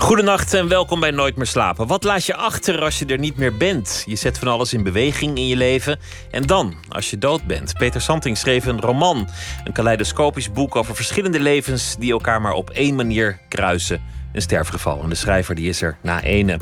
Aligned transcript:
Goedenacht 0.00 0.54
en 0.54 0.68
welkom 0.68 1.00
bij 1.00 1.10
Nooit 1.10 1.36
meer 1.36 1.46
slapen. 1.46 1.86
Wat 1.86 2.04
laat 2.04 2.24
je 2.24 2.34
achter 2.34 2.82
als 2.82 2.98
je 2.98 3.06
er 3.06 3.18
niet 3.18 3.36
meer 3.36 3.56
bent? 3.56 4.02
Je 4.06 4.16
zet 4.16 4.38
van 4.38 4.48
alles 4.48 4.72
in 4.72 4.82
beweging 4.82 5.36
in 5.36 5.46
je 5.46 5.56
leven. 5.56 5.98
En 6.30 6.42
dan, 6.42 6.74
als 6.88 7.10
je 7.10 7.18
dood 7.18 7.44
bent? 7.44 7.74
Peter 7.78 8.00
Santing 8.00 8.36
schreef 8.38 8.66
een 8.66 8.80
roman. 8.80 9.28
Een 9.64 9.72
kaleidoscopisch 9.72 10.52
boek 10.52 10.76
over 10.76 10.94
verschillende 10.94 11.40
levens... 11.40 11.96
die 11.98 12.12
elkaar 12.12 12.40
maar 12.40 12.52
op 12.52 12.70
één 12.70 12.94
manier 12.94 13.40
kruisen 13.48 14.02
een 14.32 14.42
sterfgeval. 14.42 15.02
En 15.02 15.08
de 15.08 15.14
schrijver 15.14 15.54
die 15.54 15.68
is 15.68 15.82
er 15.82 15.96
na 16.02 16.22
ene. 16.22 16.58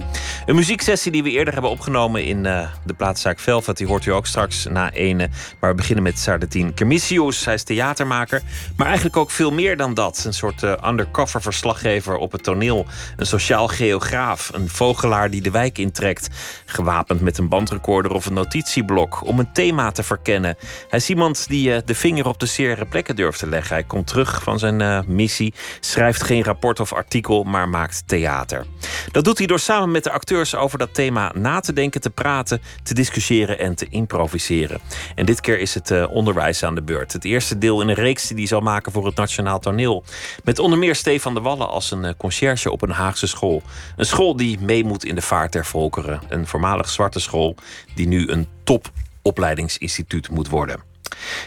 Een 0.47 0.55
muzieksessie 0.55 1.13
die 1.13 1.23
we 1.23 1.31
eerder 1.31 1.53
hebben 1.53 1.71
opgenomen 1.71 2.25
in 2.25 2.45
uh, 2.45 2.69
de 2.85 2.95
plaatszaak 2.95 3.39
Velvet. 3.39 3.77
Die 3.77 3.87
hoort 3.87 4.07
u 4.07 4.13
ook 4.13 4.27
straks 4.27 4.67
na 4.67 4.93
ene. 4.93 5.29
Maar 5.61 5.71
we 5.71 5.77
beginnen 5.77 6.05
met 6.05 6.19
Sardetien 6.19 6.75
Kermisius. 6.75 7.45
Hij 7.45 7.55
is 7.55 7.63
theatermaker. 7.63 8.43
Maar 8.77 8.87
eigenlijk 8.87 9.17
ook 9.17 9.31
veel 9.31 9.53
meer 9.53 9.77
dan 9.77 9.95
dat. 9.95 10.23
Een 10.25 10.35
soort 10.35 10.63
uh, 10.63 10.73
undercover 10.87 11.43
verslaggever 11.43 12.17
op 12.17 12.33
het 12.33 12.43
toneel. 12.43 12.87
Een 13.17 13.27
sociaal 13.27 13.69
geograaf. 13.69 14.51
Een 14.55 14.69
vogelaar 14.69 15.31
die 15.31 15.43
de 15.43 15.51
wijk 15.51 15.79
intrekt. 15.79 16.29
Gewapend 16.67 17.21
met 17.21 17.39
een 17.39 17.49
bandrecorder 17.49 18.13
of 18.13 18.27
een 18.27 18.35
notitieblok. 18.35 19.27
Om 19.27 19.39
een 19.39 19.53
thema 19.53 19.91
te 19.91 20.03
verkennen. 20.03 20.57
Hij 20.89 20.99
is 20.99 21.09
iemand 21.09 21.49
die 21.49 21.69
uh, 21.69 21.79
de 21.85 21.95
vinger 21.95 22.27
op 22.27 22.41
de 22.41 22.47
zere 22.47 22.87
plekken 22.87 23.17
durft 23.17 23.39
te 23.39 23.49
leggen. 23.49 23.75
Hij 23.75 23.85
komt 23.85 24.07
terug 24.07 24.43
van 24.43 24.59
zijn 24.59 25.05
missie. 25.07 25.55
Schrijft 25.81 26.23
geen 26.23 26.45
rapport 26.45 26.81
of 26.81 26.93
artikel. 26.93 27.45
Maar 27.45 27.58
maakt 27.67 28.03
theater. 28.07 28.67
Dat 29.13 29.25
doet 29.25 29.39
hij 29.39 29.47
door 29.47 29.59
samen 29.59 29.91
met 29.91 30.05
de 30.05 30.11
acteurs 30.11 30.55
over 30.55 30.79
dat 30.79 30.95
thema 30.95 31.33
na 31.35 31.61
te 31.61 31.73
denken, 31.73 32.01
te 32.01 32.11
praten, 32.11 32.61
te 32.83 32.95
discussiëren 32.95 33.59
en 33.59 33.75
te 33.75 33.87
improviseren. 33.91 34.81
En 35.15 35.27
dit 35.27 35.41
keer 35.41 35.59
is 35.59 35.75
het 35.75 35.91
uh, 35.91 36.11
onderwijs 36.11 36.63
aan 36.63 36.75
de 36.75 36.83
beurt. 36.83 37.13
Het 37.13 37.25
eerste 37.25 37.59
deel 37.59 37.81
in 37.81 37.89
een 37.89 37.95
reeks 37.95 38.29
die 38.29 38.37
hij 38.37 38.47
zal 38.47 38.61
maken 38.61 38.93
voor 38.93 39.07
het 39.07 39.17
Nationaal 39.17 39.59
Toneel. 39.59 40.05
Met 40.45 40.59
onder 40.59 40.79
meer 40.79 40.95
Stefan 40.95 41.35
de 41.35 41.41
Wallen 41.41 41.69
als 41.69 41.91
een 41.91 42.05
uh, 42.05 42.11
conciërge 42.17 42.71
op 42.71 42.83
een 42.83 42.91
Haagse 42.91 43.27
school. 43.27 43.63
Een 43.97 44.07
school 44.07 44.37
die 44.37 44.59
mee 44.61 44.85
moet 44.85 45.05
in 45.05 45.15
de 45.15 45.23
vaart 45.23 45.53
der 45.53 45.67
volkeren. 45.67 46.21
Een 46.29 46.47
voormalig 46.47 46.89
zwarte 46.89 47.21
school 47.21 47.55
die 47.95 48.09
nu 48.09 48.29
een 48.29 48.47
topopleidingsinstituut 48.65 50.31
moet 50.31 50.49
worden. 50.49 50.89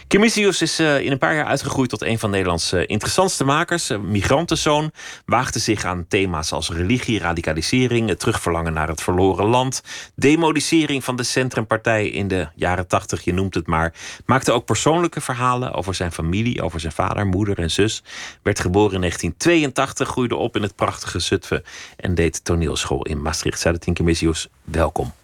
Kimisius 0.06 0.62
is 0.62 0.80
uh, 0.80 1.00
in 1.00 1.12
een 1.12 1.18
paar 1.18 1.34
jaar 1.34 1.44
uitgegroeid 1.44 1.90
tot 1.90 2.02
een 2.02 2.18
van 2.18 2.30
Nederlands 2.30 2.72
uh, 2.72 2.82
interessantste 2.86 3.44
makers. 3.44 3.90
Uh, 3.90 3.98
migrantenzoon 3.98 4.90
waagde 5.24 5.58
zich 5.58 5.84
aan 5.84 6.06
thema's 6.08 6.52
als 6.52 6.70
religie, 6.70 7.18
radicalisering, 7.18 8.08
het 8.08 8.18
terugverlangen 8.18 8.72
naar 8.72 8.88
het 8.88 9.02
verloren 9.02 9.46
land, 9.46 9.82
demodisering 10.14 11.04
van 11.04 11.16
de 11.16 11.22
centrumpartij 11.22 12.08
in 12.08 12.28
de 12.28 12.48
jaren 12.54 12.86
tachtig, 12.86 13.24
je 13.24 13.32
noemt 13.32 13.54
het 13.54 13.66
maar. 13.66 13.94
Maakte 14.26 14.52
ook 14.52 14.64
persoonlijke 14.64 15.20
verhalen 15.20 15.72
over 15.72 15.94
zijn 15.94 16.12
familie, 16.12 16.62
over 16.62 16.80
zijn 16.80 16.92
vader, 16.92 17.26
moeder 17.26 17.58
en 17.58 17.70
zus. 17.70 18.02
Werd 18.42 18.60
geboren 18.60 18.94
in 18.94 19.00
1982, 19.00 20.08
groeide 20.08 20.36
op 20.36 20.56
in 20.56 20.62
het 20.62 20.76
prachtige 20.76 21.18
Zutphen 21.18 21.64
en 21.96 22.14
deed 22.14 22.44
toneelschool 22.44 23.02
in 23.02 23.22
Maastricht. 23.22 23.60
Zuidertien 23.60 23.94
Kimisius, 23.94 24.48
welkom. 24.64 25.21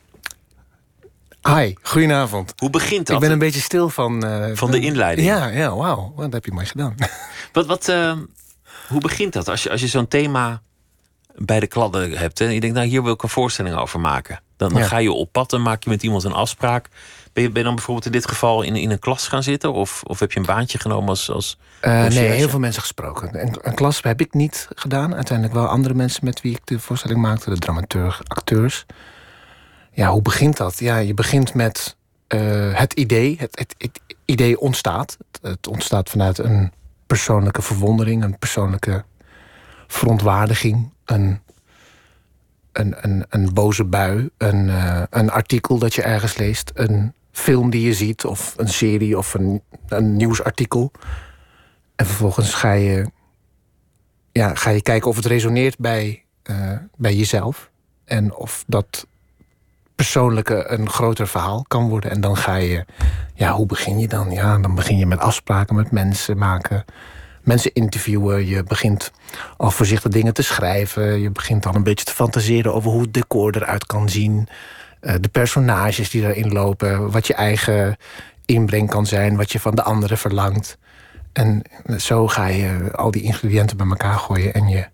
Hi, 1.55 1.75
goedenavond. 1.83 2.53
Hoe 2.57 2.71
begint 2.71 3.07
dat? 3.07 3.17
Ik 3.17 3.23
ben 3.23 3.31
een 3.31 3.39
beetje 3.39 3.61
stil 3.61 3.89
van... 3.89 4.25
Uh, 4.25 4.47
van 4.53 4.71
de 4.71 4.81
inleiding? 4.81 5.29
Ja, 5.29 5.47
ja 5.47 5.77
wauw. 5.77 6.13
Dat 6.17 6.33
heb 6.33 6.45
je 6.45 6.53
mooi 6.53 6.67
gedaan. 6.67 6.95
Wat, 7.53 7.67
wat, 7.67 7.89
uh, 7.89 8.13
hoe 8.89 9.01
begint 9.01 9.33
dat? 9.33 9.49
Als 9.49 9.63
je, 9.63 9.71
als 9.71 9.81
je 9.81 9.87
zo'n 9.87 10.09
thema 10.09 10.63
bij 11.35 11.61
de 11.61 11.67
kladden 11.67 12.13
hebt... 12.13 12.41
en 12.41 12.55
je 12.55 12.61
denkt, 12.61 12.77
nou, 12.77 12.89
hier 12.89 13.03
wil 13.03 13.13
ik 13.13 13.23
een 13.23 13.29
voorstelling 13.29 13.77
over 13.77 14.01
maken. 14.01 14.41
Dan, 14.57 14.69
dan 14.69 14.79
ja. 14.79 14.87
ga 14.87 14.99
je 14.99 15.13
op 15.13 15.33
pad 15.33 15.53
en 15.53 15.63
maak 15.63 15.85
je 15.85 15.91
met 15.91 16.03
iemand 16.03 16.25
een 16.25 16.33
afspraak. 16.33 16.89
Ben 17.33 17.43
je, 17.43 17.49
ben 17.49 17.59
je 17.59 17.65
dan 17.65 17.75
bijvoorbeeld 17.75 18.07
in 18.07 18.13
dit 18.13 18.29
geval 18.29 18.63
in, 18.63 18.77
in 18.77 18.91
een 18.91 18.99
klas 18.99 19.29
gaan 19.29 19.43
zitten? 19.43 19.73
Of, 19.73 20.03
of 20.03 20.19
heb 20.19 20.33
je 20.33 20.39
een 20.39 20.47
baantje 20.47 20.79
genomen 20.79 21.09
als... 21.09 21.31
als 21.31 21.59
uh, 21.83 22.07
nee, 22.07 22.19
heel 22.19 22.49
veel 22.49 22.59
mensen 22.59 22.83
gesproken. 22.83 23.41
Een, 23.41 23.59
een, 23.61 23.75
klas 23.75 24.03
heb 24.03 24.21
ik 24.21 24.35
niet 24.35 24.69
gedaan. 24.75 25.15
Uiteindelijk 25.15 25.57
wel 25.57 25.67
andere 25.67 25.95
mensen 25.95 26.25
met 26.25 26.41
wie 26.41 26.55
ik 26.55 26.61
de 26.65 26.79
voorstelling 26.79 27.21
maakte. 27.21 27.51
De 27.51 27.59
dramateur, 27.59 28.19
acteurs 28.27 28.87
ja, 29.99 30.11
hoe 30.11 30.23
begint 30.23 30.57
dat? 30.57 30.79
Ja, 30.79 30.97
je 30.97 31.15
begint 31.15 31.55
met 31.55 31.97
uh, 32.29 32.79
het 32.79 32.93
idee. 32.93 33.37
Het, 33.39 33.59
het, 33.59 33.75
het, 33.79 34.01
idee 34.25 34.61
ontstaat. 34.61 35.17
Het, 35.43 35.67
ontstaat 35.67 36.11
vanuit 36.11 36.39
een 36.39 36.73
persoonlijke 37.07 37.63
verwondering, 37.63 38.25
een 38.25 38.39
persoonlijke 38.39 39.05
verontwaardiging, 39.87 40.91
een, 41.05 41.41
een, 42.73 42.95
een, 43.01 43.25
een 43.29 43.55
boze 43.55 43.85
bui, 43.85 44.31
een, 44.37 44.67
uh, 44.69 45.03
een 45.11 45.31
artikel 45.31 45.79
dat 45.79 45.95
je 45.95 46.03
ergens 46.03 46.37
leest, 46.37 46.71
een 46.75 47.13
film 47.33 47.71
die 47.71 47.83
je 47.83 47.95
ziet, 47.95 48.25
of 48.25 48.55
een 48.57 48.69
serie 48.69 49.19
of 49.19 49.35
een, 49.35 49.63
een 49.89 50.17
nieuwsartikel. 50.17 50.91
En 51.97 52.07
vervolgens 52.07 52.55
ga 52.55 52.73
je, 52.73 53.11
ja, 54.33 54.55
ga 54.55 54.71
je 54.71 54.83
kijken 54.83 55.09
of 55.09 55.17
het 55.17 55.27
resoneert 55.27 55.79
bij, 55.79 56.25
uh, 56.51 56.79
bij 56.97 57.15
jezelf. 57.15 57.71
En 58.05 58.35
of 58.35 58.65
dat 58.67 59.07
persoonlijke 59.99 60.65
een 60.69 60.89
groter 60.89 61.29
verhaal 61.29 61.65
kan 61.69 61.89
worden. 61.89 62.11
En 62.11 62.21
dan 62.21 62.37
ga 62.37 62.55
je, 62.55 62.85
ja, 63.35 63.53
hoe 63.53 63.67
begin 63.67 63.99
je 63.99 64.09
dan? 64.09 64.31
Ja, 64.31 64.59
dan 64.59 64.75
begin 64.75 64.99
je 64.99 65.07
met 65.07 65.19
afspraken 65.19 65.75
met 65.75 65.91
mensen 65.91 66.39
maken, 66.39 66.85
mensen 67.43 67.73
interviewen. 67.73 68.47
Je 68.47 68.63
begint 68.63 69.11
al 69.57 69.71
voorzichtig 69.71 70.11
dingen 70.11 70.35
te 70.35 70.43
schrijven. 70.43 71.21
Je 71.21 71.31
begint 71.31 71.63
dan 71.63 71.75
een 71.75 71.83
beetje 71.83 72.05
te 72.05 72.13
fantaseren 72.13 72.75
over 72.75 72.91
hoe 72.91 73.01
het 73.01 73.15
decor 73.15 73.57
eruit 73.57 73.87
kan 73.87 74.09
zien. 74.09 74.49
Uh, 75.01 75.15
de 75.21 75.29
personages 75.29 76.11
die 76.11 76.23
erin 76.23 76.53
lopen, 76.53 77.11
wat 77.11 77.27
je 77.27 77.35
eigen 77.35 77.97
inbreng 78.45 78.91
kan 78.91 79.07
zijn, 79.07 79.37
wat 79.37 79.53
je 79.53 79.61
van 79.61 79.75
de 79.75 79.83
anderen 79.83 80.19
verlangt. 80.19 80.79
En 81.33 81.63
zo 81.97 82.29
ga 82.29 82.47
je 82.47 82.89
al 82.93 83.11
die 83.11 83.23
ingrediënten 83.23 83.77
bij 83.77 83.87
elkaar 83.87 84.19
gooien 84.19 84.55
en 84.55 84.69
je 84.69 84.87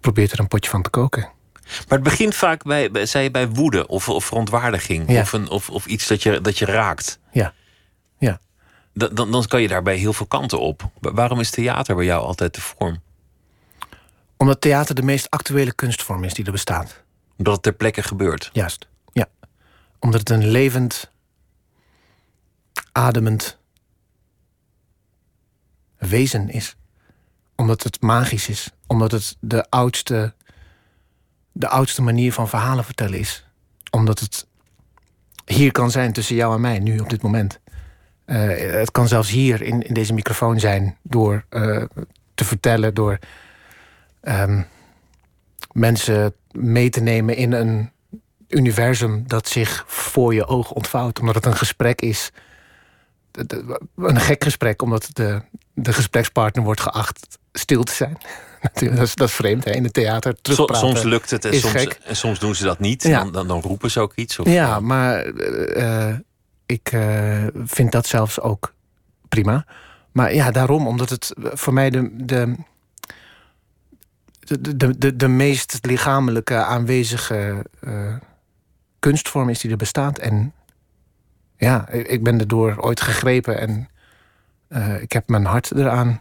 probeert 0.00 0.32
er 0.32 0.40
een 0.40 0.48
potje 0.48 0.70
van 0.70 0.82
te 0.82 0.90
koken. 0.90 1.36
Maar 1.68 1.98
het 1.98 2.02
begint 2.02 2.34
vaak 2.34 2.62
bij, 2.62 2.90
bij, 2.90 3.06
zei 3.06 3.24
je, 3.24 3.30
bij 3.30 3.48
woede 3.48 3.86
of, 3.86 4.08
of 4.08 4.24
verontwaardiging. 4.24 5.10
Ja. 5.10 5.20
Of, 5.20 5.32
een, 5.32 5.48
of, 5.48 5.70
of 5.70 5.86
iets 5.86 6.06
dat 6.06 6.22
je, 6.22 6.40
dat 6.40 6.58
je 6.58 6.64
raakt. 6.64 7.18
Ja. 7.32 7.54
ja. 8.18 8.40
Dan, 8.94 9.14
dan, 9.14 9.30
dan 9.30 9.46
kan 9.46 9.62
je 9.62 9.68
daarbij 9.68 9.96
heel 9.96 10.12
veel 10.12 10.26
kanten 10.26 10.60
op. 10.60 10.90
Waarom 11.00 11.40
is 11.40 11.50
theater 11.50 11.94
bij 11.94 12.04
jou 12.04 12.24
altijd 12.24 12.54
de 12.54 12.60
vorm? 12.60 13.02
Omdat 14.36 14.60
theater 14.60 14.94
de 14.94 15.02
meest 15.02 15.30
actuele 15.30 15.72
kunstvorm 15.72 16.24
is 16.24 16.34
die 16.34 16.44
er 16.44 16.52
bestaat. 16.52 17.02
Omdat 17.36 17.54
het 17.54 17.62
ter 17.62 17.72
plekke 17.72 18.02
gebeurt. 18.02 18.50
Juist, 18.52 18.88
ja. 19.12 19.26
Omdat 19.98 20.20
het 20.20 20.30
een 20.30 20.46
levend, 20.46 21.10
ademend 22.92 23.58
wezen 25.98 26.48
is. 26.48 26.76
Omdat 27.56 27.82
het 27.82 28.00
magisch 28.00 28.48
is. 28.48 28.70
Omdat 28.86 29.10
het 29.10 29.36
de 29.40 29.66
oudste 29.70 30.34
de 31.58 31.68
oudste 31.68 32.02
manier 32.02 32.32
van 32.32 32.48
verhalen 32.48 32.84
vertellen 32.84 33.18
is. 33.18 33.46
Omdat 33.90 34.18
het 34.20 34.46
hier 35.44 35.72
kan 35.72 35.90
zijn 35.90 36.12
tussen 36.12 36.36
jou 36.36 36.54
en 36.54 36.60
mij, 36.60 36.78
nu 36.78 36.98
op 36.98 37.10
dit 37.10 37.22
moment. 37.22 37.60
Uh, 38.26 38.72
het 38.80 38.90
kan 38.90 39.08
zelfs 39.08 39.30
hier 39.30 39.62
in, 39.62 39.82
in 39.82 39.94
deze 39.94 40.12
microfoon 40.12 40.60
zijn 40.60 40.96
door 41.02 41.44
uh, 41.50 41.84
te 42.34 42.44
vertellen, 42.44 42.94
door 42.94 43.18
um, 44.22 44.66
mensen 45.72 46.34
mee 46.50 46.90
te 46.90 47.00
nemen 47.00 47.36
in 47.36 47.52
een 47.52 47.90
universum 48.48 49.24
dat 49.26 49.48
zich 49.48 49.84
voor 49.86 50.34
je 50.34 50.46
ogen 50.46 50.76
ontvouwt. 50.76 51.20
Omdat 51.20 51.34
het 51.34 51.46
een 51.46 51.56
gesprek 51.56 52.00
is. 52.00 52.30
Een 53.96 54.20
gek 54.20 54.44
gesprek, 54.44 54.82
omdat 54.82 55.10
de, 55.12 55.42
de 55.74 55.92
gesprekspartner 55.92 56.64
wordt 56.64 56.80
geacht 56.80 57.38
stil 57.52 57.82
te 57.82 57.92
zijn. 57.92 58.18
Dat, 58.60 58.82
is, 58.82 59.14
dat 59.14 59.28
is 59.28 59.34
vreemd 59.34 59.64
hè? 59.64 59.70
in 59.70 59.84
het 59.84 59.92
theater. 59.92 60.34
Soms 60.42 61.02
lukt 61.02 61.30
het 61.30 61.44
en 61.44 61.54
soms, 61.54 61.98
en 62.04 62.16
soms, 62.16 62.38
doen 62.38 62.54
ze 62.54 62.64
dat 62.64 62.78
niet. 62.78 63.02
Ja. 63.02 63.22
Dan, 63.22 63.32
dan, 63.32 63.48
dan, 63.48 63.60
roepen 63.60 63.90
ze 63.90 64.00
ook 64.00 64.12
iets. 64.14 64.38
Of, 64.38 64.48
ja, 64.48 64.80
maar 64.80 65.26
uh, 65.26 66.14
ik 66.66 66.92
uh, 66.92 67.46
vind 67.54 67.92
dat 67.92 68.06
zelfs 68.06 68.40
ook 68.40 68.74
prima. 69.28 69.66
Maar 70.12 70.34
ja, 70.34 70.50
daarom, 70.50 70.86
omdat 70.86 71.10
het 71.10 71.32
voor 71.36 71.72
mij 71.72 71.90
de, 71.90 72.10
de, 72.24 72.56
de, 74.76 74.98
de, 74.98 75.16
de, 75.16 75.28
meest 75.28 75.78
lichamelijke 75.80 76.54
aanwezige 76.54 77.66
uh, 77.80 78.14
kunstvorm 78.98 79.48
is 79.48 79.60
die 79.60 79.70
er 79.70 79.76
bestaat. 79.76 80.18
En 80.18 80.52
ja, 81.56 81.88
ik 81.88 82.22
ben 82.22 82.38
erdoor 82.40 82.76
ooit 82.78 83.00
gegrepen 83.00 83.58
en 83.58 83.88
ik 85.00 85.12
heb 85.12 85.28
mijn 85.28 85.44
hart 85.44 85.70
eraan 85.74 86.20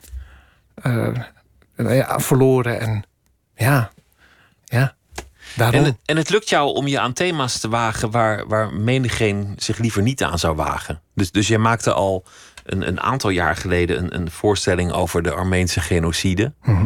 ja, 1.78 2.20
verloren. 2.20 2.80
En 2.80 3.04
ja, 3.56 3.92
ja. 4.66 4.96
Daarom. 5.56 5.80
En, 5.80 5.86
het, 5.86 5.96
en 6.06 6.18
het 6.18 6.30
lukt 6.30 6.50
jou 6.50 6.74
om 6.74 6.88
je 6.88 7.00
aan 7.00 7.14
thema's 7.14 7.60
te 7.60 7.70
wagen 7.70 8.12
waar, 8.12 8.48
waar 8.48 8.74
menigeen 8.74 9.54
zich 9.58 9.78
liever 9.78 10.02
niet 10.02 10.24
aan 10.24 10.40
zou 10.40 10.56
wagen. 10.56 11.02
Dus, 11.16 11.32
dus 11.32 11.48
jij 11.48 11.58
maakte 11.58 11.94
al 11.94 12.26
een, 12.64 12.88
een 12.88 13.02
aantal 13.02 13.30
jaar 13.30 13.56
geleden 13.56 13.98
een, 13.98 14.16
een 14.16 14.32
voorstelling 14.32 14.92
over 14.92 15.24
de 15.24 15.32
Armeense 15.32 15.80
genocide. 15.80 16.54
Mhm. 16.64 16.86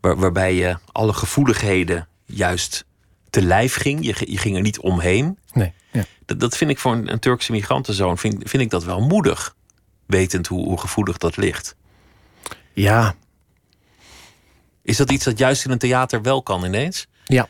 Waar, 0.00 0.16
waarbij 0.16 0.54
je 0.54 0.76
alle 0.92 1.12
gevoeligheden 1.12 2.08
juist 2.24 2.84
te 3.30 3.42
lijf 3.42 3.74
ging. 3.74 4.04
Je, 4.04 4.14
je 4.30 4.38
ging 4.38 4.56
er 4.56 4.62
niet 4.62 4.78
omheen. 4.78 5.38
Nee. 5.52 5.72
Ja. 5.90 6.04
Dat, 6.24 6.40
dat 6.40 6.56
vind 6.56 6.70
ik 6.70 6.78
voor 6.78 6.92
een, 6.92 7.12
een 7.12 7.18
Turkse 7.18 7.52
migrantenzoon 7.52 8.18
vind, 8.18 8.48
vind 8.48 8.62
ik 8.62 8.70
dat 8.70 8.84
wel 8.84 9.00
moedig. 9.00 9.54
Wetend 10.06 10.46
hoe, 10.46 10.64
hoe 10.64 10.80
gevoelig 10.80 11.18
dat 11.18 11.36
ligt. 11.36 11.76
Ja, 12.72 13.14
Is 14.82 14.96
dat 14.96 15.10
iets 15.10 15.24
dat 15.24 15.38
juist 15.38 15.64
in 15.64 15.70
een 15.70 15.78
theater 15.78 16.22
wel 16.22 16.42
kan 16.42 16.64
ineens? 16.64 17.06
Ja, 17.24 17.48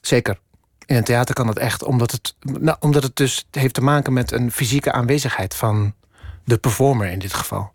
zeker. 0.00 0.38
In 0.86 0.96
een 0.96 1.04
theater 1.04 1.34
kan 1.34 1.46
dat 1.46 1.58
echt, 1.58 1.82
omdat 1.82 2.10
het, 2.10 2.34
nou, 2.40 2.76
omdat 2.80 3.02
het 3.02 3.16
dus 3.16 3.46
heeft 3.50 3.74
te 3.74 3.80
maken 3.82 4.12
met 4.12 4.32
een 4.32 4.52
fysieke 4.52 4.92
aanwezigheid 4.92 5.54
van 5.54 5.94
de 6.44 6.58
performer 6.58 7.06
in 7.10 7.18
dit 7.18 7.34
geval. 7.34 7.72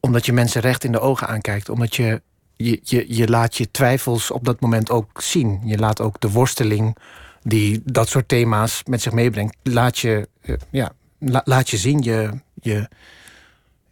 Omdat 0.00 0.26
je 0.26 0.32
mensen 0.32 0.60
recht 0.60 0.84
in 0.84 0.92
de 0.92 1.00
ogen 1.00 1.26
aankijkt, 1.28 1.68
omdat 1.68 1.96
je, 1.96 2.22
je, 2.56 2.80
je, 2.82 3.04
je 3.16 3.28
laat 3.28 3.56
je 3.56 3.70
twijfels 3.70 4.30
op 4.30 4.44
dat 4.44 4.60
moment 4.60 4.90
ook 4.90 5.22
zien. 5.22 5.60
Je 5.64 5.78
laat 5.78 6.00
ook 6.00 6.20
de 6.20 6.30
worsteling 6.30 6.96
die 7.42 7.82
dat 7.84 8.08
soort 8.08 8.28
thema's 8.28 8.82
met 8.88 9.02
zich 9.02 9.12
meebrengt, 9.12 9.56
laat 9.62 9.98
je, 9.98 10.28
eh, 10.40 10.54
ja, 10.70 10.92
la- 11.18 11.42
laat 11.44 11.70
je 11.70 11.76
zien. 11.76 12.02
Je, 12.02 12.30
je, 12.54 12.88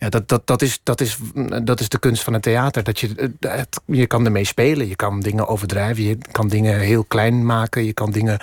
ja, 0.02 0.08
dat, 0.08 0.28
dat, 0.28 0.46
dat, 0.46 0.62
is, 0.62 0.80
dat, 0.82 1.00
is, 1.00 1.18
dat 1.62 1.80
is 1.80 1.88
de 1.88 1.98
kunst 1.98 2.22
van 2.22 2.32
het 2.32 2.42
theater. 2.42 2.82
Dat 2.82 3.00
je, 3.00 3.34
eh, 3.40 3.56
het, 3.56 3.80
je 3.86 4.06
kan 4.06 4.24
ermee 4.24 4.44
spelen, 4.44 4.88
je 4.88 4.96
kan 4.96 5.20
dingen 5.20 5.48
overdrijven, 5.48 6.02
je 6.02 6.18
kan 6.32 6.48
dingen 6.48 6.78
heel 6.80 7.04
klein 7.04 7.46
maken, 7.46 7.84
je 7.84 7.92
kan 7.92 8.10
dingen 8.10 8.38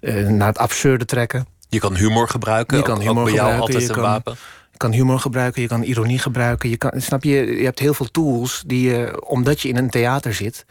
eh, 0.00 0.26
naar 0.26 0.46
het 0.46 0.58
absurde 0.58 1.04
trekken. 1.04 1.46
Je 1.68 1.78
kan 1.78 1.94
humor 1.94 2.28
gebruiken. 2.28 2.76
Je 2.76 2.82
kan 2.82 2.94
ook, 2.94 3.02
humor 3.02 3.18
ook 3.18 3.24
bij 3.24 3.34
jou 3.34 3.50
gebruiken, 3.50 3.74
altijd 3.74 3.82
je 3.82 3.88
een 3.88 3.94
kan- 3.94 4.12
wapen. 4.12 4.36
Je 4.70 4.76
kan 4.76 4.92
humor 4.92 5.20
gebruiken, 5.20 5.62
je 5.62 5.68
kan 5.68 5.82
ironie 5.82 6.18
gebruiken. 6.18 6.68
Je, 6.68 6.76
kan, 6.76 7.00
snap 7.00 7.22
je, 7.22 7.56
je 7.56 7.64
hebt 7.64 7.78
heel 7.78 7.94
veel 7.94 8.10
tools 8.10 8.62
die 8.66 8.88
je, 8.88 9.26
omdat 9.26 9.60
je 9.60 9.68
in 9.68 9.76
een 9.76 9.90
theater 9.90 10.34
zit, 10.34 10.66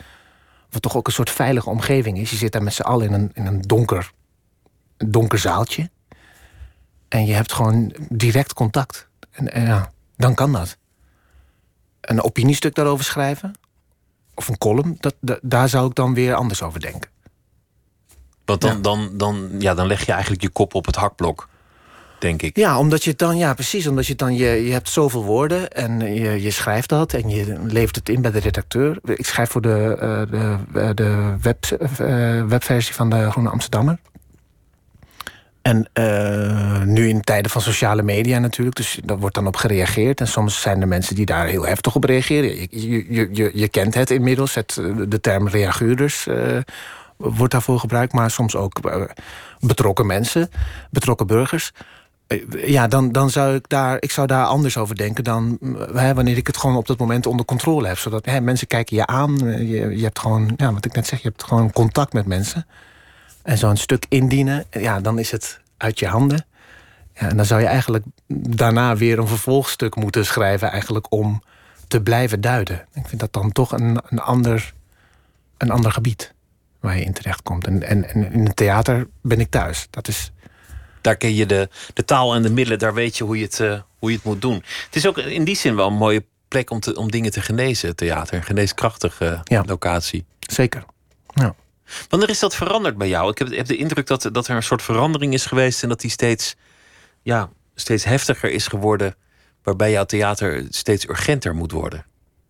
wat 0.70 0.82
toch 0.82 0.96
ook 0.96 1.08
een 1.08 1.14
soort 1.14 1.30
veilige 1.30 1.70
omgeving 1.70 2.18
is. 2.20 2.30
Je 2.30 2.36
zit 2.36 2.52
daar 2.52 2.64
met 2.64 2.74
z'n 2.74 2.82
allen 2.82 3.08
in 3.08 3.14
een, 3.14 3.32
in 3.34 3.46
een 3.46 3.62
donker, 3.62 4.12
een 4.98 5.12
donker 5.12 5.40
zaaltje. 5.40 5.90
En 7.08 7.26
je 7.26 7.34
hebt 7.34 7.54
gewoon 7.54 7.96
direct 8.10 8.54
contact. 8.54 9.08
En, 9.32 9.54
en 9.54 9.66
ja, 9.66 9.94
dan 10.18 10.36
kan 10.36 10.52
dat. 10.52 10.78
Een 12.02 12.22
opiniestuk 12.22 12.76
daarover 12.76 13.06
schrijven, 13.06 13.54
of 14.36 14.48
een 14.48 14.58
column, 14.58 14.96
dat, 15.00 15.16
da- 15.20 15.40
daar 15.42 15.70
zou 15.70 15.88
ik 15.90 15.96
dan 15.96 16.14
weer 16.14 16.34
anders 16.34 16.62
over 16.62 16.80
denken. 16.80 17.10
Want 18.46 18.62
dan, 18.62 18.76
Ja. 18.76 18.82
dan, 18.82 19.10
dan, 19.14 19.50
ja, 19.60 19.74
dan 19.74 19.88
leg 19.88 20.06
je 20.06 20.12
eigenlijk 20.12 20.42
je 20.42 20.50
kop 20.50 20.74
op 20.74 20.86
het 20.86 20.96
hakblok, 20.96 21.50
denk 22.20 22.42
ik. 22.42 22.56
Ja, 22.58 22.80
omdat 22.80 23.04
je 23.04 23.10
het 23.10 23.20
dan, 23.20 23.38
ja, 23.38 23.54
precies. 23.54 23.88
Omdat 23.88 24.04
je 24.06 24.10
het 24.12 24.20
dan, 24.20 24.36
je, 24.36 24.46
je 24.66 24.72
hebt 24.72 24.90
zoveel 24.90 25.24
woorden 25.24 25.72
en 25.72 26.00
je, 26.14 26.42
je 26.42 26.52
schrijft 26.52 26.90
dat 26.90 27.14
en 27.14 27.30
je 27.30 27.60
levert 27.64 27.96
het 27.96 28.10
in 28.10 28.22
bij 28.22 28.32
de 28.32 28.40
redacteur. 28.40 29.00
Ik 29.04 29.26
schrijf 29.26 29.50
voor 29.50 29.62
de, 29.62 29.98
eh, 30.00 30.22
de, 30.32 30.58
eh, 30.80 30.90
de 30.94 31.36
web, 31.42 31.66
eh, 31.66 32.44
webversie 32.46 32.94
van 32.96 33.10
de 33.10 33.32
Groene 33.32 33.50
Amsterdammer. 33.50 34.00
En 35.66 35.90
eh, 35.94 36.82
nu 36.82 37.08
in 37.08 37.22
tijden 37.22 37.52
van 37.52 37.62
sociale 37.62 38.02
media 38.04 38.40
natuurlijk, 38.40 38.76
dus 38.76 39.00
daar 39.04 39.18
wordt 39.18 39.36
dan 39.36 39.48
op 39.48 39.56
gereageerd. 39.56 40.20
En 40.20 40.28
soms 40.28 40.62
zijn 40.62 40.82
er 40.82 40.88
mensen 40.88 41.16
die 41.16 41.26
daar 41.26 41.46
heel 41.46 41.66
heftig 41.66 41.96
op 41.96 42.04
reageren. 42.04 42.56
Je, 42.56 42.68
je, 43.10 43.28
je, 43.32 43.52
je, 43.54 43.68
kent 43.68 43.94
het 43.94 44.12
inmiddels, 44.12 44.54
het, 44.54 44.82
de 45.08 45.22
term 45.22 45.48
reaguurders 45.48 46.28
eh, 46.28 46.58
wordt 47.18 47.52
daarvoor 47.52 47.80
gebruikt. 47.80 48.14
Maar 48.14 48.32
soms 48.32 48.56
ook 48.56 48.80
eh, 48.80 49.02
betrokken 49.60 50.06
mensen, 50.06 50.50
betrokken 50.90 51.28
burgers. 51.28 51.72
Ja, 52.66 52.88
dan, 52.88 53.12
dan 53.12 53.30
zou 53.30 53.56
ik 53.56 53.70
daar, 53.70 53.98
ik 54.00 54.12
zou 54.12 54.28
daar 54.28 54.46
anders 54.46 54.78
over 54.78 54.96
denken 54.96 55.24
dan 55.24 55.58
wanneer 55.92 56.38
ik 56.38 56.48
het 56.48 56.58
gewoon 56.58 56.76
op 56.76 56.88
dat 56.88 56.98
moment 56.98 57.26
onder 57.26 57.46
controle 57.46 57.88
heb. 57.88 57.98
Zodat 57.98 58.40
mensen 58.42 58.68
kijken 58.68 58.96
je 58.96 59.06
aan. 59.06 59.36
Je, 59.68 59.98
je 59.98 60.04
hebt 60.04 60.20
gewoon, 60.20 60.54
ja, 60.58 60.74
wat 60.74 60.86
ik 60.86 60.96
net 60.96 61.08
zeg, 61.08 61.22
je 61.22 61.28
hebt 61.28 61.44
gewoon 61.44 61.72
contact 61.72 62.14
met 62.14 62.26
mensen. 62.26 62.66
En 63.46 63.58
zo'n 63.58 63.78
stuk 63.78 64.06
indienen, 64.10 64.66
ja, 64.72 65.00
dan 65.00 65.20
is 65.20 65.32
het 65.32 65.60
uit 65.78 66.00
je 66.00 66.08
handen. 66.08 66.46
Ja, 67.20 67.30
en 67.30 67.38
dan 67.38 67.46
zou 67.46 67.62
je 67.62 67.68
eigenlijk 67.68 68.06
daarna 68.38 68.96
weer 68.96 69.20
een 69.20 69.28
vervolgstuk 69.28 69.96
moeten 69.96 70.26
schrijven, 70.26 70.72
eigenlijk 70.72 71.12
om 71.12 71.44
te 71.88 72.02
blijven 72.02 72.42
duiden. 72.42 72.86
Ik 72.94 73.08
vind 73.08 73.22
dat 73.22 73.34
dan 73.34 73.52
toch 73.52 73.72
een, 73.72 74.02
een, 74.10 74.20
ander, 74.20 74.74
een 75.58 75.72
ander 75.72 75.92
gebied 75.92 76.34
waar 76.80 76.98
je 76.98 77.04
in 77.04 77.14
terecht 77.14 77.42
komt. 77.44 77.68
En, 77.68 77.84
en, 77.84 78.10
en 78.10 78.32
in 78.32 78.46
het 78.46 78.56
theater 78.56 79.08
ben 79.22 79.40
ik 79.40 79.50
thuis. 79.50 79.88
Dat 79.90 80.08
is, 80.08 80.32
Daar 81.02 81.16
ken 81.16 81.34
je 81.36 81.46
de, 81.46 81.70
de 81.94 82.06
taal 82.06 82.36
en 82.36 82.42
de 82.42 82.50
middelen, 82.52 82.80
daar 82.80 82.94
weet 82.94 83.18
je 83.18 83.24
hoe 83.24 83.38
je, 83.38 83.44
het, 83.44 83.60
eh, 83.60 83.80
hoe 84.00 84.10
je 84.10 84.16
het 84.16 84.26
moet 84.26 84.42
doen. 84.42 84.64
Het 84.86 84.96
is 84.96 85.08
ook 85.08 85.18
in 85.18 85.44
die 85.44 85.56
zin 85.56 85.76
wel 85.76 85.88
een 85.88 85.94
mooie 85.98 86.26
plek 86.48 86.70
om, 86.70 86.80
te, 86.80 86.96
om 86.96 87.12
dingen 87.12 87.32
te 87.32 87.42
genezen, 87.42 87.96
theater. 87.96 88.36
Een 88.36 88.44
geneeskrachtige 88.44 89.40
Ja. 89.44 89.64
locatie. 89.66 90.26
zeker. 90.40 90.84
Ja. 91.34 91.56
Wanneer 92.10 92.30
is 92.30 92.40
dat 92.40 92.56
veranderd 92.56 92.98
bij 92.98 93.08
jou? 93.08 93.32
Ik 93.32 93.38
heb, 93.38 93.56
heb 93.56 93.66
de 93.66 93.78
indruk 93.78 94.08
dat, 94.08 94.30
dat 94.32 94.48
er 94.48 94.56
een 94.56 94.64
soort 94.64 94.82
verandering 94.82 95.34
is 95.34 95.46
geweest 95.46 95.84
en 95.84 95.90
dat 95.90 96.02
die 96.02 96.10
steeds, 96.10 96.56
ja, 97.22 97.50
steeds 97.76 98.04
heftiger 98.04 98.52
is 98.52 98.68
geworden, 98.68 99.16
waarbij 99.64 99.92
jouw 99.92 100.06
theater 100.06 100.66
steeds 100.70 101.08
urgenter 101.08 101.56
moet 101.56 101.72
worden. 101.72 102.06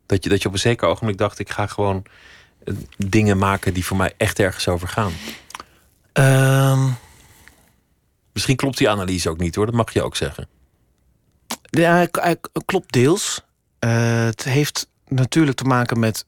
Dat 0.06 0.24
je, 0.24 0.30
dat 0.30 0.42
je 0.42 0.48
op 0.48 0.54
een 0.54 0.60
zeker 0.60 0.88
ogenblik 0.88 1.18
dacht, 1.18 1.40
ik 1.40 1.50
ga 1.50 1.68
gewoon 1.68 2.06
eh, 2.64 2.74
dingen 2.98 3.38
maken 3.38 3.74
die 3.74 3.86
voor 3.86 3.98
mij 3.98 4.14
echt 4.18 4.40
ergens 4.40 4.68
over 4.68 4.88
gaan. 4.88 5.12
Ehm, 6.14 6.90
Misschien 8.36 8.56
klopt 8.56 8.78
die 8.78 8.90
analyse 8.90 9.30
ook 9.30 9.38
niet 9.38 9.56
hoor, 9.56 9.66
dat 9.66 9.76
mag 9.76 9.94
je 9.94 10.04
ook 10.04 10.16
zeggen. 10.16 10.48
Ja, 11.64 12.08
klopt 12.66 12.94
deels. 12.94 13.42
Eh, 13.80 14.24
het 14.26 14.44
heeft 14.44 14.88
natuurlijk 15.08 15.58
te 15.58 15.64
maken 15.64 16.00
met. 16.00 16.26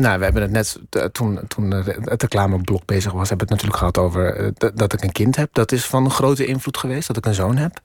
Nou, 0.00 0.18
we 0.18 0.24
hebben 0.24 0.42
het 0.42 0.50
net 0.50 0.78
eh, 0.90 1.04
toen, 1.04 1.40
toen 1.48 1.70
het 1.70 2.22
reclameblok 2.22 2.84
bezig 2.84 3.12
was, 3.12 3.28
hebben 3.28 3.46
we 3.48 3.52
het 3.54 3.62
natuurlijk 3.62 3.78
gehad 3.78 3.98
over 3.98 4.34
eh, 4.36 4.70
dat- 4.74 4.92
ik 4.92 5.02
een 5.02 5.12
kind 5.12 5.36
heb. 5.36 5.48
Dat 5.52 5.72
is 5.72 5.84
van 5.86 6.10
grote 6.10 6.46
invloed 6.46 6.76
geweest, 6.76 7.06
dat 7.06 7.16
ik 7.16 7.26
een 7.26 7.34
zoon 7.34 7.56
heb. 7.56 7.80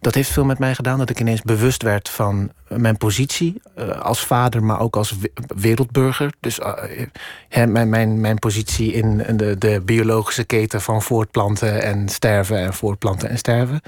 Dat 0.00 0.14
heeft 0.14 0.30
veel 0.30 0.44
met 0.44 0.58
mij 0.58 0.74
gedaan, 0.74 0.98
dat 0.98 1.10
ik 1.10 1.20
ineens 1.20 1.42
bewust 1.42 1.82
werd 1.82 2.08
van 2.08 2.50
mijn 2.68 2.96
positie 2.96 3.60
eh, 3.74 4.00
als 4.00 4.26
vader, 4.26 4.62
maar 4.64 4.80
ook 4.80 4.96
als 4.96 5.18
we- 5.18 5.32
wereldburger. 5.56 6.32
Dus 6.40 6.58
eh, 6.58 7.66
mijn, 7.66 7.88
mijn, 7.88 8.20
mijn 8.20 8.38
positie 8.38 8.92
in 8.92 9.16
de, 9.36 9.58
de 9.58 9.82
biologische 9.84 10.44
keten 10.44 10.80
van 10.80 11.02
voortplanten 11.02 11.82
en 11.82 12.08
sterven 12.08 12.58
en 12.58 12.74
voortplanten 12.74 13.28
en 13.28 13.38
sterven 13.38 13.80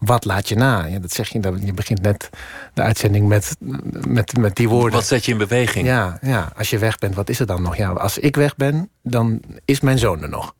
wat 0.00 0.24
laat 0.24 0.48
je 0.48 0.54
na? 0.56 0.84
Ja, 0.84 0.98
dat 0.98 1.12
zeg 1.12 1.28
je, 1.28 1.40
je 1.64 1.72
begint 1.72 2.02
net 2.02 2.30
de 2.74 2.82
uitzending 2.82 3.28
met, 3.28 3.56
met, 4.06 4.36
met 4.36 4.56
die 4.56 4.68
woorden. 4.68 4.92
Wat 4.92 5.06
zet 5.06 5.24
je 5.24 5.32
in 5.32 5.38
beweging? 5.38 5.86
Ja, 5.86 6.18
ja, 6.22 6.52
als 6.56 6.70
je 6.70 6.78
weg 6.78 6.98
bent, 6.98 7.14
wat 7.14 7.28
is 7.28 7.40
er 7.40 7.46
dan 7.46 7.62
nog? 7.62 7.76
Ja, 7.76 7.90
als 7.90 8.18
ik 8.18 8.36
weg 8.36 8.56
ben, 8.56 8.90
dan 9.02 9.42
is 9.64 9.80
mijn 9.80 9.98
zoon 9.98 10.22
er 10.22 10.28
nog. 10.28 10.54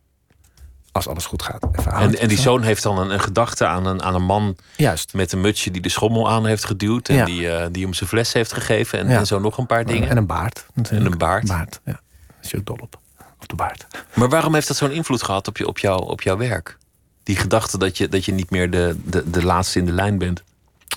Als 0.93 1.09
alles 1.09 1.27
goed 1.27 1.43
gaat. 1.43 1.67
En, 1.87 2.19
en 2.19 2.29
die 2.29 2.39
zoon 2.39 2.63
heeft 2.63 2.83
dan 2.83 2.99
een, 2.99 3.11
een 3.11 3.21
gedachte 3.21 3.67
aan 3.67 3.87
een, 3.87 4.03
aan 4.03 4.15
een 4.15 4.25
man 4.25 4.57
Juist. 4.77 5.15
met 5.15 5.33
een 5.33 5.41
mutsje 5.41 5.71
die 5.71 5.83
de 5.83 5.89
schommel 5.89 6.31
aan 6.31 6.47
heeft 6.47 6.65
geduwd. 6.65 7.09
En 7.09 7.15
Ja. 7.15 7.25
die, 7.25 7.51
eh, 7.51 7.67
die 7.73 7.85
hem 7.85 7.95
zijn 7.95 8.09
fles 8.09 8.33
heeft 8.33 8.53
gegeven. 8.53 8.99
En, 8.99 9.09
Ja. 9.09 9.19
en 9.19 9.27
zo 9.27 9.39
nog 9.39 9.59
een 9.59 9.67
paar 9.67 9.85
dingen. 9.85 10.09
En 10.09 10.17
een 10.17 10.27
baard. 10.27 10.67
natuurlijk. 10.75 11.07
En 11.07 11.13
een 11.13 11.19
baard. 11.19 11.47
Baard, 11.47 11.81
ja. 11.85 11.93
Daar 11.93 12.37
is 12.43 12.51
je 12.51 12.57
ook 12.57 12.67
dol 12.67 12.77
op. 12.81 12.99
Op 13.41 13.49
de 13.49 13.55
baard. 13.55 13.87
Maar 14.15 14.29
waarom 14.29 14.55
heeft 14.55 14.69
dat 14.69 14.77
zo'n 14.77 14.91
invloed 14.91 15.23
gehad 15.23 15.49
op, 15.49 15.57
je, 15.57 15.67
op, 15.67 15.79
jou, 15.79 16.03
op 16.07 16.23
jouw 16.23 16.37
werk? 16.37 16.79
Die 17.23 17.37
gedachte 17.37 17.79
dat 17.79 17.99
je, 17.99 18.09
dat 18.09 18.25
je 18.25 18.33
niet 18.33 18.51
meer 18.51 18.71
de, 18.71 18.97
de, 19.05 19.31
de 19.31 19.45
laatste 19.45 19.79
in 19.79 19.87
de 19.87 19.93
lijn 19.93 20.19
bent. 20.19 20.43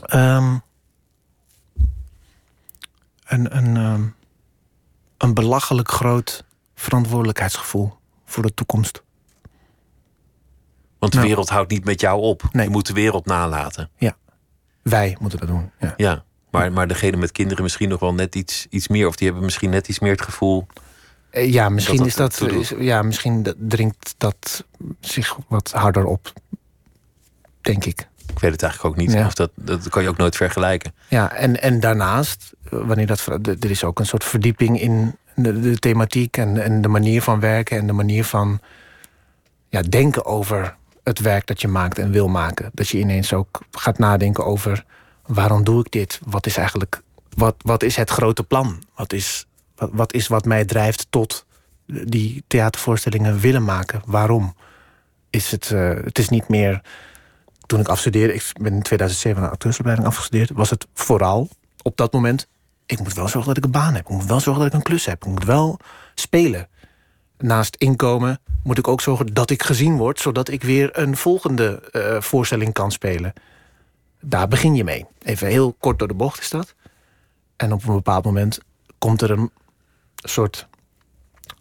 Ehm, 0.02 0.58
een, 3.26 3.58
een, 3.58 3.78
ehm, 3.78 4.04
een 5.18 5.34
belachelijk 5.34 5.92
groot 5.92 6.44
verantwoordelijkheidsgevoel 6.76 7.94
voor 8.26 8.44
de 8.44 8.54
toekomst. 8.54 9.04
Want 11.00 11.12
de 11.12 11.18
Nou. 11.18 11.30
wereld 11.30 11.50
houdt 11.50 11.72
niet 11.72 11.86
met 11.86 12.02
jou 12.02 12.22
op. 12.22 12.44
Nee. 12.52 12.66
Je 12.66 12.72
moet 12.72 12.88
de 12.88 12.94
wereld 12.94 13.26
nalaten. 13.26 13.90
Wij 14.82 15.18
moeten 15.20 15.40
dat 15.40 15.48
doen. 15.48 15.72
Ja. 15.80 15.94
Ja. 15.98 16.24
Maar, 16.52 16.72
maar 16.72 16.88
degene 16.88 17.18
met 17.18 17.32
kinderen 17.32 17.64
misschien 17.64 17.90
nog 17.90 18.00
wel 18.00 18.14
net 18.14 18.36
iets, 18.36 18.68
iets 18.70 18.88
meer. 18.88 19.08
Of 19.08 19.16
die 19.16 19.28
hebben 19.28 19.46
misschien 19.46 19.70
net 19.70 19.88
iets 19.88 20.00
meer 20.00 20.12
het 20.12 20.22
gevoel. 20.22 20.68
Eh, 21.34 21.52
Ja, 21.54 21.70
misschien 21.70 21.98
dat 21.98 22.08
is 22.08 22.16
dat. 22.16 22.42
is- 22.42 22.74
ja, 22.80 23.02
misschien 23.02 23.56
dringt 23.58 24.16
dat 24.18 24.64
zich 25.00 25.38
wat 25.48 25.72
harder 25.72 26.06
op. 26.06 26.34
Denk 27.62 27.86
ik. 27.86 28.08
Ik 28.28 28.40
weet 28.40 28.52
het 28.52 28.64
eigenlijk 28.64 28.94
ook 28.96 29.02
niet. 29.06 29.12
Ja. 29.16 29.26
Of 29.26 29.34
dat, 29.34 29.50
dat 29.56 29.90
kan 29.90 30.04
je 30.04 30.10
ook 30.10 30.18
nooit 30.18 30.36
vergelijken. 30.36 30.94
Ja, 31.08 31.32
en, 31.34 31.62
en 31.62 31.80
daarnaast, 31.80 32.54
eh, 32.72 32.80
wanneer 32.88 33.08
dat. 33.08 33.26
Er 33.60 33.70
is 33.72 33.84
ook 33.84 34.00
een 34.00 34.06
soort 34.06 34.24
verdieping 34.24 34.80
in 34.82 35.16
de, 35.36 35.60
de 35.60 35.78
thematiek 35.80 36.38
en, 36.38 36.64
en 36.64 36.82
de 36.82 36.88
manier 36.88 37.22
van 37.22 37.40
werken 37.40 37.78
en 37.78 37.88
de 37.88 37.94
manier 37.94 38.24
van 38.26 38.60
ja, 39.70 39.82
denken 39.82 40.26
over 40.26 40.76
het 41.04 41.20
werk 41.20 41.48
dat 41.48 41.62
je 41.62 41.68
maakt 41.68 42.00
en 42.00 42.12
wil 42.12 42.28
maken. 42.28 42.70
Dat 42.74 42.88
je 42.90 42.98
ineens 43.00 43.34
ook 43.34 43.62
gaat 43.72 43.98
nadenken 43.98 44.46
over 44.46 44.86
waarom 45.26 45.64
doe 45.64 45.80
ik 45.80 45.92
dit? 45.92 46.20
Wat 46.26 46.46
is 46.46 46.58
eigenlijk. 46.58 47.02
Wat, 47.36 47.56
wat 47.58 47.84
is 47.84 47.96
het 47.96 48.10
grote 48.10 48.44
plan? 48.44 48.84
Wat 48.96 49.14
is, 49.14 49.46
wat, 49.92 50.14
is 50.14 50.28
wat 50.28 50.46
mij 50.46 50.66
drijft 50.66 51.08
tot 51.10 51.46
die 51.86 52.44
theatervoorstellingen 52.48 53.40
willen 53.40 53.64
maken? 53.64 54.02
Waarom? 54.06 54.56
Is 55.30 55.52
het, 55.52 55.72
eh, 55.72 55.90
het 56.04 56.20
is 56.20 56.30
niet 56.30 56.48
meer. 56.48 56.82
Toen 57.66 57.80
ik 57.80 57.88
afstudeerde, 57.88 58.34
ik 58.34 58.52
ben 58.62 58.74
in 58.74 58.82
2007 58.82 59.44
een 59.44 59.50
acteursopleiding 59.50 60.08
afgestudeerd, 60.08 60.50
was 60.50 60.70
het 60.70 60.88
vooral 60.94 61.50
op 61.82 61.98
dat 61.98 62.14
moment 62.14 62.48
ik 62.86 63.00
moet 63.00 63.14
wel 63.14 63.28
zorgen 63.28 63.48
dat 63.48 63.58
ik 63.58 63.64
een 63.64 63.72
baan 63.82 63.94
heb. 63.94 64.04
Ik 64.04 64.12
moet 64.12 64.26
wel 64.26 64.40
zorgen 64.40 64.64
dat 64.64 64.72
ik 64.72 64.78
een 64.78 64.84
klus 64.84 65.06
heb. 65.06 65.24
Ik 65.24 65.32
moet 65.32 65.46
wel 65.46 65.80
spelen. 66.16 66.68
Naast 67.38 67.76
inkomen 67.76 68.40
moet 68.64 68.78
ik 68.78 68.88
ook 68.88 69.02
zorgen 69.02 69.34
dat 69.34 69.50
ik 69.50 69.64
gezien 69.64 69.98
word, 69.98 70.20
zodat 70.20 70.50
ik 70.50 70.64
weer 70.64 70.98
een 70.98 71.18
volgende 71.18 71.90
eh, 71.92 72.22
voorstelling 72.22 72.74
kan 72.74 72.92
spelen. 72.92 73.34
Daar 74.22 74.48
begin 74.48 74.76
je 74.76 74.84
mee. 74.84 75.06
Even 75.20 75.48
heel 75.48 75.76
kort 75.80 76.00
door 76.00 76.08
de 76.08 76.14
bocht 76.14 76.40
is 76.40 76.50
dat. 76.50 76.76
En 77.56 77.74
op 77.74 77.88
een 77.88 77.94
bepaald 77.94 78.26
moment 78.26 78.60
komt 78.98 79.22
er 79.22 79.32
een 79.32 79.52
soort 80.24 80.68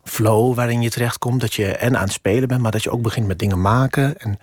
flow 0.04 0.54
waarin 0.54 0.82
je 0.82 0.90
terechtkomt. 0.90 1.40
Dat 1.40 1.54
je 1.54 1.76
en 1.76 1.96
aan 1.96 2.02
het 2.04 2.12
spelen 2.12 2.48
bent, 2.48 2.60
maar 2.60 2.70
dat 2.70 2.82
je 2.82 2.90
ook 2.90 3.02
begint 3.02 3.26
met 3.26 3.38
dingen 3.38 3.60
maken. 3.60 4.18
En 4.18 4.38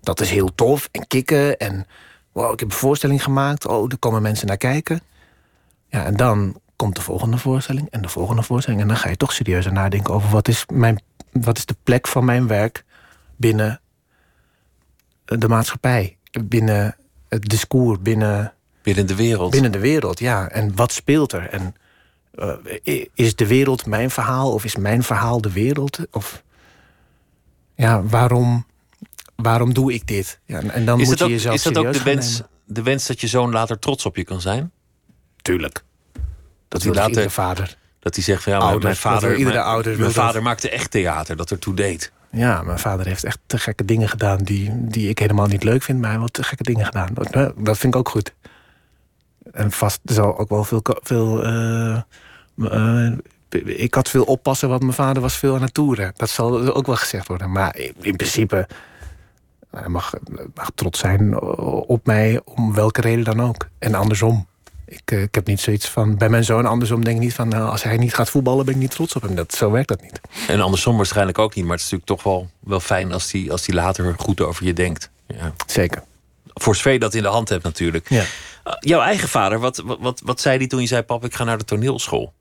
dat 0.00 0.20
is 0.20 0.30
heel 0.30 0.54
tof 0.54 0.88
en 0.92 1.06
kicken. 1.06 1.56
En 1.58 1.86
wow, 2.32 2.52
ik 2.52 2.60
heb 2.60 2.68
een 2.68 2.74
voorstelling 2.76 3.22
gemaakt. 3.22 3.66
Oh, 3.66 3.92
er 3.92 3.98
komen 3.98 4.22
mensen 4.22 4.46
naar 4.46 4.56
kijken. 4.56 5.00
Ja, 5.88 6.04
en 6.04 6.16
dan 6.16 6.60
komt 6.76 6.94
de 6.94 7.02
volgende 7.02 7.38
voorstelling 7.38 7.90
en 7.90 8.02
de 8.02 8.08
volgende 8.08 8.42
voorstelling. 8.42 8.82
En 8.82 8.88
dan 8.88 8.96
ga 8.96 9.08
je 9.08 9.16
toch 9.16 9.32
serieuzer 9.32 9.72
nadenken 9.72 10.14
over 10.14 10.30
wat 10.30 10.48
is, 10.48 10.64
mijn, 10.72 11.02
wat 11.32 11.58
is 11.58 11.66
de 11.66 11.76
plek 11.82 12.08
van 12.08 12.24
mijn 12.24 12.46
werk 12.46 12.84
binnen 13.36 13.80
de 15.24 15.48
maatschappij. 15.48 16.16
Binnen 16.44 16.96
het 17.28 17.48
discours, 17.48 17.98
binnen, 18.00 18.52
Binnen 18.82 19.06
de 19.06 19.14
wereld. 19.14 19.50
binnen 19.50 19.72
de 19.72 19.78
wereld. 19.78 20.18
Ja, 20.18 20.48
en 20.48 20.76
wat 20.76 20.92
speelt 20.92 21.32
er? 21.32 21.48
En 21.48 21.74
eh, 22.84 23.04
is 23.14 23.34
de 23.34 23.46
wereld 23.46 23.86
mijn 23.86 24.10
verhaal 24.10 24.52
of 24.52 24.64
is 24.64 24.76
mijn 24.76 25.02
verhaal 25.02 25.40
de 25.40 25.52
wereld? 25.52 25.98
Of 26.10 26.42
ja, 27.74 28.02
waarom, 28.02 28.66
waarom 29.36 29.74
doe 29.74 29.92
ik 29.92 30.06
dit? 30.06 30.40
Ja, 30.44 30.60
en 30.60 30.84
dan 30.84 31.00
is 31.00 31.06
moet 31.08 31.18
je 31.18 31.24
ook, 31.24 31.30
jezelf 31.30 31.54
is 31.54 31.62
dat 31.62 31.76
ook 31.76 31.92
de 31.92 32.02
wens, 32.02 32.42
de 32.64 32.82
wens 32.82 33.06
dat 33.06 33.20
je 33.20 33.26
zoon 33.26 33.50
later 33.52 33.78
trots 33.78 34.06
op 34.06 34.16
je 34.16 34.24
kan 34.24 34.40
zijn? 34.40 34.70
Tuurlijk. 35.42 35.84
Dat 36.68 36.82
hij 36.82 36.92
later- 36.92 37.30
vader. 37.30 37.76
Dat 38.00 38.14
hij 38.14 38.24
zegt 38.24 38.42
van 38.42 38.52
ja, 38.52 38.78
mijn- 38.78 38.96
vader, 38.96 39.36
iedere 39.36 39.56
mijn, 39.56 39.66
ouder 39.68 39.92
mijn 39.92 40.02
dat. 40.04 40.12
vader 40.12 40.42
maakte 40.42 40.70
echt 40.70 40.90
theater, 40.90 41.36
dat 41.36 41.50
ertoe 41.50 41.74
deed. 41.74 42.12
Ja, 42.30 42.62
mijn 42.62 42.78
vader 42.78 43.06
heeft 43.06 43.24
echt 43.24 43.38
te 43.46 43.58
gekke 43.58 43.84
dingen 43.84 44.08
gedaan 44.08 44.38
die, 44.38 44.70
die 44.74 45.08
ik 45.08 45.18
helemaal 45.18 45.46
niet 45.46 45.62
leuk 45.62 45.82
vind, 45.82 46.00
maar 46.00 46.10
hij 46.10 46.18
heeft 46.18 46.34
wel 46.34 46.42
te 46.44 46.48
gekke 46.48 46.62
dingen 46.62 46.84
gedaan. 46.86 47.08
Dat, 47.14 47.32
dat 47.58 47.78
vind 47.78 47.94
ik 47.94 47.96
ook 48.00 48.08
goed. 48.08 48.34
En 49.52 49.70
vast 49.72 50.00
zal 50.04 50.38
ook 50.38 50.48
wel 50.48 50.64
veel. 50.64 50.80
veel 51.02 51.44
eh, 51.44 52.00
eh, 52.64 53.12
ik 53.64 53.94
had 53.94 54.08
veel 54.08 54.24
oppassen, 54.24 54.68
want 54.68 54.82
mijn 54.82 54.92
vader 54.92 55.22
was 55.22 55.36
veel 55.36 55.54
aan 55.54 55.62
het 55.62 55.74
toeren. 55.74 56.12
Dat 56.16 56.30
zal 56.30 56.74
ook 56.74 56.86
wel 56.86 56.96
gezegd 56.96 57.28
worden. 57.28 57.52
Maar 57.52 57.76
in, 57.76 57.94
in 58.00 58.16
principe, 58.16 58.68
hij 59.70 59.88
mag, 59.88 60.14
mag 60.54 60.70
trots 60.74 60.98
zijn 60.98 61.40
op 61.86 62.06
mij, 62.06 62.40
om 62.44 62.74
welke 62.74 63.00
reden 63.00 63.24
dan 63.24 63.42
ook. 63.42 63.68
En 63.78 63.94
andersom. 63.94 64.46
Ik, 64.86 65.10
eh, 65.10 65.22
ik 65.22 65.34
heb 65.34 65.46
niet 65.46 65.60
zoiets 65.60 65.88
van. 65.88 66.16
Bij 66.16 66.28
mijn 66.28 66.44
zoon 66.44 66.66
andersom 66.66 67.04
denk 67.04 67.16
ik 67.16 67.22
niet 67.22 67.34
van. 67.34 67.48
Nou, 67.48 67.70
als 67.70 67.82
hij 67.82 67.96
niet 67.96 68.14
gaat 68.14 68.30
voetballen, 68.30 68.64
ben 68.64 68.74
ik 68.74 68.80
niet 68.80 68.90
trots 68.90 69.14
op 69.14 69.22
hem. 69.22 69.34
Dat, 69.34 69.54
zo 69.54 69.70
werkt 69.70 69.88
dat 69.88 70.02
niet. 70.02 70.20
En 70.48 70.60
andersom 70.60 70.96
waarschijnlijk 70.96 71.38
ook 71.38 71.54
niet, 71.54 71.64
maar 71.64 71.76
het 71.76 71.84
is 71.84 71.90
natuurlijk 71.90 72.22
toch 72.22 72.32
wel, 72.32 72.50
wel 72.60 72.80
fijn 72.80 73.12
als 73.12 73.32
hij 73.32 73.50
als 73.50 73.64
die 73.64 73.74
later 73.74 74.14
goed 74.18 74.40
over 74.40 74.64
je 74.64 74.72
denkt. 74.72 75.10
Ja. 75.26 75.52
Zeker. 75.66 76.02
Voor 76.54 76.92
je 76.92 76.98
dat 76.98 77.14
in 77.14 77.22
de 77.22 77.28
hand 77.28 77.48
hebt 77.48 77.62
natuurlijk. 77.62 78.08
Ja. 78.08 78.24
Uh, 78.64 78.74
jouw 78.80 79.00
eigen 79.00 79.28
vader, 79.28 79.58
wat, 79.58 79.76
wat, 79.76 79.98
wat, 80.00 80.20
wat 80.24 80.40
zei 80.40 80.58
hij 80.58 80.66
toen 80.66 80.80
je 80.80 80.86
zei: 80.86 81.02
Pap, 81.02 81.24
ik 81.24 81.34
ga 81.34 81.44
naar 81.44 81.58
de 81.58 81.64
toneelschool? 81.64 82.32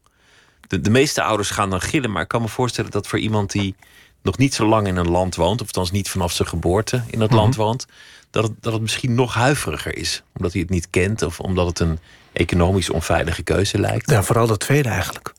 De, 0.67 0.81
de 0.81 0.89
meeste 0.89 1.24
ouders 1.24 1.50
gaan 1.50 1.69
dan 1.69 1.81
gillen, 1.81 2.12
maar 2.12 2.21
ik 2.21 2.27
kan 2.27 2.41
me 2.41 2.47
voorstellen 2.47 2.91
dat 2.91 3.07
voor 3.07 3.19
iemand 3.19 3.51
die 3.51 3.75
nog 4.21 4.38
niet 4.38 4.53
zo 4.53 4.65
lang 4.67 4.88
in 4.88 4.95
een 4.95 5.09
land 5.09 5.36
woont, 5.36 5.62
of 5.62 5.67
althans 5.67 5.91
niet 5.91 6.09
vanaf 6.09 6.31
zijn 6.31 6.47
geboorte 6.47 7.03
in 7.07 7.19
dat 7.19 7.31
land 7.31 7.55
woont, 7.55 7.86
dat 8.29 8.43
het, 8.43 8.51
dat 8.62 8.74
het 8.74 8.81
misschien 8.81 9.15
nog 9.15 9.33
huiveriger 9.33 9.97
is. 9.97 10.24
Omdat 10.38 10.51
hij 10.51 10.62
het 10.62 10.69
niet 10.69 10.89
kent 10.89 11.21
of 11.21 11.39
omdat 11.39 11.67
het 11.67 11.79
een 11.79 12.00
economisch 12.33 12.89
onveilige 12.89 13.43
keuze 13.43 13.79
lijkt. 13.79 14.09
Ja, 14.12 14.24
vooral 14.24 14.47
dat 14.47 14.59
tweede 14.59 14.89
eigenlijk. 14.89 15.33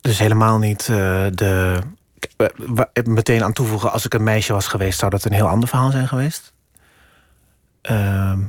Dus 0.00 0.18
helemaal 0.18 0.58
niet 0.58 0.80
eh, 0.80 1.26
de. 1.32 1.78
eh, 2.36 2.46
wa- 2.56 2.90
Meteen 3.04 3.44
aan 3.44 3.52
toevoegen, 3.52 3.92
als 3.92 4.04
ik 4.04 4.14
een 4.14 4.22
meisje 4.22 4.52
was 4.52 4.66
geweest, 4.66 4.98
zou 4.98 5.10
dat 5.10 5.24
een 5.24 5.32
heel 5.32 5.48
ander 5.48 5.68
verhaal 5.68 5.90
zijn 5.90 6.08
geweest. 6.08 6.52
Ehm, 7.82 8.40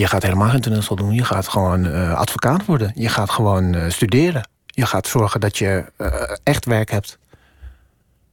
je 0.00 0.06
gaat 0.06 0.22
helemaal 0.22 0.48
geen 0.48 0.60
toneelschool 0.60 0.96
doen. 0.96 1.14
Je 1.14 1.24
gaat 1.24 1.48
gewoon 1.48 1.86
eh, 1.86 2.14
advocaat 2.14 2.64
worden. 2.64 2.92
Je 2.94 3.08
gaat 3.08 3.30
gewoon 3.30 3.74
eh, 3.74 3.90
studeren. 3.90 4.48
Je 4.66 4.86
gaat 4.86 5.06
zorgen 5.06 5.40
dat 5.40 5.58
je 5.58 5.92
eh, 5.96 6.36
echt 6.42 6.64
werk 6.64 6.90
hebt. 6.90 7.18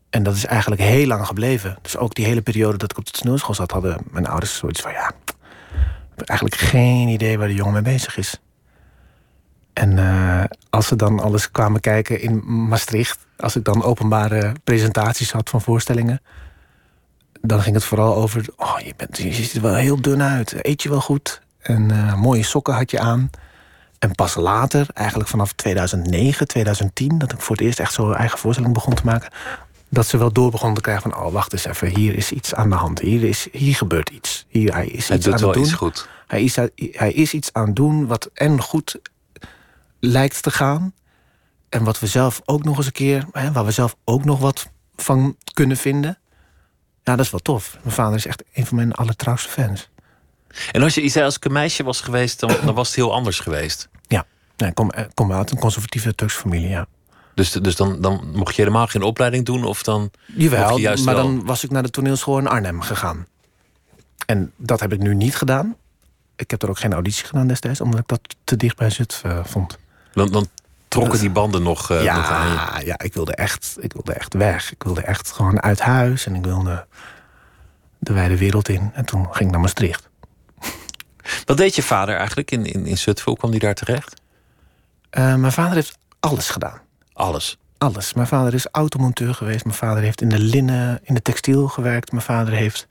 En 0.10 0.24
dat 0.24 0.36
is 0.36 0.46
eigenlijk 0.46 0.82
heel 0.82 1.08
lang 1.08 1.26
gebleven. 1.26 1.78
Dus 1.82 1.98
ook 1.98 2.16
die 2.16 2.26
hele 2.26 2.42
periode 2.42 2.78
dat 2.78 2.92
ik 2.92 2.98
op 2.98 3.06
de 3.06 3.12
toneelschool 3.12 3.56
zat, 3.56 3.72
hadden 3.72 3.98
mijn 4.12 4.28
ouders 4.28 4.58
zoiets 4.58 4.82
van: 4.82 4.92
ja, 4.92 5.10
ik 5.10 5.36
heb 6.16 6.28
eigenlijk 6.28 6.60
geen 6.60 7.08
idee 7.08 7.38
waar 7.38 7.48
de 7.48 7.54
jongen 7.54 7.74
mee 7.74 7.94
bezig 7.94 8.18
is. 8.18 8.42
En 9.74 10.00
als 10.70 10.88
ze 10.88 10.96
dan 10.96 11.20
alles 11.20 11.52
kwamen 11.52 11.80
kijken 11.80 12.22
in 12.22 12.42
Maastricht, 12.68 13.26
als 13.38 13.56
ik 13.56 13.64
dan 13.64 13.84
openbare 13.84 14.54
presentaties 14.64 15.32
had 15.32 15.50
van 15.50 15.62
voorstellingen, 15.62 16.22
dan 17.42 17.62
ging 17.62 17.76
het 17.76 17.84
vooral 17.84 18.16
over: 18.16 18.46
oh, 18.56 18.80
je, 18.80 18.94
bent, 18.98 19.18
je 19.18 19.34
ziet 19.34 19.54
er 19.54 19.62
wel 19.62 19.76
heel 19.76 20.02
dun 20.02 20.22
uit, 20.22 20.66
eet 20.66 20.84
je 20.84 20.90
wel 20.90 21.02
goed? 21.02 21.43
En 21.64 21.92
eh, 21.92 22.16
mooie 22.16 22.44
sokken 22.44 22.74
had 22.74 22.92
je 22.92 23.00
aan. 23.00 23.30
En 24.00 24.16
pas 24.16 24.36
later, 24.36 24.88
eigenlijk 24.94 25.30
vanaf 25.30 25.52
2009, 25.52 26.48
2010, 26.48 27.18
dat 27.18 27.32
ik 27.32 27.40
voor 27.42 27.56
het 27.56 27.66
eerst 27.66 27.80
echt 27.80 27.94
zo'n 27.94 28.16
eigen 28.16 28.38
voorstelling 28.40 28.74
begon 28.74 28.94
te 28.94 29.06
maken, 29.06 29.32
dat 29.90 30.08
ze 30.08 30.18
wel 30.18 30.32
door 30.32 30.52
begonnen 30.52 30.76
te 30.76 30.82
krijgen 30.82 31.12
van: 31.12 31.22
oh, 31.22 31.32
wacht 31.32 31.54
eens 31.54 31.66
even, 31.66 31.88
hier 31.88 32.16
is 32.16 32.32
iets 32.32 32.54
aan 32.56 32.70
de 32.70 32.76
hand, 32.76 33.00
hier, 33.00 33.24
is, 33.24 33.48
hier 33.52 33.76
gebeurt 33.76 34.10
iets. 34.10 34.46
Hier, 34.48 34.74
hij 34.74 34.88
is 34.88 35.08
Hij 35.08 35.18
iets 35.18 35.26
doet 35.26 35.34
aan 35.34 35.40
wel 35.40 35.50
het 35.50 35.58
doen. 35.58 35.68
iets 35.68 35.74
goed. 35.74 36.08
Hij 36.28 36.44
is, 36.44 36.56
hij 36.92 37.12
is 37.14 37.34
iets 37.34 37.54
aan 37.54 37.66
het 37.66 37.76
doen 37.76 38.08
wat 38.08 38.30
en 38.34 38.62
goed 38.62 39.00
lijkt 40.00 40.44
te 40.44 40.52
gaan. 40.52 40.94
En 41.70 41.84
wat 41.84 42.00
we 42.00 42.08
zelf 42.08 42.42
ook 42.46 42.64
nog 42.64 42.78
eens 42.78 42.86
een 42.86 42.92
keer, 42.92 43.26
hè, 43.32 43.52
waar 43.52 43.66
we 43.66 43.72
zelf 43.72 43.96
ook 44.04 44.26
nog 44.26 44.40
wat 44.40 44.70
van 44.96 45.36
kunnen 45.54 45.78
vinden. 45.78 46.18
Ja, 47.04 47.16
dat 47.16 47.26
is 47.26 47.32
wel 47.32 47.40
tof. 47.40 47.78
Mijn 47.82 47.96
vader 47.96 48.16
is 48.16 48.26
echt 48.26 48.44
een 48.54 48.66
van 48.66 48.76
mijn 48.76 48.92
allertrouwste 48.94 49.50
fans. 49.50 49.90
En 50.72 50.82
als 50.84 50.96
je 50.96 51.10
zei, 51.10 51.26
als 51.26 51.36
ik 51.36 51.46
een 51.46 51.52
meisje 51.52 51.84
was 51.84 52.02
geweest, 52.02 52.40
dan, 52.40 52.56
dan 52.66 52.74
was 52.76 52.88
het 52.88 52.96
heel 52.96 53.14
anders 53.14 53.40
geweest. 53.40 53.90
Ja, 54.08 54.26
nee, 54.58 54.70
ik 54.70 54.76
kom, 54.76 54.90
eh, 54.90 55.06
kom 55.14 55.32
uit 55.34 55.52
een 55.52 55.60
conservatieve 55.60 56.16
Turkse 56.16 56.40
familie, 56.40 56.70
ja. 56.70 56.88
Dus, 57.36 57.52
dus 57.52 57.76
dan, 57.76 58.02
dan 58.02 58.32
mocht 58.34 58.56
je 58.56 58.62
helemaal 58.62 58.88
geen 58.88 59.02
opleiding 59.02 59.46
doen? 59.46 59.64
Of 59.64 59.84
dan 59.84 60.12
Jawel, 60.26 60.78
je 60.78 61.02
maar 61.06 61.16
wel- 61.16 61.24
dan 61.24 61.46
was 61.46 61.64
ik 61.64 61.72
naar 61.72 61.84
de 61.84 61.90
toneelschool 61.90 62.38
in 62.38 62.48
Arnhem 62.48 62.82
gegaan. 62.82 63.28
En 64.26 64.52
dat 64.58 64.80
heb 64.80 64.94
ik 64.94 65.00
nu 65.00 65.16
niet 65.16 65.36
gedaan. 65.36 65.76
Ik 66.36 66.52
heb 66.52 66.62
er 66.62 66.70
ook 66.70 66.80
geen 66.80 66.94
auditie 66.94 67.26
gedaan 67.26 67.48
destijds, 67.48 67.82
omdat 67.82 68.00
ik 68.00 68.08
dat 68.08 68.20
te 68.44 68.58
dicht 68.58 68.78
bij 68.78 68.90
Zut 68.90 69.22
eh, 69.24 69.40
vond. 69.44 69.78
Dan, 70.14 70.32
dan 70.32 70.48
trokken 70.88 71.20
die 71.20 71.30
banden 71.30 71.64
nog, 71.64 71.92
eh, 71.92 71.98
nog 72.16 72.32
aan 72.32 72.48
je. 72.48 72.54
Ja, 72.54 72.80
ja 72.86 73.00
ik, 73.00 73.14
wilde 73.14 73.36
echt, 73.36 73.76
ik 73.80 73.94
wilde 73.94 74.14
echt 74.14 74.34
weg. 74.34 74.72
Ik 74.72 74.84
wilde 74.84 75.02
echt 75.02 75.32
gewoon 75.32 75.62
uit 75.62 75.80
huis 75.80 76.26
en 76.26 76.36
ik 76.36 76.44
wilde 76.44 76.86
de 78.00 78.14
wijde 78.14 78.38
wereld 78.38 78.70
in. 78.70 78.92
En 78.94 79.06
toen 79.06 79.26
ging 79.26 79.46
ik 79.46 79.52
naar 79.52 79.60
Maastricht. 79.60 80.10
Wat 81.46 81.58
deed 81.58 81.76
je 81.76 81.84
vader 81.84 82.16
eigenlijk 82.16 82.52
in, 82.52 82.66
in, 82.66 82.86
in 82.86 82.98
Zutphen? 82.98 83.30
Hoe 83.30 83.38
kwam 83.38 83.52
die 83.52 83.60
daar 83.60 83.74
terecht? 83.74 84.22
Eh, 85.10 85.36
mijn 85.36 85.52
vader 85.52 85.74
heeft 85.74 85.98
alles 86.20 86.50
gedaan. 86.50 86.82
Alles. 87.14 87.58
Alles. 87.78 88.14
Mijn 88.14 88.28
vader 88.28 88.54
is 88.54 88.68
automonteur 88.72 89.34
geweest. 89.34 89.66
Mijn 89.66 89.78
vader 89.78 90.04
heeft 90.04 90.22
in 90.22 90.30
de 90.30 90.40
linnen, 90.40 91.00
in 91.04 91.14
de 91.14 91.22
textiel 91.22 91.68
gewerkt. 91.68 92.12
Mijn 92.12 92.24
vader 92.24 92.54
heeft. 92.54 92.88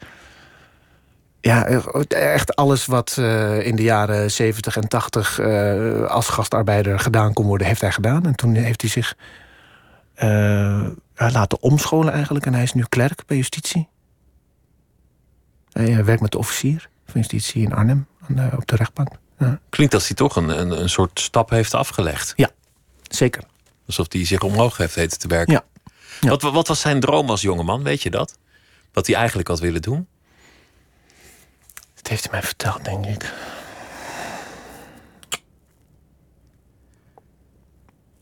Ja, 1.40 1.66
echt 2.08 2.56
alles 2.56 2.86
wat 2.86 3.16
eh, 3.18 3.66
in 3.66 3.76
de 3.76 3.82
jaren 3.82 4.30
70 4.30 4.76
en 4.76 4.88
80 4.88 5.38
eh, 5.38 6.04
als 6.04 6.28
gastarbeider 6.28 6.98
gedaan 6.98 7.32
kon 7.32 7.46
worden, 7.46 7.66
heeft 7.66 7.80
hij 7.80 7.92
gedaan. 7.92 8.26
En 8.26 8.34
toen 8.34 8.54
heeft 8.54 8.80
hij 8.80 8.90
zich 8.90 9.16
laten 11.16 11.62
omscholen 11.62 12.12
eigenlijk. 12.12 12.46
En 12.46 12.54
hij 12.54 12.62
is 12.62 12.72
nu 12.72 12.84
klerk 12.88 13.22
bij 13.26 13.36
justitie. 13.36 13.88
Hij 15.72 16.04
werkt 16.04 16.22
met 16.22 16.32
de 16.32 16.38
officier 16.38 16.88
van 17.06 17.20
justitie 17.20 17.62
in 17.62 17.74
Arnhem 17.74 18.06
op 18.28 18.66
de 18.66 18.76
rechtbank. 18.76 19.08
Ja, 19.38 19.60
Klinkt 19.68 19.94
als 19.94 20.06
hij 20.06 20.16
toch 20.16 20.36
een, 20.36 20.48
een, 20.60 20.80
een 20.80 20.88
soort 20.90 21.20
stap 21.20 21.50
heeft 21.50 21.74
afgelegd. 21.74 22.34
zeker. 23.02 23.42
Alsof 23.86 24.06
hij 24.08 24.24
zich 24.26 24.40
omhoog 24.42 24.76
heeft 24.76 24.94
weten 24.94 25.18
te 25.18 25.28
werken. 25.28 25.52
Ja. 25.52 25.64
Ja. 26.20 26.28
Wat, 26.28 26.42
wat 26.42 26.68
was 26.68 26.80
zijn 26.80 27.00
droom 27.00 27.30
als 27.30 27.40
jongeman, 27.40 27.82
weet 27.82 28.02
je 28.02 28.10
dat? 28.10 28.38
Wat 28.92 29.06
hij 29.06 29.16
eigenlijk 29.16 29.48
had 29.48 29.60
willen 29.60 29.82
doen? 29.82 30.06
Dat 31.94 32.06
heeft 32.08 32.22
hij 32.22 32.32
mij 32.32 32.42
verteld, 32.42 32.84
denk 32.84 33.06
ik. 33.06 33.32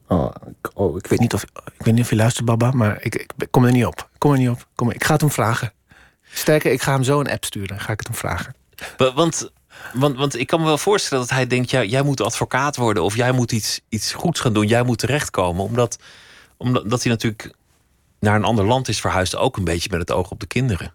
Oh, 0.07 0.31
ik, 0.63 0.71
oh, 0.75 0.97
ik 0.97 1.07
weet 1.07 1.19
niet 1.21 1.35
of 1.35 1.43
ik 1.43 1.85
weet 1.85 1.95
niet 1.95 2.03
of 2.05 2.11
je 2.11 2.17
luistert, 2.17 2.45
Baba, 2.47 2.71
maar 2.71 3.03
ik, 3.03 3.15
ik 3.15 3.33
kom 3.51 3.65
er 3.65 3.73
niet 3.73 3.87
op. 3.87 3.99
Ik 3.99 4.19
Kom 4.19 4.33
er 4.33 4.39
niet 4.39 4.49
op. 4.49 4.67
Kom 4.75 4.91
ik 4.91 5.05
ga 5.05 5.13
het 5.13 5.21
hem 5.21 5.31
vragen. 5.31 5.73
Sterker, 6.33 6.73
ik 6.73 6.83
ga 6.83 6.93
hem 6.93 7.03
zo 7.03 7.21
een 7.21 7.31
app 7.31 7.45
sturen. 7.45 7.81
Ga 7.81 7.93
ik 7.93 7.99
het 7.99 8.09
hem 8.09 8.17
vragen. 8.17 8.55
Wa- 8.97 9.13
Want, 9.13 9.51
want, 9.93 10.17
want 10.17 10.39
ik 10.39 10.47
kan 10.47 10.61
me 10.61 10.67
wel 10.67 10.79
voorstellen 10.79 11.27
dat 11.27 11.37
hij 11.37 11.47
denkt: 11.47 11.71
jij 11.71 12.03
moet 12.03 12.21
advocaat 12.21 12.77
worden 12.77 13.03
of 13.03 13.17
jij 13.17 13.33
moet 13.33 13.53
iets, 13.53 13.81
iets 13.89 14.13
goeds 14.13 14.41
gaan 14.41 14.53
doen, 14.53 14.67
jij 14.67 14.83
moet 14.83 14.99
terechtkomen. 14.99 15.65
Omdat, 15.65 15.99
omdat 16.57 16.91
dat 16.91 17.03
hij 17.03 17.13
natuurlijk 17.13 17.55
naar 18.21 18.35
een 18.35 18.45
ander 18.45 18.65
land 18.65 18.89
is 18.89 19.01
verhuisd, 19.01 19.37
ook 19.37 19.57
een 19.57 19.65
beetje 19.65 19.89
met 19.91 20.01
het 20.01 20.11
oog 20.11 20.31
op 20.31 20.41
de 20.41 20.47
kinderen. 20.47 20.93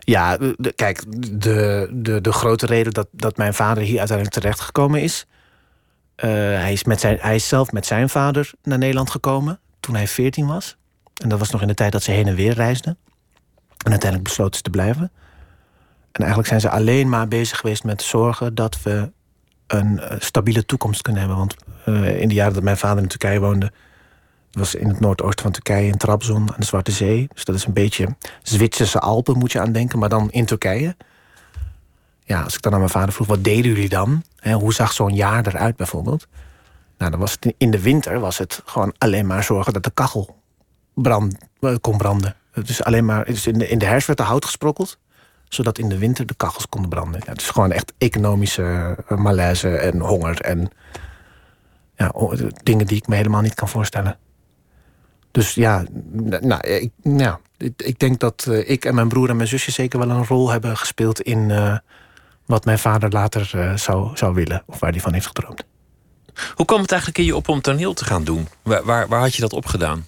Ja, 0.00 0.36
de- 0.36 0.72
kijk, 0.76 1.04
de, 1.42 1.88
de, 1.92 2.20
de 2.20 2.32
grote 2.32 2.66
reden 2.66 2.92
dat, 2.92 3.08
dat 3.10 3.36
mijn 3.36 3.54
vader 3.54 3.82
hier 3.82 3.98
uiteindelijk 3.98 4.36
terecht 4.36 4.60
gekomen 4.60 5.02
is. 5.02 5.26
Eh, 6.14 6.28
hij, 6.30 6.72
is 6.72 6.84
met 6.84 7.00
zijn, 7.00 7.18
hij 7.20 7.34
is 7.34 7.48
zelf 7.48 7.72
met 7.72 7.86
zijn 7.86 8.08
vader 8.08 8.50
naar 8.62 8.78
Nederland 8.78 9.10
gekomen 9.10 9.60
toen 9.80 9.94
hij 9.94 10.08
14 10.08 10.46
was. 10.46 10.76
En 11.22 11.28
dat 11.28 11.38
was 11.38 11.50
nog 11.50 11.60
in 11.60 11.68
de 11.68 11.74
tijd 11.74 11.92
dat 11.92 12.02
ze 12.02 12.10
heen 12.10 12.26
en 12.26 12.34
weer 12.34 12.54
reisden. 12.54 12.98
En 13.68 13.90
uiteindelijk 13.90 14.28
besloten 14.28 14.56
ze 14.56 14.62
te 14.62 14.70
blijven. 14.70 15.12
En 16.18 16.24
eigenlijk 16.24 16.48
zijn 16.48 16.60
ze 16.60 16.70
alleen 16.70 17.08
maar 17.08 17.28
bezig 17.28 17.58
geweest 17.58 17.84
met 17.84 18.02
zorgen 18.02 18.54
dat 18.54 18.82
we 18.82 19.10
een 19.66 20.00
eh, 20.00 20.16
stabiele 20.20 20.66
toekomst 20.66 21.02
kunnen 21.02 21.20
hebben. 21.20 21.38
Want 21.38 21.56
eh, 21.84 22.20
in 22.20 22.28
de 22.28 22.34
jaren 22.34 22.54
dat 22.54 22.62
mijn 22.62 22.76
vader 22.76 23.02
in 23.02 23.08
Turkije 23.08 23.40
woonde, 23.40 23.72
was 24.52 24.74
in 24.74 24.88
het 24.88 25.00
noordoosten 25.00 25.42
van 25.42 25.52
Turkije, 25.52 25.86
in 25.86 25.96
Trabzon, 25.96 26.50
aan 26.50 26.54
de 26.58 26.64
Zwarte 26.64 26.90
Zee. 26.90 27.28
Dus 27.34 27.44
dat 27.44 27.54
is 27.54 27.64
een 27.64 27.72
beetje 27.72 28.16
Zwitserse 28.42 28.98
Alpen, 28.98 29.38
moet 29.38 29.52
je 29.52 29.60
aan 29.60 29.72
denken, 29.72 29.98
maar 29.98 30.08
dan 30.08 30.30
in 30.30 30.46
Turkije. 30.46 30.96
Ja, 32.24 32.42
als 32.42 32.54
ik 32.54 32.62
dan 32.62 32.72
aan 32.72 32.78
mijn 32.78 32.90
vader 32.90 33.12
vroeg, 33.12 33.26
wat 33.26 33.44
deden 33.44 33.72
jullie 33.72 33.88
dan? 33.88 34.22
hoe 34.52 34.74
zag 34.74 34.92
zo'n 34.92 35.14
jaar 35.14 35.46
eruit 35.46 35.76
bijvoorbeeld? 35.76 36.26
Nou, 36.98 37.10
dan 37.10 37.20
was 37.20 37.32
het 37.32 37.54
in 37.58 37.70
de 37.70 37.80
winter 37.80 38.20
was 38.20 38.38
het 38.38 38.62
gewoon 38.64 38.94
alleen 38.98 39.26
maar 39.26 39.42
zorgen 39.42 39.72
dat 39.72 39.82
de 39.82 39.90
kachel 39.90 40.36
eh, 41.02 41.74
kon 41.80 41.96
branden. 41.96 42.36
Dus 42.52 42.84
alleen 42.84 43.04
maar, 43.04 43.28
in, 43.28 43.58
de, 43.58 43.68
in 43.68 43.78
de 43.78 43.86
herfst 43.86 44.06
werd 44.06 44.18
de 44.18 44.24
hout 44.24 44.44
gesprokkeld 44.44 44.98
zodat 45.48 45.78
in 45.78 45.88
de 45.88 45.98
winter 45.98 46.26
de 46.26 46.34
kachels 46.34 46.68
konden 46.68 46.90
branden. 46.90 47.20
Ja, 47.24 47.32
het 47.32 47.40
is 47.40 47.50
gewoon 47.50 47.72
echt 47.72 47.92
economische 47.98 48.96
uh, 49.08 49.18
malaise 49.18 49.76
en 49.76 50.00
honger 50.00 50.40
en 50.40 50.70
ja, 51.96 52.12
dingen 52.62 52.86
die 52.86 52.96
ik 52.96 53.08
me 53.08 53.16
helemaal 53.16 53.40
niet 53.40 53.54
kan 53.54 53.68
voorstellen. 53.68 54.18
Dus 55.30 55.54
ja, 55.54 55.84
nou, 56.40 56.66
ik, 56.66 56.90
ja, 57.02 57.40
ik 57.76 57.98
denk 57.98 58.20
dat 58.20 58.46
uh, 58.48 58.70
ik 58.70 58.84
en 58.84 58.94
mijn 58.94 59.08
broer 59.08 59.28
en 59.28 59.36
mijn 59.36 59.48
zusje 59.48 59.70
zeker 59.70 59.98
wel 59.98 60.10
een 60.10 60.26
rol 60.26 60.50
hebben 60.50 60.76
gespeeld 60.76 61.20
in 61.20 61.48
uh, 61.48 61.78
wat 62.46 62.64
mijn 62.64 62.78
vader 62.78 63.10
later 63.10 63.74
zou, 63.78 64.16
zou 64.16 64.34
willen, 64.34 64.62
of 64.66 64.78
waar 64.78 64.90
hij 64.90 65.00
van 65.00 65.12
heeft 65.12 65.26
gedroomd. 65.26 65.64
Hoe 66.54 66.66
kwam 66.66 66.80
het 66.80 66.90
eigenlijk 66.90 67.20
in 67.20 67.26
je 67.26 67.36
op 67.36 67.48
om 67.48 67.60
toneel 67.60 67.94
te 67.94 68.04
gaan 68.04 68.24
doen? 68.24 68.48
Waar, 68.62 68.84
waar, 68.84 69.08
waar 69.08 69.20
had 69.20 69.34
je 69.34 69.40
dat 69.40 69.52
opgedaan? 69.52 70.06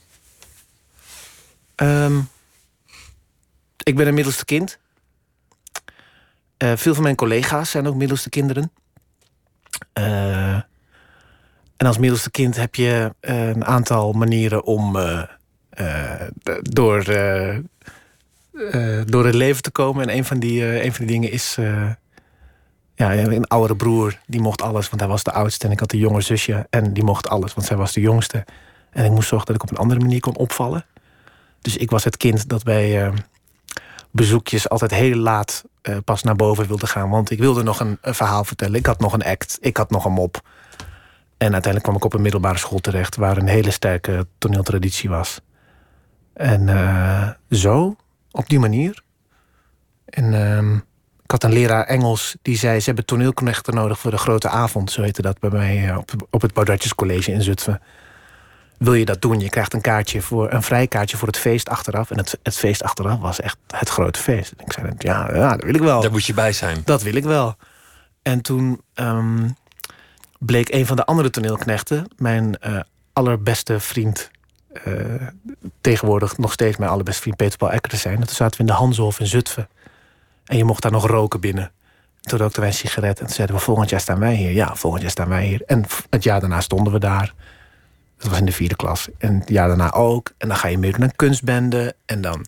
Um, 1.76 2.28
ik 3.82 3.97
ben 3.97 4.06
een 4.06 4.14
middelste 4.14 4.44
kind. 4.44 4.78
Uh, 6.62 6.73
veel 6.76 6.95
van 6.95 7.02
mijn 7.02 7.14
collega's 7.14 7.71
zijn 7.71 7.87
ook 7.87 7.95
middelste 7.95 8.29
kinderen. 8.29 8.73
Uh, 9.99 10.55
en 11.76 11.87
als 11.87 11.99
middelste 11.99 12.31
kind 12.31 12.57
heb 12.57 12.75
je 12.75 13.14
uh, 13.21 13.49
een 13.49 13.64
aantal 13.64 14.12
manieren 14.12 14.64
om 14.64 14.93
door, 16.62 17.05
door 19.07 19.25
het 19.26 19.35
leven 19.35 19.62
te 19.62 19.71
komen. 19.71 20.09
En 20.09 20.17
een 20.17 20.25
van 20.25 20.38
die, 20.38 20.85
een 20.85 20.93
van 20.93 21.07
die 21.07 21.14
dingen 21.14 21.33
is. 21.33 21.55
ja, 22.95 23.17
een 23.17 23.47
oudere 23.47 23.76
broer, 23.76 24.19
die 24.26 24.40
mocht 24.40 24.62
alles, 24.62 24.88
want 24.88 25.00
hij 25.00 25.11
was 25.11 25.23
de 25.23 25.33
oudste. 25.33 25.67
En 25.67 25.73
ik 25.73 25.81
had 25.81 25.93
een 25.93 25.99
jonge 25.99 26.21
zusje 26.21 26.67
en 26.71 26.93
die 26.93 27.05
mocht 27.05 27.29
alles, 27.29 27.55
want 27.55 27.67
zij 27.67 27.76
was 27.76 27.93
de 27.93 28.00
jongste. 28.00 28.45
En 28.90 29.05
ik 29.05 29.11
moest 29.11 29.29
zorgen 29.29 29.47
dat 29.47 29.57
ik 29.57 29.62
op 29.62 29.71
een 29.71 29.83
andere 29.83 30.00
manier 30.00 30.21
kon 30.21 30.37
opvallen. 30.37 30.85
Dus 31.61 31.76
ik 31.76 31.90
was 31.90 32.05
het 32.05 32.17
kind 32.17 32.49
dat 32.49 32.62
bij 32.62 33.12
bezoekjes 34.11 34.69
altijd 34.69 34.90
heel 34.90 35.17
laat 35.17 35.64
uh, 35.83 35.97
pas 36.05 36.23
naar 36.23 36.37
boven 36.37 36.67
wilde 36.67 36.87
gaan. 36.87 37.11
Want 37.11 37.31
ik 37.31 37.38
wilde 37.38 37.62
nog 37.62 37.81
een, 37.81 37.99
verhaal 38.02 38.45
vertellen. 38.45 38.79
Ik 38.79 38.87
had 38.87 39.00
nog 39.00 39.12
een 39.12 39.23
act. 39.25 39.59
Ik 39.61 39.76
had 39.76 39.90
nog 39.90 40.05
een 40.05 40.12
mop. 40.12 40.40
En 41.37 41.52
uiteindelijk 41.52 41.83
kwam 41.83 41.97
ik 41.97 42.05
op 42.05 42.14
een 42.14 42.23
middelbare 42.23 42.59
school 42.59 42.79
terecht... 42.79 43.17
waar 43.17 43.37
een 43.37 43.49
hele 43.49 43.71
sterke 43.71 44.26
toneeltraditie 44.38 45.09
was. 45.09 45.40
En 46.33 46.69
uh, 46.69 47.29
zo, 47.50 47.97
op 48.31 48.49
die 48.49 48.59
manier. 48.59 49.02
En 50.05 50.33
uh, 50.33 50.76
ik 51.23 51.31
had 51.31 51.45
een 51.45 51.52
leraar 51.52 51.85
Engels 51.85 52.37
die 52.43 52.57
zei... 52.57 52.79
ze 52.79 52.87
hebben 52.87 53.05
toneelknechten 53.05 53.75
nodig 53.75 53.99
voor 53.99 54.11
de 54.11 54.19
grote 54.19 54.49
avond. 54.49 54.90
Zo 54.90 55.02
heette 55.02 55.23
dat 55.23 55.38
bij 55.38 55.50
mij 55.50 55.97
op, 55.97 56.11
op 56.31 56.43
het 56.43 56.52
Baudatjes 56.52 56.95
College 56.95 57.33
in 57.33 57.43
Zutphen 57.43 57.81
wil 58.80 58.94
je 58.94 59.04
dat 59.04 59.20
doen? 59.22 59.40
Je 59.40 59.49
krijgt 59.49 59.75
een 59.75 59.80
kaartje 59.80 60.22
voor 60.22 60.52
een 60.52 60.62
vrij 60.62 60.87
kaartje 60.87 61.16
voor 61.16 61.28
het 61.28 61.38
feest 61.38 61.68
achteraf. 61.68 62.11
En 62.11 62.16
het, 62.16 62.38
het 62.42 62.57
feest 62.57 62.83
achteraf 62.83 63.18
was 63.18 63.40
echt 63.40 63.57
het 63.66 63.88
grote 63.88 64.18
feest. 64.18 64.52
En 64.57 64.64
ik 64.64 64.72
zei, 64.72 64.92
ja, 64.98 65.35
ja, 65.35 65.50
dat 65.50 65.64
wil 65.64 65.74
ik 65.74 65.81
wel. 65.81 66.00
Daar 66.00 66.11
moet 66.11 66.24
je 66.24 66.35
bij 66.35 66.52
zijn. 66.52 66.83
Dat 66.85 67.02
wil 67.02 67.14
ik 67.14 67.24
wel. 67.24 67.57
En 68.22 68.40
toen 68.40 68.81
um, 68.94 69.57
bleek 70.38 70.72
een 70.74 70.87
van 70.87 70.96
de 70.96 71.05
andere 71.05 71.31
toneelknechten, 71.31 72.07
mijn 72.16 72.57
uh, 72.66 72.81
allerbeste 73.12 73.81
vriend, 73.81 74.31
uh, 74.87 75.26
tegenwoordig 75.81 76.38
nog 76.38 76.52
steeds 76.52 76.76
mijn 76.76 76.90
allerbeste 76.90 77.22
vriend 77.22 77.37
Peter 77.37 77.59
Paul 77.59 77.72
Ecker 77.72 77.90
te 77.90 77.96
zijn. 77.96 78.20
En 78.20 78.26
toen 78.26 78.35
zaten 78.35 78.57
we 78.57 78.61
in 78.61 78.70
de 78.70 78.78
Hanshof 78.78 79.20
in 79.20 79.26
Zutphen. 79.26 79.68
En 80.44 80.57
je 80.57 80.64
mocht 80.64 80.83
daar 80.83 80.92
nog 80.92 81.07
roken 81.07 81.40
binnen. 81.40 81.72
Toen 82.20 82.38
rookten 82.38 82.61
wij 82.61 82.68
een 82.68 82.76
sigaret 82.76 83.20
en 83.20 83.26
toen 83.26 83.35
zeiden 83.35 83.57
we: 83.57 83.62
Volgend 83.62 83.90
jaar 83.90 84.00
staan 84.00 84.18
wij 84.18 84.35
hier. 84.35 84.52
Ja, 84.52 84.74
volgend 84.74 85.02
jaar 85.02 85.11
staan 85.11 85.28
wij 85.28 85.46
hier. 85.46 85.62
En 85.66 85.85
het 86.11 86.22
jaar 86.22 86.40
daarna 86.40 86.61
stonden 86.61 86.92
we 86.92 86.98
daar. 86.98 87.35
Dat 88.20 88.30
was 88.30 88.38
in 88.38 88.44
de 88.44 88.52
vierde 88.52 88.76
klas. 88.76 89.09
En 89.18 89.38
het 89.38 89.48
jaar 89.48 89.68
daarna 89.68 89.92
ook. 89.92 90.33
En 90.38 90.48
dan 90.48 90.56
ga 90.56 90.68
je 90.68 90.78
meer 90.78 90.98
naar 90.98 91.12
kunstbende. 91.16 91.94
En 92.06 92.20
dan, 92.20 92.46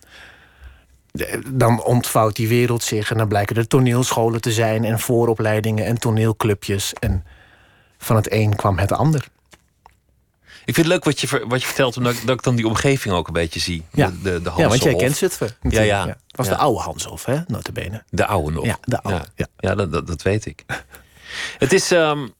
dan 1.47 1.83
ontvouwt 1.83 2.35
die 2.35 2.47
wereld 2.47 2.83
zich. 2.83 3.11
En 3.11 3.17
dan 3.17 3.27
blijken 3.27 3.55
er 3.55 3.67
toneelscholen 3.67 4.41
te 4.41 4.51
zijn. 4.51 4.83
En 4.83 4.99
vooropleidingen 4.99 5.85
en 5.85 5.99
toneelclubjes. 5.99 6.93
En 6.93 7.25
van 7.97 8.15
het 8.15 8.31
een 8.31 8.55
kwam 8.55 8.77
het 8.77 8.91
ander. 8.91 9.27
Ik 10.65 10.73
vind 10.73 10.77
het 10.77 10.95
leuk 10.95 11.03
wat 11.03 11.19
je, 11.19 11.45
wat 11.47 11.61
je 11.61 11.67
vertelt, 11.67 11.97
omdat 11.97 12.15
dat 12.25 12.35
ik 12.35 12.43
dan 12.43 12.55
die 12.55 12.67
omgeving 12.67 13.15
ook 13.15 13.27
een 13.27 13.33
beetje 13.33 13.59
zie. 13.59 13.83
Ja, 13.91 14.11
de, 14.23 14.41
de, 14.41 14.51
ja 14.57 14.67
want 14.67 14.83
jij 14.83 14.95
kent 14.95 15.17
Zutphen. 15.17 15.55
Ja, 15.61 15.81
ja. 15.81 16.07
Het 16.07 16.17
was 16.31 16.45
ja. 16.47 16.51
de 16.51 16.57
oude 16.57 16.79
Hanshof, 16.79 17.25
hè, 17.25 17.39
notabene. 17.47 18.03
De 18.09 18.25
oude 18.25 18.51
nog. 18.51 18.65
Ja, 18.65 18.77
de 18.81 19.01
oude. 19.01 19.25
Ja, 19.35 19.47
ja. 19.57 19.75
dat, 19.75 19.91
dat, 19.91 20.07
dat, 20.07 20.21
weet 20.21 20.45
ik. 20.45 20.63
het 21.63 21.73
is... 21.73 21.91
Um, 21.91 22.33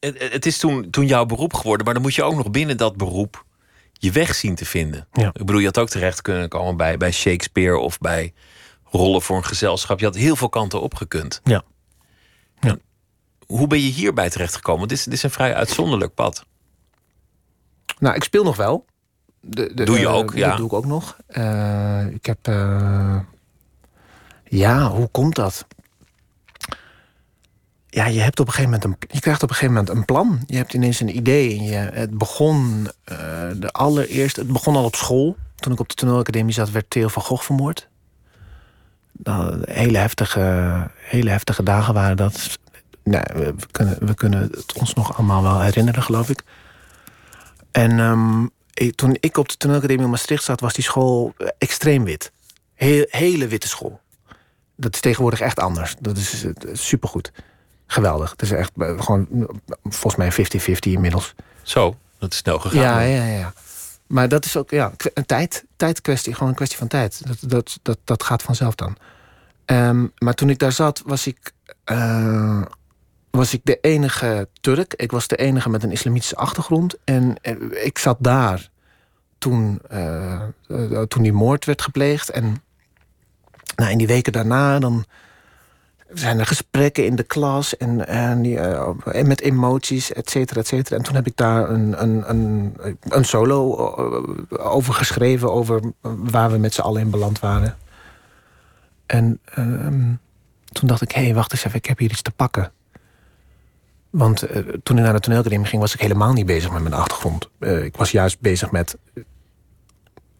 het, 0.00 0.32
het, 0.32 0.46
is 0.46 0.58
toen, 0.58 0.90
toen 0.90 1.06
jouw 1.06 1.26
beroep 1.26 1.54
geworden, 1.54 1.84
maar 1.84 1.94
dan 1.94 2.02
moet 2.02 2.14
je 2.14 2.22
ook 2.22 2.36
nog 2.36 2.50
binnen 2.50 2.76
dat 2.76 2.96
beroep 2.96 3.44
je 3.92 4.12
weg 4.12 4.34
zien 4.34 4.54
te 4.54 4.64
vinden. 4.64 5.08
Ja. 5.12 5.26
Ik 5.26 5.44
bedoel, 5.44 5.58
je 5.58 5.66
had 5.66 5.78
ook 5.78 5.88
terecht 5.88 6.22
kunnen 6.22 6.48
komen 6.48 6.76
bij, 6.76 6.96
bij 6.96 7.12
Shakespeare 7.12 7.78
of 7.78 7.98
bij 7.98 8.32
rollen 8.84 9.22
voor 9.22 9.36
een 9.36 9.44
gezelschap. 9.44 9.98
Je 9.98 10.04
had 10.04 10.14
heel 10.14 10.36
veel 10.36 10.48
kanten 10.48 10.80
opgekund. 10.80 11.40
Ja. 11.44 11.62
ja. 12.60 12.76
Hoe 13.46 13.66
ben 13.66 13.80
je 13.80 13.90
hierbij 13.90 14.30
terechtgekomen? 14.30 14.88
Dit 14.88 14.98
is, 14.98 15.04
dit 15.04 15.12
is 15.12 15.22
een 15.22 15.30
vrij 15.30 15.54
uitzonderlijk 15.54 16.14
pad. 16.14 16.46
Nou, 17.98 18.14
ik 18.14 18.24
speel 18.24 18.44
nog 18.44 18.56
wel. 18.56 18.84
De, 19.40 19.74
de, 19.74 19.84
doe 19.84 19.98
je 19.98 20.08
ook, 20.08 20.32
uh, 20.32 20.38
ja. 20.38 20.48
Dat 20.48 20.56
doe 20.56 20.66
ik 20.66 20.72
ook 20.72 20.86
nog. 20.86 21.16
Uh, 21.28 22.06
ik 22.06 22.26
heb... 22.26 22.48
Uh, 22.48 23.20
ja, 24.44 24.90
hoe 24.90 25.08
komt 25.08 25.34
dat? 25.34 25.66
Ja, 27.90 28.06
je 28.06 28.20
hebt 28.20 28.40
op 28.40 28.46
een 28.46 28.52
gegeven 28.52 28.78
moment 28.80 29.02
een, 29.02 29.08
je 29.14 29.20
krijgt 29.20 29.42
op 29.42 29.48
een 29.48 29.54
gegeven 29.54 29.74
moment 29.74 29.96
een 29.96 30.04
plan. 30.04 30.42
Je 30.46 30.56
hebt 30.56 30.74
ineens 30.74 31.00
een 31.00 31.16
idee. 31.16 31.58
En 31.58 31.64
je, 31.64 31.76
het 31.76 32.18
begon 32.18 32.88
uh, 33.12 33.18
de 33.56 33.70
allereerste. 33.72 34.40
Het 34.40 34.52
begon 34.52 34.76
al 34.76 34.84
op 34.84 34.94
school. 34.94 35.36
Toen 35.56 35.72
ik 35.72 35.80
op 35.80 35.88
de 35.88 35.94
toneelacademie 35.94 36.54
zat, 36.54 36.70
werd 36.70 36.90
Theo 36.90 37.08
van 37.08 37.22
Gogh 37.22 37.44
vermoord. 37.44 37.88
Hele, 39.64 39.98
heftige, 39.98 40.90
hele 40.96 41.30
heftige 41.30 41.62
dagen 41.62 41.94
waren 41.94 42.16
dat. 42.16 42.58
Nou, 43.04 43.24
we, 43.34 43.54
kunnen, 43.70 44.06
we 44.06 44.14
kunnen 44.14 44.40
het 44.40 44.72
ons 44.72 44.94
nog 44.94 45.16
allemaal 45.16 45.42
wel 45.42 45.60
herinneren, 45.60 46.02
geloof 46.02 46.28
ik. 46.28 46.42
En 47.70 47.98
um, 47.98 48.50
ik, 48.74 48.94
toen 48.94 49.16
ik 49.20 49.36
op 49.36 49.48
de 49.48 49.56
toneelacademie 49.56 50.04
in 50.04 50.10
Maastricht 50.10 50.44
zat, 50.44 50.60
was 50.60 50.74
die 50.74 50.84
school 50.84 51.34
extreem 51.58 52.04
wit. 52.04 52.32
Heel, 52.74 53.04
hele 53.08 53.46
witte 53.46 53.68
school. 53.68 54.00
Dat 54.76 54.94
is 54.94 55.00
tegenwoordig 55.00 55.40
echt 55.40 55.58
anders. 55.58 55.94
Dat 56.00 56.16
is, 56.16 56.44
is 56.44 56.86
supergoed 56.86 57.32
geweldig. 57.92 58.30
Het 58.30 58.42
is 58.42 58.50
echt 58.50 58.72
gewoon 58.76 59.50
volgens 59.82 60.16
mij 60.16 60.32
50-50 60.32 60.76
inmiddels. 60.80 61.34
Zo, 61.62 61.96
dat 62.18 62.32
is 62.32 62.38
snel 62.38 62.58
gegaan. 62.58 62.80
Ja, 62.80 63.00
ja, 63.00 63.24
ja. 63.24 63.52
Maar 64.06 64.28
dat 64.28 64.44
is 64.44 64.56
ook 64.56 64.70
ja, 64.70 64.92
een 65.14 65.26
tijd, 65.26 65.64
tijdkwestie, 65.76 66.34
gewoon 66.34 66.48
een 66.48 66.54
kwestie 66.54 66.78
van 66.78 66.88
tijd. 66.88 67.26
Dat, 67.26 67.50
dat, 67.50 67.78
dat, 67.82 67.98
dat 68.04 68.22
gaat 68.22 68.42
vanzelf 68.42 68.74
dan. 68.74 68.96
Um, 69.66 70.12
maar 70.18 70.34
toen 70.34 70.50
ik 70.50 70.58
daar 70.58 70.72
zat, 70.72 71.02
was 71.04 71.26
ik, 71.26 71.52
uh, 71.92 72.62
was 73.30 73.54
ik 73.54 73.60
de 73.64 73.78
enige 73.80 74.48
Turk. 74.60 74.94
Ik 74.94 75.10
was 75.10 75.28
de 75.28 75.36
enige 75.36 75.70
met 75.70 75.82
een 75.82 75.92
islamitische 75.92 76.36
achtergrond. 76.36 76.96
En 77.04 77.36
uh, 77.42 77.84
ik 77.84 77.98
zat 77.98 78.16
daar 78.20 78.70
toen, 79.38 79.80
uh, 79.92 80.42
toen 81.08 81.22
die 81.22 81.32
moord 81.32 81.64
werd 81.64 81.82
gepleegd. 81.82 82.30
En 82.30 82.62
nou, 83.76 83.90
in 83.90 83.98
die 83.98 84.06
weken 84.06 84.32
daarna 84.32 84.78
dan 84.78 85.04
zijn 86.14 86.38
er 86.38 86.46
gesprekken 86.46 87.04
in 87.04 87.16
de 87.16 87.22
klas 87.22 87.76
en, 87.76 88.06
en, 88.06 88.44
uh, 88.44 88.88
en 89.04 89.26
met 89.26 89.40
emoties, 89.40 90.12
et 90.12 90.30
cetera, 90.30 90.60
et 90.60 90.66
cetera. 90.66 90.96
En 90.96 91.02
toen 91.02 91.14
heb 91.14 91.26
ik 91.26 91.36
daar 91.36 91.70
een, 91.70 92.02
een, 92.02 92.30
een, 92.30 92.76
een 93.08 93.24
solo 93.24 93.76
over 94.50 94.94
geschreven, 94.94 95.52
over 95.52 95.80
waar 96.00 96.50
we 96.50 96.58
met 96.58 96.74
z'n 96.74 96.80
allen 96.80 97.00
in 97.00 97.10
beland 97.10 97.40
waren. 97.40 97.76
En 99.06 99.40
uh, 99.58 99.86
toen 100.72 100.88
dacht 100.88 101.02
ik, 101.02 101.12
hé, 101.12 101.24
hey, 101.24 101.34
wacht 101.34 101.52
eens 101.52 101.64
even, 101.64 101.78
ik 101.78 101.86
heb 101.86 101.98
hier 101.98 102.10
iets 102.10 102.22
te 102.22 102.30
pakken. 102.30 102.72
Want 104.10 104.50
uh, 104.50 104.56
toen 104.82 104.98
ik 104.98 105.04
naar 105.04 105.12
de 105.12 105.20
toneelacademie 105.20 105.66
ging, 105.66 105.80
was 105.80 105.94
ik 105.94 106.00
helemaal 106.00 106.32
niet 106.32 106.46
bezig 106.46 106.70
met 106.70 106.82
mijn 106.82 106.94
achtergrond. 106.94 107.48
ik 107.58 107.96
was 107.96 108.10
juist 108.10 108.40
bezig 108.40 108.70
met 108.70 108.96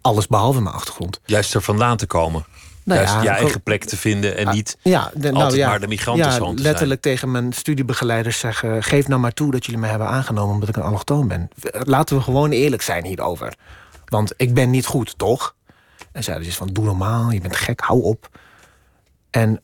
alles 0.00 0.26
behalve 0.26 0.60
mijn 0.60 0.74
achtergrond. 0.74 1.20
Juist 1.24 1.54
er 1.54 1.62
vandaan 1.62 1.96
te 1.96 2.06
komen. 2.06 2.44
Nou 2.90 3.02
Juist 3.02 3.14
ja, 3.14 3.22
je 3.22 3.38
eigen 3.38 3.62
plek 3.62 3.84
te 3.84 3.96
vinden 3.96 4.36
en 4.36 4.48
niet 4.48 4.78
ja, 4.82 5.10
de- 5.14 5.20
nou 5.30 5.34
altijd 5.34 5.54
ja, 5.54 5.68
maar 5.68 5.80
de 5.80 5.86
migrantenzoon 5.86 6.50
ja, 6.50 6.56
te 6.56 6.62
letterlijk 6.62 7.00
tegen 7.00 7.30
mijn 7.30 7.52
studiebegeleiders 7.52 8.38
zeggen... 8.38 8.82
geef 8.82 9.08
nou 9.08 9.20
maar 9.20 9.32
toe 9.32 9.50
dat 9.50 9.64
jullie 9.64 9.80
mij 9.80 9.90
hebben 9.90 10.08
aangenomen 10.08 10.54
omdat 10.54 10.68
ik 10.68 10.76
een 10.76 10.82
allochtoon 10.82 11.28
ben. 11.28 11.48
Laten 11.70 12.16
we 12.16 12.22
gewoon 12.22 12.50
eerlijk 12.50 12.82
zijn 12.82 13.04
hierover. 13.04 13.54
Want 14.04 14.32
ik 14.36 14.54
ben 14.54 14.70
niet 14.70 14.86
goed, 14.86 15.18
toch? 15.18 15.54
En 16.12 16.24
zeiden 16.24 16.46
ze 16.46 16.52
van, 16.52 16.68
doe 16.68 16.84
normaal, 16.84 17.30
je 17.30 17.40
bent 17.40 17.56
gek, 17.56 17.80
hou 17.80 18.02
op. 18.02 18.28
En 19.30 19.60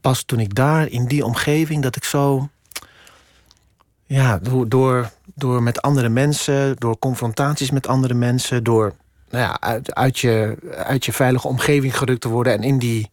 pas 0.00 0.22
toen 0.22 0.40
ik 0.40 0.54
daar, 0.54 0.88
in 0.88 1.06
die 1.06 1.24
omgeving, 1.24 1.82
dat 1.82 1.96
ik 1.96 2.04
zo... 2.04 2.48
Ja, 4.06 4.38
door, 4.38 4.68
door, 4.68 5.10
door 5.34 5.62
met 5.62 5.82
andere 5.82 6.08
mensen, 6.08 6.76
door 6.78 6.98
confrontaties 6.98 7.70
met 7.70 7.86
andere 7.86 8.14
mensen... 8.14 8.64
door 8.64 8.94
nou 9.34 9.46
ja, 9.46 9.60
uit, 9.60 9.94
uit, 9.94 10.18
je, 10.18 10.56
uit 10.76 11.04
je 11.04 11.12
veilige 11.12 11.48
omgeving 11.48 11.98
gerukt 11.98 12.20
te 12.20 12.28
worden... 12.28 12.52
en 12.52 12.62
in 12.62 12.78
die, 12.78 13.10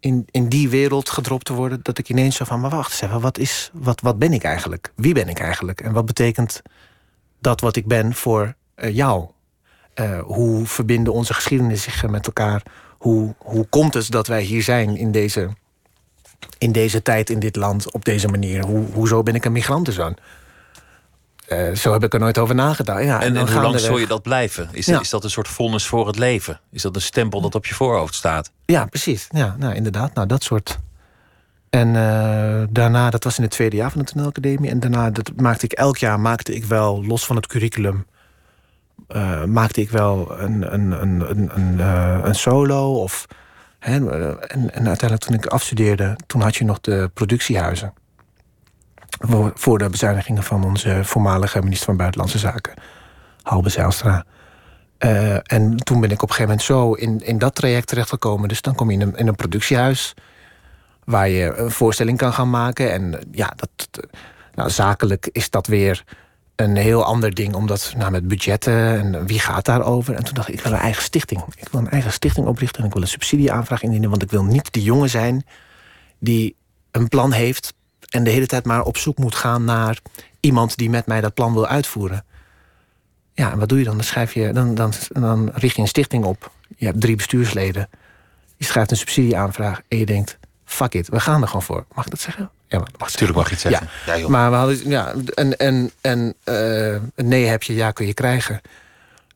in, 0.00 0.26
in 0.30 0.48
die 0.48 0.68
wereld 0.68 1.10
gedropt 1.10 1.44
te 1.44 1.52
worden... 1.52 1.80
dat 1.82 1.98
ik 1.98 2.08
ineens 2.08 2.36
zo 2.36 2.44
van, 2.44 2.60
maar 2.60 2.70
wacht 2.70 3.02
eens 3.02 3.12
wat, 3.12 3.38
is, 3.38 3.70
wat, 3.72 4.00
wat 4.00 4.18
ben 4.18 4.32
ik 4.32 4.42
eigenlijk? 4.42 4.92
Wie 4.94 5.14
ben 5.14 5.28
ik 5.28 5.38
eigenlijk? 5.38 5.80
En 5.80 5.92
wat 5.92 6.06
betekent 6.06 6.62
dat 7.40 7.60
wat 7.60 7.76
ik 7.76 7.86
ben 7.86 8.14
voor 8.14 8.54
eh, 8.74 8.94
jou? 8.94 9.26
Eh, 9.94 10.20
hoe 10.20 10.66
verbinden 10.66 11.12
onze 11.12 11.34
geschiedenissen 11.34 11.92
zich 11.92 12.10
met 12.10 12.26
elkaar? 12.26 12.62
Hoe, 12.98 13.34
hoe 13.38 13.66
komt 13.66 13.94
het 13.94 14.10
dat 14.10 14.26
wij 14.26 14.42
hier 14.42 14.62
zijn 14.62 14.96
in 14.96 15.12
deze, 15.12 15.48
in 16.58 16.72
deze 16.72 17.02
tijd, 17.02 17.30
in 17.30 17.38
dit 17.38 17.56
land, 17.56 17.92
op 17.92 18.04
deze 18.04 18.28
manier? 18.28 18.64
Hoe, 18.64 18.86
hoezo 18.92 19.22
ben 19.22 19.34
ik 19.34 19.44
een 19.44 19.52
migrantenzoon? 19.52 20.16
Eh, 21.46 21.72
zo 21.72 21.92
heb 21.92 22.04
ik 22.04 22.14
er 22.14 22.20
nooit 22.20 22.38
over 22.38 22.54
nagedacht. 22.54 23.04
Ja, 23.04 23.22
En, 23.22 23.36
hoe 23.36 23.60
lang 23.60 23.80
zul 23.80 23.98
je 23.98 24.06
dat 24.06 24.22
blijven? 24.22 24.68
Is, 24.72 24.86
Ja. 24.86 25.00
is 25.00 25.10
dat 25.10 25.24
een 25.24 25.30
soort 25.30 25.48
vonnis 25.48 25.86
voor 25.86 26.06
het 26.06 26.18
leven? 26.18 26.60
Is 26.70 26.82
dat 26.82 26.94
een 26.94 27.02
stempel 27.02 27.40
dat 27.40 27.54
op 27.54 27.66
je 27.66 27.74
voorhoofd 27.74 28.14
staat? 28.14 28.50
Ja, 28.64 28.84
precies. 28.86 29.26
Ja, 29.30 29.56
nou, 29.58 29.74
inderdaad. 29.74 30.14
Nou, 30.14 30.26
dat 30.26 30.42
soort. 30.42 30.78
En 31.70 31.88
eh, 31.96 32.62
daarna, 32.70 33.10
dat 33.10 33.24
was 33.24 33.36
in 33.36 33.42
het 33.42 33.52
tweede 33.52 33.76
jaar 33.76 33.90
van 33.90 34.00
de 34.00 34.06
toneelacademie. 34.06 34.70
En 34.70 34.80
daarna 34.80 35.10
dat 35.10 35.30
maakte 35.36 35.64
ik 35.64 35.72
elk 35.72 35.96
jaar 35.96 36.20
maakte 36.20 36.54
ik 36.54 36.64
wel, 36.64 37.04
los 37.04 37.26
van 37.26 37.36
het 37.36 37.46
curriculum, 37.46 38.06
eh, 39.08 39.44
maakte 39.44 39.80
ik 39.80 39.90
wel 39.90 40.38
een, 40.40 40.74
een, 40.74 41.02
een, 41.02 41.30
een, 41.30 41.50
een, 41.54 41.78
een 42.26 42.34
solo. 42.34 42.94
Of, 43.02 43.26
hè, 43.78 43.94
en, 43.94 44.74
en 44.74 44.86
uiteindelijk 44.86 45.20
toen 45.22 45.34
ik 45.34 45.46
afstudeerde, 45.46 46.16
toen 46.26 46.40
had 46.40 46.56
je 46.56 46.64
nog 46.64 46.80
de 46.80 47.10
productiehuizen. 47.14 47.92
Voor, 49.54 49.78
de 49.78 49.88
bezuinigingen 49.88 50.42
van 50.42 50.64
onze 50.64 51.04
voormalige 51.04 51.62
minister 51.62 51.86
van 51.86 51.96
Buitenlandse 51.96 52.38
Zaken, 52.38 52.74
Halbe 53.42 53.68
Zijlstra. 53.68 54.24
Eh, 54.98 55.52
en 55.52 55.76
toen 55.76 56.00
ben 56.00 56.10
ik 56.10 56.22
op 56.22 56.28
een 56.28 56.34
gegeven 56.34 56.48
moment 56.48 56.62
zo 56.62 56.92
in, 56.92 57.20
in 57.26 57.38
dat 57.38 57.54
traject 57.54 57.86
terechtgekomen. 57.86 58.48
Dus 58.48 58.62
dan 58.62 58.74
kom 58.74 58.90
je 58.90 58.96
in 58.96 59.02
een, 59.02 59.16
in 59.16 59.26
een 59.28 59.34
productiehuis 59.34 60.14
waar 61.04 61.28
je 61.28 61.54
een 61.56 61.70
voorstelling 61.70 62.18
kan 62.18 62.32
gaan 62.32 62.50
maken. 62.50 62.92
En 62.92 63.14
eh, 63.14 63.20
ja, 63.30 63.52
dat, 63.56 64.08
nou, 64.54 64.70
zakelijk 64.70 65.28
is 65.32 65.50
dat 65.50 65.66
weer 65.66 66.04
een 66.56 66.76
heel 66.76 67.04
ander 67.04 67.34
ding, 67.34 67.54
omdat 67.54 67.94
nou, 67.96 68.10
met 68.10 68.28
budgetten 68.28 68.74
en 68.74 69.26
wie 69.26 69.38
gaat 69.40 69.64
daarover. 69.64 70.14
En 70.14 70.24
toen 70.24 70.34
dacht 70.34 70.48
ik, 70.48 70.54
ik 70.54 70.60
wil 70.60 70.72
een 70.72 70.78
eigen 70.78 71.02
stichting. 71.02 71.44
Ik 71.56 71.68
wil 71.68 71.80
een 71.80 71.90
eigen 71.90 72.12
stichting 72.12 72.46
oprichten 72.46 72.80
en 72.80 72.86
ik 72.86 72.92
wil 72.92 73.02
een 73.02 73.08
subsidieaanvraag 73.08 73.82
indienen, 73.82 74.10
want 74.10 74.22
ik 74.22 74.30
wil 74.30 74.44
niet 74.44 74.72
die 74.72 74.82
jongen 74.82 75.10
zijn 75.10 75.44
die 76.18 76.56
een 76.90 77.08
plan 77.08 77.32
heeft 77.32 77.74
en 78.08 78.24
de 78.24 78.30
hele 78.30 78.46
tijd 78.46 78.64
maar 78.64 78.82
op 78.82 78.96
zoek 78.96 79.18
moet 79.18 79.34
gaan 79.34 79.64
naar 79.64 79.98
iemand 80.40 80.76
die 80.76 80.90
met 80.90 81.06
mij 81.06 81.20
dat 81.20 81.34
plan 81.34 81.52
wil 81.52 81.66
uitvoeren. 81.66 82.24
Ja, 83.34 83.52
en 83.52 83.58
wat 83.58 83.68
doe 83.68 83.78
je 83.78 83.84
dan? 83.84 83.94
Dan, 83.94 84.04
schrijf 84.04 84.32
je, 84.32 84.52
dan, 84.52 84.74
dan, 84.74 84.92
dan 85.08 85.50
richt 85.54 85.76
je 85.76 85.82
een 85.82 85.88
stichting 85.88 86.24
op. 86.24 86.50
Je 86.76 86.86
hebt 86.86 87.00
drie 87.00 87.16
bestuursleden. 87.16 87.88
Je 88.56 88.64
schrijft 88.64 88.90
een 88.90 88.96
subsidieaanvraag 88.96 89.80
en 89.88 89.98
je 89.98 90.06
denkt... 90.06 90.38
fuck 90.64 90.94
it, 90.94 91.08
we 91.08 91.20
gaan 91.20 91.40
er 91.42 91.46
gewoon 91.46 91.62
voor. 91.62 91.84
Mag 91.94 92.04
ik 92.04 92.10
dat 92.10 92.20
zeggen? 92.20 92.50
Ja, 92.68 92.78
maar 92.78 92.90
dat 92.90 93.00
mag 93.00 93.10
Natuurlijk 93.10 93.38
mag 93.38 93.46
je 93.48 93.52
het 93.52 93.62
zeggen. 93.62 93.88
Ja, 94.06 94.12
Ja, 94.12 94.18
joh. 94.18 94.28
maar 94.28 94.50
we 94.50 94.56
hadden... 94.56 94.88
Ja, 94.88 95.14
en 95.34 95.56
en, 95.56 95.90
en 96.00 96.34
eh, 96.44 96.92
een 96.92 97.28
nee 97.28 97.46
heb 97.46 97.62
je, 97.62 97.74
ja 97.74 97.90
kun 97.90 98.06
je 98.06 98.14
krijgen. 98.14 98.60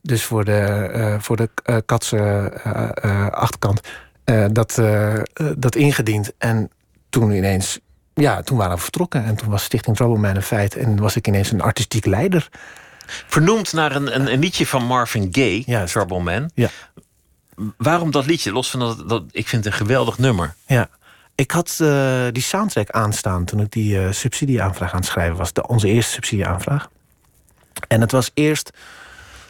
Dus 0.01 0.23
voor 0.23 0.45
de, 0.45 0.59
eh, 0.93 1.19
voor 1.19 1.37
de 1.37 1.49
eh, 1.63 1.77
katse 1.85 2.51
achterkant 3.31 3.81
dat, 4.51 4.81
dat 5.57 5.75
ingediend. 5.75 6.33
En 6.37 6.71
toen 7.09 7.31
ineens... 7.31 7.79
Ja, 8.13 8.41
toen 8.41 8.57
waren 8.57 8.75
we 8.75 8.81
vertrokken. 8.81 9.23
En 9.25 9.35
toen 9.35 9.49
was 9.49 9.63
Stichting 9.63 9.95
Troubleman 9.95 10.35
een 10.35 10.41
feit. 10.41 10.75
En 10.75 10.99
was 10.99 11.15
ik 11.15 11.27
ineens 11.27 11.51
een 11.51 11.61
artistiek 11.61 12.05
leider. 12.05 12.49
Vernoemd 13.27 13.73
naar 13.73 13.95
een, 13.95 14.15
een, 14.15 14.31
een 14.33 14.39
liedje 14.39 14.67
van 14.67 14.85
Marvin 14.85 15.27
Gaye, 15.31 15.63
Ja. 15.65 15.85
Trouble 15.85 16.19
Man. 16.19 16.51
Ja. 16.53 16.69
Waarom 17.77 18.11
dat 18.11 18.25
liedje? 18.25 18.51
Los 18.51 18.69
van 18.69 18.79
dat, 18.79 19.09
dat 19.09 19.23
ik 19.31 19.47
vind 19.47 19.63
het 19.63 19.73
een 19.73 19.79
geweldig 19.79 20.17
nummer. 20.17 20.55
Ja. 20.65 20.89
Ik 21.35 21.51
had 21.51 21.77
eh, 21.81 22.25
die 22.31 22.43
soundtrack 22.43 22.89
aanstaan 22.89 23.45
toen 23.45 23.59
ik 23.59 23.71
die 23.71 23.99
eh, 24.03 24.11
subsidieaanvraag 24.11 24.91
aan 24.91 24.99
het 24.99 25.07
schrijven 25.07 25.37
was. 25.37 25.53
De, 25.53 25.67
onze 25.67 25.87
eerste 25.87 26.11
subsidieaanvraag. 26.11 26.89
En 27.87 28.01
het 28.01 28.11
was 28.11 28.31
eerst 28.33 28.71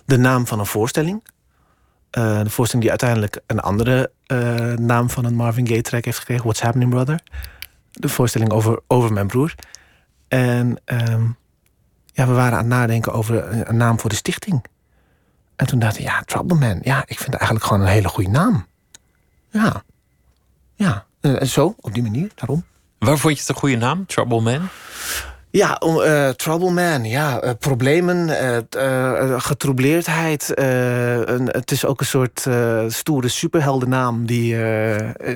de 0.05 0.17
naam 0.17 0.47
van 0.47 0.59
een 0.59 0.65
voorstelling. 0.65 1.23
Eh, 2.09 2.41
de 2.41 2.49
voorstelling 2.49 2.81
die 2.81 2.89
uiteindelijk 2.89 3.39
een 3.47 3.59
andere 3.59 4.11
naam 4.79 5.09
van 5.09 5.25
een 5.25 5.35
Marvin 5.35 5.67
Gaye 5.67 5.81
track 5.81 6.05
heeft 6.05 6.19
gekregen. 6.19 6.43
What's 6.43 6.61
Happening 6.61 6.91
Brother. 6.91 7.19
De 7.91 8.09
voorstelling 8.09 8.51
over, 8.51 8.79
over 8.87 9.13
mijn 9.13 9.27
broer. 9.27 9.55
En 10.27 10.81
ehm, 10.85 11.23
ja, 12.05 12.27
we 12.27 12.33
waren 12.33 12.51
aan 12.51 12.57
het 12.57 12.67
nadenken 12.67 13.13
over 13.13 13.67
een, 13.69 13.77
naam 13.77 13.99
voor 13.99 14.09
de 14.09 14.15
stichting. 14.15 14.65
En 15.55 15.67
toen 15.67 15.79
dacht 15.79 15.97
ik, 15.97 16.03
ja, 16.03 16.21
Trouble 16.21 16.57
Man. 16.57 16.79
Ja, 16.83 17.01
ik 17.01 17.17
vind 17.17 17.31
het 17.31 17.35
eigenlijk 17.35 17.65
gewoon 17.65 17.81
een 17.81 17.87
hele 17.87 18.07
goede 18.07 18.29
naam. 18.29 18.65
Ja. 19.49 19.83
Ja, 20.75 21.05
eh, 21.19 21.41
zo, 21.41 21.75
op 21.79 21.93
die 21.93 22.03
manier, 22.03 22.31
daarom. 22.35 22.63
Waar 22.99 23.17
vond 23.17 23.33
je 23.33 23.39
het 23.39 23.49
een 23.49 23.55
goede 23.55 23.75
naam? 23.75 24.05
Trouble 24.05 24.41
Man? 24.41 24.69
Ja, 25.51 25.75
om, 25.79 26.01
eh, 26.01 26.29
trouble 26.29 26.71
man, 26.71 27.03
ja, 27.03 27.41
eh, 27.41 27.51
problemen, 27.59 28.39
eh, 28.69 29.41
getroubleerdheid. 29.41 30.51
een, 30.55 31.47
het 31.47 31.71
is 31.71 31.85
ook 31.85 31.99
een 31.99 32.05
soort 32.05 32.47
stoere 32.87 33.27
superheldennaam... 33.27 34.25
die, 34.25 34.57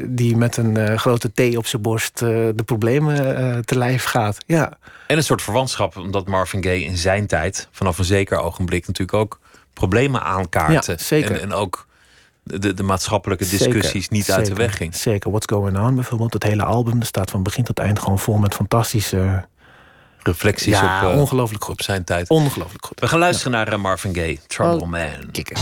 die 0.08 0.38
met 0.38 0.58
een 0.58 1.00
grote 1.00 1.32
T 1.34 1.58
op 1.58 1.66
zijn 1.66 1.82
borst 1.82 2.20
de 2.20 2.64
problemen 2.66 3.66
te 3.66 3.78
lijf 3.78 4.04
gaat. 4.04 4.38
Ja, 4.46 4.78
En 5.08 5.18
een 5.18 5.24
soort 5.24 5.42
verwantschap, 5.42 5.98
omdat 5.98 6.28
Marvin 6.28 6.64
Gaye 6.64 6.84
in 6.84 6.98
zijn 6.98 7.28
tijd, 7.28 7.68
vanaf 7.72 7.98
een 7.98 8.06
zeker 8.06 8.38
ogenblik, 8.38 8.88
natuurlijk 8.88 9.18
ook 9.18 9.40
problemen 9.74 10.22
aankaartte. 10.22 10.92
Ja, 10.92 10.98
zeker. 10.98 11.32
En, 11.32 11.42
en 11.42 11.54
ook 11.54 11.88
de, 12.44 12.74
de 12.74 12.84
maatschappelijke 12.84 13.46
Zeker, 13.46 13.74
discussies 13.74 14.10
niet 14.10 14.32
uit 14.32 14.46
de 14.46 14.54
weg 14.54 14.78
ging. 14.78 14.96
Zeker, 14.96 15.30
What's 15.30 15.48
Going 15.50 15.78
On 15.80 15.96
bijvoorbeeld. 15.96 16.34
Het 16.34 16.44
hele 16.44 16.64
album 16.64 17.02
staat 17.02 17.32
van 17.32 17.44
begin 17.44 17.64
tot 17.64 17.80
eind 17.80 18.00
gewoon 18.00 18.20
vol 18.20 18.38
met 18.38 18.54
fantastische... 18.54 19.46
Reflecties 20.28 20.80
ja, 20.80 21.06
op, 21.06 21.12
eh, 21.12 21.20
ongelooflijk 21.20 21.64
op 21.64 21.70
goed. 21.70 21.84
zijn 21.84 22.04
tijd. 22.04 22.30
Ongelooflijk 22.30 22.86
goed. 22.86 23.00
We 23.00 23.08
gaan 23.08 23.20
luisteren 23.20 23.52
naar 23.52 23.68
eh, 23.68 23.78
Marvin 23.78 24.16
Gaye, 24.16 24.40
Trouble 24.48 24.82
Oh. 24.82 24.88
Man. 24.90 25.32
Kikken. 25.32 25.56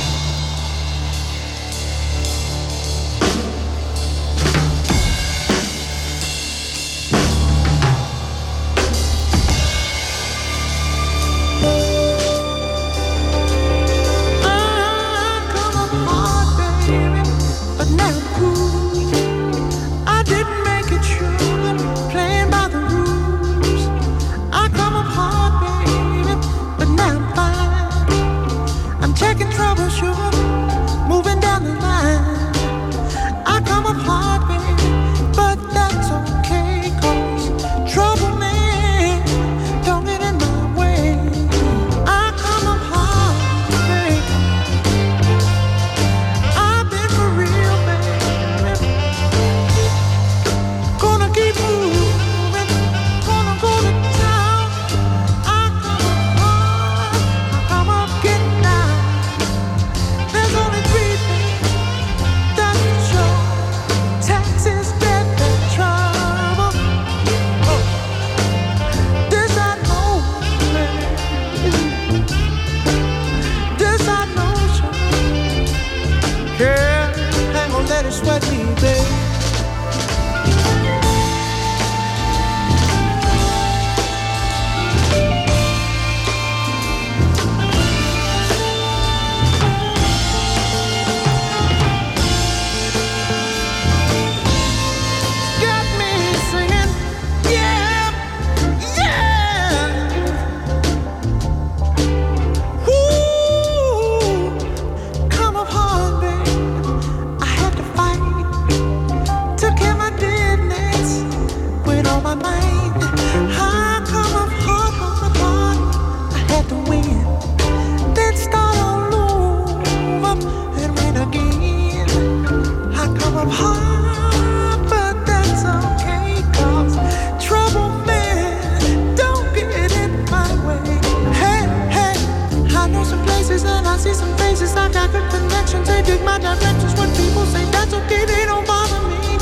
I 133.11 133.97
see 133.97 134.13
some 134.13 134.35
faces, 134.37 134.75
I 134.75 134.89
got 134.91 135.11
good 135.11 135.29
connections. 135.29 135.87
They 135.87 136.01
dig 136.01 136.23
my 136.23 136.39
directions. 136.39 136.97
When 136.97 137.09
people 137.15 137.45
say 137.45 137.63
that's 137.69 137.93
okay, 137.93 138.25
they 138.25 138.45
don't 138.45 138.65
bother 138.65 139.01
me. 139.07 139.37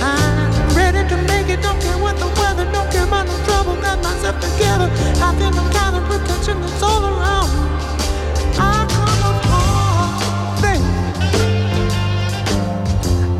I'm 0.00 0.76
ready 0.76 1.06
to 1.08 1.16
make 1.28 1.48
it, 1.50 1.60
don't 1.60 1.78
care 1.82 1.98
what 1.98 2.16
the 2.16 2.28
weather, 2.40 2.70
don't 2.70 2.90
care 2.90 3.04
about 3.04 3.26
no 3.26 3.36
trouble. 3.44 3.74
Got 3.82 4.02
myself 4.02 4.40
together. 4.40 4.88
I 5.20 5.34
feel 5.36 5.50
the 5.50 5.68
kind 5.74 5.96
of 5.96 6.04
protection 6.08 6.60
that's 6.60 6.82
all 6.82 7.04
around. 7.04 7.50
I 8.58 8.86
come 8.94 9.22
apart, 9.34 10.62
baby. 10.62 10.86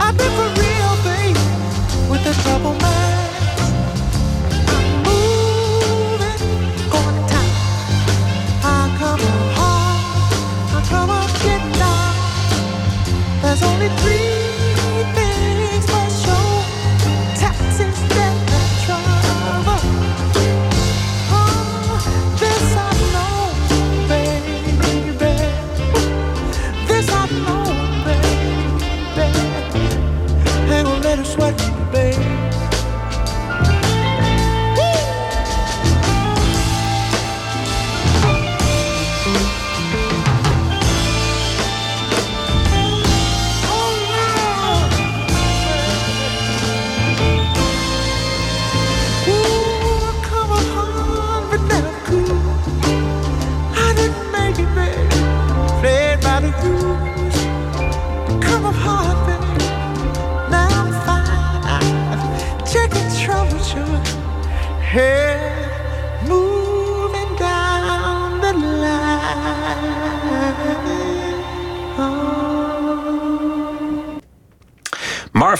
I've 0.01 0.17
been 0.19 0.33
for 0.35 0.49
real, 0.61 0.95
baby, 1.07 1.39
with 2.11 2.25
the 2.25 2.35
trouble 2.43 2.75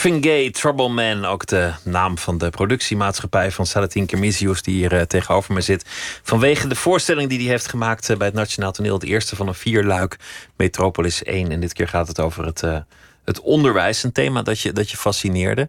Marvin 0.05 0.53
Trouble 0.53 0.89
Man, 0.89 1.25
ook 1.25 1.47
de 1.47 1.73
naam 1.85 2.19
van 2.19 2.39
de 2.39 2.51
productiemaatschappij 2.51 3.51
van 3.51 3.67
Salatin 3.67 4.07
Kermisius, 4.07 4.63
die 4.63 4.75
hier 4.75 4.93
eh, 4.93 5.01
tegenover 5.01 5.55
me 5.55 5.61
zit. 5.61 5.85
Vanwege 6.23 6.67
de 6.67 6.75
voorstelling 6.75 7.29
die 7.29 7.39
hij 7.39 7.49
heeft 7.49 7.69
gemaakt 7.69 8.11
eh, 8.11 8.17
bij 8.17 8.27
het 8.27 8.37
Nationaal 8.37 8.73
Toneel, 8.73 8.95
het 8.95 9.03
eerste 9.03 9.37
van 9.37 9.49
een 9.49 9.55
vierluik, 9.55 10.17
Metropolis 10.57 11.23
1. 11.23 11.51
En 11.51 11.61
dit 11.61 11.73
keer 11.73 11.89
gaat 11.89 12.09
het 12.09 12.21
over 12.21 12.45
het, 12.45 12.63
eh, 12.63 12.79
het 13.25 13.41
onderwijs, 13.41 14.03
een 14.03 14.13
thema 14.13 14.43
dat 14.43 14.61
je, 14.61 14.73
dat 14.73 14.91
je 14.91 14.97
fascineerde. 14.97 15.69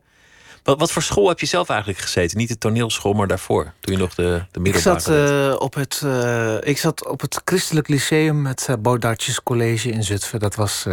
Wat, 0.65 0.79
wat 0.79 0.91
voor 0.91 1.01
school 1.01 1.27
heb 1.27 1.39
je 1.39 1.45
zelf 1.45 1.69
eigenlijk 1.69 1.99
gezeten? 1.99 2.37
Niet 2.37 2.47
de 2.47 2.57
toneelschool, 2.57 3.13
maar 3.13 3.27
daarvoor, 3.27 3.73
toen 3.79 3.93
je 3.93 3.99
nog 3.99 4.15
de, 4.15 4.23
de 4.23 4.57
Ik 4.59 4.59
middelbare 4.59 4.99
zat, 4.99 5.05
deed. 5.05 5.29
eh, 5.53 5.55
op 5.59 5.73
het, 5.73 6.01
eh, 6.03 6.57
ik 6.61 6.77
zat 6.77 7.07
op 7.07 7.21
het 7.21 7.41
Christelijk 7.45 7.87
Lyceum 7.87 8.41
met 8.41 8.67
uh, 8.69 8.75
Baudartjes 8.79 9.43
College 9.43 9.89
in 9.89 10.03
Zutphen. 10.03 10.39
Dat 10.39 10.55
was 10.55 10.85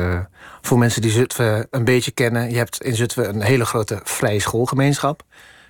voor 0.62 0.78
mensen 0.78 1.02
die 1.02 1.10
Zutphen 1.10 1.66
een 1.70 1.84
beetje 1.84 2.10
kennen. 2.10 2.50
Je 2.50 2.56
hebt 2.56 2.82
in 2.84 2.94
Zutphen 2.94 3.28
een 3.34 3.42
hele 3.42 3.64
grote 3.64 4.00
vrije 4.04 4.40
schoolgemeenschap. 4.40 5.22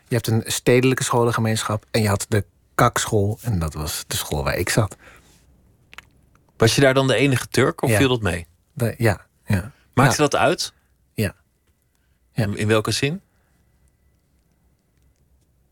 Je 0.08 0.14
hebt 0.14 0.26
een 0.26 0.42
stedelijke 0.46 1.04
scholengemeenschap. 1.04 1.84
En 1.90 2.02
je 2.02 2.08
had 2.08 2.26
de 2.28 2.44
kakschool. 2.74 3.38
En 3.42 3.58
dat 3.58 3.74
was 3.74 4.04
de 4.06 4.16
school 4.16 4.44
waar 4.44 4.56
ik 4.58 4.68
zat. 4.68 4.96
Was 6.56 6.74
je 6.74 6.80
daar 6.80 6.94
dan 6.94 7.06
de 7.06 7.14
enige 7.14 7.48
Turk 7.48 7.82
of 7.82 7.90
Ja. 7.90 7.96
viel 7.96 8.08
dat 8.08 8.20
mee? 8.22 8.46
De- 8.72 8.94
ja, 8.98 9.26
ja. 9.46 9.72
Maakte 9.94 10.22
Ja. 10.22 10.28
dat 10.28 10.36
uit? 10.40 10.72
Ja. 11.14 11.34
Ja. 12.32 12.46
In 12.54 12.66
welke 12.66 12.90
zin? 12.90 13.20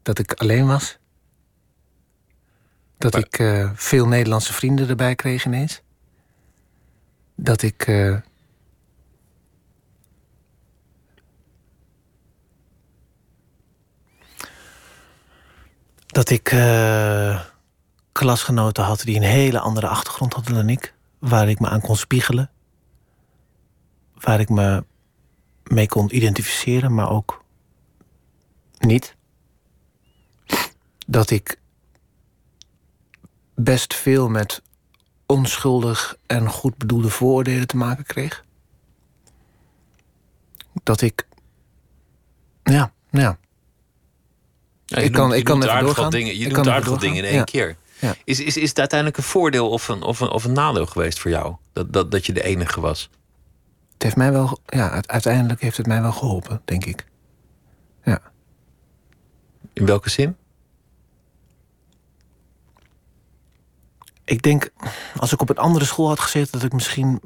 Dat 0.02 0.18
ik 0.18 0.32
alleen 0.32 0.66
was. 0.66 0.98
Dat 2.98 3.12
Maar- 3.12 3.20
ik 3.20 3.38
eh, 3.38 3.70
veel 3.74 4.06
Nederlandse 4.06 4.52
vrienden 4.52 4.88
erbij 4.88 5.14
kreeg 5.14 5.44
ineens. 5.44 5.82
Dat 7.34 7.62
ik. 7.62 7.86
eh, 7.86 8.16
dat 16.06 16.30
ik 16.30 16.50
eh, 16.52 17.40
klasgenoten 18.12 18.84
had 18.84 19.00
die 19.00 19.16
een 19.16 19.22
hele 19.22 19.60
andere 19.60 19.88
achtergrond 19.88 20.32
hadden 20.34 20.54
dan 20.54 20.68
ik. 20.68 20.94
Waar 21.18 21.48
ik 21.48 21.60
me 21.60 21.68
aan 21.68 21.80
kon 21.80 21.96
spiegelen. 21.96 22.50
Waar 24.14 24.40
ik 24.40 24.48
me 24.48 24.84
mee 25.64 25.86
kon 25.88 26.16
identificeren, 26.16 26.94
maar 26.94 27.10
ook 27.10 27.44
niet 28.78 29.16
dat 31.11 31.31
ik 31.31 31.61
best 33.55 33.94
veel 33.94 34.29
met 34.29 34.62
onschuldig 35.27 36.16
en 36.27 36.49
goed 36.49 36.77
bedoelde 36.77 37.09
vooroordelen 37.11 37.66
te 37.66 37.77
maken 37.77 38.05
kreeg. 38.05 38.44
Dat 40.83 41.01
ik. 41.01 41.27
Ja, 42.62 42.92
ja. 43.11 43.38
Ik 44.87 45.12
kan- 45.12 45.23
noemt- 45.23 45.35
ik 45.38 45.44
kan 45.44 45.62
even 45.62 45.81
doorgaan. 45.81 46.11
Dingen, 46.11 46.37
je 46.38 46.46
Ik 46.46 46.55
doet 46.55 46.68
aardig 46.68 46.88
wat 46.88 47.01
dingen 47.01 47.16
in 47.16 47.25
één 47.25 47.35
Ja. 47.35 47.44
keer. 47.44 47.77
Ja. 48.01 48.14
Is, 48.25 48.40
is, 48.40 48.57
is 48.57 48.68
het 48.68 48.79
uiteindelijk 48.79 49.18
een 49.18 49.25
voordeel 49.25 49.70
of 49.70 49.88
een, 49.88 50.03
of 50.03 50.20
een, 50.20 50.29
of 50.31 50.44
een 50.44 50.53
nadeel 50.53 50.87
geweest 50.87 51.18
voor 51.18 51.31
jou? 51.31 51.57
Dat, 51.73 51.92
dat, 51.92 52.11
dat 52.11 52.27
je 52.27 52.33
de 52.33 52.42
enige 52.42 52.81
was? 52.81 53.11
Het 53.92 54.03
heeft 54.03 54.16
mij 54.16 54.33
wel. 54.33 54.59
Ja, 54.66 54.90
uite- 54.90 55.09
uiteindelijk 55.09 55.61
heeft 55.61 55.77
het 55.77 55.87
mij 55.87 56.01
wel 56.03 56.12
geholpen, 56.12 56.62
denk 56.64 56.85
ik. 56.85 57.07
Ja. 58.05 58.20
In 59.73 59.87
welke 59.87 60.11
zin? 60.11 60.37
Ik 64.30 64.42
denk, 64.42 64.70
als 65.16 65.32
ik 65.32 65.40
op 65.40 65.48
een 65.50 65.56
andere 65.58 65.84
school 65.84 66.08
had 66.08 66.20
gezeten, 66.20 66.52
dat 66.52 66.62
ik 66.62 66.72
misschien. 66.72 67.20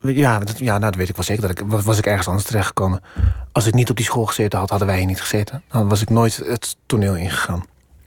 Ja, 0.00 0.38
dat, 0.38 0.58
ja 0.58 0.64
nou, 0.78 0.80
dat 0.80 0.94
weet 0.94 1.08
ik 1.08 1.16
wel 1.16 1.24
zeker. 1.24 1.42
Dat 1.42 1.50
ik, 1.50 1.60
was 1.66 1.84
was 1.84 1.98
ik 1.98 2.06
ergens 2.06 2.26
anders 2.28 2.46
terechtgekomen. 2.46 3.00
Als 3.52 3.66
ik 3.66 3.74
niet 3.74 3.90
op 3.90 3.96
die 3.96 4.04
school 4.04 4.26
gezeten 4.26 4.58
had, 4.58 4.70
hadden 4.70 4.88
wij 4.88 4.96
hier 4.96 5.06
niet 5.06 5.20
gezeten. 5.20 5.62
Dan 5.68 5.88
was 5.88 6.02
ik 6.02 6.10
nooit 6.10 6.36
het 6.36 6.76
toneel 6.86 7.16
ingegaan. 7.16 7.64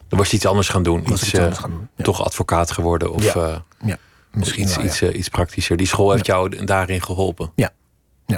Dan 0.07 0.19
was 0.19 0.29
je 0.29 0.35
iets 0.35 0.45
anders 0.45 0.69
gaan 0.69 0.83
doen. 0.83 1.03
Was 1.03 1.21
Iets, 1.23 1.33
eh, 1.33 1.39
anders 1.41 1.59
gaan 1.59 1.69
doen, 1.69 1.87
ja. 1.95 2.03
Toch 2.03 2.23
advocaat 2.23 2.71
geworden 2.71 3.11
of 3.13 3.23
Ja. 3.23 3.33
eh, 3.33 3.57
Ja, 3.85 3.97
misschien 4.31 4.63
iets, 4.63 4.75
wel, 4.75 4.83
ja. 4.85 4.89
iets, 4.89 5.01
eh, 5.01 5.17
iets 5.17 5.29
praktischer. 5.29 5.77
Die 5.77 5.87
school 5.87 6.11
heeft 6.11 6.25
jou 6.25 6.65
daarin 6.65 7.01
geholpen. 7.01 7.51
Ja, 7.55 7.71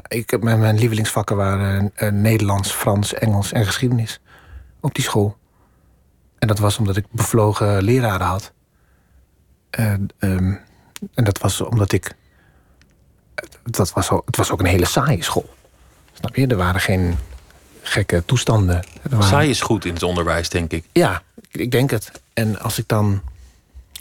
ik, 0.08 0.30
heb- 0.30 0.44
mijn, 0.44 0.60
mijn 0.60 0.78
lievelingsvakken 0.78 1.36
waren 1.36 1.92
Nederlands, 2.12 2.72
Frans, 2.72 3.14
Engels 3.14 3.52
en 3.52 3.66
geschiedenis. 3.66 4.20
Op 4.82 4.94
die 4.96 5.04
school. 5.04 5.38
En 6.40 6.48
dat 6.48 6.60
was 6.60 6.78
omdat 6.78 6.98
ik 6.98 7.06
bevlogen 7.12 7.84
leraren 7.84 8.28
had. 8.28 8.54
Eh, 9.76 9.94
ehm, 10.20 10.54
en 11.14 11.24
dat 11.24 11.38
was 11.38 11.62
omdat 11.62 11.92
ik. 11.92 12.16
Dat 13.64 13.94
was, 13.94 14.10
al- 14.10 14.22
het 14.26 14.36
was 14.36 14.52
ook 14.52 14.60
een 14.60 14.66
hele 14.66 14.86
saaie 14.86 15.24
school. 15.24 15.50
Snap 16.14 16.36
je? 16.36 16.48
Er 16.48 16.56
waren 16.58 16.82
geen 16.82 17.18
gekke 17.82 18.24
toestanden. 18.26 18.84
Waren, 19.10 19.28
Saai 19.28 19.50
is 19.50 19.62
goed 19.62 19.86
in 19.86 19.94
het 19.94 20.04
onderwijs, 20.04 20.50
denk 20.50 20.72
ik. 20.72 20.86
Ja, 20.92 21.22
ik, 21.52 21.60
ik 21.62 21.72
denk 21.72 21.90
het. 21.92 22.12
En 22.34 22.60
als 22.60 22.78
ik 22.80 22.88
dan 22.88 23.22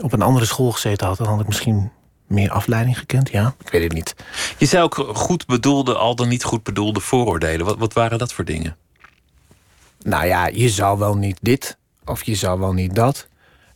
op 0.00 0.12
een 0.12 0.22
andere 0.22 0.46
school 0.46 0.72
gezeten 0.72 1.06
had, 1.06 1.16
dan 1.16 1.26
had 1.26 1.40
ik 1.40 1.46
misschien 1.46 1.90
meer 2.26 2.50
afleiding 2.50 2.98
gekend. 2.98 3.30
Ja, 3.30 3.54
ik 3.64 3.70
weet 3.70 3.82
het 3.82 3.92
niet. 3.92 4.14
Je 4.58 4.66
zei 4.66 4.82
ook 4.82 4.94
goed 5.14 5.46
bedoelde, 5.46 5.94
al 5.94 6.14
dan 6.14 6.28
niet 6.28 6.44
goed 6.44 6.62
bedoelde 6.62 7.00
vooroordelen. 7.00 7.66
Wat, 7.66 7.78
wat 7.78 7.92
waren 7.92 8.18
dat 8.18 8.32
voor 8.32 8.44
dingen? 8.44 8.76
Nou 10.02 10.26
ja, 10.26 10.46
je 10.46 10.68
zou 10.68 10.98
wel 10.98 11.16
niet 11.16 11.38
dit 11.40 11.76
of 12.04 12.22
je 12.22 12.34
zou 12.34 12.58
wel 12.60 12.72
niet 12.72 12.94
dat. 12.94 13.26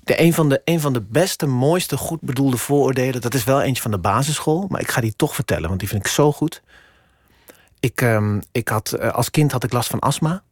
De, 0.09 0.21
een, 0.21 0.33
van 0.33 0.49
de, 0.49 0.62
een 0.64 0.81
van 0.81 0.92
de 0.92 1.01
beste, 1.01 1.47
mooiste, 1.47 1.97
goed 1.97 2.21
bedoelde 2.21 2.57
vooroordelen... 2.57 3.21
dat 3.21 3.35
is 3.35 3.44
wel 3.44 3.62
eentje 3.62 3.83
van 3.83 3.90
de 3.90 3.99
basisschool, 3.99 4.66
maar 4.68 4.81
ik 4.81 4.90
ga 4.90 5.01
die 5.01 5.16
toch 5.16 5.35
vertellen... 5.35 5.68
want 5.68 5.81
die 5.81 5.88
vind 5.88 6.07
ik 6.07 6.11
zo 6.11 6.33
goed. 6.33 6.62
Ik, 7.81 8.01
ehm, 8.01 8.40
ik 8.53 8.68
had, 8.68 8.92
eh, 8.92 9.11
als 9.11 9.31
kind 9.31 9.53
had 9.53 9.64
ik 9.64 9.73
last 9.73 9.90
van 9.90 9.99
astma. 9.99 10.42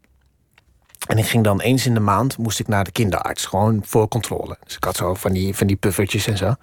En 1.06 1.18
ik 1.18 1.26
ging 1.26 1.44
dan 1.44 1.60
eens 1.60 1.86
in 1.86 1.94
de 1.94 2.00
maand 2.00 2.38
moest 2.38 2.58
ik 2.58 2.68
naar 2.68 2.84
de 2.84 2.90
kinderarts. 2.90 3.46
Gewoon 3.46 3.82
voor 3.84 4.08
controle. 4.08 4.58
Dus 4.64 4.76
ik 4.76 4.84
had 4.84 4.96
zo 4.96 5.14
van 5.14 5.32
die, 5.32 5.54
van 5.54 5.66
die 5.66 5.76
puffertjes 5.76 6.26
en 6.26 6.36
zo. 6.36 6.54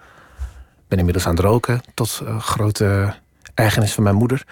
ben 0.88 0.98
inmiddels 0.98 1.26
aan 1.26 1.34
het 1.34 1.44
roken, 1.44 1.80
tot 1.94 2.20
eh, 2.24 2.40
grote 2.40 3.14
ergernis 3.54 3.92
van 3.92 4.02
mijn 4.02 4.16
moeder. 4.16 4.46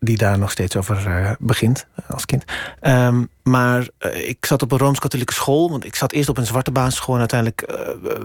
Die 0.00 0.16
daar 0.16 0.38
nog 0.38 0.50
steeds 0.50 0.76
over 0.76 1.06
eh, 1.06 1.30
begint 1.38 1.86
eh, 1.94 2.10
als 2.10 2.26
kind. 2.26 2.44
Ehm, 2.80 3.24
maar 3.42 3.88
eh, 3.98 4.28
ik 4.28 4.46
zat 4.46 4.62
op 4.62 4.72
een 4.72 4.78
rooms-katholieke 4.78 5.32
school. 5.32 5.70
Want 5.70 5.84
ik 5.84 5.94
zat 5.94 6.12
eerst 6.12 6.28
op 6.28 6.38
een 6.38 6.46
zwarte 6.46 6.70
basisschool... 6.70 7.14
en 7.14 7.20
uiteindelijk 7.20 7.66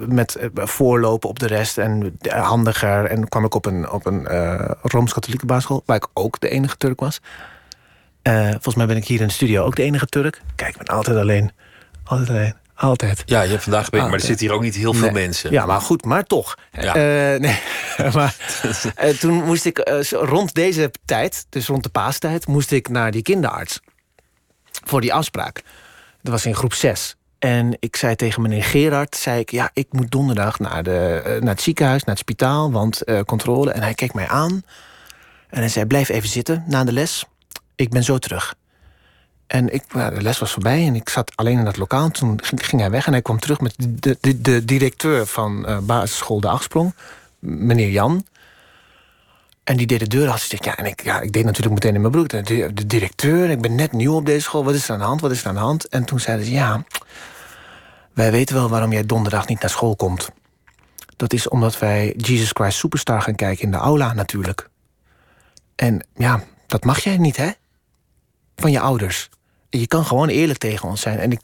met 0.07 0.37
voorlopen 0.53 1.29
op 1.29 1.39
de 1.39 1.47
rest 1.47 1.77
en 1.77 2.17
handiger. 2.29 3.05
En 3.05 3.27
kwam 3.29 3.45
ik 3.45 3.55
op 3.55 3.65
een, 3.65 3.89
op 3.89 4.05
een 4.05 4.27
rooms-katholieke 4.81 5.45
basisschool... 5.45 5.83
waar 5.85 5.97
ik 5.97 6.07
ook 6.13 6.39
de 6.39 6.49
enige 6.49 6.77
Turk 6.77 6.99
was. 6.99 7.21
Volgens 8.23 8.75
mij 8.75 8.85
ben 8.85 8.97
ik 8.97 9.05
hier 9.05 9.21
in 9.21 9.27
de 9.27 9.33
studio 9.33 9.63
ook 9.63 9.75
de 9.75 9.83
enige 9.83 10.05
Turk. 10.05 10.41
Kijk, 10.55 10.71
ik 10.71 10.77
ben 10.77 10.95
altijd 10.95 11.17
alleen. 11.17 11.51
Altijd 12.03 12.29
alleen. 12.29 12.53
Altijd. 12.79 13.23
Ja, 13.25 13.41
je 13.41 13.49
hebt 13.49 13.63
vandaag 13.63 13.91
Ah, 13.91 14.01
maar 14.01 14.13
er 14.13 14.19
zitten 14.19 14.45
hier 14.45 14.55
ook 14.55 14.61
niet 14.61 14.75
heel 14.75 14.93
veel 14.93 15.11
Nee. 15.11 15.11
mensen. 15.25 15.51
Ja, 15.51 15.65
maar 15.65 15.81
goed, 15.81 16.05
maar 16.05 16.23
toch. 16.23 16.55
Ja. 16.71 16.95
Eh, 16.95 17.39
nee, 17.39 17.59
maar 18.13 18.35
eh, 18.95 19.09
toen 19.09 19.43
moest 19.43 19.65
ik 19.65 19.77
eh, 19.77 20.01
rond 20.11 20.53
deze 20.53 20.91
tijd, 21.05 21.45
dus 21.49 21.67
rond 21.67 21.83
de 21.83 21.89
paastijd, 21.89 22.47
moest 22.47 22.71
ik 22.71 22.89
naar 22.89 23.11
die 23.11 23.21
kinderarts 23.21 23.79
voor 24.85 25.01
die 25.01 25.13
afspraak. 25.13 25.61
Dat 26.21 26.31
was 26.31 26.45
in 26.45 26.55
groep 26.55 26.73
6. 26.73 27.15
En 27.39 27.77
ik 27.79 27.95
zei 27.95 28.15
tegen 28.15 28.41
meneer 28.41 28.63
Gerard, 28.63 29.15
zei 29.15 29.39
ik, 29.39 29.51
ja, 29.51 29.69
ik 29.73 29.87
moet 29.89 30.11
donderdag 30.11 30.59
naar, 30.59 30.83
de, 30.83 31.21
naar 31.39 31.53
het 31.53 31.61
ziekenhuis, 31.61 32.03
naar 32.03 32.15
het 32.15 32.23
spitaal, 32.23 32.71
want 32.71 33.03
controle. 33.25 33.71
En 33.71 33.81
hij 33.81 33.93
keek 33.93 34.13
mij 34.13 34.27
aan 34.27 34.63
en 35.49 35.59
hij 35.59 35.69
zei, 35.69 35.85
blijf 35.85 36.09
even 36.09 36.29
zitten 36.29 36.63
na 36.67 36.83
de 36.83 36.91
les. 36.93 37.25
Ik 37.75 37.89
ben 37.89 38.03
zo 38.03 38.17
terug. 38.17 38.55
En 39.49 39.73
ik, 39.73 39.83
de 39.93 40.21
les 40.21 40.39
was 40.39 40.51
voorbij 40.51 40.85
en 40.87 40.95
ik 40.95 41.09
zat 41.09 41.31
alleen 41.35 41.57
in 41.57 41.65
dat 41.65 41.77
lokaal. 41.77 42.09
Toen 42.09 42.39
ging, 42.43 42.81
hij 42.81 42.91
weg 42.91 43.05
en 43.05 43.11
hij 43.11 43.21
kwam 43.21 43.39
terug 43.39 43.59
met 43.59 43.75
de, 43.77 44.17
de, 44.21 44.41
de 44.41 44.65
directeur 44.65 45.25
van 45.25 45.65
eh, 45.65 45.77
basisschool 45.77 46.39
De 46.39 46.49
Achtsprong, 46.49 46.93
meneer 47.39 47.89
Jan. 47.89 48.25
En 49.63 49.77
die 49.77 49.87
deed 49.87 49.99
de 49.99 50.07
deur 50.07 50.29
af. 50.29 50.51
Ja, 50.51 50.77
en 50.77 50.85
ik, 50.85 51.03
ja, 51.03 51.19
ik 51.19 51.31
deed 51.31 51.45
natuurlijk 51.45 51.73
meteen 51.73 51.95
in 51.95 52.01
mijn 52.01 52.13
broek. 52.13 52.29
De, 52.29 52.73
de 52.73 52.85
directeur, 52.85 53.49
ik 53.49 53.61
ben 53.61 53.75
net 53.75 53.91
nieuw 53.91 54.15
op 54.15 54.25
deze 54.25 54.41
school. 54.41 54.63
Wat 54.63 54.73
is 54.73 54.87
er 54.87 54.93
aan 54.93 54.99
de 54.99 55.05
hand? 55.05 55.21
Wat 55.21 55.31
is 55.31 55.41
er 55.41 55.47
aan 55.47 55.53
de 55.53 55.59
hand? 55.59 55.87
En 55.87 56.05
toen 56.05 56.19
zeiden 56.19 56.45
ze, 56.45 56.51
ja, 56.51 56.83
wij 58.13 58.31
weten 58.31 58.55
wel 58.55 58.69
waarom 58.69 58.91
jij 58.91 59.05
donderdag 59.05 59.47
niet 59.47 59.61
naar 59.61 59.69
school 59.69 59.95
komt. 59.95 60.29
Dat 61.15 61.33
is 61.33 61.47
omdat 61.47 61.79
wij 61.79 62.13
Jesus 62.17 62.49
Christ 62.53 62.77
Superstar 62.77 63.21
gaan 63.21 63.35
kijken 63.35 63.63
in 63.63 63.71
de 63.71 63.77
aula 63.77 64.13
natuurlijk. 64.13 64.69
En 65.75 66.07
ja, 66.15 66.43
dat 66.67 66.83
mag 66.83 66.99
jij 66.99 67.17
niet, 67.17 67.37
hè? 67.37 67.49
Van 68.55 68.71
je 68.71 68.79
ouders. 68.79 69.29
Je 69.69 69.87
kan 69.87 70.05
gewoon 70.05 70.27
eerlijk 70.27 70.59
tegen 70.59 70.89
ons 70.89 71.01
zijn. 71.01 71.19
En 71.19 71.31
ik, 71.31 71.39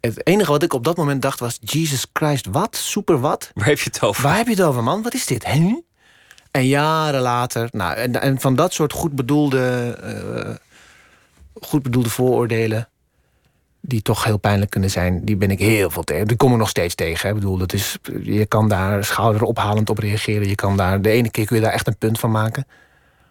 het 0.00 0.26
enige 0.26 0.50
wat 0.50 0.62
ik 0.62 0.72
op 0.72 0.84
dat 0.84 0.96
moment 0.96 1.22
dacht 1.22 1.40
was... 1.40 1.58
Jesus 1.60 2.06
Christ, 2.12 2.46
wat? 2.46 2.76
Super 2.76 3.20
wat? 3.20 3.50
Waar 3.54 3.66
heb 3.66 3.78
je 3.78 3.90
het 3.92 4.02
over? 4.02 4.22
Waar 4.22 4.36
heb 4.36 4.46
je 4.46 4.52
het 4.52 4.62
over, 4.62 4.82
man? 4.82 5.02
Wat 5.02 5.14
is 5.14 5.26
dit? 5.26 5.46
Hè? 5.46 5.80
En 6.50 6.66
jaren 6.66 7.20
later... 7.20 7.68
Nou, 7.72 7.94
en, 7.94 8.20
en 8.20 8.40
van 8.40 8.54
dat 8.54 8.72
soort 8.72 8.92
goed 8.92 9.14
bedoelde, 9.14 9.96
eh, 10.02 10.54
goed 11.60 11.82
bedoelde 11.82 12.10
vooroordelen... 12.10 12.88
die 13.80 14.02
toch 14.02 14.24
heel 14.24 14.38
pijnlijk 14.38 14.70
kunnen 14.70 14.90
zijn... 14.90 15.24
die 15.24 15.36
ben 15.36 15.50
ik 15.50 15.58
heel 15.58 15.90
veel 15.90 16.02
tegen. 16.02 16.26
Die 16.26 16.36
kom 16.36 16.52
ik 16.52 16.58
nog 16.58 16.68
steeds 16.68 16.94
tegen. 16.94 17.28
Hè? 17.28 17.34
Ik 17.34 17.40
bedoel, 17.40 17.56
dat 17.56 17.72
is, 17.72 17.98
je 18.22 18.46
kan 18.46 18.68
daar 18.68 19.04
schouderophalend 19.04 19.90
op 19.90 19.98
reageren. 19.98 20.48
Je 20.48 20.54
kan 20.54 20.76
daar, 20.76 21.02
de 21.02 21.10
ene 21.10 21.30
keer 21.30 21.46
kun 21.46 21.56
je 21.56 21.62
daar 21.62 21.72
echt 21.72 21.86
een 21.86 21.98
punt 21.98 22.18
van 22.18 22.30
maken. 22.30 22.66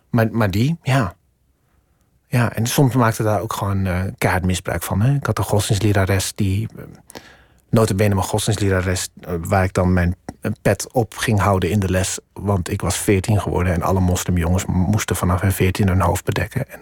Maar, 0.09 0.27
maar 0.31 0.51
die, 0.51 0.77
ja... 0.83 1.17
Ja, 2.31 2.53
en 2.53 2.65
soms 2.65 2.95
maakte 2.95 3.23
daar 3.23 3.41
ook 3.41 3.53
gewoon 3.53 3.87
misbruik 4.45 4.83
van. 4.83 5.01
Hè? 5.01 5.15
Ik 5.15 5.25
had 5.25 5.37
een 5.37 5.43
godsdienstlerares 5.43 6.31
die... 6.35 6.67
eh, 6.77 6.83
notabene 7.69 8.15
mijn 8.15 8.27
godsdienstlerares... 8.27 9.07
eh, 9.21 9.33
waar 9.39 9.63
ik 9.63 9.73
dan 9.73 9.93
mijn 9.93 10.15
pet 10.61 10.87
op 10.93 11.17
ging 11.17 11.39
houden 11.39 11.69
in 11.69 11.79
de 11.79 11.89
les. 11.89 12.19
Want 12.33 12.71
ik 12.71 12.81
was 12.81 12.97
14 12.97 13.41
geworden 13.41 13.73
en 13.73 13.81
alle 13.81 13.99
moslimjongens 13.99 14.65
moesten 14.65 15.15
vanaf 15.15 15.41
hun 15.41 15.51
14 15.51 15.87
hun 15.87 16.01
hoofd 16.01 16.25
bedekken. 16.25 16.69
En, 16.71 16.79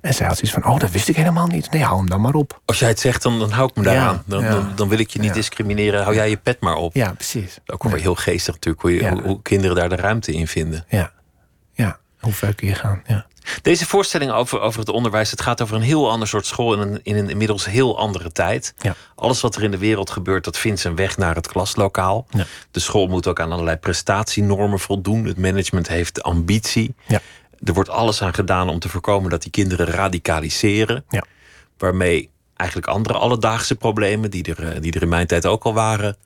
en 0.00 0.14
zij 0.14 0.26
had 0.26 0.36
zoiets 0.38 0.52
van, 0.60 0.72
oh, 0.72 0.78
dat 0.80 0.90
wist 0.90 1.08
ik 1.08 1.16
helemaal 1.16 1.46
niet. 1.46 1.70
Nee, 1.70 1.82
hou 1.82 1.96
hem 1.98 2.08
dan 2.08 2.20
maar 2.20 2.34
op. 2.34 2.60
Als 2.64 2.78
jij 2.78 2.88
het 2.88 3.00
zegt, 3.00 3.22
dan, 3.22 3.38
dan 3.38 3.50
hou 3.50 3.68
ik 3.68 3.76
me 3.76 3.82
daaraan. 3.82 4.14
Ja, 4.14 4.22
dan, 4.26 4.42
ja. 4.42 4.50
dan, 4.50 4.72
dan 4.76 4.88
wil 4.88 4.98
ik 4.98 5.10
je 5.10 5.18
niet 5.18 5.28
Ja. 5.28 5.34
discrimineren. 5.34 6.02
Hou 6.02 6.14
jij 6.14 6.30
je 6.30 6.36
pet 6.36 6.60
maar 6.60 6.74
op. 6.76 6.94
Ja, 6.94 7.12
precies. 7.12 7.58
Ook 7.66 7.96
heel 7.96 8.14
geestig 8.14 8.54
natuurlijk, 8.54 8.82
hoe, 8.82 8.94
je- 8.94 9.08
hoe, 9.08 9.22
hoe 9.22 9.42
kinderen 9.42 9.76
daar 9.76 9.88
de 9.88 9.96
ruimte 9.96 10.32
in 10.32 10.46
vinden. 10.46 10.84
Ja, 10.88 11.12
ja. 11.72 11.98
Hoe 12.20 12.32
ver 12.32 12.54
kun 12.54 12.68
je 12.68 12.74
gaan? 12.74 13.02
Ja. 13.06 13.26
Deze 13.62 13.86
voorstelling 13.86 14.30
over, 14.30 14.60
over 14.60 14.80
het 14.80 14.88
onderwijs, 14.88 15.30
het 15.30 15.40
gaat 15.40 15.62
over 15.62 15.76
een 15.76 15.82
heel 15.82 16.10
ander 16.10 16.28
soort 16.28 16.46
school 16.46 16.74
in 16.74 16.80
een, 16.80 17.00
in 17.02 17.16
een 17.16 17.30
inmiddels 17.30 17.64
heel 17.64 17.98
andere 17.98 18.32
tijd. 18.32 18.74
Ja. 18.78 18.94
Alles 19.14 19.40
wat 19.40 19.56
er 19.56 19.62
in 19.62 19.70
de 19.70 19.78
wereld 19.78 20.10
gebeurt, 20.10 20.44
dat 20.44 20.58
vindt 20.58 20.80
zijn 20.80 20.96
weg 20.96 21.16
naar 21.16 21.34
het 21.34 21.48
klaslokaal. 21.48 22.26
Ja. 22.30 22.46
De 22.70 22.80
school 22.80 23.06
moet 23.06 23.26
ook 23.26 23.40
aan 23.40 23.52
allerlei 23.52 23.76
prestatienormen 23.76 24.78
voldoen. 24.78 25.24
Het 25.24 25.38
management 25.38 25.88
heeft 25.88 26.22
ambitie. 26.22 26.94
Ja. 27.06 27.20
Er 27.64 27.72
wordt 27.72 27.90
alles 27.90 28.22
aan 28.22 28.34
gedaan 28.34 28.68
om 28.68 28.78
te 28.78 28.88
voorkomen 28.88 29.30
dat 29.30 29.42
die 29.42 29.50
kinderen 29.50 29.86
radicaliseren. 29.86 31.04
Ja. 31.08 31.24
Waarmee 31.78 32.30
eigenlijk 32.56 32.88
andere 32.90 33.18
alledaagse 33.18 33.74
problemen, 33.74 34.30
die 34.30 34.54
er, 34.54 34.68
eh, 34.68 34.80
die 34.80 34.92
er 34.92 35.02
in 35.02 35.08
mijn 35.08 35.26
tijd 35.26 35.46
ook 35.46 35.64
al 35.64 35.74
waren, 35.74 36.16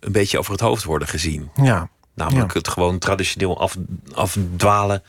een 0.00 0.12
beetje 0.12 0.38
over 0.38 0.52
het 0.52 0.60
hoofd 0.60 0.84
worden 0.84 1.08
gezien. 1.08 1.50
Ja. 1.62 1.88
Namelijk 2.14 2.54
het 2.54 2.68
gewoon 2.68 2.98
traditioneel 2.98 3.60
af, 3.60 3.76
afdwalen 4.14 5.02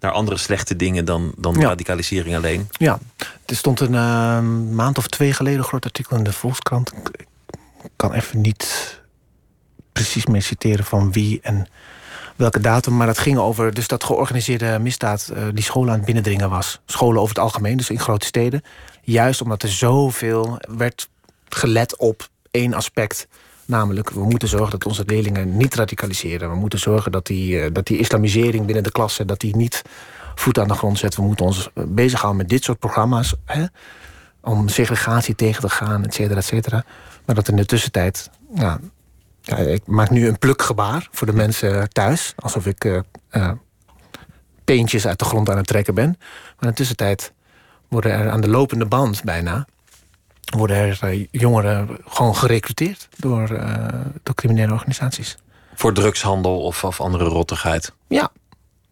naar 0.00 0.12
andere 0.12 0.36
slechte 0.36 0.76
dingen 0.76 1.04
dan, 1.04 1.32
dan 1.36 1.54
Ja. 1.58 1.68
radicalisering 1.68 2.36
alleen. 2.36 2.68
Ja, 2.70 2.98
er 3.46 3.56
stond 3.56 3.80
een 3.80 3.94
eh, 3.94 4.40
maand 4.74 4.98
of 4.98 5.06
twee 5.06 5.32
geleden 5.32 5.58
een 5.58 5.64
groot 5.64 5.84
artikel 5.84 6.16
in 6.16 6.24
de 6.24 6.32
Volkskrant. 6.32 6.92
Ik 6.92 7.28
ik 7.82 7.90
kan 7.96 8.12
even 8.12 8.40
niet 8.40 9.00
precies 9.92 10.26
meer 10.26 10.42
citeren 10.42 10.84
van 10.84 11.12
wie 11.12 11.38
en 11.42 11.66
welke 12.36 12.60
datum. 12.60 12.96
Maar 12.96 13.06
dat 13.06 13.18
ging 13.18 13.38
over 13.38 13.74
dus 13.74 13.86
dat 13.88 14.04
georganiseerde 14.04 14.78
misdaad 14.78 15.30
eh, 15.34 15.42
die 15.54 15.64
scholen 15.64 15.88
aan 15.90 15.96
het 15.96 16.04
binnendringen 16.04 16.50
was. 16.50 16.80
Scholen 16.86 17.20
over 17.20 17.34
het 17.34 17.44
algemeen, 17.44 17.76
dus 17.76 17.90
in 17.90 17.98
grote 18.00 18.26
steden. 18.26 18.62
Juist 19.02 19.42
omdat 19.42 19.62
er 19.62 19.68
zoveel 19.68 20.58
werd 20.68 21.08
gelet 21.48 21.96
op 21.96 22.28
één 22.50 22.74
aspect. 22.74 23.28
Namelijk, 23.70 24.10
we 24.10 24.24
moeten 24.24 24.48
zorgen 24.48 24.70
dat 24.70 24.86
onze 24.86 25.02
leerlingen 25.06 25.56
niet 25.56 25.74
radicaliseren. 25.74 26.50
We 26.50 26.56
moeten 26.56 26.78
zorgen 26.78 27.12
dat 27.12 27.26
die, 27.26 27.60
eh, 27.60 27.70
dat 27.72 27.86
die 27.86 27.98
islamisering 27.98 28.66
binnen 28.66 28.84
de 28.84 28.92
klasse... 28.92 29.24
dat 29.24 29.40
die 29.40 29.56
niet 29.56 29.82
voet 30.34 30.58
aan 30.58 30.68
de 30.68 30.74
grond 30.74 30.98
zet. 30.98 31.16
We 31.16 31.22
moeten 31.22 31.44
ons 31.44 31.70
eh, 31.74 31.84
bezighouden 31.86 32.40
met 32.40 32.50
dit 32.50 32.64
soort 32.64 32.78
programma's. 32.78 33.34
Hè? 33.44 33.64
Om 34.40 34.68
segregatie 34.68 35.34
tegen 35.34 35.60
te 35.60 35.68
gaan, 35.68 36.04
et 36.04 36.14
cetera, 36.14 36.38
et 36.38 36.44
cetera. 36.44 36.84
Maar 37.24 37.34
dat 37.34 37.48
in 37.48 37.56
de 37.56 37.66
tussentijd... 37.66 38.30
Ja, 38.54 38.78
ja, 39.40 39.56
ik 39.56 39.86
maak 39.86 40.10
nu 40.10 40.28
een 40.28 40.38
plukgebaar 40.38 41.08
voor 41.10 41.26
de 41.26 41.32
mensen 41.32 41.88
thuis. 41.88 42.32
Alsof 42.36 42.66
ik 42.66 42.84
eh 42.84 43.00
eh, 43.28 43.52
peentjes 44.64 45.06
uit 45.06 45.18
de 45.18 45.24
grond 45.24 45.50
aan 45.50 45.56
het 45.56 45.66
trekken 45.66 45.94
ben. 45.94 46.16
Maar 46.18 46.60
in 46.60 46.68
de 46.68 46.74
tussentijd 46.74 47.32
worden 47.88 48.12
er 48.12 48.30
aan 48.30 48.40
de 48.40 48.48
lopende 48.48 48.86
band 48.86 49.24
bijna... 49.24 49.66
worden 50.56 50.76
er 50.76 50.98
eh, 51.00 51.26
jongeren 51.30 51.88
gewoon 52.06 52.36
gerecruiteerd 52.36 53.08
door, 53.16 53.50
eh, 53.50 53.86
door 54.22 54.34
criminele 54.34 54.72
organisaties. 54.72 55.36
Voor 55.74 55.92
drugshandel 55.92 56.60
of, 56.60 56.84
of 56.84 57.00
andere 57.00 57.24
rottigheid. 57.24 57.92
Ja, 58.08 58.30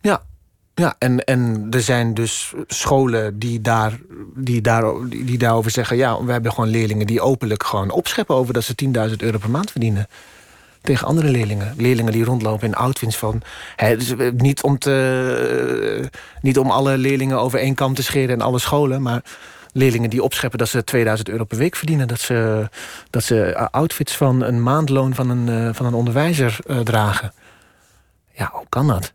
ja. 0.01 0.23
Ja, 0.75 0.95
en, 0.99 1.25
en 1.25 1.67
er 1.71 1.83
zijn 1.83 2.15
dus 2.15 2.53
scholen 2.67 3.39
die, 3.39 3.61
daar, 3.61 3.99
die, 4.35 4.61
daar, 4.61 4.85
die, 5.09 5.25
die 5.25 5.39
daarover 5.39 5.71
zeggen... 5.71 5.97
ja, 5.97 6.25
we 6.25 6.33
hebben 6.33 6.53
gewoon 6.53 6.71
leerlingen 6.71 7.07
die 7.07 7.21
openlijk 7.21 7.63
gewoon 7.63 7.91
opscheppen... 7.91 8.35
over 8.35 8.55
dat 8.55 8.65
ze 8.65 8.75
10.000 9.11 9.17
euro 9.17 9.39
per 9.39 9.51
maand 9.51 9.71
verdienen. 9.71 10.07
Tegen 10.83 11.07
andere 11.07 11.29
leerlingen. 11.29 11.75
Leerlingen 11.77 12.13
die 12.13 12.25
rondlopen 12.25 12.67
in 12.67 12.75
outfits 12.75 13.17
van... 13.17 13.43
Hè, 13.77 13.97
dus, 13.97 14.17
eh, 14.17 14.33
niet, 14.33 14.63
om 14.63 14.79
te, 14.79 16.11
niet 16.41 16.59
om 16.59 16.71
alle 16.71 16.99
leerlingen 16.99 17.39
over 17.39 17.59
één 17.59 17.75
kam 17.75 17.95
te 17.95 18.03
scheren 18.03 18.35
en 18.35 18.41
alle 18.41 18.59
scholen... 18.59 19.03
maar 19.03 19.23
leerlingen 19.79 20.11
die 20.11 20.23
opscheppen 20.23 20.59
dat 20.59 20.69
ze 20.69 20.85
2000 20.85 21.29
euro 21.29 21.45
per 21.45 21.59
week 21.59 21.77
verdienen. 21.77 22.09
Dat 22.09 22.21
ze, 22.21 22.69
dat 23.11 23.25
ze 23.25 23.53
eh, 23.53 23.67
outfits 23.71 24.17
van 24.17 24.43
een 24.43 24.63
maandloon 24.63 25.15
van 25.15 25.31
een, 25.31 25.49
eh, 25.49 25.75
van 25.75 25.87
een 25.87 25.95
onderwijzer 25.95 26.59
eh, 26.67 26.81
dragen. 26.81 27.33
Ja, 28.33 28.51
hoe 28.53 28.67
kan 28.69 28.87
dat? 28.87 29.13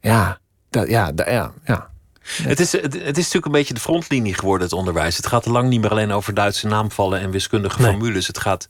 Ja, 0.00 0.38
dat, 0.70 0.88
ja, 0.88 1.12
ja, 1.14 1.52
ja. 1.64 1.88
Het, 2.42 2.60
is, 2.60 2.72
het, 2.72 2.94
is 2.94 3.02
natuurlijk 3.02 3.46
een 3.46 3.52
beetje 3.52 3.74
de 3.74 3.80
frontlinie 3.80 4.34
geworden, 4.34 4.66
het 4.66 4.76
onderwijs. 4.76 5.16
Het 5.16 5.26
gaat 5.26 5.46
lang 5.46 5.68
niet 5.68 5.80
meer 5.80 5.90
alleen 5.90 6.12
over 6.12 6.34
Duitse 6.34 6.66
naamvallen 6.66 7.20
en 7.20 7.30
wiskundige 7.30 7.80
Nee. 7.80 7.90
formules. 7.90 8.26
Het 8.26 8.38
gaat 8.38 8.68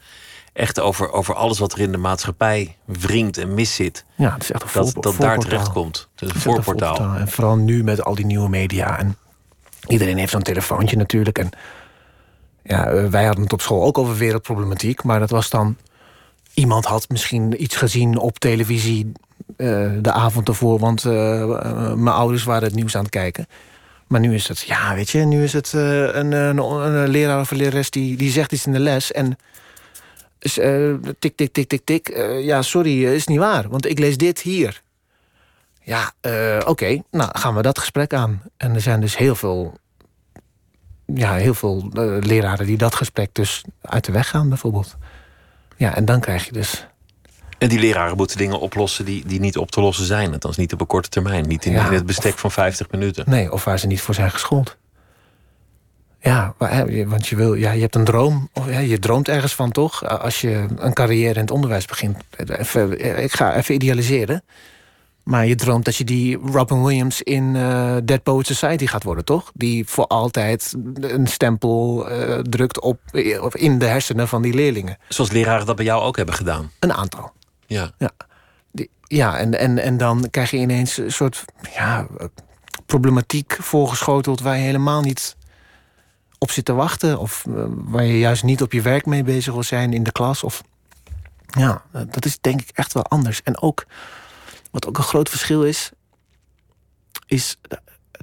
echt 0.52 0.80
over, 0.80 1.12
over 1.12 1.34
alles 1.34 1.58
wat 1.58 1.72
er 1.72 1.78
in 1.78 1.92
de 1.92 1.98
maatschappij 1.98 2.76
wringt 2.84 3.38
en 3.38 3.54
miszit. 3.54 4.04
Ja, 4.14 4.32
het 4.32 4.42
is 4.42 4.52
echt 4.52 4.62
een 4.62 4.68
Dat, 4.72 5.02
dat 5.02 5.16
daar 5.16 5.38
terecht 5.38 5.72
komt. 5.72 6.08
Het 6.14 6.28
is 6.28 6.34
een 6.34 6.40
voorportaal. 6.40 7.14
En 7.16 7.28
vooral 7.28 7.56
nu 7.56 7.84
met 7.84 8.04
al 8.04 8.14
die 8.14 8.26
nieuwe 8.26 8.48
media. 8.48 8.98
En 8.98 9.16
iedereen 9.86 10.18
heeft 10.18 10.32
zo'n 10.32 10.42
telefoontje 10.42 10.96
natuurlijk. 10.96 11.38
En 11.38 11.50
ja, 12.62 12.86
eh, 12.86 13.06
wij 13.06 13.24
hadden 13.24 13.42
het 13.42 13.52
op 13.52 13.60
school 13.60 13.84
ook 13.84 13.98
over 13.98 14.16
wereldproblematiek. 14.16 15.02
Maar 15.02 15.18
dat 15.18 15.30
was 15.30 15.50
dan... 15.50 15.76
Iemand 16.54 16.84
had 16.84 17.08
misschien 17.08 17.62
iets 17.62 17.76
gezien 17.76 18.18
op 18.18 18.38
televisie 18.38 19.12
eh, 19.56 19.90
de 20.00 20.12
avond 20.12 20.48
ervoor... 20.48 20.78
want 20.78 21.04
eh, 21.04 21.92
mijn 21.94 22.16
ouders 22.16 22.44
waren 22.44 22.62
het 22.62 22.74
nieuws 22.74 22.96
aan 22.96 23.02
het 23.02 23.10
kijken. 23.10 23.46
Maar 24.06 24.20
nu 24.20 24.34
is 24.34 24.48
het, 24.48 24.60
ja, 24.60 24.94
weet 24.94 25.10
je, 25.10 25.18
nu 25.18 25.42
is 25.42 25.52
het 25.52 25.72
een, 25.72 26.32
een, 26.32 27.08
leraar 27.08 27.40
of 27.40 27.50
een 27.50 27.56
lerares 27.56 27.90
die, 27.90 28.16
die 28.16 28.30
zegt 28.30 28.52
iets 28.52 28.66
in 28.66 28.72
de 28.72 28.78
les... 28.78 29.12
en 29.12 29.38
tik, 31.18 31.36
tik, 31.36 31.52
tik, 31.52 31.68
tik, 31.68 31.84
tik. 31.84 32.22
ja, 32.42 32.62
sorry, 32.62 33.04
is 33.04 33.26
niet 33.26 33.38
waar, 33.38 33.68
want 33.68 33.86
ik 33.86 33.98
lees 33.98 34.16
dit 34.16 34.40
hier. 34.40 34.82
Ja, 35.90 36.12
eh, 36.20 36.58
oké, 36.66 37.02
nou 37.10 37.30
gaan 37.32 37.54
we 37.54 37.62
dat 37.62 37.78
gesprek 37.78 38.12
aan. 38.12 38.42
En 38.56 38.74
er 38.74 38.80
zijn 38.80 39.00
dus 39.00 39.16
heel 39.16 39.34
veel, 39.34 39.74
ja, 41.06 41.34
heel 41.34 41.54
veel 41.54 41.90
eh, 41.92 42.16
leraren 42.20 42.66
die 42.66 42.76
dat 42.76 42.94
gesprek 42.94 43.34
dus 43.34 43.64
uit 43.80 44.04
de 44.04 44.12
weg 44.12 44.28
gaan, 44.28 44.48
bijvoorbeeld. 44.48 44.96
Ja, 45.76 45.94
en 45.94 46.04
dan 46.04 46.20
krijg 46.20 46.44
je 46.44 46.52
dus. 46.52 46.86
En 47.58 47.68
die 47.68 47.78
leraren 47.78 48.16
moeten 48.16 48.36
dingen 48.36 48.60
oplossen 48.60 49.04
die, 49.04 49.26
die 49.26 49.40
niet 49.40 49.56
op 49.56 49.70
te 49.70 49.80
lossen 49.80 50.06
zijn. 50.06 50.32
Althans 50.32 50.56
niet 50.56 50.72
op 50.72 50.80
een 50.80 50.86
korte 50.86 51.08
termijn. 51.08 51.48
Niet 51.48 51.64
in, 51.64 51.72
Ja, 51.72 51.86
in 51.86 51.92
het 51.92 52.06
bestek 52.06 52.38
van 52.38 52.50
50 52.50 52.90
minuten. 52.90 53.24
Nee, 53.28 53.52
of 53.52 53.64
waar 53.64 53.78
ze 53.78 53.86
niet 53.86 54.00
voor 54.00 54.14
zijn 54.14 54.30
geschoold. 54.30 54.76
Ja, 56.20 56.54
want 57.06 57.26
je, 57.26 57.36
wil, 57.36 57.54
ja, 57.54 57.70
je 57.70 57.80
hebt 57.80 57.94
een 57.94 58.04
droom. 58.04 58.48
Of, 58.52 58.68
ja, 58.68 58.78
je 58.78 58.98
droomt 58.98 59.28
ergens 59.28 59.54
van, 59.54 59.70
toch? 59.70 60.04
Als 60.20 60.40
je 60.40 60.66
een 60.76 60.92
carrière 60.92 61.34
in 61.34 61.40
het 61.40 61.50
onderwijs 61.50 61.84
begint. 61.86 62.16
Even, 62.36 63.22
ik 63.22 63.32
ga 63.32 63.56
even 63.56 63.74
idealiseren. 63.74 64.42
Maar 65.24 65.46
je 65.46 65.54
droomt 65.54 65.84
dat 65.84 65.96
je 65.96 66.04
die 66.04 66.36
Robin 66.38 66.82
Williams 66.82 67.22
in 67.22 67.56
eh, 67.56 67.96
Dead 68.04 68.22
Poet 68.22 68.46
Society 68.46 68.86
gaat 68.86 69.02
worden, 69.02 69.24
toch? 69.24 69.50
Die 69.54 69.88
voor 69.88 70.06
altijd 70.06 70.74
een 70.94 71.26
stempel 71.26 72.08
eh, 72.08 72.38
drukt 72.38 72.80
op, 72.80 73.00
of 73.40 73.56
in 73.56 73.78
de 73.78 73.86
hersenen 73.86 74.28
van 74.28 74.42
die 74.42 74.54
leerlingen. 74.54 74.98
Zoals 75.08 75.30
leraren 75.30 75.66
dat 75.66 75.76
bij 75.76 75.84
jou 75.84 76.02
ook 76.02 76.16
hebben 76.16 76.34
gedaan. 76.34 76.70
Een 76.78 76.92
aantal. 76.92 77.32
Ja. 77.66 77.90
Die- 78.72 78.90
Ja, 79.04 79.38
en, 79.38 79.58
en, 79.58 79.78
en 79.78 79.96
dan 79.96 80.26
krijg 80.30 80.50
je 80.50 80.56
ineens 80.56 80.96
een 80.96 81.12
soort 81.12 81.44
ja, 81.74 82.06
eh, 82.18 82.26
problematiek 82.86 83.56
voorgeschoteld 83.60 84.40
waar 84.40 84.56
je 84.56 84.62
helemaal 84.62 85.00
niet 85.00 85.36
op 86.38 86.50
zit 86.50 86.64
te 86.64 86.72
wachten. 86.72 87.18
Of 87.18 87.44
eh, 87.48 87.64
waar 87.68 88.04
je 88.04 88.18
juist 88.18 88.42
niet 88.42 88.62
op 88.62 88.72
je 88.72 88.82
werk 88.82 89.06
mee 89.06 89.22
bezig 89.22 89.52
wil 89.52 89.62
zijn 89.62 89.92
in 89.92 90.02
de 90.02 90.12
klas. 90.12 90.44
Of, 90.44 90.62
ja, 91.46 91.82
eh, 91.92 92.02
dat 92.10 92.24
is 92.24 92.38
denk 92.40 92.60
ik 92.60 92.70
echt 92.74 92.92
wel 92.92 93.04
anders. 93.06 93.42
En 93.42 93.60
ook, 93.62 93.84
wat 94.70 94.86
ook 94.86 94.98
een 94.98 95.04
groot 95.04 95.28
verschil 95.28 95.64
is, 95.64 95.90
is 97.26 97.58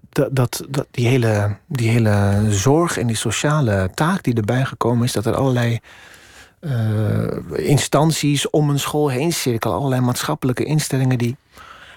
dat, 0.10 0.64
dat, 0.70 0.88
die, 0.92 1.08
hele, 1.08 1.58
die 1.68 1.90
hele 1.90 2.46
zorg 2.50 2.98
en 2.98 3.08
die 3.08 3.16
sociale 3.16 3.90
taak 3.94 4.24
die 4.24 4.34
erbij 4.34 4.66
gekomen 4.66 5.04
is, 5.04 5.12
dat 5.12 5.26
er 5.26 5.36
allerlei 5.36 5.80
eh, 6.60 7.38
instanties 7.68 8.50
om 8.50 8.70
een 8.70 8.80
school 8.80 9.10
heen 9.10 9.34
cirkelen. 9.34 9.76
Allerlei 9.76 10.02
maatschappelijke 10.02 10.64
instellingen 10.64 11.18
die. 11.18 11.38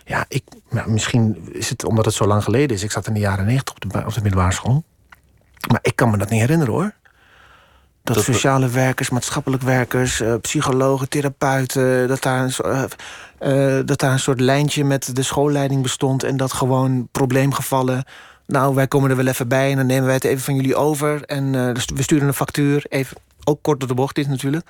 Ja, 0.04 0.24
ik, 0.28 0.44
nou, 0.70 0.90
misschien 0.90 1.48
is 1.52 1.70
het 1.70 1.84
omdat 1.84 2.04
het 2.04 2.14
zo 2.14 2.26
lang 2.26 2.44
geleden 2.44 2.76
is. 2.76 2.82
Ik 2.82 2.90
zat 2.90 3.06
in 3.06 3.14
de 3.14 3.20
jaren 3.20 3.44
negentig 3.44 3.74
op 3.74 4.06
op 4.06 4.14
de 4.14 4.22
middelbare 4.22 4.52
school. 4.52 4.84
Maar 5.70 5.80
ik 5.82 5.96
kan 5.96 6.10
me 6.10 6.16
dat 6.16 6.30
niet 6.30 6.40
herinneren 6.40 6.74
hoor. 6.74 6.94
Dat, 8.14 8.24
Dat 8.24 8.26
we- 8.26 8.32
sociale 8.40 8.68
werkers, 8.68 9.10
maatschappelijk 9.10 9.62
werkers, 9.62 10.20
eh, 10.20 10.34
psychologen, 10.40 11.08
therapeuten, 11.08 12.08
dat 12.08 12.22
daar, 12.22 12.42
een, 12.44 12.52
eh, 13.38 13.78
eh, 13.78 13.86
dat 13.86 13.98
daar 13.98 14.12
een 14.12 14.18
soort 14.18 14.40
lijntje 14.40 14.84
met 14.84 15.16
de 15.16 15.22
schoolleiding 15.22 15.82
bestond 15.82 16.22
en 16.22 16.36
dat 16.36 16.52
gewoon 16.52 17.08
probleemgevallen. 17.12 18.04
Nou, 18.46 18.74
wij 18.74 18.88
komen 18.88 19.10
er 19.10 19.16
wel 19.16 19.26
even 19.26 19.48
bij 19.48 19.70
en 19.70 19.76
dan 19.76 19.86
nemen 19.86 20.04
wij 20.04 20.14
het 20.14 20.24
even 20.24 20.40
van 20.44 20.54
jullie 20.54 20.76
over. 20.76 21.22
En 21.24 21.54
eh, 21.54 21.74
dus 21.74 21.84
we 21.94 22.02
sturen 22.02 22.28
een 22.28 22.34
factuur. 22.34 22.84
Even, 22.88 23.16
ook 23.44 23.62
kort 23.62 23.78
door 23.80 23.88
de 23.88 23.94
bocht 23.94 24.18
is 24.18 24.26
natuurlijk. 24.26 24.66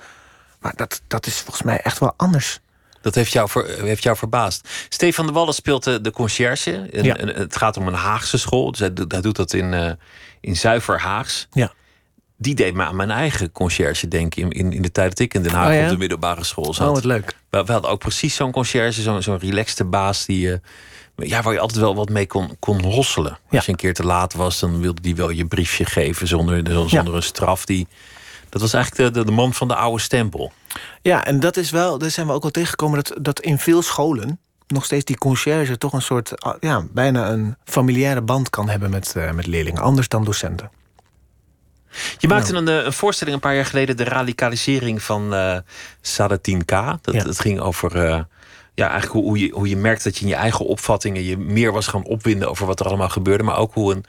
Maar 0.59 0.73
dat, 0.75 1.01
dat 1.07 1.25
is 1.25 1.39
volgens 1.39 1.61
mij 1.61 1.79
echt 1.81 1.99
wel 1.99 2.13
anders. 2.17 2.59
Dat 3.01 3.15
heeft 3.15 3.31
jou, 3.31 3.49
ver- 3.49 3.83
heeft 3.83 4.03
jou 4.03 4.17
verbaasd. 4.17 4.67
Stefan 4.89 5.25
de 5.25 5.31
Wallen 5.31 5.53
speelt 5.53 5.83
de, 5.83 6.01
de 6.01 6.11
conciërge. 6.11 6.75
En, 6.93 7.03
Ja. 7.03 7.15
en 7.17 7.27
het 7.27 7.55
gaat 7.57 7.77
om 7.77 7.87
een 7.87 7.93
Haagse 7.93 8.37
school. 8.37 8.71
Dus 8.71 8.79
hij, 8.79 8.93
doet- 8.93 9.11
hij 9.11 9.21
doet 9.21 9.35
dat 9.35 9.53
in, 9.53 9.73
eh, 9.73 9.91
in 10.41 10.55
zuiver 10.55 10.99
Haags. 10.99 11.47
Ja. 11.51 11.71
Die 12.41 12.55
deed 12.55 12.73
me 12.73 12.83
aan 12.83 12.95
mijn 12.95 13.11
eigen 13.11 13.51
conciërge 13.51 14.07
denken... 14.07 14.41
in, 14.41 14.49
in, 14.49 14.73
in 14.73 14.81
de 14.81 14.91
tijd 14.91 15.09
dat 15.09 15.19
ik 15.19 15.33
in 15.33 15.43
Den 15.43 15.51
Haag 15.51 15.67
Oh 15.67 15.73
ja? 15.73 15.83
op 15.83 15.89
de 15.89 15.97
middelbare 15.97 16.43
school 16.43 16.73
zat. 16.73 16.87
Oh, 16.87 16.93
wat 16.93 17.03
leuk. 17.03 17.35
we, 17.49 17.63
we 17.63 17.71
hadden 17.71 17.91
ook 17.91 17.99
precies 17.99 18.35
zo'n 18.35 18.51
conciërge, 18.51 19.01
zo'n 19.01 19.21
zo'n 19.21 19.39
relaxte 19.39 19.83
baas... 19.83 20.25
Die, 20.25 20.51
eh, 20.51 20.59
ja, 21.15 21.41
waar 21.41 21.53
je 21.53 21.59
altijd 21.59 21.79
wel 21.79 21.95
wat 21.95 22.09
mee 22.09 22.27
kon, 22.27 22.55
kon 22.59 22.83
hosselen. 22.83 23.37
Als 23.49 23.65
je 23.65 23.71
een 23.71 23.77
keer 23.77 23.93
te 23.93 24.05
laat 24.05 24.33
was, 24.33 24.59
dan 24.59 24.81
wilde 24.81 25.01
die 25.01 25.15
wel 25.15 25.29
je 25.29 25.45
briefje 25.45 25.85
geven... 25.85 26.27
zonder, 26.27 26.89
zonder 26.89 27.15
een 27.15 27.23
straf. 27.23 27.65
Die, 27.65 27.87
dat 28.49 28.61
was 28.61 28.73
eigenlijk 28.73 29.13
de, 29.13 29.19
de, 29.19 29.25
de 29.25 29.31
man 29.31 29.53
van 29.53 29.67
de 29.67 29.75
oude 29.75 30.01
stempel. 30.01 30.51
Ja, 31.01 31.25
en 31.25 31.39
dat 31.39 31.57
is 31.57 31.71
wel, 31.71 31.97
daar 31.97 32.11
zijn 32.11 32.27
we 32.27 32.33
ook 32.33 32.41
wel 32.41 32.51
tegengekomen 32.51 33.03
dat, 33.03 33.17
dat 33.25 33.39
in 33.39 33.57
veel 33.57 33.81
scholen 33.81 34.39
nog 34.67 34.85
steeds 34.85 35.05
die 35.05 35.17
conciërge 35.17 35.77
toch 35.77 35.93
een 35.93 36.01
soort, 36.01 36.41
ah, 36.41 36.55
ja, 36.59 36.83
bijna 36.91 37.29
een 37.29 37.55
familiaire 37.63 38.21
band 38.21 38.49
kan 38.49 38.69
hebben 38.69 38.89
met, 38.89 39.15
eh, 39.15 39.31
met 39.31 39.47
leerlingen, 39.47 39.81
anders 39.81 40.07
dan 40.07 40.23
docenten. 40.23 40.69
Je 42.17 42.27
maakte 42.27 42.53
een, 42.55 42.67
eh, 42.67 42.83
een 42.85 42.93
voorstelling 42.93 43.35
een 43.35 43.41
paar 43.41 43.55
jaar 43.55 43.65
geleden, 43.65 43.97
de 43.97 44.03
radicalisering 44.03 45.01
van 45.01 45.33
eh 45.33 45.57
Sadatine 46.01 46.63
K. 46.63 46.69
Dat, 47.01 47.13
Ja. 47.13 47.23
dat 47.23 47.39
ging 47.39 47.59
over 47.59 47.95
eh, 48.05 48.21
ja, 48.73 48.89
eigenlijk 48.89 49.11
hoe, 49.11 49.23
hoe, 49.23 49.39
je, 49.39 49.51
hoe 49.51 49.69
je 49.69 49.77
merkt 49.77 50.03
dat 50.03 50.15
je 50.17 50.21
in 50.21 50.27
je 50.27 50.35
eigen 50.35 50.65
opvattingen 50.65 51.23
je 51.23 51.37
meer 51.37 51.71
was 51.71 51.87
gaan 51.87 52.03
opwinden 52.05 52.49
over 52.49 52.65
wat 52.65 52.79
er 52.79 52.85
allemaal 52.85 53.09
gebeurde. 53.09 53.43
Maar 53.43 53.57
ook 53.57 53.73
hoe, 53.73 53.93
een, 53.93 54.05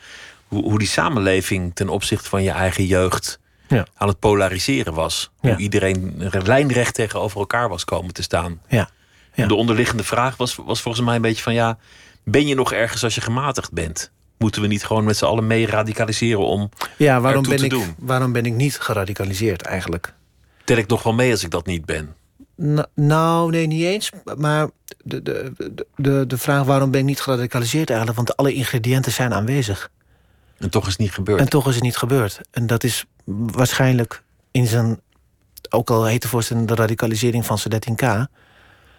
hoe, 0.49 0.63
hoe 0.63 0.79
die 0.79 0.89
samenleving 0.89 1.75
ten 1.75 1.89
opzichte 1.89 2.29
van 2.29 2.43
je 2.43 2.51
eigen 2.51 2.87
jeugd 2.87 3.39
Ja. 3.69 3.87
aan 3.95 4.09
het 4.09 4.19
polariseren 4.19 4.95
was. 4.95 5.31
Ja. 5.41 5.51
Hoe 5.51 5.59
iedereen 5.59 6.15
lijnrecht 6.45 6.95
tegenover 6.95 7.39
elkaar 7.39 7.69
was 7.69 7.85
komen 7.85 8.13
te 8.15 8.23
staan. 8.23 8.61
Ja. 8.69 8.89
De 9.35 9.55
onderliggende 9.55 10.05
vraag 10.05 10.37
was, 10.37 10.55
was 10.57 10.81
volgens 10.81 11.05
mij 11.05 11.15
een 11.17 11.23
beetje 11.23 11.43
van 11.43 11.55
ja, 11.55 11.79
ben 12.25 12.47
je 12.47 12.55
nog 12.55 12.73
ergens 12.73 13.05
als 13.05 13.15
je 13.15 13.21
gematigd 13.21 13.73
bent? 13.73 14.11
Moeten 14.43 14.63
we 14.63 14.67
niet 14.67 14.85
gewoon 14.85 15.05
met 15.05 15.17
z'n 15.17 15.25
allen 15.25 15.47
mee 15.47 15.67
radicaliseren 15.67 16.47
om 16.47 16.69
Ja, 16.97 17.21
waarom 17.21 17.43
ben, 17.43 17.57
te 17.57 17.65
ik, 17.65 17.71
doen? 17.71 17.95
waarom 17.99 18.33
ben 18.33 18.47
ik 18.47 18.55
niet 18.55 18.79
geradicaliseerd 18.79 19.63
eigenlijk? 19.63 20.15
tel 20.65 20.77
ik 20.77 20.87
nog 20.87 21.03
wel 21.03 21.13
mee 21.13 21.31
als 21.31 21.45
ik 21.45 21.51
dat 21.51 21.67
niet 21.67 21.85
ben? 21.85 22.15
Nou, 22.95 23.51
nee, 23.51 23.67
niet 23.67 23.85
eens. 23.85 24.11
Maar 24.37 24.69
de, 25.05 25.23
de, 25.23 25.53
de, 25.97 26.27
de, 26.27 26.39
vraag 26.39 26.65
waarom 26.65 26.91
ben 26.91 27.01
ik 27.01 27.07
niet 27.07 27.21
geradicaliseerd 27.21 27.89
eigenlijk? 27.89 28.19
Want 28.19 28.37
alle 28.37 28.53
ingrediënten 28.55 29.13
zijn 29.13 29.35
aanwezig. 29.35 29.91
En 30.59 30.71
toch 30.71 30.83
is 30.83 30.93
het 30.93 31.01
niet 31.01 31.13
gebeurd. 31.13 31.41
En 31.41 31.49
toch 31.49 31.69
is 31.69 31.75
het 31.75 31.85
niet 31.85 31.97
gebeurd. 31.97 32.41
En 32.51 32.67
dat 32.67 32.85
is 32.85 33.05
waarschijnlijk 33.25 34.23
in 34.51 34.67
zijn, 34.67 35.01
ook 35.71 35.91
al 35.91 36.05
heet 36.05 36.23
de 36.23 36.29
voorstelling 36.29 36.69
de 36.69 36.75
radicalisering 36.75 37.47
van 37.47 37.59
Sadetin 37.59 37.95
K, 37.95 38.27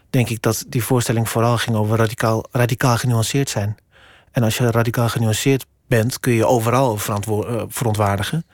denk 0.10 0.30
ik 0.30 0.42
dat 0.42 0.66
die 0.68 0.84
voorstelling 0.84 1.30
vooral 1.30 1.58
ging 1.58 1.76
over 1.76 1.98
radicaal, 1.98 2.46
radicaal 2.52 2.98
genuanceerd 2.98 3.50
zijn. 3.50 3.78
En 4.34 4.44
als 4.44 4.58
je 4.58 4.72
radicaal 4.72 5.10
genuanceerd 5.10 5.66
bent, 5.88 6.20
kun 6.20 6.34
je 6.34 6.46
overal 6.46 6.98
eh, 7.08 7.64
verontwaardigen. 7.68 8.46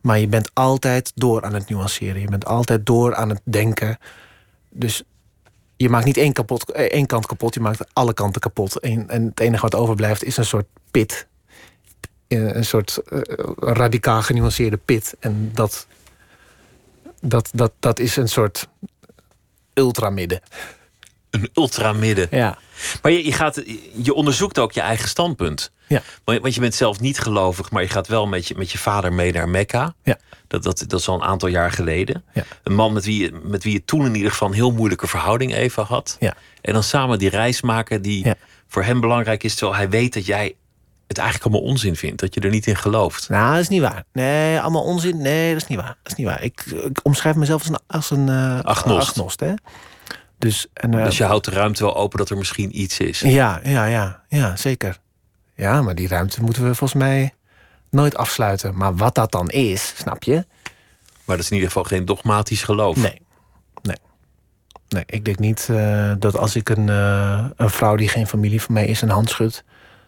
Maar 0.00 0.18
je 0.18 0.26
bent 0.26 0.50
altijd 0.52 1.12
door 1.14 1.42
aan 1.42 1.54
het 1.54 1.68
nuanceren. 1.68 2.20
Je 2.20 2.28
bent 2.28 2.44
altijd 2.44 2.86
door 2.86 3.14
aan 3.14 3.28
het 3.28 3.40
denken. 3.44 3.98
Dus 4.70 5.02
je 5.76 5.88
maakt 5.88 6.04
niet 6.04 6.16
één, 6.16 6.32
kapot, 6.32 6.72
eh, 6.72 6.84
één 6.84 7.06
kant 7.06 7.26
kapot, 7.26 7.54
je 7.54 7.60
maakt 7.60 7.94
alle 7.94 8.14
kanten 8.14 8.40
kapot. 8.40 8.80
En, 8.80 9.08
en 9.08 9.24
het 9.24 9.40
enige 9.40 9.62
wat 9.62 9.74
overblijft 9.74 10.24
is 10.24 10.36
een 10.36 10.44
soort 10.44 10.66
pit 10.90 11.26
eh, 12.28 12.54
een 12.54 12.64
soort 12.64 13.00
radicaal 13.58 14.22
genuanceerde 14.22 14.76
pit. 14.76 15.16
En 15.20 15.50
dat, 15.54 15.86
dat, 17.20 17.50
dat, 17.52 17.72
dat 17.78 17.98
is 17.98 18.16
een 18.16 18.28
soort 18.28 18.68
ultramidden. 19.72 20.40
Een 21.34 21.48
ultramidden. 21.54 22.26
Ja. 22.30 22.58
Maar 23.02 23.12
je, 23.12 23.24
je, 23.24 23.32
gaat, 23.32 23.62
je 24.02 24.14
onderzoekt 24.14 24.58
ook 24.58 24.72
je 24.72 24.80
eigen 24.80 25.08
standpunt. 25.08 25.72
Ja. 25.86 26.02
Want, 26.24 26.54
je 26.54 26.60
bent 26.60 26.74
zelf 26.74 27.00
niet 27.00 27.18
gelovig, 27.18 27.70
maar 27.70 27.82
je 27.82 27.88
gaat 27.88 28.06
wel 28.06 28.26
met 28.26 28.48
je, 28.48 28.54
met 28.56 28.70
je 28.70 28.78
vader 28.78 29.12
mee 29.12 29.32
naar 29.32 29.48
Mekka. 29.48 29.94
Ja. 30.02 30.18
Dat, 30.48 30.62
dat, 30.62 30.84
dat 30.86 31.00
is 31.00 31.08
al 31.08 31.14
een 31.14 31.22
aantal 31.26 31.48
jaar 31.48 31.70
geleden. 31.72 32.24
Ja. 32.34 32.42
Een 32.62 32.74
man 32.74 32.92
met 32.92 33.04
wie, 33.04 33.22
je, 33.22 33.40
met 33.42 33.62
wie 33.64 33.72
je 33.72 33.84
toen 33.84 34.06
in 34.06 34.14
ieder 34.14 34.30
geval 34.30 34.48
een 34.48 34.54
heel 34.54 34.72
moeilijke 34.72 35.06
verhouding 35.06 35.54
even 35.54 35.84
had. 35.84 36.16
Ja. 36.20 36.34
En 36.60 36.72
dan 36.72 36.82
samen 36.82 37.18
die 37.18 37.30
reis 37.30 37.60
maken 37.60 38.02
die 38.02 38.24
Ja. 38.24 38.34
voor 38.68 38.84
hem 38.84 39.00
belangrijk 39.00 39.42
is. 39.42 39.54
Terwijl 39.54 39.78
hij 39.78 39.88
weet 39.88 40.14
dat 40.14 40.26
jij 40.26 40.54
het 41.06 41.18
eigenlijk 41.18 41.50
allemaal 41.50 41.70
onzin 41.70 41.96
vindt. 41.96 42.20
Dat 42.20 42.34
je 42.34 42.40
er 42.40 42.50
niet 42.50 42.66
in 42.66 42.76
gelooft. 42.76 43.28
Nou, 43.28 43.52
dat 43.52 43.60
is 43.60 43.68
niet 43.68 43.80
waar. 43.80 44.04
Nee, 44.12 44.60
allemaal 44.60 44.82
onzin. 44.84 45.16
Nee, 45.22 45.52
dat 45.52 45.62
is 45.62 45.68
niet 45.68 45.78
waar. 45.78 45.96
Dat 46.02 46.12
is 46.12 46.18
niet 46.18 46.26
waar. 46.26 46.42
Ik, 46.42 46.64
ik 46.84 47.00
omschrijf 47.02 47.36
mezelf 47.36 47.60
als 47.60 47.70
een, 47.70 47.78
als 47.86 48.10
een 48.10 48.28
eh, 48.28 48.60
Agnost. 48.60 49.08
agnost 49.08 49.40
hè? 49.40 49.54
Dus, 50.44 50.66
en, 50.72 50.94
eh, 50.94 51.04
Dus 51.04 51.16
je 51.16 51.24
houdt 51.24 51.44
de 51.44 51.50
ruimte 51.50 51.84
wel 51.84 51.96
open 51.96 52.18
dat 52.18 52.30
er 52.30 52.36
misschien 52.36 52.80
iets 52.80 52.98
is. 52.98 53.20
ja, 53.20 53.60
ja, 53.62 53.84
ja, 53.84 54.22
ja, 54.28 54.56
zeker. 54.56 54.98
Ja, 55.54 55.82
maar 55.82 55.94
die 55.94 56.08
ruimte 56.08 56.42
moeten 56.42 56.62
we 56.62 56.74
volgens 56.74 57.02
mij 57.02 57.34
nooit 57.90 58.16
afsluiten. 58.16 58.76
Maar 58.76 58.96
wat 58.96 59.14
dat 59.14 59.32
dan 59.32 59.50
is, 59.50 59.92
snap 59.96 60.22
je? 60.22 60.34
Maar 61.24 61.36
dat 61.36 61.38
is 61.38 61.48
in 61.50 61.54
ieder 61.54 61.68
geval 61.68 61.84
geen 61.84 62.04
dogmatisch 62.04 62.62
geloof. 62.62 62.96
Nee. 62.96 63.22
Nee. 63.82 63.96
Nee, 64.88 65.02
ik 65.06 65.24
denk 65.24 65.38
niet 65.38 65.68
eh, 65.70 66.12
dat 66.18 66.36
als 66.36 66.56
ik 66.56 66.68
een, 66.68 66.88
eh, 66.88 67.44
een 67.56 67.70
vrouw 67.70 67.96
die 67.96 68.08
geen 68.08 68.26
familie 68.26 68.62
van 68.62 68.74
mij 68.74 68.86
is 68.86 69.00
een 69.00 69.10
hand 69.10 69.30
schud, 69.30 69.64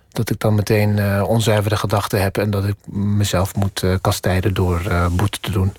dat 0.09 0.31
ik 0.31 0.41
dan 0.41 0.55
meteen 0.55 0.99
eh, 0.99 1.25
onzuivere 1.27 1.77
gedachten 1.77 2.23
heb 2.23 2.39
en 2.39 2.51
dat 2.51 2.65
ik 2.65 2.77
mezelf 2.93 3.55
moet 3.55 3.85
kastijden 4.01 4.55
door 4.55 5.11
boete 5.13 5.41
te 5.41 5.51
doen. 5.51 5.75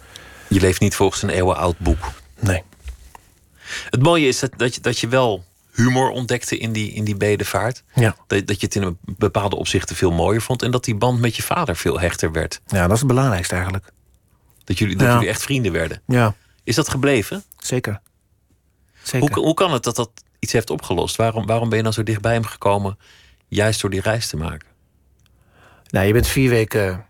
Je 0.47 0.59
leeft 0.59 0.79
niet 0.79 0.95
volgens 0.95 1.21
een 1.21 1.29
eeuwenoud 1.29 1.79
boek. 1.79 2.11
Nee. 2.39 2.63
Het 3.89 4.01
mooie 4.01 4.27
is 4.27 4.39
dat, 4.39 4.51
dat, 4.57 4.75
je, 4.75 4.81
dat 4.81 4.99
je 4.99 5.07
wel 5.07 5.45
humor 5.73 6.09
ontdekte 6.09 6.57
in 6.57 6.71
die, 6.71 6.91
in 6.93 7.03
die 7.03 7.15
bedevaart. 7.15 7.83
Ja. 7.93 8.15
Dat, 8.27 8.47
dat 8.47 8.59
je 8.59 8.65
het 8.65 8.75
in 8.75 8.81
een 8.83 8.97
bepaalde 9.01 9.55
opzichten 9.55 9.95
veel 9.95 10.11
mooier 10.11 10.41
vond. 10.41 10.61
En 10.61 10.71
dat 10.71 10.83
die 10.83 10.95
band 10.95 11.19
met 11.19 11.35
je 11.35 11.43
vader 11.43 11.75
veel 11.75 11.99
hechter 11.99 12.31
werd. 12.31 12.61
ja, 12.67 12.81
dat 12.81 12.91
is 12.91 12.97
het 12.99 13.07
belangrijkste 13.07 13.53
eigenlijk. 13.53 13.91
Dat 14.63 14.77
jullie, 14.77 14.95
dat 14.95 15.07
Ja. 15.07 15.13
jullie 15.13 15.27
echt 15.29 15.41
vrienden 15.41 15.71
werden. 15.71 16.01
Ja, 16.07 16.35
Is 16.63 16.75
dat 16.75 16.89
gebleven? 16.89 17.43
zeker. 17.57 17.99
Zeker. 19.03 19.33
Hoe, 19.33 19.43
hoe 19.45 19.53
kan 19.53 19.73
het 19.73 19.83
dat 19.83 19.95
dat 19.95 20.11
iets 20.39 20.51
heeft 20.53 20.69
opgelost. 20.69 21.15
Waarom, 21.15 21.45
waarom 21.45 21.69
ben 21.69 21.77
je 21.77 21.83
dan 21.83 21.93
zo 21.93 22.03
dicht 22.03 22.21
bij 22.21 22.33
hem 22.33 22.45
gekomen, 22.45 22.97
juist 23.47 23.81
door 23.81 23.89
die 23.89 24.01
reis 24.01 24.27
te 24.27 24.37
maken? 24.37 24.67
Nou, 25.89 26.05
je 26.07 26.13
bent 26.13 26.27
vier 26.27 26.49
weken 26.49 27.05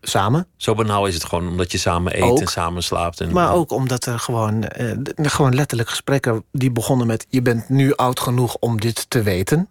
samen. 0.00 0.46
Zo 0.56 0.74
banaal 0.74 1.06
is 1.06 1.14
het 1.14 1.24
gewoon 1.24 1.48
omdat 1.48 1.72
je 1.72 1.78
samen 1.78 2.16
eet 2.16 2.22
Ook. 2.22 2.40
en 2.40 2.46
samen 2.46 2.82
slaapt. 2.82 3.20
En, 3.20 3.32
Maar 3.32 3.52
ook 3.52 3.70
omdat 3.70 4.06
er 4.06 4.18
gewoon, 4.18 4.64
eh, 4.64 4.96
gewoon 5.14 5.54
letterlijk 5.54 5.88
gesprekken 5.88 6.44
die 6.52 6.70
begonnen 6.70 7.06
met: 7.06 7.26
je 7.28 7.42
bent 7.42 7.68
nu 7.68 7.94
oud 7.94 8.20
genoeg 8.20 8.56
om 8.56 8.80
dit 8.80 9.10
te 9.10 9.22
weten. 9.22 9.68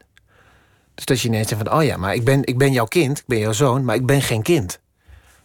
Dus 0.96 1.06
dat 1.06 1.22
je 1.22 1.28
ineens 1.28 1.48
zegt 1.48 1.62
van: 1.68 1.74
oh 1.78 1.84
ja, 1.84 1.98
maar 1.98 2.14
ik 2.14 2.24
ben, 2.24 2.44
ik 2.44 2.58
ben 2.58 2.72
jouw 2.72 2.86
kind, 2.86 3.18
ik 3.18 3.28
ben 3.28 3.40
jouw 3.40 3.52
zoon, 3.52 3.86
maar 3.86 3.96
ik 3.96 4.06
ben 4.06 4.22
geen 4.22 4.42
kind. 4.42 4.80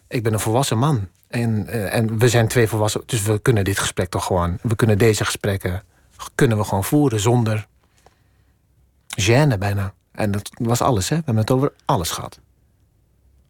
Ik 0.07 0.23
ben 0.23 0.33
een 0.33 0.39
volwassen 0.39 0.77
man. 0.77 1.07
En, 1.27 1.67
eh, 1.67 1.93
en 1.93 2.17
we 2.19 2.29
zijn 2.29 2.47
twee 2.47 2.67
volwassen, 2.67 3.01
dus 3.05 3.21
we 3.21 3.39
kunnen 3.39 3.63
dit 3.63 3.79
gesprek 3.79 4.09
toch 4.09 4.25
gewoon, 4.25 4.57
we 4.61 4.75
kunnen 4.75 4.97
deze 4.97 5.25
gesprekken 5.25 5.83
kunnen 6.35 6.57
we 6.57 6.63
gewoon 6.63 6.83
voeren 6.83 7.19
zonder 7.19 7.67
gêne 9.21 9.57
bijna. 9.59 9.93
En 10.11 10.31
dat 10.31 10.49
was 10.53 10.81
alles, 10.81 11.09
hè? 11.09 11.15
We 11.15 11.21
hebben 11.25 11.43
het 11.43 11.51
over 11.51 11.73
alles 11.85 12.09
gehad. 12.09 12.39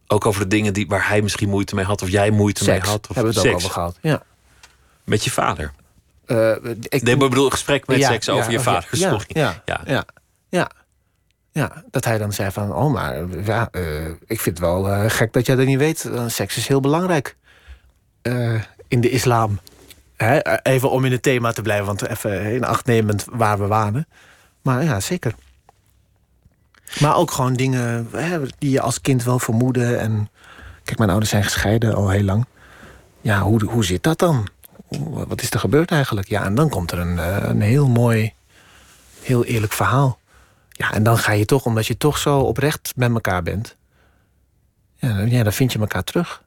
Ook 0.08 0.26
over 0.26 0.42
de 0.42 0.48
dingen 0.48 0.74
die, 0.74 0.88
waar 0.88 1.08
hij 1.08 1.22
misschien 1.22 1.50
moeite 1.50 1.76
mee 1.76 1.86
had, 1.86 2.02
of 2.02 2.10
jij 2.10 2.32
moeite 2.32 2.64
Seks 2.64 2.80
mee 2.82 2.90
had. 2.92 3.08
Of 3.10 3.16
hebben 3.16 3.34
we 3.34 3.40
het 3.40 3.50
ook 3.50 3.56
over 3.56 3.70
gehad. 3.70 3.98
Ja. 4.02 4.24
Met 5.04 5.24
je 5.24 5.32
vader. 5.32 5.72
Eh, 6.26 6.52
ik, 6.90 7.02
Nee, 7.04 7.16
maar 7.16 7.30
bedoel, 7.30 7.46
een 7.46 7.52
gesprek 7.52 7.88
met 7.88 7.98
Ja, 7.98 8.10
seks 8.12 8.30
over 8.30 8.46
ja, 8.46 8.52
je 8.52 8.60
vader. 8.60 8.88
ja, 8.92 9.10
sorry. 9.10 9.26
ja, 9.28 9.62
Ja. 9.66 10.06
ja, 10.50 10.70
ja. 11.52 11.84
Dat 11.92 12.06
hij 12.06 12.18
dan 12.18 12.34
zei 12.34 12.52
van, 12.52 12.74
oh 12.74 12.94
maar, 12.94 13.24
ja, 13.44 13.68
eh, 13.72 14.06
ik 14.08 14.42
vind 14.42 14.46
het 14.46 14.60
wel 14.60 14.90
eh, 14.90 15.10
gek 15.10 15.34
dat 15.34 15.46
jij 15.46 15.56
dat 15.56 15.66
niet 15.66 15.78
weet. 15.78 16.10
Seks 16.28 16.58
is 16.58 16.68
heel 16.68 16.80
belangrijk 16.80 17.36
in 18.88 19.02
de 19.02 19.10
islam. 19.10 19.60
Hè? 20.16 20.60
Even 20.62 20.90
om 20.90 21.06
in 21.06 21.12
het 21.12 21.22
thema 21.24 21.52
te 21.52 21.62
blijven, 21.62 21.86
want 21.86 22.08
even 22.08 22.42
in 22.54 22.64
acht 22.64 22.86
nemend 22.86 23.26
waar 23.32 23.60
we 23.60 23.68
waren. 23.68 24.08
Maar 24.62 24.84
ja, 24.84 25.00
zeker. 25.00 25.36
Maar 27.00 27.16
ook 27.16 27.32
gewoon 27.32 27.54
dingen 27.54 28.08
hè, 28.12 28.40
die 28.58 28.70
je 28.72 28.82
als 28.82 29.02
kind 29.02 29.24
wel 29.24 29.40
vermoedde. 29.40 29.96
En 29.96 30.30
kijk, 30.84 30.98
mijn 30.98 31.10
ouders 31.10 31.32
zijn 31.32 31.44
gescheiden 31.44 31.96
al 31.96 32.10
heel 32.10 32.24
lang. 32.24 32.46
Ja, 33.22 33.42
hoe, 33.42 33.64
hoe 33.66 33.86
zit 33.86 34.04
dat 34.04 34.20
dan? 34.20 34.48
Wat 35.10 35.42
is 35.42 35.52
er 35.52 35.60
gebeurd 35.60 35.92
eigenlijk? 35.92 36.28
Ja, 36.28 36.44
en 36.44 36.56
dan 36.56 36.70
komt 36.70 36.92
er 36.92 37.00
een, 37.00 37.20
eh, 37.20 37.38
een 37.42 37.62
heel 37.62 37.88
mooi, 37.88 38.34
heel 39.22 39.46
eerlijk 39.46 39.74
verhaal. 39.74 40.20
Ja, 40.70 40.94
en 40.94 41.04
dan 41.04 41.18
ga 41.18 41.32
je 41.32 41.46
toch, 41.46 41.66
omdat 41.66 41.88
je 41.88 41.98
toch 41.98 42.18
zo 42.18 42.40
oprecht 42.40 42.94
met 42.96 43.12
elkaar 43.14 43.44
bent. 43.44 43.76
Ja, 44.96 45.14
dan- 45.18 45.30
ja, 45.30 45.44
dan 45.44 45.54
vind 45.54 45.72
je 45.74 45.80
elkaar 45.80 46.04
terug. 46.04 46.44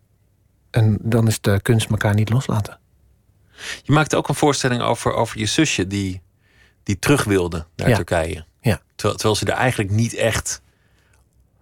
En 0.71 0.99
dan 1.03 1.27
is 1.27 1.41
de 1.41 1.61
kunst 1.63 1.91
elkaar 1.91 2.15
niet 2.15 2.31
loslaten. 2.31 2.79
Je 3.83 3.93
maakte 3.93 4.17
ook 4.17 4.29
een 4.29 4.35
voorstelling 4.35 4.83
over, 4.83 5.13
over 5.13 5.39
je 5.39 5.47
zusje 5.47 5.87
die, 5.87 6.21
die 6.83 6.99
terug 6.99 7.25
wilde 7.25 7.67
naar 7.77 7.89
Ja. 7.89 7.97
Turkije. 7.97 8.45
Terwijl, 8.99 9.17
terwijl 9.19 9.35
ze 9.39 9.45
er 9.47 9.53
eigenlijk 9.59 9.91
niet 9.91 10.15
echt 10.15 10.61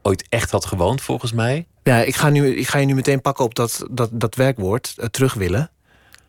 ooit 0.02 0.26
echt 0.28 0.50
had 0.50 0.64
gewoond, 0.66 1.00
volgens 1.02 1.32
mij. 1.32 1.66
Ja, 1.82 1.98
ik 2.02 2.16
ga, 2.16 2.28
nu, 2.28 2.56
ik 2.56 2.68
ga 2.68 2.78
je 2.78 2.86
nu 2.86 2.94
meteen 2.94 3.20
pakken 3.20 3.44
op 3.44 3.54
dat, 3.54 3.86
dat, 3.90 4.10
dat 4.12 4.34
werkwoord, 4.34 4.94
eh, 4.96 5.06
terug 5.06 5.34
willen. 5.34 5.70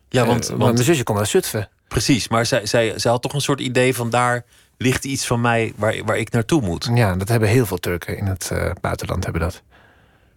Ja, 0.08 0.22
Eh, 0.22 0.26
want, 0.28 0.46
want 0.46 0.60
want 0.60 0.72
mijn 0.72 0.84
zusje 0.84 1.02
komt 1.02 1.18
uit 1.18 1.28
Zutphen. 1.28 1.68
precies. 1.88 2.28
Maar 2.28 2.46
zij, 2.46 2.66
zij, 2.66 2.98
zij 2.98 3.10
had 3.10 3.22
toch 3.22 3.32
een 3.32 3.40
soort 3.40 3.60
idee 3.60 3.94
van 3.94 4.10
daar 4.10 4.44
ligt 4.76 5.04
iets 5.04 5.26
van 5.26 5.40
mij 5.40 5.72
waar, 5.76 6.04
waar 6.04 6.18
ik 6.18 6.30
naartoe 6.30 6.60
moet. 6.62 6.90
Ja, 6.94 7.14
dat 7.16 7.28
hebben 7.28 7.48
heel 7.48 7.66
veel 7.66 7.78
Turken 7.78 8.16
in 8.18 8.26
het 8.26 8.50
eh, 8.50 8.70
buitenland 8.80 9.24
hebben 9.24 9.42
dat. 9.42 9.62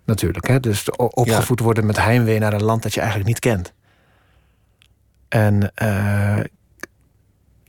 Natuurlijk, 0.05 0.47
hè? 0.47 0.59
Dus 0.59 0.89
opgevoed 0.91 1.59
worden 1.59 1.85
met 1.85 1.97
heimwee 1.97 2.39
naar 2.39 2.53
een 2.53 2.63
land 2.63 2.83
dat 2.83 2.93
je 2.93 2.99
eigenlijk 2.99 3.29
niet 3.29 3.39
kent. 3.39 3.73
En 5.27 5.71
eh, 5.75 6.39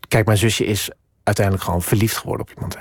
kijk, 0.09 0.27
mijn 0.27 0.39
zusje 0.39 0.65
is 0.65 0.91
uiteindelijk 1.23 1.65
gewoon 1.65 1.83
verliefd 1.83 2.17
geworden 2.17 2.47
op 2.47 2.53
iemand. 2.55 2.75
Hè? 2.75 2.81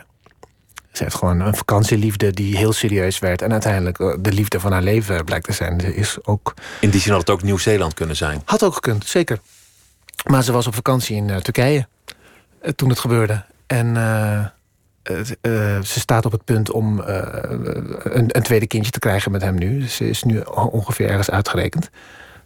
Ze 0.91 1.03
heeft 1.03 1.15
gewoon 1.15 1.39
een 1.39 1.55
vakantieliefde 1.55 2.31
die 2.31 2.57
heel 2.57 2.73
serieus 2.73 3.19
werd. 3.19 3.41
En 3.41 3.51
uiteindelijk 3.51 3.99
eh, 3.99 4.13
de 4.19 4.31
liefde 4.31 4.59
van 4.59 4.71
haar 4.71 4.81
leven 4.81 5.25
blijkt 5.25 5.45
te 5.45 5.53
zijn. 5.53 5.79
Ze 5.79 5.95
is 5.95 6.17
ook 6.23 6.53
In 6.79 6.89
die 6.89 7.01
zin 7.01 7.11
had 7.11 7.21
het 7.21 7.29
ook 7.29 7.43
Nieuw-Zeeland 7.43 7.93
kunnen 7.93 8.15
zijn. 8.15 8.41
had 8.45 8.63
ook 8.63 8.73
gekund, 8.73 9.05
zeker. 9.05 9.39
Maar 10.25 10.43
ze 10.43 10.51
was 10.51 10.67
op 10.67 10.75
vakantie 10.75 11.15
in 11.15 11.29
eh, 11.29 11.37
Turkije 11.37 11.87
eh, 12.61 12.71
toen 12.71 12.89
het 12.89 12.99
gebeurde. 12.99 13.43
En 13.67 13.95
ze 15.83 15.99
staat 15.99 16.25
op 16.25 16.31
het 16.31 16.43
punt 16.43 16.71
om 16.71 16.99
een, 16.99 18.35
een 18.35 18.43
tweede 18.43 18.67
kindje 18.67 18.91
te 18.91 18.99
krijgen 18.99 19.31
met 19.31 19.41
hem 19.41 19.55
nu. 19.55 19.79
Dus 19.79 19.95
ze 19.95 20.09
is 20.09 20.23
nu 20.23 20.39
ongeveer 20.71 21.09
ergens 21.09 21.29
uitgerekend. 21.29 21.89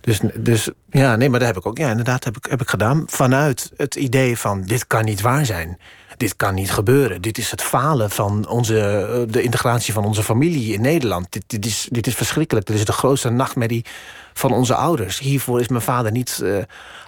Dus, 0.01 0.19
dus 0.35 0.69
ja, 0.89 1.15
nee, 1.15 1.29
maar 1.29 1.39
dat 1.39 1.47
heb 1.47 1.57
ik 1.57 1.65
ook. 1.65 1.77
Ja, 1.77 1.89
inderdaad, 1.89 2.23
heb 2.23 2.37
ik, 2.37 2.45
heb 2.49 2.61
ik 2.61 2.69
gedaan. 2.69 3.03
Vanuit 3.07 3.71
het 3.77 3.95
idee 3.95 4.37
van: 4.37 4.61
dit 4.61 4.87
kan 4.87 5.05
niet 5.05 5.21
waar 5.21 5.45
zijn. 5.45 5.77
Dit 6.17 6.35
kan 6.35 6.53
niet 6.53 6.71
gebeuren. 6.71 7.21
Dit 7.21 7.37
is 7.37 7.51
het 7.51 7.61
falen 7.61 8.09
van 8.09 8.47
onze, 8.47 8.79
eh, 8.79 9.33
de 9.33 9.41
integratie 9.41 9.93
van 9.93 10.05
onze 10.05 10.23
familie 10.23 10.73
in 10.73 10.81
Nederland. 10.81 11.27
Dit, 11.29 11.43
dit, 11.47 11.65
is, 11.65 11.87
dit 11.91 12.07
is 12.07 12.15
verschrikkelijk. 12.15 12.65
Dit 12.65 12.75
is 12.75 12.85
de 12.85 12.91
grootste 12.91 13.29
nachtmerrie 13.29 13.85
van 14.33 14.51
onze 14.51 14.75
ouders. 14.75 15.19
Hiervoor 15.19 15.59
is 15.59 15.67
mijn 15.67 15.81
vader 15.81 16.11
niet 16.11 16.39
eh, 16.43 16.57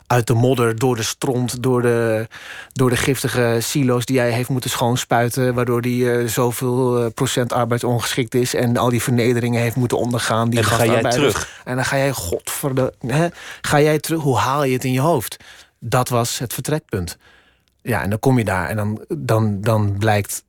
uit 0.07 0.27
de 0.27 0.33
modder, 0.33 0.79
door 0.79 0.95
de 0.95 1.03
stront, 1.03 1.63
door 1.63 1.81
de, 1.81 2.27
door 2.73 2.89
de 2.89 2.95
giftige 2.95 3.57
silo's 3.61 4.05
die 4.05 4.19
hij 4.19 4.31
heeft 4.31 4.49
moeten 4.49 4.69
schoonspuiten. 4.69 5.53
Waardoor 5.53 5.81
hij 5.81 6.19
eh, 6.19 6.27
zoveel 6.27 6.97
eh, 6.97 7.11
procent 7.13 7.53
arbeidsongeschikt 7.53 8.35
is. 8.35 8.53
En 8.53 8.77
al 8.77 8.89
die 8.89 9.01
vernederingen 9.01 9.61
heeft 9.61 9.75
moeten 9.75 9.97
ondergaan. 9.97 10.49
Die 10.49 10.59
En 10.59 10.65
dan 10.65 10.77
ga 10.77 10.85
jij 10.85 11.11
terug. 11.11 11.61
En 11.63 11.75
dan 11.75 11.85
ga 11.85 11.97
jij, 11.97 12.11
godverde, 12.11 12.93
hè, 13.07 13.27
ga 13.61 13.81
jij 13.81 13.99
terug. 13.99 14.21
Hoe 14.21 14.37
haal 14.37 14.63
je 14.63 14.73
het 14.73 14.83
in 14.83 14.93
je 14.93 14.99
hoofd? 14.99 15.37
Dat 15.79 16.09
was 16.09 16.39
het 16.39 16.53
vertrekpunt. 16.53 17.17
Ja, 17.87 18.01
en 18.01 18.09
dan 18.09 18.19
kom 18.19 18.37
je 18.37 18.43
daar 18.43 18.69
en 18.69 18.75
dan, 18.75 19.05
dan, 19.17 19.61
dan 19.61 19.95
blijkt 19.97 20.43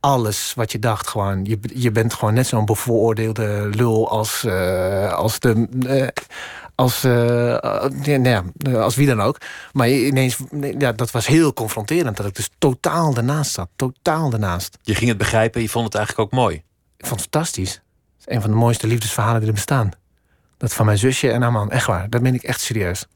alles 0.00 0.52
wat 0.56 0.72
je 0.72 0.78
dacht 0.78 1.08
gewoon. 1.08 1.44
Je, 1.44 1.58
je 1.74 1.90
bent 1.90 2.14
gewoon 2.14 2.34
net 2.34 2.46
zo'n 2.46 2.64
bevooroordeelde 2.64 3.70
lul 3.72 4.10
als, 4.10 4.44
eh, 4.44 5.12
als 5.12 5.38
de. 5.38 5.68
eh, 5.86 6.24
als, 6.74 7.04
eh, 7.04 7.10
ja, 8.02 8.16
nou 8.16 8.28
ja, 8.28 8.72
als 8.72 8.96
wie 8.96 9.06
dan 9.06 9.20
ook. 9.20 9.38
Maar 9.72 9.88
ineens, 9.90 10.36
nee, 10.50 10.74
ja, 10.78 10.92
dat 10.92 11.10
was 11.10 11.26
heel 11.26 11.52
confronterend. 11.52 12.16
Dat 12.16 12.26
ik 12.26 12.34
dus 12.34 12.50
totaal 12.58 13.16
ernaast 13.16 13.50
zat. 13.52 13.68
Totaal 13.76 14.32
ernaast. 14.32 14.78
Je 14.82 14.94
ging 14.94 15.08
het 15.08 15.18
begrijpen 15.18 15.54
en 15.54 15.62
je 15.62 15.68
vond 15.68 15.84
het 15.84 15.94
eigenlijk 15.94 16.26
ook 16.26 16.38
mooi. 16.40 16.54
Ik 16.96 17.06
vond 17.06 17.20
het 17.20 17.28
fantastisch. 17.30 17.72
Het 17.72 18.28
is 18.28 18.34
een 18.34 18.40
van 18.40 18.50
de 18.50 18.56
mooiste 18.56 18.86
liefdesverhalen 18.86 19.38
die 19.38 19.48
er 19.48 19.54
bestaan. 19.54 19.90
Dat 20.56 20.74
van 20.74 20.86
mijn 20.86 20.98
zusje 20.98 21.30
en 21.30 21.42
haar 21.42 21.52
man. 21.52 21.70
Echt 21.70 21.86
waar. 21.86 22.10
Dat 22.10 22.22
ben 22.22 22.34
ik 22.34 22.42
echt 22.42 22.60
serieus. 22.60 23.06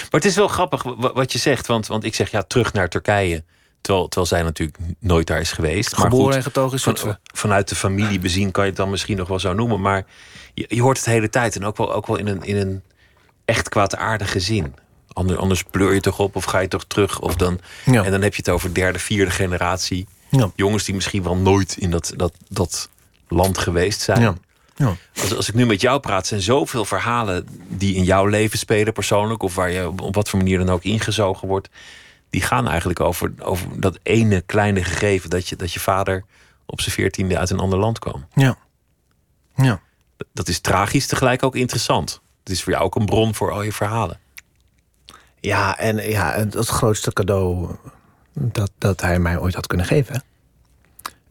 Maar 0.00 0.20
het 0.20 0.24
is 0.24 0.36
wel 0.36 0.48
grappig 0.48 0.82
wa- 0.82 1.12
wat 1.12 1.32
je 1.32 1.38
zegt. 1.38 1.66
Want, 1.66 1.86
want 1.86 2.04
ik 2.04 2.14
zeg 2.14 2.30
ja, 2.30 2.42
terug 2.42 2.72
naar 2.72 2.88
Turkije. 2.88 3.44
Terwijl, 3.80 4.08
terwijl 4.08 4.26
zij 4.26 4.42
natuurlijk 4.42 4.78
nooit 4.98 5.26
daar 5.26 5.40
is 5.40 5.52
geweest. 5.52 5.96
Maar 5.96 6.10
goed, 6.10 6.34
en 6.34 6.42
getogen 6.42 6.78
van- 6.80 6.96
Zutphen. 6.96 7.20
vanuit 7.34 7.68
de 7.68 7.74
familie 7.74 8.18
bezien 8.18 8.50
kan 8.50 8.62
je 8.64 8.68
het 8.70 8.78
dan 8.78 8.90
misschien 8.90 9.16
nog 9.16 9.28
wel 9.28 9.38
zo 9.38 9.52
noemen. 9.52 9.80
Maar 9.80 10.06
je, 10.54 10.64
je 10.68 10.82
hoort 10.82 10.96
het 10.96 11.04
de 11.04 11.10
hele 11.12 11.30
tijd. 11.30 11.56
En 11.56 11.64
ook 11.64 11.76
wel, 11.76 11.92
ook 11.94 12.06
wel 12.06 12.16
in, 12.16 12.26
een, 12.26 12.42
in 12.42 12.56
een 12.56 12.82
echt 13.44 13.68
kwaadaardige 13.68 14.40
zin. 14.40 14.74
Ander, 15.12 15.38
anders 15.38 15.62
pleur 15.62 15.94
je 15.94 16.00
toch 16.00 16.18
op 16.18 16.36
of 16.36 16.44
ga 16.44 16.58
je 16.58 16.68
toch 16.68 16.84
terug. 16.84 17.20
Of 17.20 17.34
dan, 17.36 17.60
Ja. 17.84 18.04
En 18.04 18.10
dan 18.10 18.22
heb 18.22 18.32
je 18.34 18.42
het 18.44 18.48
over 18.50 18.74
derde, 18.74 18.98
vierde 18.98 19.30
generatie. 19.30 20.06
Ja. 20.30 20.50
Jongens 20.56 20.84
die 20.84 20.94
misschien 20.94 21.22
wel 21.22 21.36
nooit 21.36 21.76
in 21.78 21.90
dat, 21.90 22.12
dat, 22.16 22.32
dat 22.48 22.88
land 23.28 23.58
geweest 23.58 24.00
zijn. 24.00 24.20
Ja. 24.20 24.34
Ja. 24.74 24.96
Als, 25.20 25.34
als 25.36 25.48
ik 25.48 25.54
nu 25.54 25.66
met 25.66 25.80
jou 25.80 26.00
praat, 26.00 26.26
zijn 26.26 26.40
zoveel 26.40 26.84
verhalen 26.84 27.46
die 27.68 27.94
in 27.94 28.04
jouw 28.04 28.26
leven 28.26 28.58
spelen 28.58 28.92
persoonlijk, 28.92 29.42
of 29.42 29.54
waar 29.54 29.70
je 29.70 29.88
op, 29.88 30.14
wat 30.14 30.28
voor 30.28 30.38
manier 30.38 30.58
dan 30.58 30.70
ook 30.70 30.82
ingezogen 30.82 31.48
wordt, 31.48 31.68
die 32.30 32.42
gaan 32.42 32.68
eigenlijk 32.68 33.00
over, 33.00 33.32
over 33.38 33.80
dat 33.80 33.98
ene 34.02 34.40
kleine 34.40 34.84
gegeven 34.84 35.30
dat 35.30 35.48
je, 35.48 35.56
dat 35.56 35.72
je 35.72 35.80
vader 35.80 36.24
op 36.66 36.80
zijn 36.80 36.94
veertiende 36.94 37.38
uit 37.38 37.50
een 37.50 37.58
ander 37.58 37.78
land 37.78 37.98
kwam. 37.98 38.26
Ja. 38.34 38.56
Ja. 39.56 39.80
Dat- 40.32 40.48
is 40.48 40.60
tragisch, 40.60 41.06
tegelijk 41.06 41.42
ook 41.42 41.56
interessant. 41.56 42.20
Het 42.42 42.52
is 42.52 42.62
voor 42.62 42.72
jou 42.72 42.84
ook 42.84 42.94
een 42.94 43.04
bron 43.06 43.34
voor 43.34 43.52
al 43.52 43.62
je 43.62 43.72
verhalen. 43.72 44.18
Ja, 45.40 45.78
en 45.78 46.10
ja, 46.10 46.32
het 46.32 46.54
het 46.54 46.68
grootste 46.68 47.12
cadeau 47.12 47.76
dat, 48.32 48.70
dat 48.78 49.00
hij 49.00 49.18
mij 49.18 49.38
ooit 49.38 49.54
had 49.54 49.66
kunnen 49.66 49.86
geven. 49.86 50.22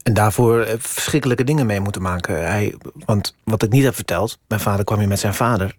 En 0.03 0.13
daarvoor 0.13 0.61
eh, 0.61 0.75
verschrikkelijke 0.79 1.43
dingen 1.43 1.65
mee 1.65 1.79
moeten 1.79 2.01
maken. 2.01 2.47
Hij, 2.47 2.75
want 3.05 3.35
wat 3.43 3.63
ik 3.63 3.69
niet 3.69 3.83
heb 3.83 3.95
verteld, 3.95 4.39
mijn 4.47 4.61
vader 4.61 4.85
kwam 4.85 4.99
hier 4.99 5.07
met 5.07 5.19
zijn 5.19 5.33
vader 5.33 5.75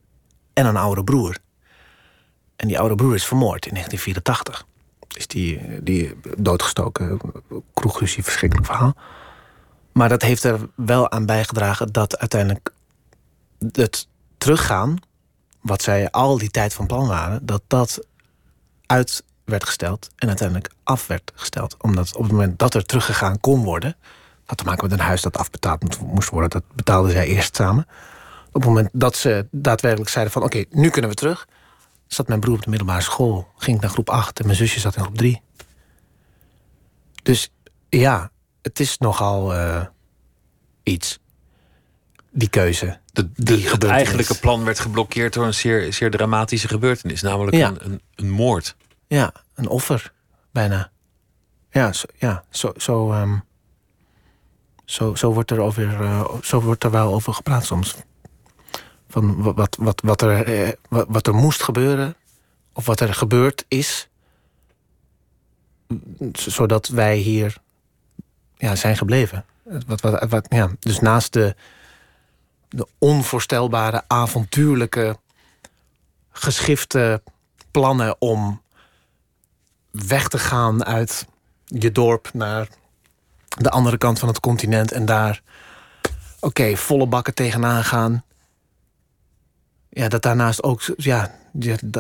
en 0.53 0.67
een 0.67 0.77
oude 0.77 1.05
broer. 1.05 1.37
En 2.57 2.69
die 2.69 2.79
oude 2.79 2.95
broer 2.95 3.15
is 3.15 3.27
vermoord 3.27 3.67
in 3.67 3.73
1984. 3.73 4.67
Is 5.17 5.27
die, 5.27 5.83
die 5.83 6.15
doodgestoken, 6.37 7.21
kroegruzie, 7.75 8.23
verschrikkelijk 8.25 8.67
verhaal. 8.67 8.95
Maar 9.93 10.09
dat 10.09 10.23
heeft 10.23 10.45
er 10.45 10.69
wel 10.75 11.11
aan 11.11 11.27
bijgedragen 11.27 11.93
dat 11.93 12.19
uiteindelijk 12.19 12.73
het 13.73 14.09
teruggaan, 14.39 14.99
wat 15.61 15.83
zij 15.83 16.11
al 16.11 16.39
die 16.39 16.51
tijd 16.51 16.75
van 16.75 16.87
plan 16.87 17.07
waren, 17.07 17.47
dat 17.47 17.63
dat 17.67 18.07
uit 18.87 19.25
werd 19.45 19.65
gesteld 19.65 20.09
en 20.17 20.29
uiteindelijk 20.29 20.71
af 20.83 21.07
werd 21.07 21.33
gesteld. 21.35 21.77
Omdat 21.81 22.17
op 22.17 22.23
het 22.23 22.33
moment 22.33 22.59
dat 22.59 22.75
er 22.75 22.85
teruggegaan 22.85 23.41
kon 23.41 23.63
worden, 23.65 23.97
had 24.45 24.59
te 24.59 24.65
maken 24.65 24.89
met 24.89 24.99
een 24.99 25.05
huis 25.07 25.23
dat 25.23 25.39
afbetaald 25.39 26.01
moest 26.01 26.29
worden, 26.29 26.51
dat 26.51 26.63
betaalden 26.75 27.11
zij 27.13 27.27
eerst 27.27 27.57
samen. 27.57 27.87
Op 28.47 28.55
het 28.61 28.65
moment 28.65 28.89
dat 28.93 29.17
ze 29.17 29.47
daadwerkelijk 29.51 30.11
zeiden 30.11 30.33
van 30.33 30.43
oké, 30.43 30.65
nu 30.71 30.91
kunnen 30.91 31.11
we 31.11 31.17
terug, 31.17 31.47
zat 32.07 32.29
mijn 32.29 32.41
broer 32.41 32.55
op 32.57 32.63
de 32.63 32.71
middelbare 32.71 33.01
school, 33.01 33.49
ging 33.57 33.77
ik 33.77 33.83
naar 33.83 33.91
groep 33.93 34.11
8 34.11 34.39
en 34.39 34.45
mijn 34.47 34.59
zusje 34.59 34.81
zat 34.81 34.97
in 34.97 35.03
groep 35.03 35.17
3. 35.17 35.43
Dus 37.23 37.51
ja, 37.89 38.31
het 38.63 38.81
is 38.81 38.99
nogal 38.99 39.55
eh, 39.55 39.81
iets. 40.83 41.19
Die 42.31 42.49
keuze. 42.49 42.99
De, 43.13 43.33
de, 43.33 43.43
Die 43.57 43.69
het 43.69 43.85
eigenlijke 43.85 44.39
plan 44.39 44.65
werd 44.65 44.79
geblokkeerd 44.81 45.33
door 45.33 45.47
een 45.47 45.55
zeer, 45.55 45.93
zeer 45.93 46.11
dramatische 46.11 46.69
gebeurtenis, 46.69 47.23
namelijk 47.23 47.57
Ja. 47.57 47.69
een, 47.69 47.85
een, 47.85 48.01
een 48.15 48.31
moord. 48.31 48.77
Ja, 49.15 49.33
een 49.55 49.69
offer, 49.69 50.13
bijna. 50.51 50.91
Ja, 51.71 51.93
zo, 51.93 52.07
ja, 52.19 52.45
zo, 52.51 52.73
zo, 52.77 53.13
ehm, 53.13 53.39
zo, 54.85 55.15
zo, 55.15 55.33
wordt 55.33 55.51
er 55.51 55.59
over, 55.61 56.01
eh, 56.03 56.35
zo 56.43 56.61
wordt 56.61 56.85
er 56.85 56.91
wel 56.91 57.15
over 57.15 57.35
gepraat 57.35 57.65
soms. 57.65 57.95
Van 59.09 59.43
wa- 59.43 59.55
wat, 59.55 59.77
wat, 59.81 60.01
wat, 60.05 60.23
er, 60.23 60.45
eh, 60.67 60.73
wat, 60.89 61.27
er 61.27 61.35
moest 61.35 61.63
gebeuren, 61.63 62.17
of 62.73 62.87
wat 62.87 63.01
er 63.01 63.15
gebeurd 63.15 63.65
is, 63.69 64.09
z- 66.33 66.47
zodat 66.47 66.89
wij 66.89 67.17
hier 67.17 67.57
ja, 68.57 68.75
zijn 68.77 68.97
gebleven. 68.97 69.45
Wat, 69.87 70.01
wat, 70.01 70.29
wat, 70.29 70.47
ja, 70.49 70.71
dus 70.79 71.01
naast 71.01 71.33
de, 71.33 71.55
de 72.69 72.87
onvoorstelbare, 72.99 74.03
avontuurlijke, 74.07 75.17
geschifte 76.31 77.23
plannen 77.71 78.17
om 78.21 78.63
weg 79.95 80.29
te 80.29 80.39
gaan 80.39 80.85
uit 80.85 81.27
je 81.65 81.93
dorp 81.93 82.31
naar 82.33 82.69
de 83.49 83.71
andere 83.71 83.99
kant 83.99 84.19
van 84.19 84.29
het 84.29 84.41
continent 84.41 84.93
en 84.93 85.05
daar, 85.05 85.43
oké, 86.41 86.77
volle 86.77 87.07
bakken 87.07 87.35
tegenaan 87.35 87.85
gaan. 87.85 88.25
Ja, 89.89 90.09
dat 90.09 90.23
daarnaast 90.23 90.63
ook, 90.63 90.83
ja, 90.97 91.35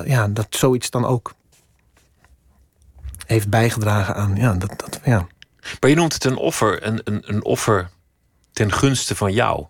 ja, 0.04 0.28
dat, 0.28 0.46
zoiets 0.50 0.90
dan 0.90 1.04
ook 1.04 1.34
heeft 3.26 3.48
bijgedragen 3.48 4.14
aan, 4.14 4.36
ja, 4.36 4.54
dat, 4.54 4.72
dat, 4.76 5.00
ja. 5.04 5.26
Maar 5.80 5.90
je 5.90 5.96
noemt 5.96 6.12
het 6.12 6.24
een 6.24 6.36
offer, 6.36 6.86
een, 6.86 7.00
een, 7.04 7.22
een 7.26 7.44
offer 7.44 7.90
ten 8.52 8.72
gunste 8.72 9.16
van 9.16 9.32
jou. 9.32 9.66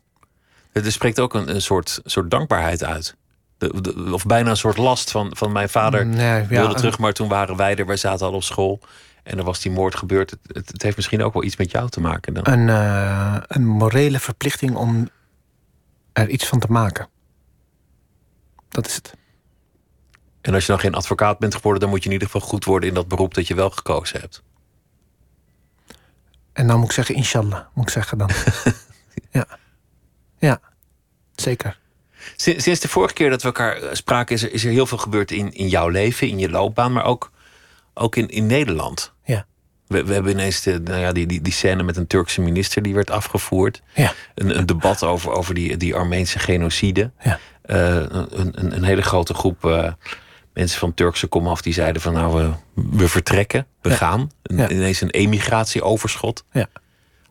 Er 0.73 0.93
spreekt 0.93 1.21
ook 1.21 1.35
een, 1.35 1.55
een 1.55 1.63
soort, 1.63 2.01
soort 2.05 2.31
dankbaarheid 2.31 2.85
uit. 2.85 3.17
De, 3.59 3.81
de- 3.81 4.13
of 4.13 4.27
bijna 4.27 4.51
een 4.51 4.57
soort 4.57 4.77
last 4.77 5.11
van, 5.11 5.37
van 5.37 5.53
mijn 5.53 5.69
vader 5.69 6.07
Nee, 6.07 6.41
ja, 6.41 6.47
wilde 6.47 6.75
terug, 6.75 6.99
maar 6.99 7.13
toen 7.13 7.29
waren 7.29 7.57
wij 7.57 7.77
er, 7.77 7.87
wij 7.87 7.97
zaten 7.97 8.27
al 8.27 8.33
op 8.33 8.43
school. 8.43 8.81
En 9.23 9.39
er 9.39 9.45
was 9.45 9.61
die 9.61 9.73
moord 9.73 9.95
gebeurd. 9.97 10.31
Het, 10.31 10.41
het, 10.47 10.69
het 10.69 10.83
heeft 10.83 10.97
misschien 10.97 11.23
ook 11.23 11.33
wel 11.33 11.45
iets 11.45 11.57
met 11.57 11.71
jou 11.71 11.89
te 11.89 12.01
maken 12.01 12.35
dan. 12.35 12.49
Een, 12.49 12.69
eh, 12.69 13.37
een 13.47 13.67
morele 13.67 14.19
verplichting 14.19 14.77
om 14.77 15.09
er 16.13 16.29
iets 16.29 16.47
van 16.47 16.59
te 16.59 16.73
maken. 16.73 17.09
Dat 18.69 18.87
is 18.87 18.95
het. 18.95 19.15
En 20.41 20.55
als 20.55 20.67
je 20.67 20.73
dan 20.73 20.81
geen 20.81 20.95
advocaat 20.95 21.39
bent 21.39 21.55
geworden, 21.55 21.81
dan 21.81 21.91
moet 21.91 21.99
je 22.03 22.07
in 22.07 22.13
ieder 22.13 22.29
geval 22.31 22.49
goed 22.49 22.65
worden 22.65 22.89
in 22.89 22.95
dat 22.95 23.09
beroep 23.09 23.35
dat 23.35 23.47
je 23.47 23.55
wel 23.55 23.71
gekozen 23.71 24.21
hebt. 24.21 24.43
En 26.53 26.67
dan 26.67 26.77
moet 26.79 26.89
ik 26.89 26.93
zeggen, 26.95 27.15
inshallah, 27.15 27.61
moet 27.73 27.85
ik 27.85 27.91
zeggen 27.93 28.19
dan. 28.19 28.31
ja. 29.31 29.47
Ja, 30.39 30.61
zeker. 31.35 31.79
Sinds, 32.37 32.81
de 32.81 32.89
vorige 32.89 33.15
keer 33.15 33.31
dat 33.31 33.41
we 33.43 33.47
elkaar 33.47 33.77
eh, 33.77 33.89
spraken, 33.93 34.35
is 34.35 34.43
er, 34.43 34.53
is 34.53 34.65
er 34.65 34.71
heel 34.71 34.87
veel 34.87 34.99
gebeurd 34.99 35.31
in, 35.31 35.53
in 35.53 35.69
jouw 35.69 35.89
leven, 35.89 36.29
in 36.29 36.39
je 36.39 36.51
loopbaan, 36.51 36.93
maar 36.93 37.05
ook, 37.05 37.31
ook 37.95 38.17
in, 38.17 38.29
in 38.29 38.47
Nederland. 38.47 39.13
Ja. 39.25 39.47
We, 39.87 40.05
we 40.05 40.13
hebben 40.13 40.33
ineens 40.33 40.63
de, 40.63 40.81
nou 40.85 41.01
ja, 41.01 41.13
die, 41.13 41.27
die, 41.27 41.41
die 41.43 41.53
scène 41.53 41.83
met 41.83 41.97
een 41.97 42.07
Turkse 42.07 42.41
minister 42.41 42.83
die 42.83 42.95
werd 42.95 43.11
afgevoerd. 43.11 43.83
Ja. 43.95 44.13
Een, 44.35 44.59
een 44.59 44.67
debat 44.67 45.03
over, 45.03 45.31
over 45.33 45.55
die, 45.55 45.77
die 45.77 45.95
Armeense 45.95 46.39
genocide. 46.39 47.11
Ja. 47.23 47.39
Eh, 47.63 47.95
een, 47.97 48.29
een, 48.61 48.75
een 48.77 48.85
hele 48.85 49.03
grote 49.03 49.35
groep 49.35 49.65
eh, 49.65 49.93
mensen 50.53 50.79
van 50.79 50.95
Turkse 50.95 51.27
komaf 51.27 51.63
die 51.63 51.73
zeiden 51.73 52.03
van 52.03 52.13
nou, 52.13 52.35
we, 52.35 52.51
we 52.99 53.09
vertrekken, 53.09 53.67
we 53.83 53.89
Ja. 53.91 53.97
gaan. 53.97 54.31
Een- 54.43 54.57
Ja. 54.57 54.69
Ineens 54.69 55.01
een 55.01 55.11
emigratieoverschot. 55.11 56.45
Ja. 56.53 56.67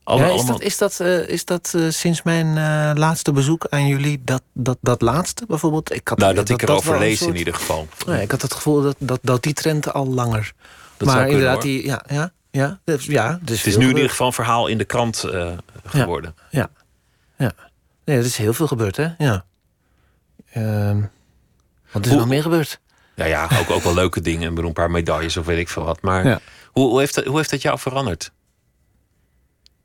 Alle, 0.04 0.20
ja, 0.20 0.26
is 0.26 0.32
allemaal- 0.32 0.52
dat, 0.52 0.62
is 0.62 0.78
dat, 0.78 1.00
eh, 1.00 1.28
is 1.28 1.46
dat 1.46 1.74
eh, 1.76 1.90
sinds 1.90 2.22
mijn 2.22 2.48
eh, 2.58 2.92
laatste 3.00 3.32
bezoek 3.32 3.66
aan 3.70 3.88
jullie, 3.88 4.22
dat, 4.26 4.42
dat, 4.54 4.78
dat 4.82 5.02
laatste 5.02 5.46
bijvoorbeeld? 5.48 5.94
Ik 5.94 6.08
had, 6.08 6.18
nou, 6.18 6.34
dat, 6.34 6.50
ik 6.50 6.62
erover 6.62 7.00
lees 7.00 7.18
soort- 7.18 7.32
in 7.32 7.38
ieder 7.38 7.54
geval. 7.54 7.88
Nee, 8.06 8.22
ik 8.22 8.32
had 8.32 8.42
het 8.42 8.54
gevoel 8.54 8.82
dat, 8.82 8.96
dat, 9.00 9.20
dat 9.22 9.44
die 9.44 9.54
trend 9.54 9.94
al 9.94 10.08
langer. 10.08 10.54
Dat 10.98 11.08
maar 11.08 11.16
kunnen, 11.18 11.32
inderdaad, 11.34 11.54
hoor. 11.54 11.64
die, 11.64 11.86
ja, 11.86 12.04
ja, 12.08 12.32
ja, 12.52 12.80
dus, 12.84 13.06
ja 13.06 13.40
dus 13.42 13.58
Het 13.58 13.68
is 13.68 13.78
nu 13.78 13.90
in 13.90 13.96
ieder 13.96 14.10
geval 14.10 14.28
een 14.28 14.34
verhaal 14.34 14.68
in 14.68 14.78
de 14.78 14.86
krant 14.86 15.26
geworden. 15.86 16.36
Ja, 16.50 16.70
ja. 17.38 17.52
Nee, 18.06 18.18
er 18.18 18.26
is 18.26 18.38
heel 18.38 18.54
veel 18.54 18.68
gebeurd, 18.68 18.98
hè? 18.98 19.08
Ja. 19.18 19.46
Ehm, 20.52 21.02
wat 21.92 22.06
is 22.06 22.12
er 22.12 22.18
nog 22.18 22.28
meer 22.28 22.42
gebeurd? 22.42 22.80
Ja, 23.16 23.26
ja, 23.26 23.50
ook, 23.60 23.70
ook 23.70 23.84
wel 23.84 23.94
leuke 23.94 24.22
dingen. 24.22 24.58
Een 24.58 24.74
paar 24.74 24.92
medailles 24.92 25.38
of 25.38 25.46
weet 25.46 25.60
ik 25.60 25.70
veel 25.70 25.84
wat. 25.84 26.02
Maar 26.02 26.42
hoe, 26.72 26.90
hoe, 26.90 27.00
heeft 27.00 27.16
dat, 27.16 27.26
hoe 27.26 27.38
heeft 27.38 27.50
dat 27.50 27.62
jou 27.62 27.80
veranderd? 27.80 28.32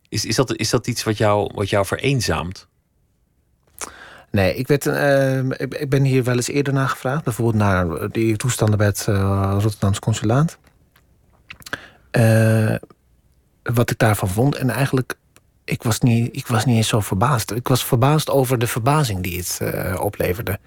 Is, 0.09 0.25
is, 0.25 0.37
dat, 0.37 0.57
is 0.57 0.71
dat 0.71 0.87
iets 0.87 1.05
wat 1.05 1.17
jou, 1.17 1.51
wat 1.55 1.71
jou 1.71 1.87
vereenzaamt? 1.87 2.67
Nee, 4.31 4.55
ik, 4.55 4.67
werd, 4.67 4.87
ehm, 4.87 5.53
ik, 5.53 5.75
ik 5.75 5.89
ben 5.89 6.03
hier 6.03 6.25
wel 6.25 6.35
eens 6.35 6.49
eerder 6.49 6.73
naar 6.73 6.89
gevraagd. 6.89 7.25
Bijvoorbeeld 7.25 7.57
naar 7.57 8.11
die 8.11 8.37
toestanden 8.37 8.79
bij 8.79 8.87
het 8.87 9.07
eh, 9.09 9.57
Rotterdamse 9.61 10.01
consulaat. 10.01 10.59
Eh, 12.11 12.75
wat 13.63 13.91
ik 13.91 13.99
daarvan 13.99 14.29
vond. 14.29 14.57
En 14.57 14.71
eigenlijk, 14.71 15.15
ik 15.65 15.83
was, 15.83 16.01
niet, 16.01 16.37
ik 16.37 16.47
was 16.47 16.65
niet 16.65 16.77
eens 16.77 16.89
zo 16.89 17.01
verbaasd. 17.01 17.51
Ik 17.51 17.69
was 17.69 17.85
verbaasd 17.85 18.31
over 18.31 18.59
de 18.59 18.67
verbazing 18.67 19.23
die 19.23 19.37
het 19.37 19.59
eh, 19.61 20.01
opleverde. 20.01 20.59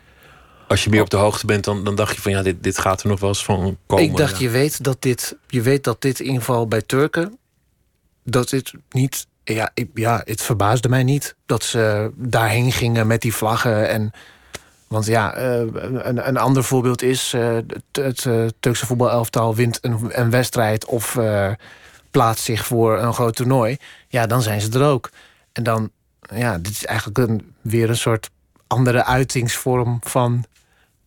Als 0.67 0.83
je 0.83 0.89
meer 0.89 1.01
op 1.01 1.09
de 1.09 1.17
hoogte 1.17 1.45
bent, 1.45 1.63
dan, 1.63 1.83
dan 1.83 1.95
dacht 1.95 2.15
je 2.15 2.21
van 2.21 2.31
ja, 2.31 2.41
dit, 2.41 2.63
dit 2.63 2.77
gaat 2.77 3.01
er 3.01 3.07
nog 3.07 3.19
wel 3.19 3.29
eens 3.29 3.43
van 3.43 3.77
komen. 3.85 4.05
ik 4.05 4.17
dacht, 4.17 4.39
je, 4.39 4.49
weet 4.49 4.83
dat 4.83 5.01
dit, 5.01 5.37
je 5.47 5.61
weet 5.61 5.83
dat 5.83 6.01
dit 6.01 6.19
inval 6.19 6.67
bij 6.67 6.81
Turken... 6.81 7.37
dat 8.23 8.49
dit 8.49 8.73
niet... 8.89 9.27
Ja, 9.43 9.71
ik, 9.73 9.89
ja, 9.93 10.21
het 10.25 10.41
verbaasde 10.41 10.89
mij 10.89 11.03
niet 11.03 11.35
dat 11.45 11.63
ze 11.63 12.11
daarheen 12.15 12.71
gingen 12.71 13.07
met 13.07 13.21
die 13.21 13.33
vlaggen. 13.33 13.89
En, 13.89 14.11
want 14.87 15.05
ja, 15.05 15.33
eh, 15.33 15.59
een, 15.59 16.27
een 16.27 16.37
ander 16.37 16.63
voorbeeld 16.63 17.01
is... 17.01 17.33
eh, 17.33 17.53
het, 17.53 17.83
het 17.91 18.25
eh, 18.25 18.45
Turkse 18.59 18.85
voetbalelftal 18.85 19.55
wint 19.55 19.79
een, 19.81 20.19
een 20.19 20.29
wedstrijd... 20.29 20.85
of 20.85 21.17
plaatst 22.11 22.43
zich 22.43 22.65
voor 22.65 22.99
een 22.99 23.13
groot 23.13 23.35
toernooi. 23.35 23.77
Ja, 24.07 24.25
dan 24.27 24.41
zijn 24.41 24.61
ze 24.61 24.79
er 24.79 24.85
ook. 24.85 25.09
En 25.51 25.63
dan, 25.63 25.91
ja, 26.35 26.57
dit 26.57 26.71
is 26.71 26.85
eigenlijk 26.85 27.17
een, 27.17 27.53
weer 27.61 27.89
een 27.89 27.97
soort 27.97 28.29
andere 28.67 29.05
uitingsvorm 29.05 29.99
van 30.03 30.45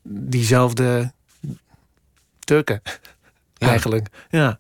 diezelfde 0.03 1.13
Turken. 2.45 2.83
Ja. 3.55 3.69
Eigenlijk, 3.69 4.09
ja. 4.31 4.59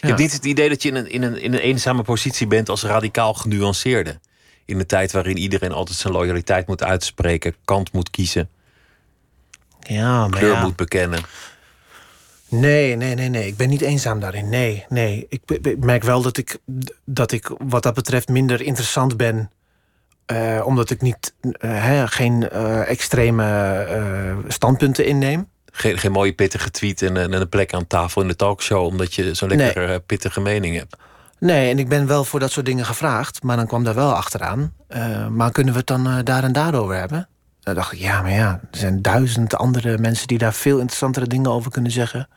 Je 0.00 0.06
hebt 0.06 0.18
niet 0.18 0.32
het 0.32 0.44
idee 0.44 0.68
dat 0.68 0.82
je 0.82 0.88
in 0.88 0.94
een, 0.94 1.10
in, 1.10 1.22
een, 1.22 1.40
in 1.40 1.52
een 1.52 1.60
eenzame 1.60 2.02
positie 2.02 2.46
bent 2.46 2.68
als 2.68 2.82
radicaal 2.82 3.34
genuanceerde. 3.34 4.20
In 4.64 4.78
een 4.78 4.86
tijd 4.86 5.12
waarin 5.12 5.36
iedereen 5.36 5.72
altijd 5.72 5.98
zijn 5.98 6.12
loyaliteit 6.12 6.66
moet 6.66 6.82
uitspreken, 6.82 7.54
kant 7.64 7.92
moet 7.92 8.10
kiezen, 8.10 8.48
Ja, 9.80 10.28
maar 10.28 10.38
kleur 10.38 10.52
ja. 10.52 10.62
moet 10.62 10.76
bekennen. 10.76 11.20
Nee, 12.48 12.96
nee, 12.96 13.14
nee, 13.14 13.28
nee. 13.28 13.46
Ik 13.46 13.56
ben 13.56 13.68
niet 13.68 13.80
eenzaam 13.80 14.20
daarin. 14.20 14.48
Nee, 14.48 14.84
nee. 14.88 15.26
Ik, 15.28 15.40
merk 15.80 16.02
wel 16.02 16.22
dat 16.22 16.36
ik, 16.36 16.58
dat 17.04 17.32
ik 17.32 17.50
wat 17.58 17.82
dat 17.82 17.94
betreft 17.94 18.28
minder 18.28 18.60
interessant 18.60 19.16
ben. 19.16 19.50
eh, 20.26 20.62
omdat 20.64 20.90
ik 20.90 21.00
niet, 21.00 21.34
eh, 21.58 22.02
geen 22.06 22.48
eh, 22.48 22.90
extreme 22.90 24.44
standpunten 24.48 25.06
inneem. 25.06 25.48
Geen, 25.78 25.98
geen 25.98 26.12
mooie 26.12 26.32
pittige 26.32 26.70
tweet 26.70 27.02
en, 27.02 27.16
een- 27.16 27.32
en 27.32 27.40
een 27.40 27.48
plek 27.48 27.74
aan 27.74 27.86
tafel 27.86 28.22
in 28.22 28.28
de 28.28 28.36
talkshow, 28.36 28.84
omdat 28.84 29.14
je 29.14 29.34
zo'n 29.34 29.48
lekker 29.48 29.90
eh, 29.92 29.96
pittige 30.06 30.40
mening 30.40 30.76
hebt. 30.76 30.96
Nee, 31.38 31.70
en 31.70 31.78
ik 31.78 31.88
ben 31.88 32.06
wel 32.06 32.24
voor 32.24 32.40
dat 32.40 32.50
soort 32.50 32.66
dingen 32.66 32.84
gevraagd. 32.84 33.42
Maar 33.42 33.56
dan 33.56 33.66
kwam 33.66 33.84
daar 33.84 33.94
wel 33.94 34.12
achteraan. 34.14 34.72
eh, 34.88 35.26
maar 35.28 35.50
kunnen 35.50 35.72
we 35.72 35.78
het 35.78 35.88
dan 35.88 36.06
eh, 36.06 36.18
daar 36.24 36.44
en 36.44 36.52
daarover 36.52 36.96
hebben? 36.98 37.28
Dan 37.60 37.74
dacht 37.74 37.92
ik, 37.92 37.98
ja, 37.98 38.22
maar 38.22 38.32
ja, 38.32 38.60
er 38.70 38.78
zijn 38.78 39.02
duizend 39.02 39.54
andere 39.56 39.98
mensen 39.98 40.26
die 40.26 40.38
daar 40.38 40.54
veel 40.54 40.76
interessantere 40.78 41.26
dingen 41.26 41.50
over 41.50 41.70
kunnen 41.70 41.90
zeggen. 41.92 42.28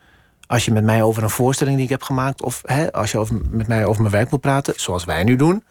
Als 0.46 0.64
je 0.64 0.72
met 0.72 0.84
mij 0.84 1.02
over 1.02 1.22
een 1.22 1.30
voorstelling 1.30 1.76
die 1.76 1.84
ik 1.84 1.90
heb 1.90 2.02
gemaakt, 2.02 2.42
of 2.42 2.60
hè, 2.64 2.92
als 2.92 3.10
je 3.12 3.18
over, 3.18 3.40
met 3.50 3.66
mij 3.66 3.84
over 3.84 4.00
mijn 4.02 4.14
werk 4.14 4.30
wil 4.30 4.38
praten, 4.38 4.74
zoals 4.76 5.04
wij 5.04 5.24
nu 5.24 5.36
doen, 5.36 5.64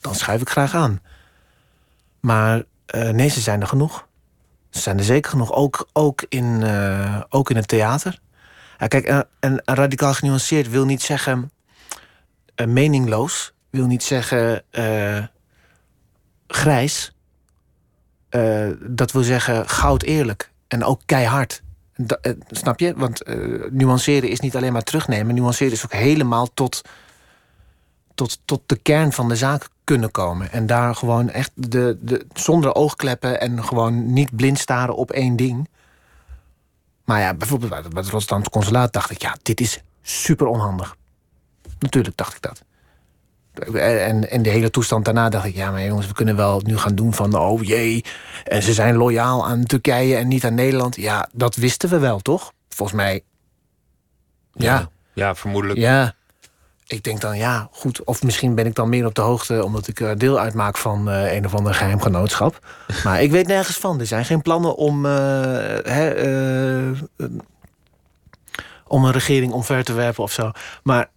dan 0.00 0.14
schuif 0.14 0.40
ik 0.40 0.48
graag 0.48 0.74
aan. 0.74 1.00
Maar 2.20 2.62
nee, 3.12 3.28
ze 3.28 3.40
zijn 3.40 3.60
er 3.60 3.66
genoeg. 3.66 4.06
Ze 4.70 4.80
zijn 4.80 4.98
er 4.98 5.04
zeker 5.04 5.30
genoeg, 5.30 5.52
ook, 5.52 5.88
ook, 5.92 6.24
in, 6.28 6.62
eh, 6.62 7.20
ook 7.28 7.50
in 7.50 7.56
het 7.56 7.68
theater. 7.68 8.18
Ja, 8.78 8.86
kijk, 8.86 9.04
en, 9.04 9.26
en 9.40 9.60
radicaal 9.64 10.14
genuanceerd 10.14 10.70
wil 10.70 10.84
niet 10.84 11.02
zeggen 11.02 11.50
eh, 12.54 12.66
meningloos, 12.66 13.52
wil 13.70 13.86
niet 13.86 14.02
zeggen 14.02 14.62
eh, 14.70 15.24
grijs. 16.46 17.12
Eh, 18.28 18.68
dat 18.80 19.12
wil 19.12 19.22
zeggen 19.22 19.68
goud 19.68 20.02
eerlijk 20.02 20.50
en 20.68 20.84
ook 20.84 21.00
keihard. 21.06 21.62
Eh, 22.06 22.32
snap 22.50 22.80
je? 22.80 22.94
Want 22.96 23.22
eh, 23.22 23.36
nuanceren 23.70 24.28
is 24.28 24.40
niet 24.40 24.56
alleen 24.56 24.72
maar 24.72 24.82
terugnemen. 24.82 25.34
Nuanceren 25.34 25.72
is 25.72 25.84
ook 25.84 25.92
helemaal 25.92 26.54
tot, 26.54 26.82
tot, 28.20 28.38
tot 28.44 28.62
de 28.66 28.76
kern 28.76 29.12
van 29.12 29.28
de 29.28 29.36
zaak 29.36 29.68
kunnen 29.84 30.10
komen. 30.10 30.52
En 30.52 30.66
daar 30.66 30.94
gewoon 30.94 31.30
echt 31.30 31.50
de, 31.54 31.98
de, 32.00 32.26
zonder 32.32 32.74
oogkleppen 32.74 33.40
en 33.40 33.64
gewoon 33.64 34.12
niet 34.12 34.36
blind 34.36 34.58
staren 34.58 34.96
op 34.96 35.10
één 35.10 35.36
ding. 35.36 35.68
Maar 37.04 37.20
ja, 37.20 37.34
bijvoorbeeld 37.34 37.70
bij 37.70 37.78
het- 38.02 38.08
Rotterdamse 38.08 38.50
consulaat 38.50 38.92
dacht 38.92 39.10
ik, 39.10 39.22
ja, 39.22 39.36
dit 39.42 39.60
is 39.60 39.82
super 40.02 40.46
onhandig. 40.46 40.96
Natuurlijk 41.78 42.16
dacht 42.16 42.34
ik 42.34 42.42
dat. 42.42 42.62
En, 43.74 44.30
en 44.30 44.42
de 44.42 44.50
hele 44.50 44.70
toestand 44.70 45.04
daarna 45.04 45.28
dacht 45.28 45.44
ik, 45.44 45.54
ja, 45.54 45.70
maar 45.70 45.84
jongens, 45.84 46.06
we 46.06 46.12
kunnen 46.14 46.36
wel 46.36 46.60
nu 46.64 46.78
gaan 46.78 46.94
doen 46.94 47.14
van, 47.14 47.34
oh 47.34 47.62
jee, 47.62 48.04
en 48.44 48.62
ze 48.62 48.72
zijn 48.72 48.96
loyaal 48.96 49.46
aan 49.46 49.64
Turkije 49.64 50.16
en 50.16 50.28
niet 50.28 50.44
aan 50.44 50.54
Nederland. 50.54 50.96
Ja, 50.96 51.28
dat 51.32 51.54
wisten 51.56 51.88
we 51.88 51.98
wel, 51.98 52.18
toch? 52.20 52.52
Volgens 52.68 52.98
mij. 52.98 53.22
Ja, 54.52 54.90
Ja, 55.12 55.34
vermoedelijk. 55.34 55.78
ja. 55.78 56.14
Ik 56.90 57.04
denk 57.04 57.20
dan, 57.20 57.36
ja, 57.36 57.68
goed. 57.72 58.04
Of 58.04 58.22
misschien 58.22 58.54
ben 58.54 58.66
ik 58.66 58.74
dan 58.74 58.88
meer 58.88 59.06
op 59.06 59.14
de 59.14 59.20
hoogte 59.20 59.64
omdat 59.64 59.88
ik 59.88 60.00
eh, 60.00 60.10
deel 60.16 60.38
uitmaak 60.38 60.76
van 60.76 61.10
eh, 61.10 61.34
een 61.34 61.44
of 61.44 61.54
ander 61.54 61.74
geheim 61.74 62.00
genootschap. 62.00 62.66
Maar 63.04 63.22
ik 63.22 63.30
weet 63.30 63.46
nergens 63.46 63.76
van. 63.76 64.00
Er 64.00 64.06
zijn 64.06 64.24
geen 64.24 64.42
plannen 64.42 64.76
om, 64.76 65.06
eh, 65.06 65.12
hè, 65.82 66.12
om 68.86 69.04
een 69.04 69.12
regering 69.12 69.52
omver 69.52 69.84
te 69.84 69.92
werpen 69.92 70.22
of 70.22 70.32
zo. 70.32 70.50
Maar 70.82 71.10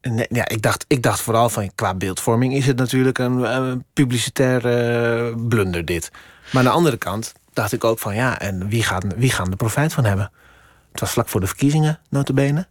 nee, 0.00 0.26
ja, 0.28 0.48
ik, 0.48 0.62
dacht, 0.62 0.84
ik 0.88 1.02
dacht 1.02 1.20
vooral 1.20 1.48
van 1.48 1.74
qua 1.74 1.94
beeldvorming 1.94 2.54
is 2.54 2.66
het 2.66 2.76
natuurlijk 2.76 3.18
een, 3.18 3.56
een 3.56 3.84
publicitaire 3.92 5.34
blunder 5.36 5.84
dit. 5.84 6.10
Maar 6.52 6.62
aan 6.62 6.68
de 6.68 6.76
andere 6.76 6.96
kant 6.96 7.32
dacht 7.52 7.72
ik 7.72 7.84
ook 7.84 7.98
van 7.98 8.14
ja, 8.14 8.38
en 8.38 8.68
wie 8.68 8.82
gaan, 8.82 9.12
wie 9.16 9.30
gaan 9.30 9.50
er 9.50 9.56
profijt 9.56 9.92
van 9.92 10.04
hebben? 10.04 10.30
Het 10.90 11.00
was 11.00 11.10
vlak 11.10 11.28
voor 11.28 11.40
de 11.40 11.46
verkiezingen, 11.46 11.98
notabene. 12.08 12.66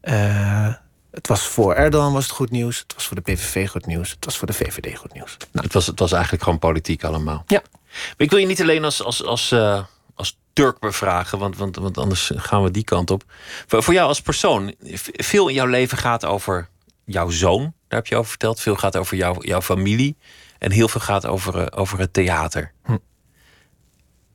Eh 0.00 0.72
het 1.10 1.28
was 1.28 1.46
voor 1.46 1.74
Erdogan 1.74 2.12
was 2.12 2.24
het 2.24 2.32
goed 2.32 2.50
nieuws. 2.50 2.78
Het 2.78 2.94
was 2.94 3.06
voor 3.06 3.16
de 3.16 3.32
PVV 3.32 3.68
goed 3.68 3.86
nieuws. 3.86 4.10
Het 4.10 4.24
was 4.24 4.36
voor 4.36 4.46
de 4.46 4.52
VVD 4.52 4.98
goed 4.98 5.12
nieuws. 5.14 5.36
Nou, 5.52 5.64
Het, 5.64 5.74
was, 5.74 5.86
het 5.86 5.98
was 5.98 6.12
eigenlijk 6.12 6.42
gewoon 6.42 6.58
politiek 6.58 7.04
allemaal. 7.04 7.44
ja. 7.46 7.62
Maar 7.90 8.14
ik 8.26 8.30
wil 8.30 8.38
je 8.38 8.46
niet 8.46 8.60
alleen 8.60 8.84
als, 8.84 9.02
als, 9.02 9.24
als, 9.24 9.52
eh, 9.52 9.84
als 10.14 10.38
Turk 10.52 10.78
bevragen, 10.78 11.38
want, 11.38 11.56
want, 11.56 11.76
want 11.76 11.98
anders 11.98 12.30
gaan 12.34 12.62
we 12.62 12.70
die 12.70 12.84
kant 12.84 13.10
op. 13.10 13.24
Voor, 13.66 13.82
voor 13.82 13.94
jou 13.94 14.08
als 14.08 14.20
persoon, 14.20 14.74
veel 15.02 15.48
in 15.48 15.54
jouw 15.54 15.66
leven 15.66 15.98
gaat 15.98 16.24
over 16.24 16.68
jouw 17.04 17.30
zoon, 17.30 17.60
daar 17.62 17.98
heb 17.98 18.06
je 18.06 18.16
over 18.16 18.30
verteld. 18.30 18.60
Veel 18.60 18.76
gaat 18.76 18.96
over 18.96 19.16
jouw, 19.16 19.36
jouw 19.38 19.62
familie 19.62 20.16
en 20.58 20.70
heel 20.70 20.88
veel 20.88 21.00
gaat 21.00 21.26
over, 21.26 21.58
eh, 21.58 21.78
over 21.80 21.98
het 21.98 22.12
theater. 22.12 22.72
Hm. 22.84 22.96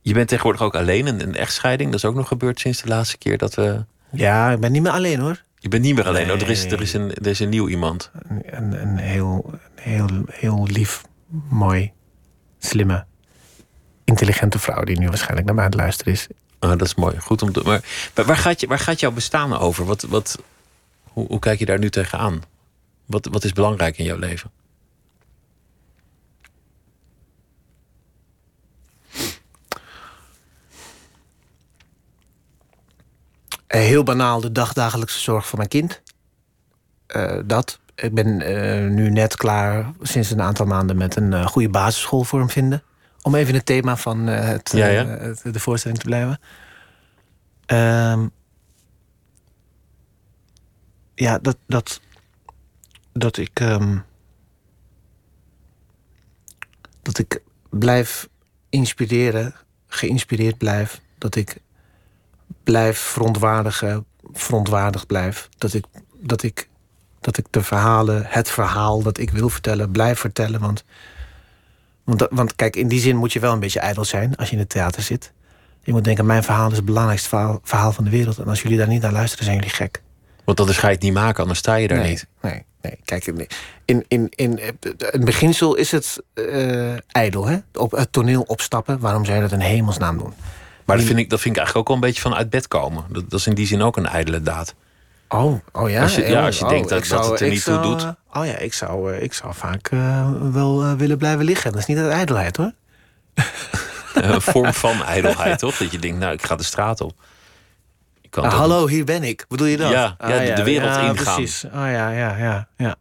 Je 0.00 0.14
bent 0.14 0.28
tegenwoordig 0.28 0.62
ook 0.62 0.74
alleen, 0.74 1.06
een, 1.06 1.22
een 1.22 1.36
echtscheiding. 1.36 1.90
Dat 1.90 1.98
is 1.98 2.08
ook 2.08 2.14
nog 2.14 2.28
gebeurd 2.28 2.60
sinds 2.60 2.82
de 2.82 2.88
laatste 2.88 3.18
keer 3.18 3.38
dat 3.38 3.54
we. 3.54 3.84
ja, 4.10 4.50
ik 4.50 4.60
ben 4.60 4.72
niet 4.72 4.82
meer 4.82 4.92
alleen 4.92 5.20
hoor. 5.20 5.43
Je 5.64 5.70
bent 5.70 5.82
niet 5.82 5.94
meer 5.94 6.06
alleen. 6.06 6.30
Oh, 6.32 6.40
er, 6.40 6.50
is, 6.50 6.64
er, 6.64 6.80
is 6.80 6.92
een, 6.92 7.14
er 7.14 7.26
is 7.26 7.40
een 7.40 7.48
nieuw 7.48 7.68
iemand. 7.68 8.10
Een, 8.28 8.80
een 8.82 8.96
heel, 8.98 9.50
heel, 9.74 10.08
heel 10.30 10.66
lief, 10.70 11.02
mooi, 11.48 11.92
slimme, 12.58 13.04
intelligente 14.04 14.58
vrouw 14.58 14.82
die 14.84 14.98
nu 14.98 15.06
waarschijnlijk 15.06 15.46
naar 15.46 15.54
mij 15.54 15.64
aan 15.64 15.70
het 15.70 15.80
luisteren 15.80 16.12
is. 16.12 16.26
Ah, 16.58 16.70
dat 16.70 16.82
is 16.82 16.94
mooi. 16.94 17.18
Goed 17.20 17.42
om 17.42 17.52
te. 17.52 17.60
Maar 17.64 18.10
waar- 18.14 18.24
waar 18.26 18.36
gaat, 18.36 18.60
je, 18.60 18.66
waar 18.66 18.78
gaat 18.78 19.00
jouw 19.00 19.10
bestaan 19.10 19.56
over? 19.58 19.84
Wat, 19.84 20.02
wat, 20.02 20.38
hoe, 21.02 21.26
hoe 21.26 21.38
kijk 21.38 21.58
je 21.58 21.64
daar 21.66 21.78
nu 21.78 21.90
tegenaan? 21.90 22.42
Wat, 23.06 23.28
wat 23.30 23.44
is 23.44 23.52
belangrijk 23.52 23.98
in 23.98 24.04
jouw 24.04 24.18
leven? 24.18 24.50
Heel 33.80 34.02
banaal 34.02 34.40
de 34.40 34.52
dagdagelijkse 34.52 35.20
zorg 35.20 35.46
voor 35.46 35.58
mijn 35.58 35.70
kind. 35.70 36.02
Eh, 37.06 37.38
dat. 37.44 37.80
Ik 37.94 38.14
ben 38.14 38.40
eh, 38.40 38.90
nu 38.90 39.10
net 39.10 39.36
klaar, 39.36 39.92
sinds 40.02 40.30
een 40.30 40.42
aantal 40.42 40.66
maanden, 40.66 40.96
met 40.96 41.16
een 41.16 41.32
eh, 41.32 41.46
goede 41.46 41.68
basisschool 41.68 42.24
voor 42.24 42.38
hem 42.38 42.50
vinden. 42.50 42.82
Om 43.22 43.34
even 43.34 43.48
in 43.48 43.54
het 43.54 43.66
thema 43.66 43.96
van 43.96 44.28
eh, 44.28 44.44
het, 44.48 44.72
Ja, 44.74 44.86
ja. 44.86 45.04
eh, 45.04 45.20
het- 45.26 45.52
de 45.54 45.60
voorstelling 45.60 45.98
te 46.00 46.06
blijven. 46.06 46.40
Ehm, 47.66 48.26
ja, 51.14 51.38
dat, 51.38 51.56
dat, 51.66 52.00
dat 53.12 53.36
ik. 53.36 53.60
ehm, 53.60 53.98
dat 57.02 57.18
ik 57.18 57.42
blijf 57.70 58.28
inspireren, 58.68 59.54
geïnspireerd 59.86 60.58
blijf. 60.58 61.00
Dat 61.18 61.34
ik 61.36 61.56
blijf 62.64 62.98
verontwaardigen, 62.98 64.06
verontwaardigd 64.32 65.06
blijf. 65.06 65.48
Dat 65.58 65.74
ik, 65.74 65.84
dat 66.20 66.42
ik, 66.42 66.68
dat 67.20 67.36
ik 67.36 67.46
de 67.50 67.62
verhalen, 67.62 68.24
het 68.26 68.50
verhaal 68.50 69.02
dat 69.02 69.18
ik 69.18 69.30
wil 69.30 69.48
vertellen, 69.48 69.90
blijf 69.90 70.18
vertellen. 70.18 70.60
Want, 70.60 70.84
want, 72.30 72.56
kijk, 72.56 72.76
in 72.76 72.88
die 72.88 73.00
zin 73.00 73.16
moet 73.16 73.32
je 73.32 73.40
wel 73.40 73.52
een 73.52 73.60
beetje 73.60 73.80
ijdel 73.80 74.04
zijn 74.04 74.36
als 74.36 74.48
je 74.48 74.54
in 74.54 74.60
het 74.60 74.68
theater 74.68 75.02
zit. 75.02 75.32
Je 75.82 75.92
moet 75.92 76.04
denken, 76.04 76.26
mijn 76.26 76.42
verhaal 76.42 76.70
is 76.70 76.76
het 76.76 76.84
belangrijkste 76.84 77.28
verhaal, 77.28 77.60
verhaal 77.62 77.92
van 77.92 78.04
de 78.04 78.10
wereld. 78.10 78.38
En 78.38 78.48
als 78.48 78.62
jullie 78.62 78.78
daar 78.78 78.88
niet 78.88 79.02
naar 79.02 79.12
luisteren, 79.12 79.44
zijn 79.44 79.56
jullie 79.56 79.72
gek. 79.72 80.02
Want 80.44 80.60
anders 80.60 80.78
ga 80.78 80.88
je 80.88 80.94
het 80.94 81.02
niet 81.02 81.12
maken, 81.12 81.40
anders 81.40 81.58
sta 81.58 81.74
je 81.74 81.88
daar 81.88 81.98
nee, 81.98 82.08
niet. 82.08 82.26
Nee, 82.40 82.64
nee. 82.82 82.98
Kijk, 83.04 83.26
in, 83.26 83.46
in, 83.84 84.04
in, 84.08 84.28
in 84.28 84.60
het 84.98 85.24
beginsel 85.24 85.74
is 85.74 85.90
het 85.90 86.22
eh 86.34 86.94
ijdel, 87.06 87.46
hè? 87.46 87.58
Op 87.72 87.90
het 87.90 88.12
toneel 88.12 88.42
opstappen. 88.42 88.98
Waarom 88.98 89.24
zou 89.24 89.36
je 89.36 89.42
dat 89.42 89.52
in 89.52 89.60
hemelsnaam 89.60 90.18
doen? 90.18 90.34
Maar 90.84 90.96
dat 90.96 91.06
vind, 91.06 91.18
ik, 91.18 91.30
dat 91.30 91.40
vind 91.40 91.54
ik 91.56 91.60
eigenlijk 91.60 91.76
ook 91.90 91.94
wel 91.94 92.04
een 92.04 92.12
beetje 92.12 92.28
van 92.28 92.34
uit 92.38 92.50
bed 92.50 92.68
komen. 92.68 93.04
Dat, 93.08 93.30
dat 93.30 93.40
is 93.40 93.46
in 93.46 93.54
die 93.54 93.66
zin 93.66 93.82
ook 93.82 93.96
een 93.96 94.06
ijdele 94.06 94.42
daad. 94.42 94.74
Oh, 95.28 95.60
oh 95.72 95.90
ja. 95.90 96.02
Als 96.02 96.14
je- 96.14 96.26
ja, 96.26 96.38
Oh, 96.40 96.44
als 96.44 96.58
je 96.58 96.64
oh, 96.64 96.70
denkt 96.70 96.88
dat- 96.88 97.04
ik 97.04 97.08
dat 97.08 97.30
het 97.30 97.40
er 97.40 97.48
niet 97.48 97.64
toe 97.64 97.74
zou, 97.74 97.86
doet. 97.86 98.02
eh, 98.02 98.40
Oh 98.40 98.46
ja, 98.46 98.56
ik 98.56 98.74
zou, 98.74 99.12
eh, 99.14 99.22
ik 99.22 99.32
zou 99.32 99.54
vaak 99.54 99.88
eh, 99.88 100.30
wel 100.52 100.96
willen 100.96 101.18
blijven 101.18 101.44
liggen. 101.44 101.70
Dat 101.72 101.80
is 101.80 101.86
niet 101.86 101.98
uit 101.98 102.10
ijdelheid 102.12 102.56
hoor. 102.56 102.72
een 104.14 104.40
vorm 104.40 104.72
van 104.84 105.02
ijdelheid, 105.04 105.58
toch? 105.58 105.76
Dat 105.76 105.90
je 105.90 105.98
denkt, 105.98 106.18
nou, 106.18 106.32
ik 106.32 106.42
ga 106.42 106.56
de 106.56 106.62
straat 106.62 107.00
op. 107.00 107.12
Ah, 108.30 108.54
hallo, 108.54 108.86
hier 108.88 109.04
ben 109.04 109.22
ik. 109.22 109.44
Bedoel 109.48 109.66
je 109.66 109.76
dat? 109.76 109.90
Ja, 109.90 110.14
Ah, 110.18 110.30
ja, 110.30 110.38
de- 110.44 110.52
de 110.52 110.62
wereld 110.64 110.94
ja, 110.94 111.00
ingaan. 111.08 111.34
Precies. 111.34 111.64
Oh 111.64 111.70
ja, 111.72 112.10
ja, 112.10 112.36
ja, 112.36 112.68
ja. 112.76 112.96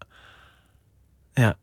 Ja, 1.33 1.55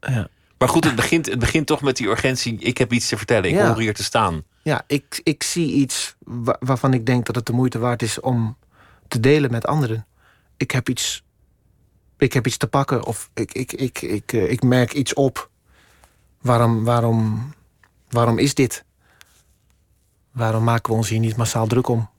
ja. 0.00 0.28
Maar 0.58 0.68
goed, 0.68 0.84
het 0.84 0.94
begint, 0.96 1.26
het 1.26 1.38
begint 1.38 1.66
toch 1.66 1.82
met 1.82 1.96
die 1.96 2.06
urgentie. 2.06 2.58
Ik 2.60 2.78
heb 2.78 2.92
iets 2.92 3.08
te 3.08 3.16
vertellen. 3.16 3.50
Ik 3.50 3.58
hoor 3.58 3.78
hier 3.80 3.94
te 3.94 4.04
staan. 4.04 4.42
Ja, 4.68 4.84
ik, 4.86 5.20
ik 5.22 5.42
zie 5.42 5.72
iets 5.72 6.14
wa- 6.24 6.56
waarvan 6.60 6.92
ik 6.94 7.06
denk 7.06 7.26
dat 7.26 7.34
het 7.34 7.46
de 7.46 7.52
moeite 7.52 7.78
waard 7.78 8.02
is 8.02 8.20
om 8.20 8.56
te 9.08 9.20
delen 9.20 9.50
met 9.50 9.66
anderen. 9.66 10.06
Ik 10.56 10.70
heb 10.70 10.88
iets, 10.88 11.24
ik 12.18 12.32
heb 12.32 12.46
iets 12.46 12.56
te 12.56 12.66
pakken 12.66 13.04
of 13.04 13.30
ik, 13.34 13.52
ik, 13.52 13.72
ik, 13.72 14.02
ik, 14.02 14.32
eh, 14.32 14.50
ik 14.50 14.62
merk 14.62 14.92
iets 14.92 15.14
op. 15.14 15.50
Waarom, 16.40 16.84
waarom, 16.84 17.52
waarom 18.08 18.38
is 18.38 18.54
dit? 18.54 18.84
Waarom 20.32 20.64
maken 20.64 20.90
we 20.92 20.96
ons 20.98 21.08
hier 21.08 21.18
niet 21.18 21.36
massaal 21.36 21.66
druk 21.66 21.88
om? 21.88 22.10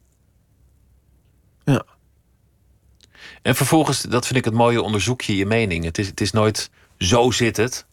Ja, 1.63 1.85
En 3.41 3.55
vervolgens, 3.55 4.01
dat 4.01 4.25
vind 4.25 4.39
ik 4.39 4.45
het 4.45 4.53
mooie, 4.53 4.81
onderzoek 4.81 5.21
je 5.21 5.35
je 5.35 5.45
mening. 5.45 5.83
Het 5.83 5.97
is, 5.97 6.07
het 6.07 6.21
is 6.21 6.31
nooit 6.31 6.69
zo 6.97 7.31
zit 7.31 7.57
het. 7.57 7.85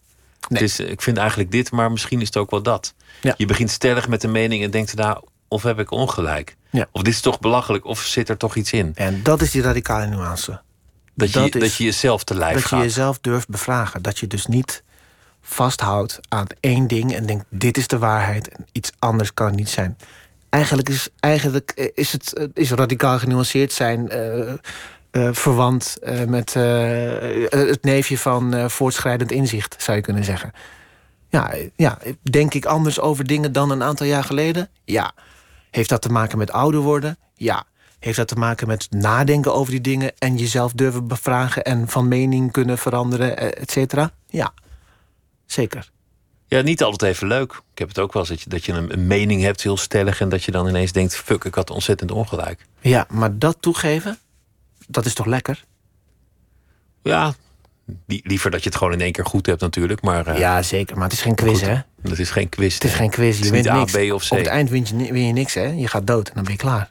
Nee. 0.49 0.61
het 0.61 0.61
is, 0.61 0.79
ik 0.79 1.01
vind 1.01 1.17
eigenlijk 1.17 1.51
dit, 1.51 1.71
maar 1.71 1.91
misschien 1.91 2.21
is 2.21 2.27
het 2.27 2.37
ook 2.37 2.51
wel 2.51 2.61
dat. 2.63 2.93
Ja. 3.21 3.33
Je 3.37 3.45
begint 3.45 3.71
stellig 3.71 4.07
met 4.07 4.23
een 4.23 4.31
mening 4.31 4.63
en 4.63 4.71
denkt 4.71 4.95
daarna... 4.95 5.21
of 5.47 5.63
heb 5.63 5.79
ik 5.79 5.91
ongelijk? 5.91 6.55
Ja. 6.69 6.87
Of 6.91 7.01
dit 7.01 7.13
is 7.13 7.21
toch 7.21 7.39
belachelijk, 7.39 7.85
of 7.85 8.01
zit 8.01 8.29
er 8.29 8.37
toch 8.37 8.55
iets 8.55 8.71
in? 8.71 8.91
en 8.95 9.23
dat 9.23 9.41
is 9.41 9.51
die 9.51 9.61
radicale 9.61 10.07
nuance. 10.07 10.61
Dat 11.15 11.33
je, 11.33 11.49
Dat 11.59 11.75
je 11.75 11.83
jezelf 11.83 12.23
te 12.23 12.35
lijf 12.35 12.53
dat 12.53 12.61
je 12.61 12.67
gaat. 12.67 12.81
jezelf 12.81 13.19
durft 13.19 13.49
bevragen. 13.49 14.01
Dat 14.01 14.19
je 14.19 14.27
dus 14.27 14.45
niet 14.45 14.83
vasthoudt 15.41 16.19
aan 16.27 16.47
één 16.59 16.87
ding 16.87 17.15
en 17.15 17.25
denkt: 17.25 17.45
dit 17.49 17.77
is 17.77 17.87
de 17.87 17.97
waarheid 17.97 18.49
en 18.49 18.65
iets 18.71 18.91
anders 18.99 19.33
kan 19.33 19.47
het 19.47 19.55
niet 19.55 19.69
zijn. 19.69 19.97
Eigenlijk 20.49 20.89
is, 20.89 21.09
eigenlijk 21.19 21.71
eh, 21.75 21.87
is 21.93 22.11
het 22.11 22.33
eh, 22.33 22.45
is 22.53 22.71
radicaal 22.71 23.19
genuanceerd 23.19 23.73
zijn 23.73 24.09
eh, 24.09 24.53
verwant 25.31 25.97
met 26.27 26.53
het 26.53 27.83
neefje 27.83 28.17
van 28.17 28.69
voortschrijdend 28.69 29.31
inzicht, 29.31 29.75
zou 29.79 29.97
je 29.97 30.03
kunnen 30.03 30.23
zeggen. 30.23 30.51
Ja, 31.29 31.53
ja, 31.75 31.97
denk 32.21 32.53
ik 32.53 32.65
anders 32.65 32.99
over 32.99 33.23
dingen 33.23 33.51
dan 33.51 33.71
een 33.71 33.83
aantal 33.83 34.05
jaar 34.05 34.23
geleden? 34.23 34.69
Ja. 34.85 35.13
Heeft 35.71 35.89
dat 35.89 36.01
te 36.01 36.09
maken 36.09 36.37
met 36.37 36.51
ouder 36.51 36.79
worden? 36.79 37.17
Ja. 37.35 37.65
Heeft 37.99 38.17
dat 38.17 38.27
te 38.27 38.35
maken 38.35 38.67
met 38.67 38.87
nadenken 38.91 39.53
over 39.53 39.71
die 39.71 39.81
dingen 39.81 40.13
en 40.17 40.37
jezelf 40.37 40.71
durven 40.71 41.07
bevragen 41.07 41.63
en 41.63 41.87
van 41.87 42.07
mening 42.07 42.51
kunnen 42.51 42.77
veranderen, 42.77 43.37
eh, 43.37 43.61
et 43.61 43.71
cetera? 43.71 44.11
Ja, 44.27 44.53
zeker. 45.45 45.91
Ja, 46.47 46.61
niet 46.61 46.83
altijd 46.83 47.11
even 47.11 47.27
leuk. 47.27 47.61
Ik 47.71 47.77
heb 47.77 47.87
het 47.87 47.99
ook 47.99 48.13
wel 48.13 48.21
eens 48.21 48.31
dat 48.31 48.41
je, 48.41 48.49
dat 48.49 48.65
je 48.65 48.73
een, 48.73 48.93
een 48.93 49.07
mening 49.07 49.41
hebt, 49.41 49.63
heel 49.63 49.77
stellig... 49.77 50.21
en 50.21 50.29
dat 50.29 50.43
je 50.43 50.51
dan 50.51 50.67
ineens 50.67 50.91
denkt, 50.91 51.15
fuck, 51.15 51.43
ik 51.43 51.55
had 51.55 51.69
ontzettend 51.69 52.11
ongelijk. 52.11 52.65
Ja, 52.79 53.05
maar 53.09 53.37
dat 53.37 53.57
toegeven, 53.59 54.17
dat 54.87 55.05
is 55.05 55.13
toch 55.13 55.25
lekker? 55.25 55.65
Ja, 57.03 57.33
li- 58.07 58.21
liever 58.23 58.51
dat 58.51 58.63
je 58.63 58.69
het 58.69 58.77
gewoon 58.77 58.93
in 58.93 59.01
één 59.01 59.11
keer 59.11 59.25
goed 59.25 59.45
hebt 59.45 59.61
natuurlijk. 59.61 60.01
Maar 60.01 60.27
eh, 60.27 60.37
Ja, 60.37 60.61
zeker. 60.61 60.95
Maar 60.95 61.03
het 61.03 61.13
is 61.13 61.21
geen 61.21 61.35
quiz, 61.35 61.59
goed. 61.59 61.67
hè? 61.67 61.75
dat 62.01 62.17
is 62.17 62.29
geen 62.29 62.49
quiz. 62.49 62.73
Het 62.73 62.83
is 62.83 62.93
geen 62.93 63.09
quiz. 63.09 63.35
Het 63.35 63.45
Je 63.45 63.51
wint 63.51 63.67
A, 63.67 63.77
niks. 63.79 63.91
B 63.91 64.11
of 64.13 64.27
C. 64.27 64.31
Op 64.31 64.37
het 64.37 64.47
eind 64.47 64.69
win 64.69 64.85
je, 64.97 65.13
win 65.13 65.25
je 65.27 65.33
niks, 65.33 65.53
hè? 65.53 65.65
Je 65.65 65.87
gaat 65.87 66.07
dood 66.07 66.27
en 66.27 66.33
dan 66.35 66.43
ben 66.43 66.51
je 66.53 66.59
klaar. 66.59 66.89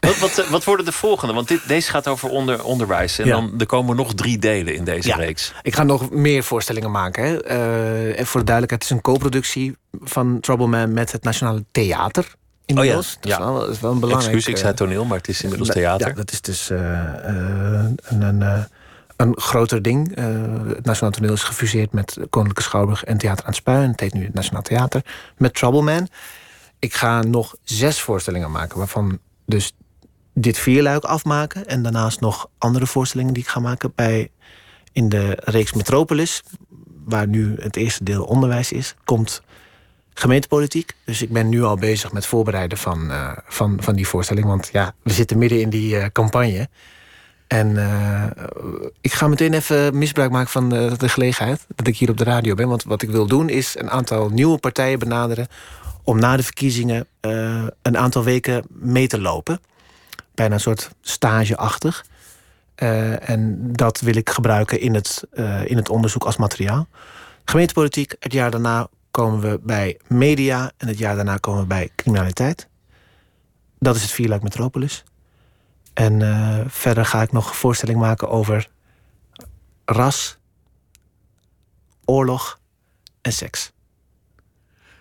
Wat, 0.00 0.18
wat, 0.18 0.38
eh, 0.38 0.50
wat 0.50 0.64
worden 0.64 0.84
de 0.86 0.92
volgende? 0.92 1.34
Want 1.34 1.48
dit, 1.48 1.68
deze 1.68 1.90
gaat 1.90 2.08
over 2.08 2.28
onder, 2.28 2.64
onderwijs. 2.64 3.18
En 3.18 3.26
Ja. 3.26 3.32
dan 3.32 3.54
er 3.58 3.66
komen 3.66 3.96
nog 3.96 4.14
drie 4.14 4.38
delen 4.38 4.74
in 4.74 4.84
deze 4.84 5.08
Ja. 5.08 5.16
reeks. 5.16 5.52
Ik 5.62 5.74
ga 5.74 5.82
nog 5.82 6.10
meer 6.10 6.42
voorstellingen 6.42 6.90
maken. 6.90 7.24
Hè. 7.24 7.42
Eh, 7.42 8.18
en 8.18 8.26
voor 8.26 8.40
de 8.40 8.46
duidelijkheid, 8.46 8.70
het 8.70 8.84
is 8.84 8.90
een 8.90 9.00
co-productie 9.00 9.76
van 10.02 10.40
Troubleman 10.40 10.92
met 10.92 11.12
het 11.12 11.22
Nationale 11.22 11.64
Theater. 11.72 12.34
inmiddels. 12.66 13.06
ja. 13.08 13.16
Dat, 13.20 13.30
is 13.30 13.36
Ja. 13.36 13.44
wel, 13.52 13.60
dat 13.60 13.68
is 13.70 13.80
wel 13.80 13.92
een 13.92 14.00
belangrijk... 14.00 14.34
Excuus, 14.34 14.54
ik 14.54 14.60
zei 14.60 14.74
toneel, 14.74 15.04
maar 15.04 15.18
het 15.18 15.28
is 15.28 15.42
inmiddels 15.42 15.70
theater. 15.70 16.08
Ja, 16.08 16.14
dat 16.14 16.32
is 16.32 16.40
dus 16.40 16.68
een, 16.70 17.98
een, 18.22 18.42
eh, 18.42 18.58
een 19.16 19.40
groter 19.40 19.82
ding. 19.82 20.16
Eh, 20.16 20.24
het 20.66 20.84
Nationaal 20.84 21.12
Toneel 21.12 21.32
is 21.32 21.42
gefuseerd 21.42 21.92
met 21.92 22.12
Koninklijke 22.12 22.62
Schouwburg 22.62 23.04
en 23.04 23.18
Theater 23.18 23.44
aan 23.44 23.50
het 23.50 23.60
Spui. 23.60 23.82
En 23.82 23.90
het 23.90 24.00
heet 24.00 24.14
nu 24.14 24.24
het 24.24 24.34
Nationaal 24.34 24.62
Theater 24.62 25.04
met 25.36 25.54
Troubleman. 25.54 26.08
Ik 26.78 26.94
ga 26.94 27.22
nog 27.22 27.56
zes 27.62 28.00
voorstellingen 28.00 28.50
maken, 28.50 28.78
waarvan 28.78 29.18
dus 29.46 29.72
dit 30.34 30.58
vierluik 30.58 31.04
afmaken. 31.04 31.66
En 31.66 31.82
daarnaast 31.82 32.20
nog 32.20 32.48
andere 32.58 32.86
voorstellingen 32.86 33.34
die 33.34 33.42
ik 33.42 33.48
ga 33.48 33.60
maken 33.60 33.92
bij 33.94 34.30
in 34.92 35.08
de 35.08 35.38
reeks 35.44 35.72
Metropolis, 35.72 36.42
waar 37.04 37.26
nu 37.26 37.56
het 37.58 37.76
eerste 37.76 38.04
deel 38.04 38.24
onderwijs 38.24 38.72
is, 38.72 38.94
komt 39.04 39.42
gemeentepolitiek. 40.14 40.92
Dus 41.04 41.22
ik 41.22 41.32
ben 41.32 41.48
nu 41.48 41.62
al 41.62 41.76
bezig 41.76 42.12
met 42.12 42.26
voorbereiden 42.26 42.78
van, 42.78 43.10
eh, 43.10 43.32
van, 43.46 43.78
van 43.80 43.94
die 43.94 44.08
voorstelling. 44.08 44.46
Want 44.46 44.68
ja, 44.72 44.94
we 45.02 45.12
zitten 45.12 45.38
midden 45.38 45.60
in 45.60 45.70
die 45.70 45.98
eh, 45.98 46.06
campagne. 46.12 46.68
En 47.46 47.76
eh, 47.76 48.44
ik 49.00 49.12
ga 49.12 49.28
meteen 49.28 49.54
even 49.54 49.98
misbruik 49.98 50.30
maken 50.30 50.50
van 50.50 50.68
de, 50.68 50.94
de 50.96 51.08
gelegenheid 51.08 51.66
dat 51.74 51.86
ik 51.86 51.96
hier 51.96 52.10
op 52.10 52.16
de 52.16 52.24
radio 52.24 52.54
ben. 52.54 52.68
Want 52.68 52.84
wat 52.84 53.02
ik 53.02 53.10
wil 53.10 53.26
doen 53.26 53.48
is 53.48 53.78
een 53.78 53.90
aantal 53.90 54.28
nieuwe 54.28 54.58
partijen 54.58 54.98
benaderen 54.98 55.46
om 56.06 56.18
na 56.18 56.36
de 56.36 56.42
verkiezingen 56.42 57.06
eh, 57.20 57.66
een 57.82 57.96
aantal 57.96 58.24
weken 58.24 58.64
mee 58.68 59.06
te 59.06 59.20
lopen. 59.20 59.60
Bijna 60.34 60.54
een 60.54 60.60
soort 60.60 60.90
stageachtig. 61.00 62.04
Eh, 62.74 63.28
en 63.28 63.72
dat 63.72 64.00
wil 64.00 64.16
ik 64.16 64.30
gebruiken 64.30 64.80
in 64.80 64.94
het, 64.94 65.24
eh, 65.30 65.70
in 65.70 65.76
het 65.76 65.88
onderzoek 65.88 66.24
als 66.24 66.36
materiaal. 66.36 66.86
Gemeentepolitiek, 67.44 68.14
het 68.20 68.32
jaar 68.32 68.50
daarna 68.50 68.88
komen 69.10 69.40
we 69.40 69.60
bij 69.62 69.98
media 70.06 70.72
en 70.76 70.88
het 70.88 70.98
jaar 70.98 71.16
daarna 71.16 71.36
komen 71.36 71.60
we 71.60 71.66
bij 71.66 71.90
criminaliteit. 71.96 72.68
Dat 73.78 73.96
is 73.96 74.02
het 74.02 74.10
vierluik 74.10 74.42
Metropolis. 74.42 75.04
En 75.96 76.22
eh, 76.22 76.58
verder 76.66 77.04
ga 77.04 77.22
ik 77.22 77.32
nog 77.32 77.48
een 77.48 77.54
voorstelling 77.54 77.98
maken 77.98 78.28
over 78.28 78.68
ras, 79.84 80.36
oorlog 82.04 82.58
en 83.22 83.32
seks. 83.32 83.72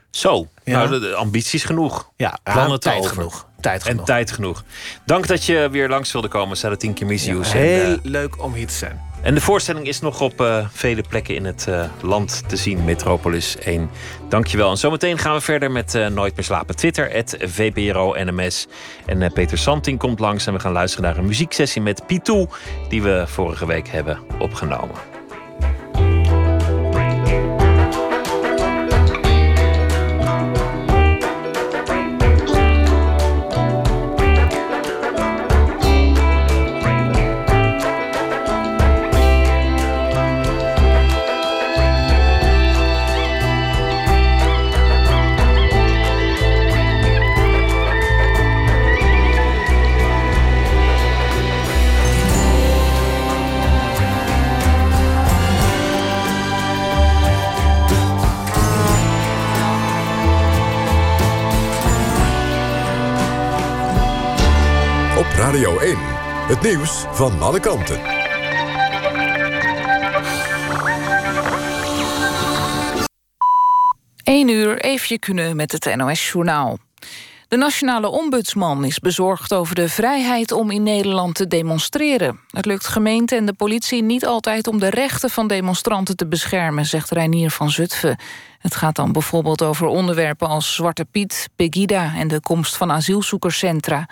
Zo, 0.09 0.47
Ja. 0.63 0.77
nou, 0.77 0.89
de, 0.89 0.99
de 0.99 1.15
ambities 1.15 1.63
genoeg. 1.63 2.11
Ja, 2.15 2.39
Plannen 2.43 2.79
tijd 2.79 2.99
over. 2.99 3.13
genoeg. 3.13 3.47
Tijd 3.61 3.83
En 3.83 3.89
genoeg. 3.89 4.05
tijd 4.05 4.31
genoeg. 4.31 4.63
Dank 5.05 5.27
dat 5.27 5.45
je 5.45 5.69
weer 5.71 5.89
langs 5.89 6.11
wilde 6.11 6.27
komen, 6.27 6.57
Sarah 6.57 6.77
Tien 6.77 6.93
keer 6.93 7.07
Misius. 7.07 7.51
en, 7.51 7.57
Heel 7.59 7.93
eh, 7.93 8.03
leuk 8.03 8.43
om 8.43 8.53
hier 8.53 8.67
te 8.67 8.73
zijn. 8.73 9.01
En 9.25 9.33
de 9.33 9.41
voorstelling 9.41 9.87
is 9.87 9.99
nog 9.99 10.21
op 10.21 10.41
eh, 10.41 10.65
vele 10.71 11.03
plekken 11.09 11.35
in 11.35 11.45
het 11.45 11.67
eh, 11.67 11.85
land 12.01 12.43
te 12.49 12.55
zien. 12.55 12.83
Metropolis 12.83 13.57
1. 13.57 13.89
Dankjewel. 14.29 14.69
En 14.69 14.77
zometeen 14.77 15.17
gaan 15.17 15.35
we 15.35 15.41
verder 15.41 15.71
met 15.71 15.95
eh, 15.95 16.07
Nooit 16.07 16.35
meer 16.35 16.45
slapen. 16.45 16.75
Twitter, 16.75 17.11
het 17.11 17.37
VPRO 17.39 18.15
NMS. 18.23 18.67
En 19.05 19.31
Peter 19.33 19.57
Santing 19.57 19.99
komt 19.99 20.19
langs 20.19 20.47
en 20.47 20.53
we 20.53 20.59
gaan 20.59 20.71
luisteren 20.71 21.05
naar 21.05 21.17
een 21.17 21.25
muzieksessie 21.25 21.81
met 21.81 22.05
Pitou... 22.05 22.47
die 22.89 23.01
we 23.01 23.23
vorige 23.27 23.65
week 23.65 23.87
hebben 23.87 24.19
opgenomen. 24.39 25.14
Radio 65.45 65.79
1. 65.79 65.97
Het 66.47 66.61
nieuws 66.61 67.05
van 67.11 67.41
alle 67.41 67.59
kanten. 67.59 67.99
1 74.23 74.49
uur 74.49 74.79
even 74.79 75.19
kunnen 75.19 75.55
met 75.55 75.71
het 75.71 75.95
NOS-journaal. 75.95 76.77
De 77.47 77.57
nationale 77.57 78.07
ombudsman 78.07 78.85
is 78.85 78.99
bezorgd 78.99 79.53
over 79.53 79.75
de 79.75 79.89
vrijheid 79.89 80.51
om 80.51 80.71
in 80.71 80.83
Nederland 80.83 81.35
te 81.35 81.47
demonstreren. 81.47 82.39
Het 82.47 82.65
lukt 82.65 82.87
gemeente 82.87 83.35
en 83.35 83.45
de 83.45 83.53
politie 83.53 84.03
niet 84.03 84.25
altijd 84.25 84.67
om 84.67 84.79
de 84.79 84.89
rechten 84.89 85.29
van 85.29 85.47
demonstranten 85.47 86.15
te 86.15 86.27
beschermen, 86.27 86.85
zegt 86.85 87.11
Reinier 87.11 87.51
van 87.51 87.69
Zutphen. 87.69 88.19
Het 88.59 88.75
gaat 88.75 88.95
dan 88.95 89.11
bijvoorbeeld 89.11 89.61
over 89.61 89.87
onderwerpen 89.87 90.47
als 90.47 90.75
Zwarte 90.75 91.05
Piet, 91.05 91.49
Pegida 91.55 92.13
en 92.15 92.27
de 92.27 92.39
komst 92.39 92.77
van 92.77 92.91
asielzoekerscentra. 92.91 94.07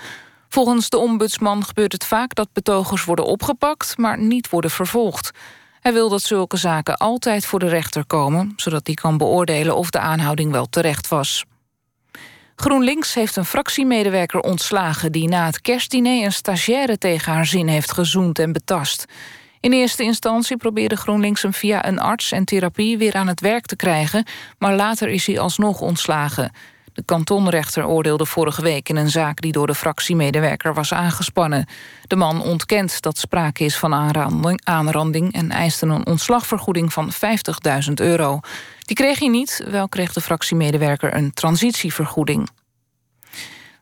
Volgens 0.54 0.90
de 0.90 0.98
ombudsman 0.98 1.66
gebeurt 1.66 1.92
het 1.92 2.06
vaak 2.06 2.36
dat 2.36 2.54
betogers 2.54 3.06
worden 3.06 3.26
opgepakt, 3.26 3.98
maar 3.98 4.20
niet 4.20 4.50
worden 4.50 4.72
vervolgd. 4.72 5.32
Hij 5.80 5.94
wil 5.94 6.10
dat 6.10 6.22
zulke 6.22 6.58
zaken 6.58 6.98
altijd 6.98 7.46
voor 7.46 7.60
de 7.60 7.68
rechter 7.68 8.06
komen, 8.06 8.54
zodat 8.56 8.86
die 8.86 8.96
kan 8.96 9.18
beoordelen 9.18 9.76
of 9.76 9.90
de 9.90 10.00
aanhouding 10.00 10.52
wel 10.52 10.66
terecht 10.66 11.08
was. 11.08 11.46
GroenLinks 12.56 13.14
heeft 13.14 13.36
een 13.36 13.46
fractiemedewerker 13.46 14.40
ontslagen 14.40 15.12
die 15.12 15.28
na 15.28 15.46
het 15.46 15.62
kerstdiner 15.62 16.26
een 16.26 16.34
stagiaire 16.34 16.98
tegen 16.98 17.34
haar 17.34 17.46
zin 17.46 17.68
heeft 17.68 17.92
gezoend 17.92 18.40
en 18.40 18.52
betast. 18.52 19.06
In 19.60 19.74
eerste 19.74 20.04
instantie 20.04 20.58
probeerde 20.58 20.96
GroenLinks 20.96 21.42
hem 21.42 21.54
via 21.54 21.88
een 21.88 22.00
arts 22.00 22.32
en 22.32 22.46
therapie 22.46 22.98
weer 22.98 23.14
aan 23.14 23.28
het 23.28 23.42
werk 23.42 23.66
te 23.66 23.76
krijgen, 23.76 24.26
maar 24.58 24.76
later 24.76 25.10
is 25.10 25.28
hij 25.28 25.40
alsnog 25.40 25.82
ontslagen. 25.82 26.52
De 26.94 27.04
kantonrechter 27.06 27.88
oordeelde 27.88 28.26
vorige 28.26 28.62
week 28.62 28.90
in 28.90 28.96
een 28.96 29.10
zaak 29.10 29.42
die 29.42 29.52
door 29.52 29.68
de 29.68 29.76
fractiemedewerker 29.76 30.74
was 30.74 30.94
aangespannen. 30.94 31.68
De 32.08 32.16
man 32.16 32.42
ontkent 32.42 33.02
dat 33.02 33.18
sprake 33.18 33.64
is 33.64 33.78
van 33.78 33.94
aanranding, 34.64 35.34
en 35.34 35.52
eiste 35.52 35.86
een 35.86 36.06
ontslagvergoeding 36.06 36.94
van 36.94 37.12
50.000 37.14 37.94
euro. 37.94 38.40
Die 38.80 38.96
kreeg 38.96 39.20
hij 39.20 39.28
niet, 39.28 39.64
wel 39.70 39.90
kreeg 39.90 40.14
de 40.14 40.22
fractiemedewerker 40.22 41.16
een 41.16 41.34
transitievergoeding. 41.34 42.50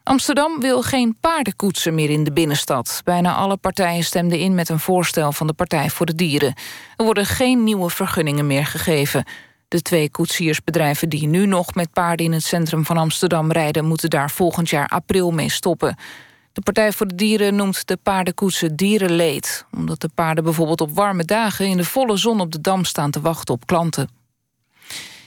Amsterdam 0.04 0.60
wil 0.60 0.82
geen 0.82 1.18
paardenkoetsen 1.20 1.96
meer 1.96 2.10
in 2.10 2.24
de 2.24 2.32
binnenstad. 2.32 3.02
Bijna 3.04 3.34
alle 3.34 3.58
partijen 3.58 4.04
stemden 4.04 4.40
in 4.40 4.56
met 4.56 4.70
een 4.70 4.80
voorstel 4.80 5.32
van 5.32 5.48
de 5.48 5.54
Partij 5.54 5.90
voor 5.90 6.06
de 6.06 6.16
Dieren. 6.16 6.54
Er 6.96 7.06
worden 7.06 7.26
geen 7.26 7.64
nieuwe 7.64 7.90
vergunningen 7.90 8.48
meer 8.48 8.66
gegeven. 8.66 9.26
De 9.72 9.82
twee 9.82 10.10
koetsiersbedrijven 10.10 11.10
die 11.10 11.28
nu 11.28 11.46
nog 11.46 11.74
met 11.74 11.94
paarden 11.94 12.26
in 12.26 12.32
het 12.32 12.44
centrum 12.44 12.86
van 12.86 12.98
Amsterdam 12.98 13.52
rijden, 13.52 13.86
moeten 13.86 14.10
daar 14.10 14.32
volgend 14.32 14.70
jaar 14.70 14.88
april 14.88 15.32
mee 15.32 15.50
stoppen. 15.50 15.96
De 16.54 16.62
Partij 16.62 16.92
voor 16.92 17.08
de 17.08 17.16
Dieren 17.16 17.56
noemt 17.56 17.88
de 17.88 17.98
paardenkoetsen 17.98 18.76
dierenleed, 18.76 19.66
omdat 19.76 20.02
de 20.02 20.10
paarden 20.16 20.44
bijvoorbeeld 20.44 20.82
op 20.82 20.96
warme 20.96 21.26
dagen 21.26 21.66
in 21.66 21.78
de 21.78 21.84
volle 21.84 22.18
zon 22.18 22.40
op 22.40 22.52
de 22.52 22.62
dam 22.62 22.84
staan 22.86 23.12
te 23.12 23.22
wachten 23.22 23.54
op 23.54 23.66
klanten. 23.66 24.10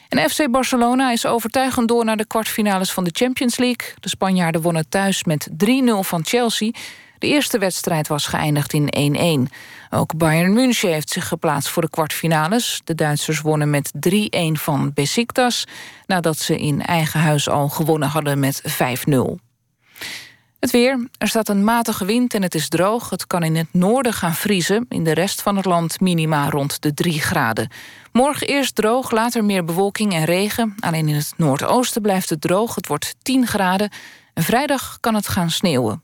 En 0.09 0.30
FC 0.30 0.51
Barcelona 0.51 1.11
is 1.11 1.26
overtuigend 1.26 1.88
door 1.88 2.05
naar 2.05 2.16
de 2.16 2.26
kwartfinales 2.26 2.92
van 2.92 3.05
de 3.05 3.11
Champions 3.12 3.57
League. 3.57 3.95
De 4.01 4.09
Spanjaarden 4.09 4.61
wonnen 4.61 4.88
thuis 4.88 5.24
met 5.24 5.49
3-0 5.51 5.55
van 6.01 6.24
Chelsea. 6.24 6.70
De 7.19 7.27
eerste 7.27 7.59
wedstrijd 7.59 8.09
was 8.09 8.27
geëindigd 8.27 8.73
in 8.73 9.49
1-1. 9.51 9.53
Ook 9.91 10.17
Bayern 10.17 10.53
München 10.53 10.93
heeft 10.93 11.11
zich 11.11 11.29
geplaatst 11.29 11.69
voor 11.69 11.83
de 11.83 11.91
kwartfinales. 11.91 12.81
De 12.85 12.95
Duitsers 12.95 13.41
wonnen 13.41 13.71
met 13.71 13.93
3-1 14.09 14.19
van 14.53 14.93
Besiktas... 14.95 15.65
nadat 16.07 16.39
ze 16.39 16.59
in 16.59 16.83
eigen 16.83 17.21
huis 17.21 17.49
al 17.49 17.69
gewonnen 17.69 18.09
hadden 18.09 18.39
met 18.39 18.62
5-0. 19.09 19.45
Het 20.65 20.73
weer. 20.73 21.09
Er 21.19 21.29
staat 21.29 21.49
een 21.49 21.65
matige 21.65 22.05
wind 22.05 22.35
en 22.35 22.43
het 22.43 22.55
is 22.55 22.69
droog. 22.69 23.11
Het 23.11 23.27
kan 23.27 23.43
in 23.43 23.57
het 23.57 23.67
noorden 23.73 24.12
gaan 24.12 24.35
vriezen. 24.35 24.87
In 24.89 25.05
de 25.05 25.15
rest 25.15 25.43
van 25.43 25.57
het 25.57 25.65
land 25.65 26.01
minima 26.01 26.49
rond 26.49 26.83
de 26.83 26.95
3 26.95 27.21
graden. 27.21 27.69
Morgen 28.12 28.47
eerst 28.47 28.75
droog, 28.75 29.11
later 29.11 29.45
meer 29.45 29.65
bewolking 29.65 30.12
en 30.12 30.25
regen. 30.25 30.75
Alleen 30.81 31.09
in 31.09 31.15
het 31.15 31.33
noordoosten 31.37 32.03
blijft 32.03 32.31
het 32.31 32.41
droog. 32.41 32.75
Het 32.75 32.87
wordt 32.87 33.15
10 33.23 33.47
graden. 33.47 33.91
En 34.35 34.43
vrijdag 34.43 34.99
kan 35.01 35.15
het 35.15 35.29
gaan 35.29 35.51
sneeuwen. 35.51 36.03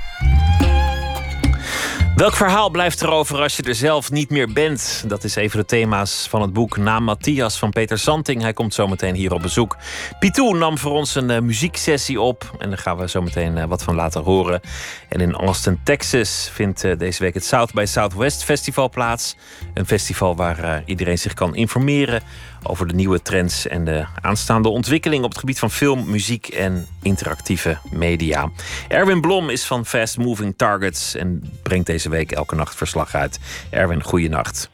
Welk 2.21 2.35
verhaal 2.35 2.69
blijft 2.69 3.01
er 3.01 3.09
over 3.09 3.41
als 3.41 3.57
je 3.57 3.63
er 3.63 3.75
zelf 3.75 4.11
niet 4.11 4.29
meer 4.29 4.53
bent? 4.53 5.03
Dat 5.07 5.23
is 5.23 5.35
even 5.35 5.59
de 5.59 5.65
thema's 5.65 6.27
van 6.29 6.41
het 6.41 6.53
boek 6.53 6.77
Naam 6.77 7.03
Matthias 7.03 7.59
van 7.59 7.69
Peter 7.69 7.99
Santing. 7.99 8.41
Hij 8.41 8.53
komt 8.53 8.73
zometeen 8.73 9.15
hier 9.15 9.33
op 9.33 9.41
bezoek. 9.41 9.77
Pitou 10.19 10.57
nam 10.57 10.77
voor 10.77 10.91
ons 10.91 11.15
een 11.15 11.29
uh, 11.29 11.39
muzieksessie 11.39 12.21
op. 12.21 12.55
En 12.59 12.69
daar 12.69 12.77
gaan 12.77 12.97
we 12.97 13.09
zo 13.09 13.21
meteen 13.21 13.57
uh, 13.57 13.63
wat 13.63 13.83
van 13.83 13.95
laten 13.95 14.21
horen. 14.21 14.61
En 15.09 15.19
in 15.19 15.33
Austin, 15.33 15.79
Texas 15.83 16.49
vindt 16.53 16.83
uh, 16.83 16.97
deze 16.97 17.23
week 17.23 17.33
het 17.33 17.45
South 17.45 17.73
by 17.73 17.85
Southwest 17.85 18.43
Festival 18.43 18.89
plaats. 18.89 19.35
Een 19.73 19.85
festival 19.85 20.35
waar 20.35 20.83
iedereen 20.85 21.19
zich 21.19 21.33
kan 21.33 21.55
informeren 21.55 22.21
over 22.63 22.87
de 22.87 22.93
nieuwe 22.93 23.21
trends 23.21 23.67
en 23.67 23.85
de 23.85 24.05
aanstaande 24.21 24.69
ontwikkeling 24.69 25.23
op 25.23 25.29
het 25.29 25.39
gebied 25.39 25.59
van 25.59 25.69
film, 25.69 26.09
muziek 26.09 26.47
en 26.47 26.87
interactieve 27.01 27.77
media. 27.91 28.49
Erwin 28.87 29.21
Blom 29.21 29.49
is 29.49 29.65
van 29.65 29.85
Fast 29.85 30.17
Moving 30.17 30.57
Targets 30.57 31.15
en 31.15 31.59
brengt 31.63 31.85
deze 31.85 32.09
week 32.09 32.31
elke 32.31 32.55
nacht 32.55 32.75
verslag 32.75 33.15
uit. 33.15 33.39
Erwin, 33.71 34.03
goeienacht. 34.03 34.71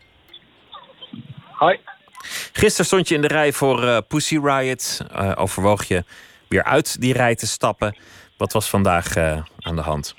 Hoi. 1.52 1.80
Gisteren 2.54 2.86
stond 2.86 3.08
je 3.08 3.16
in 3.16 3.22
de 3.22 3.28
rij 3.28 3.54
voor 3.54 3.84
uh, 3.84 3.98
Pussy 4.08 4.40
Riot. 4.44 5.02
Uh, 5.12 5.32
overwoog 5.36 5.84
je 5.84 6.04
weer 6.48 6.64
uit 6.64 7.02
die 7.02 7.14
rij 7.14 7.36
te 7.36 7.48
stappen. 7.48 7.98
Wat 8.38 8.54
was 8.54 8.70
vandaag 8.70 9.18
uh, 9.18 9.42
aan 9.60 9.76
de 9.76 9.82
hand? 9.82 10.16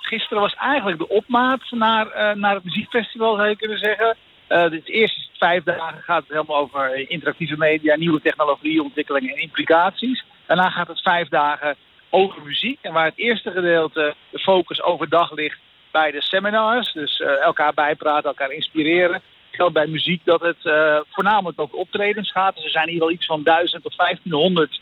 gisteren 0.00 0.42
was 0.42 0.54
eigenlijk 0.54 0.98
de 0.98 1.08
opmaat 1.08 1.70
naar, 1.70 2.36
naar 2.38 2.54
het 2.54 2.64
muziekfestival, 2.64 3.36
zou 3.36 3.48
je 3.48 3.56
kunnen 3.56 3.78
zeggen. 3.78 4.16
Uh, 4.48 4.70
dus 4.70 4.84
eerst 4.84 5.30
vijf 5.38 5.62
dagen 5.62 6.02
gaat 6.02 6.22
het 6.22 6.32
helemaal 6.32 6.56
over 6.56 7.10
interactieve 7.10 7.56
media, 7.56 7.96
nieuwe 7.96 8.20
technologie, 8.20 8.82
ontwikkelingen 8.82 9.34
en 9.34 9.42
implicaties. 9.42 10.24
Daarna 10.46 10.70
gaat 10.70 10.88
het 10.88 11.00
vijf 11.00 11.28
dagen 11.28 11.76
over 12.10 12.42
muziek. 12.42 12.78
En 12.80 12.92
waar 12.92 13.04
het 13.04 13.18
eerste 13.18 13.50
gedeelte 13.50 14.14
de 14.30 14.38
focus 14.38 14.82
overdag 14.82 15.32
ligt 15.32 15.58
bij 15.90 16.10
de 16.10 16.22
seminars, 16.22 16.92
dus 16.92 17.18
uh, 17.18 17.42
elkaar 17.42 17.74
bijpraten, 17.74 18.28
elkaar 18.28 18.50
inspireren, 18.50 19.20
geldt 19.50 19.74
bij 19.74 19.86
muziek 19.86 20.20
dat 20.24 20.40
het 20.40 20.64
uh, 20.64 20.98
voornamelijk 21.10 21.60
over 21.60 21.76
optredens 21.76 22.32
gaat. 22.32 22.54
Dus 22.54 22.64
er 22.64 22.70
zijn 22.70 22.88
hier 22.88 22.98
wel 22.98 23.10
iets 23.10 23.26
van 23.26 23.42
1000 23.42 23.82
tot 23.82 23.96
1500 23.96 24.80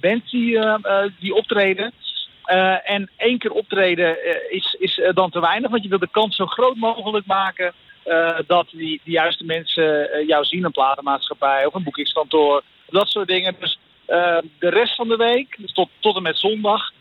bands 0.00 0.30
die, 0.30 0.58
die 1.18 1.34
optreden. 1.34 1.92
en 2.84 3.10
één 3.16 3.38
keer 3.38 3.52
optreden 3.52 4.16
is, 4.50 4.76
is 4.78 5.00
dan 5.14 5.30
te 5.30 5.40
weinig, 5.40 5.70
want 5.70 5.82
je 5.82 5.88
wil 5.88 5.98
de 5.98 6.08
kans 6.10 6.36
zo 6.36 6.46
groot 6.46 6.76
mogelijk 6.76 7.26
maken 7.26 7.72
uh, 8.04 8.38
dat 8.46 8.68
die, 8.70 9.00
die 9.04 9.12
juiste 9.12 9.44
mensen 9.44 9.84
uh, 9.84 10.26
jou 10.26 10.44
zien, 10.44 10.64
een 10.64 10.72
platenmaatschappij 10.72 11.66
of 11.66 11.74
een 11.74 11.82
boekingskantoor, 11.82 12.62
dat 12.88 13.08
soort 13.08 13.28
dingen. 13.28 13.56
Dus 13.60 13.78
uh, 14.08 14.38
de 14.58 14.68
rest 14.68 14.94
van 14.94 15.08
de 15.08 15.16
week, 15.16 15.56
dus 15.58 15.72
tot, 15.72 15.88
tot 16.00 16.16
en 16.16 16.22
met 16.22 16.38
zondag, 16.38 16.92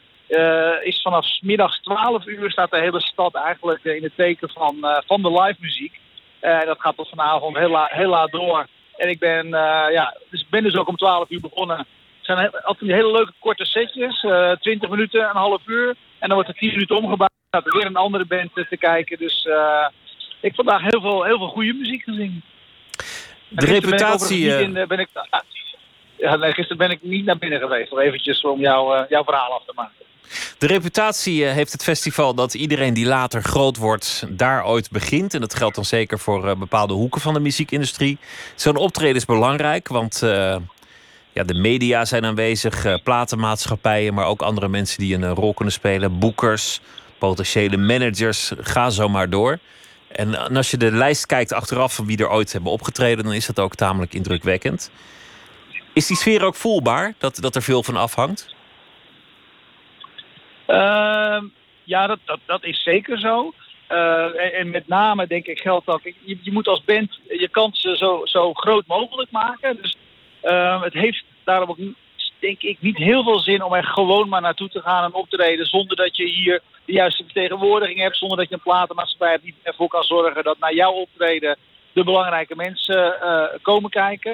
is 0.84 1.02
vanaf 1.02 1.26
middags 1.42 1.80
12 1.82 2.26
uur 2.26 2.52
staat 2.52 2.72
de 2.72 2.80
hele 2.80 3.02
stad 3.02 3.36
eigenlijk 3.36 3.84
in 3.84 4.04
het 4.04 4.16
teken 4.16 4.50
van, 4.50 4.76
van 5.06 5.22
de 5.22 5.32
live 5.32 5.58
muziek. 5.60 6.00
dat 6.42 6.80
gaat 6.80 6.96
tot 6.96 7.10
vanavond 7.10 7.58
heel, 7.58 7.70
la, 7.70 7.88
heel 7.92 8.10
laat 8.10 8.32
door. 8.32 8.68
En 8.98 9.10
ik 9.10 9.20
ben, 9.20 9.48
ja, 9.92 10.18
dus 10.30 10.46
ben 10.50 10.64
dus 10.64 10.76
ook 10.76 10.88
om 10.88 10.96
12 10.96 11.30
uur 11.30 11.40
begonnen. 11.40 11.86
Zijn 12.22 12.52
altijd 12.52 12.92
hele 12.92 13.12
leuke 13.12 13.34
korte 13.40 13.66
setjes, 13.66 14.26
20 14.60 14.90
minuten, 14.90 15.22
een 15.22 15.36
half 15.36 15.62
uur. 15.66 15.88
En 16.20 16.28
dan 16.28 16.34
wordt 16.34 16.50
er 16.50 16.56
10 16.56 16.70
minuten 16.70 16.96
omgebouwd. 16.96 17.32
Er 17.50 17.64
weer 17.64 17.86
een 17.86 17.96
andere 17.96 18.26
band 18.26 18.54
te 18.54 18.78
kijken. 18.78 19.18
Dus 19.18 19.48
ik 20.42 20.56
vandaag 20.56 20.82
heel 20.82 21.02
veel, 21.02 21.24
heel 21.24 21.38
veel 21.38 21.48
goede 21.48 21.74
muziek 21.74 22.04
gezien. 22.04 22.44
De 23.50 23.66
reputatie... 23.66 24.48
Ben 24.48 24.60
ik, 24.60 24.78
in, 24.78 24.88
ben 24.88 25.00
ik 25.00 25.10
ja, 26.18 26.36
nee, 26.36 26.54
gisteren 26.54 26.78
ben 26.78 26.92
ik 26.92 27.00
niet 27.02 27.26
naar 27.26 27.38
binnen 27.38 27.60
geweest. 27.60 27.92
Nog 27.92 28.00
eventjes 28.00 28.42
om 28.42 28.60
jou, 28.60 28.98
uh, 28.98 29.04
jouw 29.10 29.24
verhaal 29.24 29.52
af 29.52 29.66
te 29.66 29.72
maken. 29.76 29.94
De 30.58 30.68
reputatie 30.68 31.46
heeft 31.46 31.72
het 31.72 31.84
festival 31.84 32.34
dat 32.34 32.54
iedereen 32.54 32.94
die 32.94 33.06
later 33.06 33.44
groot 33.44 33.78
wordt... 33.78 34.26
daar 34.30 34.66
ooit 34.66 34.92
begint. 34.92 35.34
En 35.34 35.42
dat 35.42 35.56
geldt 35.56 35.76
dan 35.76 35.86
zeker 35.86 36.20
voor 36.20 36.58
bepaalde 36.58 36.94
hoeken 36.94 37.22
van 37.22 37.34
de 37.34 37.40
muziekindustrie. 37.40 38.18
Zo'n 38.56 38.76
optreden 38.76 39.16
is 39.16 39.26
belangrijk, 39.26 39.88
want... 39.88 40.22
Uh, 40.24 40.56
ja, 41.34 41.44
de 41.44 41.54
media 41.54 42.06
zijn 42.06 42.26
aanwezig, 42.26 43.04
platenmaatschappijen... 43.04 44.14
maar 44.14 44.26
ook 44.26 44.42
andere 44.42 44.68
mensen 44.68 45.00
die 45.00 45.16
een 45.16 45.34
rol 45.34 45.54
kunnen 45.54 45.74
spelen. 45.74 46.20
Boekers, 46.20 46.82
potentiële 47.18 47.78
managers, 47.78 48.52
ga 48.60 48.90
zo 48.90 49.10
maar 49.10 49.30
door. 49.30 49.60
En 50.20 50.56
als 50.56 50.72
je 50.72 50.78
de 50.78 50.92
lijst 50.92 51.26
kijkt 51.26 51.54
achteraf 51.54 51.96
van 51.96 52.06
wie 52.06 52.18
er 52.18 52.30
ooit 52.30 52.52
hebben 52.52 52.72
opgetreden, 52.72 53.24
dan 53.24 53.34
is 53.34 53.46
dat 53.46 53.60
ook 53.60 53.76
tamelijk 53.76 54.14
indrukwekkend. 54.14 54.92
Is 55.94 56.08
die 56.08 56.18
sfeer 56.18 56.44
ook 56.44 56.56
voelbaar, 56.56 57.14
dat, 57.18 57.36
dat 57.36 57.56
er 57.56 57.62
veel 57.62 57.84
van 57.84 57.96
afhangt? 57.96 58.56
Uh, 60.68 61.42
ja, 61.84 62.08
dat, 62.08 62.20
dat, 62.26 62.40
dat 62.46 62.64
is 62.64 62.84
zeker 62.84 63.20
zo. 63.20 63.54
Uh, 63.90 64.60
en, 64.60 64.70
met 64.70 64.88
name 64.88 65.28
denk 65.28 65.46
ik 65.46 65.60
geldt 65.60 65.86
dat 65.86 66.02
je, 66.04 66.38
je 66.42 66.52
moet 66.52 66.68
als 66.68 66.84
band 66.84 67.20
je 67.28 67.50
kansen 67.52 67.98
zo, 67.98 68.22
zo 68.24 68.54
groot 68.54 68.88
mogelijk 68.88 69.32
maken. 69.32 69.78
Dus 69.82 69.98
uh, 70.44 70.82
het 70.82 70.94
heeft 70.94 71.24
daarom 71.44 71.70
ook 71.70 71.78
denk 72.40 72.62
ik 72.62 72.82
niet 72.82 72.98
heel 72.98 73.24
veel 73.24 73.40
zin 73.40 73.64
om 73.64 73.74
er 73.74 73.84
gewoon 73.84 74.30
maar 74.30 74.42
naartoe 74.42 74.70
te 74.70 74.82
gaan 74.82 75.04
en 75.04 75.14
op 75.14 75.30
te 75.30 75.38
treden 75.38 75.66
zonder 75.66 75.96
dat 75.96 76.18
je 76.18 76.26
hier 76.26 76.62
de 76.86 76.94
juiste 76.94 77.24
vertegenwoordiging 77.24 78.00
hebt, 78.00 78.18
zonder 78.18 78.38
dat 78.38 78.50
je 78.50 78.56
een 78.56 78.62
platenmaatschappij 78.62 79.32
hebt 79.32 79.44
die 79.44 79.56
ervoor 79.64 79.88
kan 79.88 80.04
zorgen 80.04 80.44
dat 80.44 80.60
naar 80.60 80.74
jouw 80.74 80.92
optreden 80.92 81.58
de 81.94 82.04
belangrijke 82.04 82.56
mensen 82.56 83.16
uh, 83.24 83.44
komen 83.62 83.90
kijken. 83.90 84.32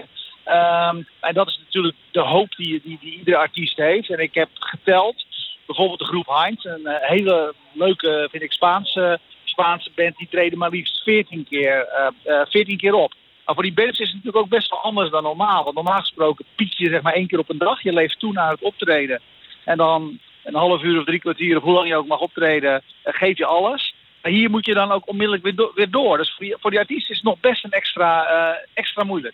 Um, 0.48 1.08
en 1.20 1.34
dat 1.34 1.48
is 1.48 1.60
natuurlijk 1.66 1.96
de 2.12 2.20
hoop 2.20 2.56
die, 2.56 2.82
die, 2.84 2.98
die, 3.02 3.18
iedere 3.18 3.38
artiest 3.38 3.78
heeft. 3.78 4.10
En 4.10 4.20
ik 4.20 4.34
heb 4.34 4.50
geteld, 4.54 5.26
bijvoorbeeld 5.66 6.00
de 6.00 6.06
groep 6.06 6.28
Heinz, 6.28 6.66
een 6.66 6.82
uh, 6.84 6.96
hele 7.00 7.54
leuke, 7.74 8.28
vind 8.32 8.44
ik, 8.44 8.52
Spaanse, 8.52 9.20
Spaanse 9.44 9.92
band, 9.96 10.18
die 10.18 10.28
treden 10.32 10.58
maar 10.58 10.70
liefst 10.70 11.04
14 11.04 11.46
keer, 11.50 11.88
uh, 12.26 12.42
14 12.46 12.78
keer 12.78 12.94
op. 12.94 13.14
Maar 13.46 13.56
voor 13.56 13.64
die 13.64 13.74
bands 13.74 14.00
is 14.00 14.08
het 14.08 14.16
natuurlijk 14.16 14.44
ook 14.44 14.50
best 14.50 14.70
wel 14.70 14.82
anders 14.82 15.10
dan 15.10 15.24
normaal. 15.24 15.64
Want 15.64 15.76
normaal 15.76 16.00
gesproken 16.00 16.46
piek 16.56 16.74
je 16.74 16.90
zeg 16.90 17.02
maar 17.02 17.14
één 17.14 17.28
keer 17.28 17.40
op 17.40 17.50
een 17.50 17.58
dag. 17.58 17.82
Je 17.82 17.94
leeft 17.94 18.20
toe 18.20 18.34
naar 18.34 18.52
het 18.52 18.62
optreden. 18.62 19.22
En 19.64 19.78
dan 19.78 20.20
een 20.44 20.56
half 20.56 20.84
uur 20.84 21.00
of 21.00 21.06
drie 21.06 21.20
kwartier 21.20 21.58
of 21.58 21.64
hoe 21.64 21.74
lang 21.74 21.88
je 21.88 21.96
ook 21.96 22.08
mag 22.08 22.20
optreden, 22.20 22.82
eh, 23.02 23.14
geef 23.14 23.38
je 23.38 23.46
alles. 23.46 23.96
Maar 24.22 24.32
hier 24.32 24.50
moet 24.50 24.66
je 24.66 24.74
dan 24.74 24.92
ook 24.92 25.08
onmiddellijk 25.08 25.44
weer, 25.44 25.56
do 25.56 25.72
weer 25.76 25.90
door. 25.90 26.18
Dus 26.18 26.30
voor 26.36 26.46
die, 26.46 26.56
voor 26.60 26.72
die 26.72 26.80
artiest 26.80 27.10
is 27.10 27.16
het 27.16 27.26
nog 27.26 27.40
best 27.40 27.64
een 27.64 27.72
extra, 27.72 28.32
uh, 28.32 28.58
extra 28.74 29.04
moeilijk. 29.04 29.34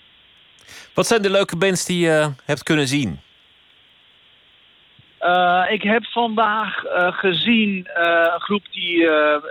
Wat 0.93 1.07
zijn 1.07 1.21
de 1.21 1.29
leuke 1.29 1.57
bands 1.57 1.85
die 1.85 2.05
je 2.05 2.33
hebt 2.45 2.63
kunnen 2.63 2.87
zien? 2.87 3.19
Uh, 5.21 5.65
ik 5.69 5.83
heb 5.83 6.05
vandaag 6.05 6.83
gezien 6.95 7.89
een 7.93 8.39
groep 8.39 8.63
die 8.71 9.07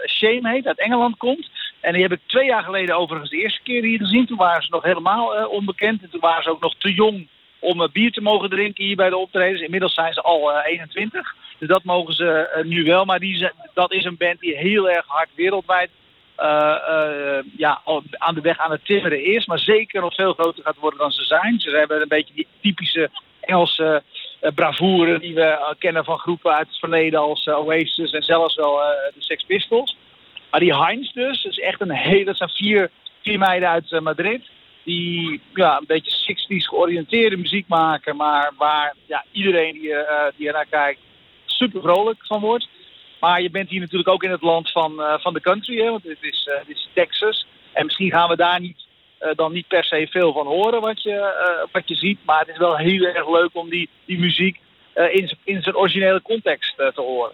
Shame 0.07 0.51
heet, 0.51 0.67
uit 0.67 0.79
Engeland 0.79 1.17
komt. 1.17 1.51
En 1.81 1.93
die 1.93 2.03
heb 2.03 2.12
ik 2.12 2.20
twee 2.26 2.47
jaar 2.47 2.62
geleden 2.62 2.97
overigens 2.97 3.31
de 3.31 3.43
eerste 3.43 3.62
keer 3.62 3.83
hier 3.83 3.99
gezien. 3.99 4.26
Toen 4.26 4.37
waren 4.37 4.62
ze 4.62 4.70
nog 4.70 4.83
helemaal 4.83 5.47
onbekend. 5.49 6.03
En 6.03 6.11
toen 6.11 6.20
waren 6.20 6.43
ze 6.43 6.51
ook 6.51 6.61
nog 6.61 6.74
te 6.78 6.93
jong 6.93 7.28
om 7.59 7.89
bier 7.93 8.12
te 8.12 8.20
mogen 8.20 8.51
drinken 8.51 8.85
hier 8.85 8.97
bij 8.97 9.09
de 9.09 9.16
optredens. 9.16 9.61
Inmiddels 9.61 9.95
zijn 9.95 10.12
ze 10.12 10.20
al 10.20 10.61
21. 10.61 11.35
Dus 11.59 11.68
dat 11.68 11.85
mogen 11.85 12.14
ze 12.14 12.62
nu 12.64 12.85
wel. 12.85 13.05
Maar 13.05 13.18
die, 13.18 13.51
dat 13.74 13.93
is 13.93 14.05
een 14.05 14.16
band 14.16 14.41
die 14.41 14.57
heel 14.57 14.91
erg 14.91 15.07
hard 15.07 15.28
wereldwijd 15.35 15.91
ja, 17.57 17.81
aan 18.11 18.35
de 18.35 18.41
weg 18.41 18.59
aan 18.59 18.70
het 18.70 18.85
timmeren 18.85 19.24
is. 19.24 19.47
Maar 19.47 19.59
zeker 19.59 20.01
nog 20.01 20.14
veel 20.14 20.33
groter 20.33 20.64
gaat 20.64 20.78
worden 20.78 20.99
dan 20.99 21.12
ze 21.12 21.24
zijn. 21.24 21.61
Ze 21.61 21.70
hebben 21.70 22.01
een 22.01 22.09
beetje 22.09 22.35
die 22.35 22.47
typische 22.61 23.11
Engelse 23.41 24.03
uh, 24.43 24.51
bravoure 24.55 25.18
die 25.18 25.35
we 25.35 25.74
kennen 25.78 26.05
van 26.05 26.18
groepen 26.18 26.55
uit 26.55 26.66
het 26.66 26.78
verleden 26.78 27.20
als 27.20 27.49
Oasis 27.49 28.11
en 28.11 28.22
zelfs 28.22 28.55
wel 28.55 28.76
de 29.14 29.22
Sex 29.22 29.45
Pistols. 29.45 29.97
Maar 30.51 30.61
die 30.61 30.77
Heinz 30.77 31.13
dus, 31.13 31.45
is 31.45 31.59
echt 31.59 31.81
een 31.81 31.91
hele, 31.91 32.25
dat 32.25 32.37
zijn 32.37 32.51
vier, 32.51 32.91
vier 33.23 33.39
meiden 33.39 33.69
uit 33.69 34.01
Madrid. 34.01 34.43
Die 34.85 35.41
ja, 35.55 35.77
een 35.79 35.87
beetje 35.87 36.35
60s 36.35 36.69
georiënteerde 36.69 37.37
muziek 37.37 37.69
maken, 37.69 38.17
maar 38.17 38.53
waar 38.57 38.95
ja, 39.07 39.25
iedereen 39.33 39.73
die, 39.73 39.95
die 40.37 40.47
er 40.47 40.53
naar 40.53 40.67
kijkt 40.71 41.01
super 41.45 41.81
vrolijk 41.81 42.27
van 42.27 42.41
wordt. 42.41 42.69
Maar 43.21 43.43
je 43.43 43.51
bent 43.51 43.69
hier 43.69 43.81
natuurlijk 43.81 44.09
ook 44.09 44.23
in 44.23 44.31
het 44.31 44.43
land 44.43 44.71
van, 44.71 45.03
van 45.21 45.35
de 45.35 45.41
country, 45.41 45.77
hè, 45.77 45.91
want 45.91 46.03
dit 46.03 46.19
is, 46.67 46.89
Texas. 46.95 47.47
En 47.73 47.85
misschien 47.85 48.11
gaan 48.11 48.29
we 48.29 48.37
daar 48.37 48.61
niet 48.61 48.87
dan 49.35 49.53
niet 49.53 49.69
per 49.69 49.85
se 49.85 50.07
veel 50.11 50.33
van 50.33 50.47
horen 50.47 50.81
wat 50.81 51.03
je, 51.03 51.67
wat 51.73 51.89
je 51.89 51.95
ziet. 51.95 52.19
Maar 52.25 52.39
het 52.39 52.49
is 52.49 52.59
wel 52.59 52.77
heel 52.77 53.05
erg 53.05 53.31
leuk 53.31 53.51
om 53.53 53.71
die, 53.71 53.89
die 54.05 54.19
muziek 54.19 54.59
in, 54.95 55.31
in 55.45 55.63
zijn 55.63 55.77
originele 55.77 56.23
context 56.23 56.77
te 56.77 56.93
horen. 57.01 57.33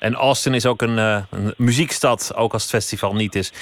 En 0.00 0.14
Austin 0.14 0.54
is 0.54 0.66
ook 0.66 0.82
een, 0.82 0.98
een, 0.98 1.54
muziekstad, 1.56 2.34
ook 2.34 2.52
als 2.52 2.62
het 2.62 2.70
festival 2.70 3.14
niet 3.14 3.34
is. 3.34 3.52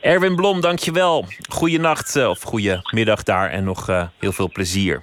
Erwin 0.00 0.36
Blom, 0.36 0.60
dankjewel. 0.60 1.26
Goeienacht 1.48 2.16
of 2.16 2.42
goede 2.42 2.80
middag 2.94 3.22
daar 3.22 3.50
en 3.50 3.64
nog 3.64 3.86
heel 4.18 4.32
veel 4.32 4.50
plezier. 4.50 5.02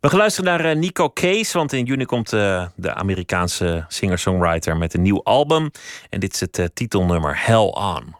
We 0.00 0.08
gaan 0.08 0.18
luisteren 0.18 0.58
naar 0.58 0.76
Nico 0.76 1.10
Case, 1.10 1.58
want 1.58 1.72
in 1.72 1.84
juni 1.84 2.04
komt 2.04 2.30
de 2.30 2.94
Amerikaanse 2.94 3.84
singer-songwriter 3.88 4.76
met 4.76 4.94
een 4.94 5.02
nieuw 5.02 5.22
album. 5.22 5.70
En 6.10 6.20
dit 6.20 6.34
is 6.34 6.40
het 6.40 6.70
titelnummer 6.74 7.46
Hell 7.46 7.66
On. 7.66 8.17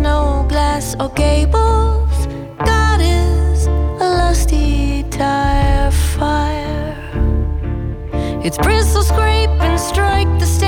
No 0.00 0.44
glass 0.48 0.94
or 1.00 1.08
gables. 1.10 2.26
God 2.64 3.00
is 3.00 3.66
a 3.66 4.08
lusty 4.20 5.04
tire 5.10 5.90
fire. 5.90 6.94
Its 8.44 8.58
bristles 8.58 9.08
scrape 9.08 9.50
and 9.60 9.78
strike 9.78 10.28
the 10.38 10.46
stage. 10.46 10.65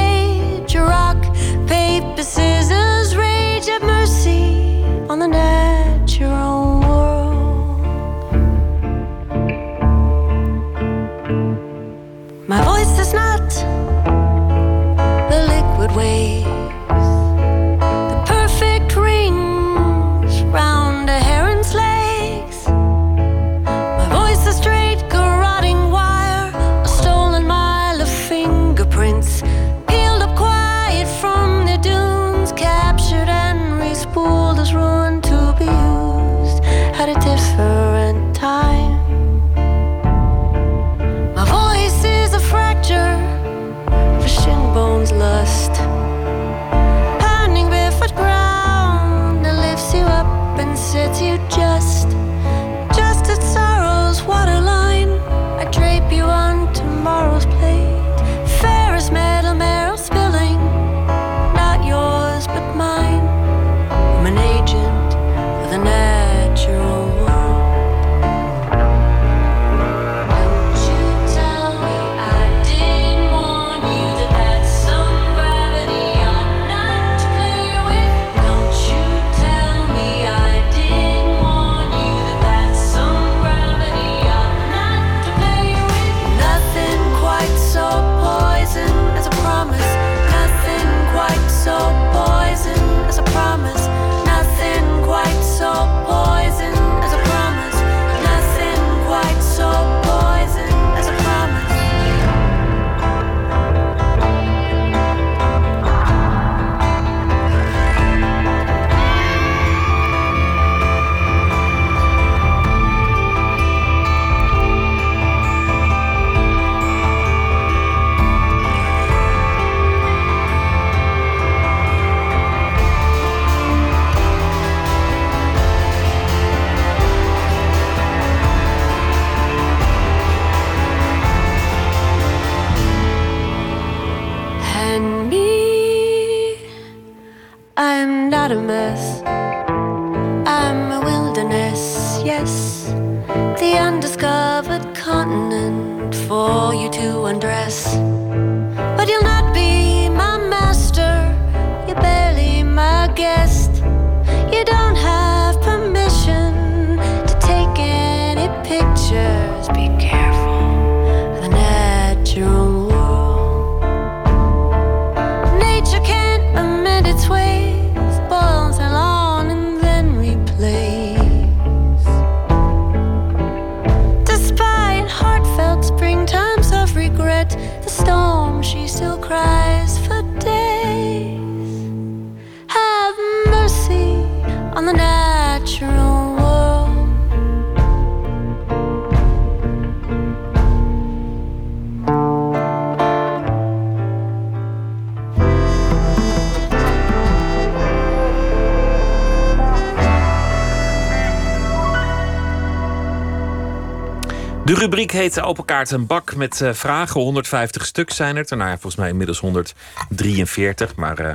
Rubriek 205.13 205.35
heet 205.35 205.45
Open 205.45 205.65
Kaart 205.65 205.93
en 205.93 206.07
Bak 206.07 206.35
met 206.35 206.61
eh, 206.61 206.73
vragen. 206.73 207.21
150 207.21 207.87
stuk 207.87 208.11
zijn. 208.11 208.35
Nou 208.35 208.63
ja, 208.63 208.71
volgens 208.71 208.97
mij 208.97 209.09
inmiddels 209.09 209.39
143. 209.39 210.97
Maar 210.97 211.19
eh, 211.19 211.33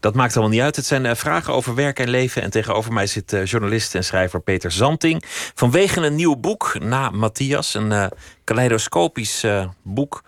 dat 0.00 0.14
maakt 0.14 0.32
allemaal 0.32 0.52
niet 0.52 0.62
uit. 0.62 0.76
Het 0.76 0.86
zijn 0.86 1.06
eh, 1.06 1.14
vragen 1.14 1.54
over 1.54 1.74
werk 1.74 1.98
en 1.98 2.08
leven. 2.08 2.42
En 2.42 2.50
tegenover 2.50 2.92
mij 2.92 3.06
zit 3.06 3.36
journalist 3.44 3.94
en 3.94 4.04
schrijver 4.04 4.40
Peter 4.40 4.72
Zanting. 4.72 5.22
Vanwege 5.54 6.00
een 6.00 6.14
nieuw 6.14 6.36
boek 6.36 6.76
na 6.80 7.10
Matthias. 7.10 7.74
Een 7.74 8.10
kaleidoscopisch 8.44 9.44
boek. 9.82 10.22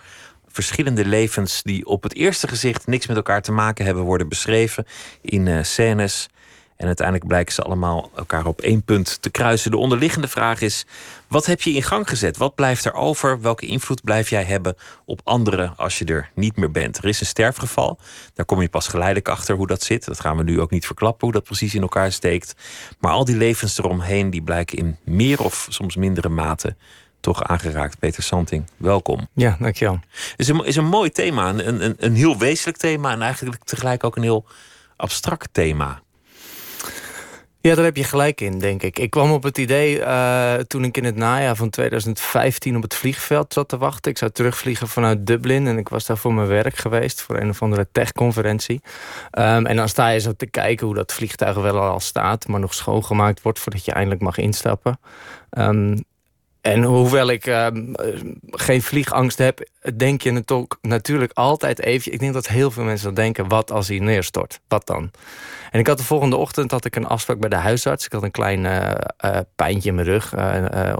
Verschillende 0.56 1.04
levens 1.04 1.62
die 1.62 1.86
op 1.86 2.02
het 2.02 2.14
eerste 2.14 2.48
gezicht 2.48 2.86
niks 2.86 3.06
met 3.06 3.16
elkaar 3.16 3.42
te 3.42 3.52
maken 3.52 3.84
hebben, 3.84 4.04
worden 4.04 4.28
beschreven 4.28 4.86
in 5.20 5.48
eh, 5.48 5.62
scènes. 5.62 6.28
En 6.76 6.86
uiteindelijk 6.86 7.26
blijken 7.26 7.54
ze 7.54 7.62
allemaal 7.62 8.10
elkaar 8.16 8.46
op 8.46 8.60
één 8.60 8.82
punt 8.82 9.22
te 9.22 9.30
kruisen. 9.30 9.70
De 9.70 9.76
onderliggende 9.76 10.28
vraag 10.28 10.60
is: 10.60 10.86
wat 11.28 11.46
heb 11.46 11.62
je 11.62 11.72
in 11.72 11.82
gang 11.82 12.08
gezet? 12.08 12.36
Wat 12.36 12.54
blijft 12.54 12.84
er 12.84 12.94
over? 12.94 13.40
Welke 13.40 13.66
invloed 13.66 14.02
blijf 14.02 14.30
jij 14.30 14.44
hebben 14.44 14.76
op 15.04 15.20
anderen 15.24 15.76
als 15.76 15.98
je 15.98 16.04
er 16.04 16.30
niet 16.34 16.56
meer 16.56 16.70
bent? 16.70 16.98
Er 16.98 17.04
is 17.04 17.20
een 17.20 17.26
sterfgeval. 17.26 17.98
Daar 18.34 18.46
kom 18.46 18.60
je 18.60 18.68
pas 18.68 18.88
geleidelijk 18.88 19.28
achter 19.28 19.56
hoe 19.56 19.66
dat 19.66 19.82
zit. 19.82 20.04
Dat 20.04 20.20
gaan 20.20 20.36
we 20.36 20.42
nu 20.42 20.60
ook 20.60 20.70
niet 20.70 20.86
verklappen 20.86 21.26
hoe 21.26 21.32
dat 21.32 21.44
precies 21.44 21.74
in 21.74 21.82
elkaar 21.82 22.12
steekt. 22.12 22.54
Maar 22.98 23.12
al 23.12 23.24
die 23.24 23.36
levens 23.36 23.78
eromheen 23.78 24.30
die 24.30 24.42
blijken 24.42 24.78
in 24.78 24.96
meer 25.04 25.42
of 25.42 25.66
soms 25.70 25.96
mindere 25.96 26.28
mate 26.28 26.76
toch 27.20 27.44
aangeraakt. 27.44 27.98
Peter 27.98 28.22
Santing, 28.22 28.64
welkom. 28.76 29.28
Ja, 29.34 29.56
dankjewel. 29.60 30.00
Het 30.10 30.34
is 30.36 30.48
een, 30.48 30.64
is 30.64 30.76
een 30.76 30.86
mooi 30.86 31.10
thema, 31.10 31.48
een, 31.48 31.84
een, 31.84 31.94
een 31.98 32.14
heel 32.14 32.38
wezenlijk 32.38 32.78
thema 32.78 33.12
en 33.12 33.22
eigenlijk 33.22 33.64
tegelijk 33.64 34.04
ook 34.04 34.16
een 34.16 34.22
heel 34.22 34.46
abstract 34.96 35.48
thema. 35.52 36.00
Ja, 37.66 37.74
daar 37.74 37.84
heb 37.84 37.96
je 37.96 38.04
gelijk 38.04 38.40
in, 38.40 38.58
denk 38.58 38.82
ik. 38.82 38.98
Ik 38.98 39.10
kwam 39.10 39.32
op 39.32 39.42
het 39.42 39.58
idee 39.58 40.00
eh, 40.00 40.54
toen 40.54 40.84
ik 40.84 40.96
in 40.96 41.04
het 41.04 41.16
najaar 41.16 41.56
van 41.56 41.70
2015 41.70 42.76
op 42.76 42.82
het 42.82 42.94
vliegveld 42.94 43.52
zat 43.52 43.68
te 43.68 43.78
wachten. 43.78 44.10
Ik 44.10 44.18
zou 44.18 44.30
terugvliegen 44.30 44.88
vanuit 44.88 45.26
Dublin 45.26 45.66
en 45.66 45.78
ik 45.78 45.88
was 45.88 46.06
daar 46.06 46.18
voor 46.18 46.34
mijn 46.34 46.46
werk 46.46 46.76
geweest, 46.76 47.22
voor 47.22 47.36
een 47.36 47.48
of 47.48 47.62
andere 47.62 47.88
techconferentie. 47.92 48.80
Um, 49.38 49.66
en 49.66 49.76
dan 49.76 49.88
sta 49.88 50.08
je 50.08 50.20
zo 50.20 50.32
te 50.32 50.46
kijken 50.46 50.86
hoe 50.86 50.94
dat 50.94 51.12
vliegtuig 51.12 51.56
wel 51.56 51.80
al 51.80 52.00
staat, 52.00 52.48
maar 52.48 52.60
nog 52.60 52.74
schoongemaakt 52.74 53.42
wordt 53.42 53.58
voordat 53.58 53.84
je 53.84 53.92
eindelijk 53.92 54.20
mag 54.20 54.38
instappen. 54.38 54.98
Um, 55.50 56.04
En 56.66 56.82
hoewel 56.82 57.28
ik 57.28 57.46
ehm, 57.46 57.94
eh, 57.94 58.20
geen 58.50 58.82
vliegangst 58.82 59.38
heb, 59.38 59.68
denk 59.96 60.22
je 60.22 60.42
ook 60.46 60.78
natuurlijk 60.82 61.32
altijd 61.34 61.80
even. 61.80 62.12
Ik 62.12 62.18
denk 62.18 62.32
dat 62.32 62.48
heel 62.48 62.70
veel 62.70 62.84
mensen 62.84 63.06
dat 63.06 63.16
denken: 63.16 63.48
wat 63.48 63.70
als 63.70 63.88
hij 63.88 63.98
neerstort? 63.98 64.60
Wat 64.68 64.86
dan? 64.86 65.10
En 65.70 65.80
ik 65.80 65.86
had 65.86 65.98
de 65.98 66.04
volgende 66.04 66.36
ochtend 66.36 66.70
had 66.70 66.84
ik 66.84 66.96
een 66.96 67.06
afspraak 67.06 67.38
bij 67.38 67.48
de 67.48 67.56
huisarts. 67.56 68.04
Ik 68.04 68.12
had 68.12 68.22
een 68.22 68.30
klein 68.30 68.66
eh, 68.66 69.38
pijntje 69.56 69.88
in 69.88 69.94
mijn 69.94 70.06
rug, 70.06 70.34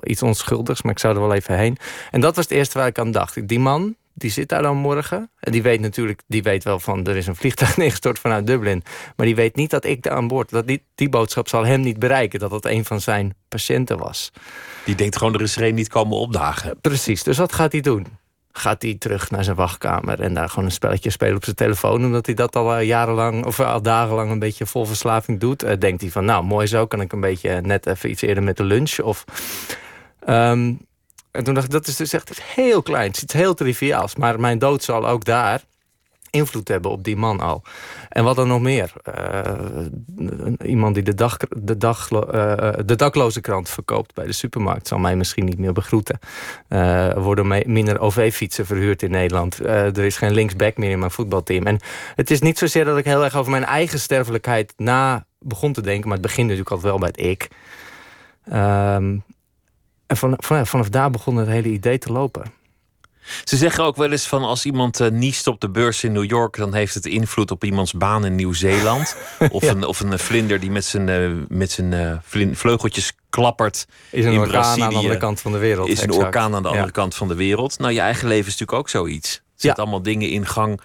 iets 0.02 0.22
onschuldigs, 0.22 0.82
maar 0.82 0.93
ik 0.93 0.98
zou 0.98 1.14
er 1.14 1.20
wel 1.20 1.34
even 1.34 1.59
heen. 1.59 1.76
En 2.10 2.20
dat 2.20 2.36
was 2.36 2.44
het 2.44 2.55
eerste 2.55 2.78
waar 2.78 2.86
ik 2.86 2.98
aan 2.98 3.10
dacht. 3.10 3.48
Die 3.48 3.60
man, 3.60 3.97
die 4.18 4.30
zit 4.30 4.48
daar 4.48 4.62
dan 4.62 4.76
morgen. 4.76 5.30
En 5.40 5.52
die 5.52 5.62
weet 5.62 5.80
natuurlijk, 5.80 6.22
die 6.26 6.43
weet 6.43 6.64
wel 6.64 6.80
van 6.80 7.06
er 7.06 7.16
is 7.16 7.26
een 7.26 7.36
vliegtuig 7.36 7.76
neergestort 7.82 8.18
vanuit 8.18 8.47
Dublin. 8.47 8.82
Maar 9.16 9.26
die 9.26 9.34
weet 9.34 9.56
niet 9.56 9.70
dat 9.70 9.84
ik 9.84 10.02
daar 10.02 10.12
aan 10.12 10.28
boord. 10.28 10.51
Dat 10.51 10.66
die, 10.66 10.82
die 10.94 11.09
boodschap 11.09 11.48
zal 11.48 11.66
hem 11.66 11.80
niet 11.80 11.98
bereiken. 11.98 12.38
Dat 12.38 12.51
dat 12.51 12.64
een 12.64 12.84
van 12.84 13.01
zijn 13.01 13.34
patiënten 13.48 13.98
was. 13.98 14.32
Die 14.84 14.94
denkt 14.94 15.16
gewoon, 15.16 15.34
er 15.34 15.43
is 15.43 15.56
er 15.56 15.62
een 15.62 15.74
niet 15.74 15.88
komen 15.88 16.16
opdagen. 16.16 16.80
Precies, 16.80 17.22
dus 17.22 17.38
wat 17.38 17.52
gaat 17.52 17.72
hij 17.72 17.80
doen? 17.80 18.06
Gaat 18.52 18.82
hij 18.82 18.94
terug 18.98 19.30
naar 19.30 19.44
zijn 19.44 19.56
wachtkamer 19.56 20.20
en 20.20 20.34
daar 20.34 20.48
gewoon 20.48 20.64
een 20.64 20.70
spelletje 20.70 21.10
spelen 21.10 21.36
op 21.36 21.44
zijn 21.44 21.56
telefoon, 21.56 22.05
omdat 22.05 22.26
hij 22.26 22.34
dat 22.34 22.56
al 22.56 22.74
eh, 22.74 22.86
jarenlang 22.86 23.44
of 23.44 23.60
al 23.60 23.82
dagenlang 23.82 24.30
een 24.30 24.38
beetje 24.38 24.66
vol 24.66 24.84
verslaving 24.84 25.40
doet? 25.40 25.62
Eh, 25.62 25.78
denkt 25.78 26.01
hij 26.01 26.10
van, 26.10 26.24
nou 26.24 26.44
mooi 26.44 26.66
zo, 26.66 26.86
kan 26.86 27.01
ik 27.01 27.12
een 27.12 27.20
beetje 27.20 27.60
net 27.60 27.86
even 27.86 28.10
iets 28.10 28.22
eerder 28.22 28.43
met 28.43 28.56
de 28.56 28.64
lunch? 28.64 28.98
Of, 28.98 29.24
Ehm, 30.26 30.74
en 31.36 31.44
toen 31.44 31.54
dacht 31.54 31.66
ik, 31.66 31.72
dat 31.72 31.86
is 31.86 31.96
dus 31.96 32.12
echt 32.12 32.30
iets 32.30 32.54
heel 32.54 32.82
kleins, 32.82 33.22
iets 33.22 33.32
heel 33.32 33.54
triviaals. 33.54 34.16
Maar 34.16 34.40
mijn 34.40 34.58
dood 34.58 34.82
zal 34.82 35.08
ook 35.08 35.24
daar 35.24 35.62
invloed 36.36 36.68
hebben 36.68 36.90
op 36.90 37.04
die 37.04 37.16
man 37.16 37.40
al. 37.40 37.62
En 38.08 38.24
wat 38.24 38.36
dan 38.36 38.48
nog 38.48 38.60
meer? 38.60 38.92
Eh, 39.02 39.52
iemand 40.64 40.94
die 40.94 41.02
de, 41.04 41.14
dag, 41.14 41.36
de, 41.36 41.76
dag, 41.76 42.10
eh, 42.10 42.72
de 42.84 42.96
dakloze 42.96 43.40
krant 43.40 43.68
verkoopt 43.68 44.14
bij 44.14 44.26
de 44.26 44.32
supermarkt... 44.32 44.88
zal 44.88 44.98
mij 44.98 45.16
misschien 45.16 45.44
niet 45.44 45.58
meer 45.58 45.72
begroeten. 45.72 46.18
Eh, 46.68 47.08
er 47.08 47.20
worden 47.20 47.62
minder 47.72 48.00
OV-fietsen 48.00 48.66
verhuurd 48.66 49.02
in 49.02 49.10
Nederland. 49.10 49.60
Eh, 49.60 49.96
er 49.96 50.04
is 50.04 50.16
geen 50.16 50.32
linksback 50.32 50.76
meer 50.76 50.90
in 50.90 50.98
mijn 50.98 51.10
voetbalteam. 51.10 51.66
En 51.66 51.78
het 52.14 52.30
is 52.30 52.40
niet 52.40 52.58
zozeer 52.58 52.84
dat 52.84 52.98
ik 52.98 53.04
heel 53.04 53.24
erg 53.24 53.36
over 53.36 53.50
mijn 53.50 53.64
eigen 53.64 53.98
sterfelijkheid 53.98 54.72
na 54.76 55.26
begon 55.38 55.72
te 55.72 55.80
denken... 55.80 56.08
maar 56.08 56.18
het 56.18 56.26
begint 56.26 56.48
natuurlijk 56.48 56.70
altijd 56.70 56.90
wel 56.90 57.00
bij 57.00 57.08
het 57.08 57.26
ik. 57.26 57.48
Ehm, 58.44 59.16
en 60.07 60.16
van, 60.16 60.35
van, 60.37 60.66
vanaf 60.66 60.89
daar 60.89 61.11
begon 61.11 61.37
het 61.37 61.49
hele 61.49 61.69
idee 61.69 61.99
te 61.99 62.12
lopen. 62.12 62.53
Ze 63.45 63.57
zeggen 63.57 63.85
ook 63.85 63.97
wel 63.97 64.11
eens 64.11 64.27
van 64.27 64.43
als 64.43 64.65
iemand 64.65 65.01
eh, 65.01 65.11
niest 65.11 65.47
op 65.47 65.61
de 65.61 65.70
beurs 65.70 66.05
in 66.05 66.12
New 66.12 66.24
York, 66.24 66.57
dan 66.57 66.74
heeft 66.74 66.95
het 66.95 67.07
invloed 67.07 67.51
op 67.51 67.65
iemands 67.65 67.93
baan 67.93 68.24
in 68.24 68.35
Nieuw-Zeeland. 68.35 69.16
Of, 69.51 69.62
Ja. 69.62 69.70
een, 69.70 69.85
of 69.85 70.01
een 70.01 70.19
vlinder 70.19 70.61
die 70.61 70.70
met 70.70 70.85
zijn, 70.85 71.09
eh, 71.09 71.31
met 71.49 71.70
zijn 71.70 71.93
eh, 71.93 72.16
vleugeltjes 72.53 73.12
klappert. 73.31 73.87
Is 74.11 74.24
een 74.24 74.33
in 74.33 74.39
orkaan 74.39 74.62
aan 74.62 74.70
de 74.73 74.77
Brazilië. 74.78 74.97
andere 74.97 75.16
kant 75.19 75.41
van 75.41 75.53
de 75.53 75.59
wereld. 75.59 75.89
Is 75.89 76.01
een 76.03 76.11
orkaan 76.12 76.55
aan 76.55 76.62
de 76.62 76.69
andere 76.69 76.87
Ja. 76.87 76.93
kant 76.93 77.15
van 77.15 77.28
de 77.28 77.35
wereld. 77.35 77.78
Nou, 77.78 77.93
je 77.93 78.01
eigen 78.01 78.28
leven 78.28 78.47
is 78.47 78.59
natuurlijk 78.59 78.78
ook 78.78 78.89
zoiets. 78.89 79.35
Er 79.35 79.66
Ja. 79.66 79.73
allemaal 79.73 80.03
dingen 80.03 80.31
in 80.31 80.47
gang 80.47 80.81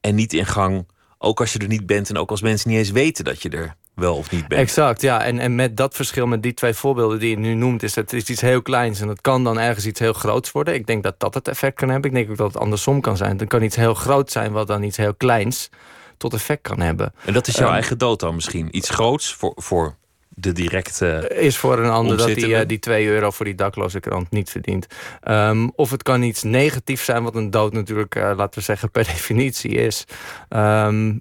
en 0.00 0.14
niet 0.14 0.32
in 0.32 0.46
gang. 0.46 0.88
Ook 1.18 1.40
als 1.40 1.52
je 1.52 1.58
er 1.58 1.68
niet 1.68 1.86
bent 1.86 2.08
en 2.08 2.16
ook 2.18 2.30
als 2.30 2.40
mensen 2.40 2.70
niet 2.70 2.78
eens 2.78 2.90
weten 2.90 3.24
dat 3.24 3.42
je 3.42 3.48
er 3.48 3.74
wel 4.00 4.16
of 4.16 4.30
niet 4.30 4.48
bent. 4.48 4.60
Exact, 4.60 5.00
ja. 5.00 5.22
En, 5.24 5.38
en 5.38 5.54
met 5.54 5.76
dat 5.76 5.94
verschil, 5.94 6.26
met 6.26 6.42
die 6.42 6.54
twee 6.54 6.74
voorbeelden 6.74 7.18
die 7.18 7.30
je 7.30 7.38
nu 7.38 7.54
noemt... 7.54 7.82
is 7.82 7.94
het 7.94 8.12
is 8.12 8.24
iets 8.24 8.40
heel 8.40 8.62
kleins 8.62 9.00
en 9.00 9.08
het 9.08 9.20
kan 9.20 9.44
dan 9.44 9.58
ergens 9.58 9.86
iets 9.86 10.00
heel 10.00 10.12
groots 10.12 10.52
worden. 10.52 10.74
Ik 10.74 10.86
denk 10.86 11.02
dat 11.02 11.14
dat 11.20 11.34
het 11.34 11.48
effect 11.48 11.76
kan 11.76 11.88
hebben. 11.88 12.10
Ik 12.10 12.16
denk 12.16 12.30
ook 12.30 12.36
dat 12.36 12.52
het 12.52 12.62
andersom 12.62 13.00
kan 13.00 13.16
zijn. 13.16 13.36
Dan 13.36 13.46
kan 13.46 13.62
iets 13.62 13.76
heel 13.76 13.94
groot 13.94 14.30
zijn 14.30 14.52
wat 14.52 14.66
dan 14.66 14.82
iets 14.82 14.96
heel 14.96 15.14
kleins 15.14 15.70
tot 16.16 16.34
effect 16.34 16.62
kan 16.62 16.80
hebben. 16.80 17.12
En 17.24 17.32
dat 17.32 17.46
is 17.46 17.54
jouw 17.54 17.64
Ehm, 17.64 17.74
eigen 17.74 17.98
dood 17.98 18.20
dan 18.20 18.34
misschien. 18.34 18.68
Iets 18.76 18.90
groots 18.90 19.34
voor, 19.34 19.52
voor 19.56 19.96
de 20.28 20.52
directe... 20.52 21.32
Is 21.34 21.56
voor 21.56 21.78
een 21.78 21.90
ander 21.90 22.16
dat 22.16 22.28
eh, 22.28 22.60
die 22.66 22.78
2 22.78 23.06
euro 23.06 23.30
voor 23.30 23.44
die 23.44 23.54
dakloze 23.54 24.00
krant 24.00 24.30
niet 24.30 24.50
verdient. 24.50 24.86
Ehm, 25.20 25.68
of 25.74 25.90
het 25.90 26.02
kan 26.02 26.22
iets 26.22 26.42
negatiefs 26.42 27.04
zijn, 27.04 27.22
wat 27.22 27.34
een 27.34 27.50
dood 27.50 27.72
natuurlijk, 27.72 28.14
eh, 28.14 28.32
laten 28.36 28.58
we 28.58 28.64
zeggen, 28.64 28.90
per 28.90 29.04
definitie 29.14 29.70
is. 29.70 30.04
Ehm, 30.48 31.12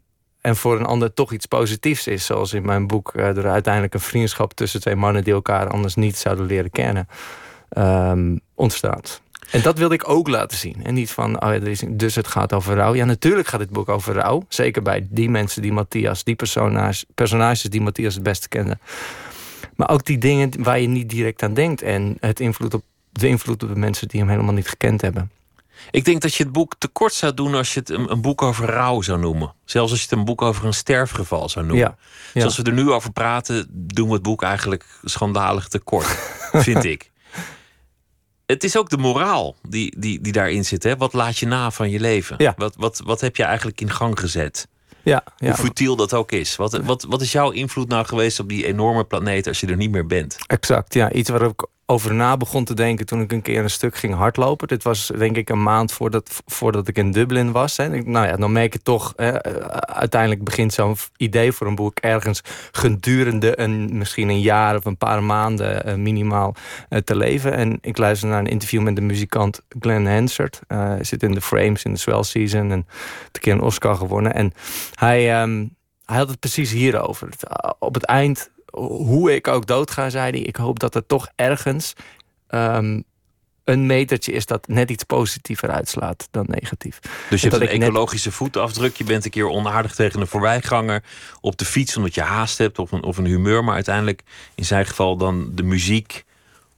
en 0.42 0.56
voor 0.56 0.80
een 0.80 0.86
ander 0.86 1.14
toch 1.14 1.32
iets 1.32 1.46
positiefs 1.46 2.08
is. 2.08 2.26
Zoals 2.26 2.54
in 2.54 2.66
mijn 2.66 2.88
boek 2.88 3.14
eh, 3.16 3.38
er 3.38 3.50
uiteindelijk 3.50 3.94
een 3.94 4.00
vriendschap 4.00 4.54
tussen 4.54 4.82
twee 4.82 4.96
mannen 4.96 5.24
die 5.24 5.34
elkaar 5.34 5.68
anders 5.68 5.96
niet 5.96 6.18
zouden 6.18 6.46
leren 6.46 6.72
kennen 6.72 7.08
ehm, 7.70 8.38
ontstaat. 8.56 9.22
En 9.52 9.62
dat 9.62 9.78
wilde 9.78 9.94
ik 9.94 10.10
ook 10.10 10.28
laten 10.28 10.58
zien. 10.58 10.76
En 10.84 10.94
niet 10.94 11.12
van, 11.12 11.44
oh 11.44 11.54
ja, 11.54 11.88
dus 11.90 12.16
het 12.16 12.28
gaat 12.28 12.54
over 12.54 12.76
rouw. 12.76 12.94
Ja, 12.94 13.06
natuurlijk 13.06 13.48
gaat 13.48 13.60
dit 13.60 13.70
boek 13.70 13.90
over 13.90 14.14
rouw. 14.14 14.46
Zeker 14.48 14.82
bij 14.82 15.08
die 15.10 15.30
mensen 15.30 15.62
die 15.62 15.72
Matthias, 15.72 16.24
die 16.24 16.36
personages, 16.36 17.06
personages 17.16 17.62
die 17.62 17.82
Matthias 17.82 18.14
het 18.14 18.24
beste 18.24 18.48
kende. 18.48 18.78
Maar 19.76 19.90
ook 19.90 20.06
die 20.06 20.18
dingen 20.18 20.64
waar 20.64 20.80
je 20.80 20.88
niet 20.88 21.10
direct 21.10 21.44
aan 21.44 21.54
denkt. 21.54 21.82
En 21.82 22.18
het 22.20 22.40
invloed 22.40 22.74
op, 22.74 22.84
de 23.12 23.28
invloed 23.28 23.64
op 23.64 23.70
de 23.70 23.80
mensen 23.80 24.08
die 24.08 24.20
hem 24.20 24.30
helemaal 24.30 24.54
niet 24.54 24.68
gekend 24.68 25.02
hebben. 25.02 25.32
Ik 25.92 26.06
denk 26.06 26.22
dat 26.22 26.36
je 26.36 26.44
het 26.44 26.52
boek 26.52 26.76
tekort 26.78 27.14
zou 27.14 27.34
doen 27.34 27.56
als 27.56 27.74
je 27.74 27.80
het 27.80 27.90
een, 27.90 28.12
een 28.12 28.22
boek 28.22 28.42
over 28.42 28.66
rouw 28.66 29.02
zou 29.02 29.20
noemen. 29.20 29.54
Zelfs 29.66 29.92
als 29.92 30.02
je 30.02 30.08
het 30.10 30.18
een 30.18 30.26
boek 30.26 30.42
over 30.42 30.66
een 30.66 30.74
sterfgeval 30.74 31.50
zou 31.50 31.66
noemen. 31.66 31.86
Ja, 31.86 31.98
ja. 32.34 32.40
Zoals 32.40 32.58
we 32.58 32.64
er 32.64 32.74
nu 32.74 32.92
over 32.92 33.12
praten, 33.12 33.68
doen 33.70 34.08
we 34.08 34.14
het 34.14 34.22
boek 34.22 34.44
eigenlijk 34.44 34.86
schandalig 35.04 35.68
tekort, 35.68 36.08
vind 36.68 36.84
ik. 36.84 37.12
Het 38.46 38.64
is 38.64 38.78
ook 38.78 38.90
de 38.90 38.98
moraal 38.98 39.56
die, 39.68 40.00
die, 40.00 40.22
die 40.22 40.32
daarin 40.32 40.66
zit. 40.66 40.84
Hè? 40.84 40.98
Wat 40.98 41.14
laat 41.14 41.38
je 41.38 41.46
na 41.46 41.72
van 41.72 41.90
je 41.90 42.00
leven? 42.00 42.36
Ja. 42.40 42.54
Wat, 42.58 42.76
wat, 42.78 43.02
wat 43.06 43.22
heb 43.22 43.36
je 43.36 43.44
eigenlijk 43.44 43.82
in 43.82 43.92
gang 43.92 44.20
gezet? 44.20 44.68
Ja, 45.04 45.24
ja. 45.38 45.48
Hoe 45.48 45.56
futiel 45.56 45.96
dat 45.96 46.14
ook 46.14 46.32
is. 46.32 46.56
Wat, 46.56 46.78
wat, 46.78 47.06
wat 47.10 47.22
is 47.22 47.32
jouw 47.32 47.50
invloed 47.50 47.88
nou 47.88 48.06
geweest 48.06 48.40
op 48.40 48.50
die 48.50 48.66
enorme 48.66 49.04
planeet 49.04 49.48
als 49.48 49.60
je 49.60 49.68
er 49.68 49.76
niet 49.76 49.92
meer 49.92 50.06
bent? 50.06 50.38
Exact, 50.48 50.94
ja. 50.94 51.12
Iets 51.12 51.30
waar 51.30 51.42
ik 51.42 51.68
over 51.90 52.14
na 52.14 52.38
begon 52.38 52.64
te 52.64 52.74
denken 52.74 53.06
toen 53.06 53.22
ik 53.22 53.32
een 53.32 53.42
keer 53.42 53.64
een 53.64 53.70
stuk 53.70 53.96
ging 53.96 54.14
hardlopen. 54.14 54.68
Dit 54.68 54.84
was 54.84 55.12
denk 55.18 55.36
ik 55.36 55.50
een 55.50 55.64
maand 55.64 55.92
voordat, 55.92 56.42
voordat 56.46 56.88
ik 56.88 56.98
in 56.98 57.12
Dublin 57.12 57.52
was. 57.52 57.78
Hè. 57.78 58.02
Nou 58.02 58.28
ja, 58.28 58.36
dan 58.36 58.52
merk 58.52 58.74
je 58.74 58.82
toch, 58.82 59.14
hè, 59.16 59.30
eh, 59.30 59.66
uiteindelijk 59.78 60.44
begint 60.44 60.74
zo'n 60.74 60.96
idee 61.18 61.52
voor 61.52 61.68
een 61.68 61.76
boek 61.76 62.00
ergens 62.00 62.42
gedurende 62.72 63.60
een, 63.60 63.98
misschien 63.98 64.30
een 64.30 64.42
jaar 64.42 64.76
of 64.76 64.86
een 64.86 64.98
paar 64.98 65.24
maanden 65.24 65.86
eh, 65.86 65.96
minimaal 65.96 66.56
eh, 66.90 67.00
te 67.00 67.16
leven. 67.16 67.54
En 67.54 67.78
ik 67.82 67.98
luisterde 67.98 68.34
naar 68.34 68.44
een 68.44 68.52
interview 68.52 68.82
met 68.82 68.96
de 68.96 69.02
muzikant 69.02 69.62
Glenn 69.80 70.08
Hansard. 70.08 70.60
Hij 70.68 71.04
zit 71.04 71.24
in 71.24 71.34
The 71.34 71.42
Frames, 71.42 71.84
in 71.84 71.94
de 71.94 72.00
Swell 72.00 72.24
Season 72.24 72.72
en 72.72 72.72
een 72.72 72.86
keer 73.32 73.54
een 73.54 73.62
Oscar 73.62 73.96
gewonnen. 73.96 74.34
En 74.34 74.54
hij, 74.94 75.34
ehm, 75.34 75.66
hij 76.06 76.18
had 76.18 76.30
het 76.30 76.40
precies 76.40 76.72
hierover. 76.72 77.30
Op 77.80 77.94
het 77.94 78.06
eind, 78.06 78.50
hoe 78.72 79.36
ik 79.36 79.48
ook 79.48 79.66
doodga, 79.66 80.10
zei 80.10 80.32
hij... 80.32 80.40
ik 80.40 80.56
hoop 80.56 80.80
dat 80.80 80.96
er 80.96 81.06
toch 81.06 81.28
ergens 81.36 81.94
ehm, 82.48 83.02
een 83.64 83.86
metertje 83.86 84.32
is... 84.32 84.46
dat 84.46 84.68
net 84.68 84.90
iets 84.90 85.04
positiever 85.04 85.70
uitslaat 85.70 86.28
dan 86.32 86.46
negatief. 86.48 87.00
Dus 87.30 87.42
je 87.42 87.50
hebt 87.50 87.62
een 87.62 87.68
net- 87.68 87.82
ecologische 87.82 88.32
voetafdruk. 88.32 88.96
Je 88.96 89.04
bent 89.04 89.26
een 89.26 89.32
keer 89.32 89.48
onaardig 89.50 89.96
tegen 89.96 90.22
een 90.22 90.28
voorbijganger 90.28 91.04
op 91.42 91.58
de 91.58 91.66
fiets 91.66 91.98
omdat 91.98 92.16
je 92.16 92.22
haast 92.22 92.58
hebt 92.58 92.80
of 92.80 92.92
een, 92.92 93.04
of 93.04 93.18
een 93.18 93.26
humeur. 93.26 93.64
Maar 93.64 93.76
uiteindelijk 93.76 94.24
in 94.56 94.66
zijn 94.66 94.86
geval 94.86 95.18
dan 95.18 95.52
de 95.54 95.64
muziek. 95.64 96.26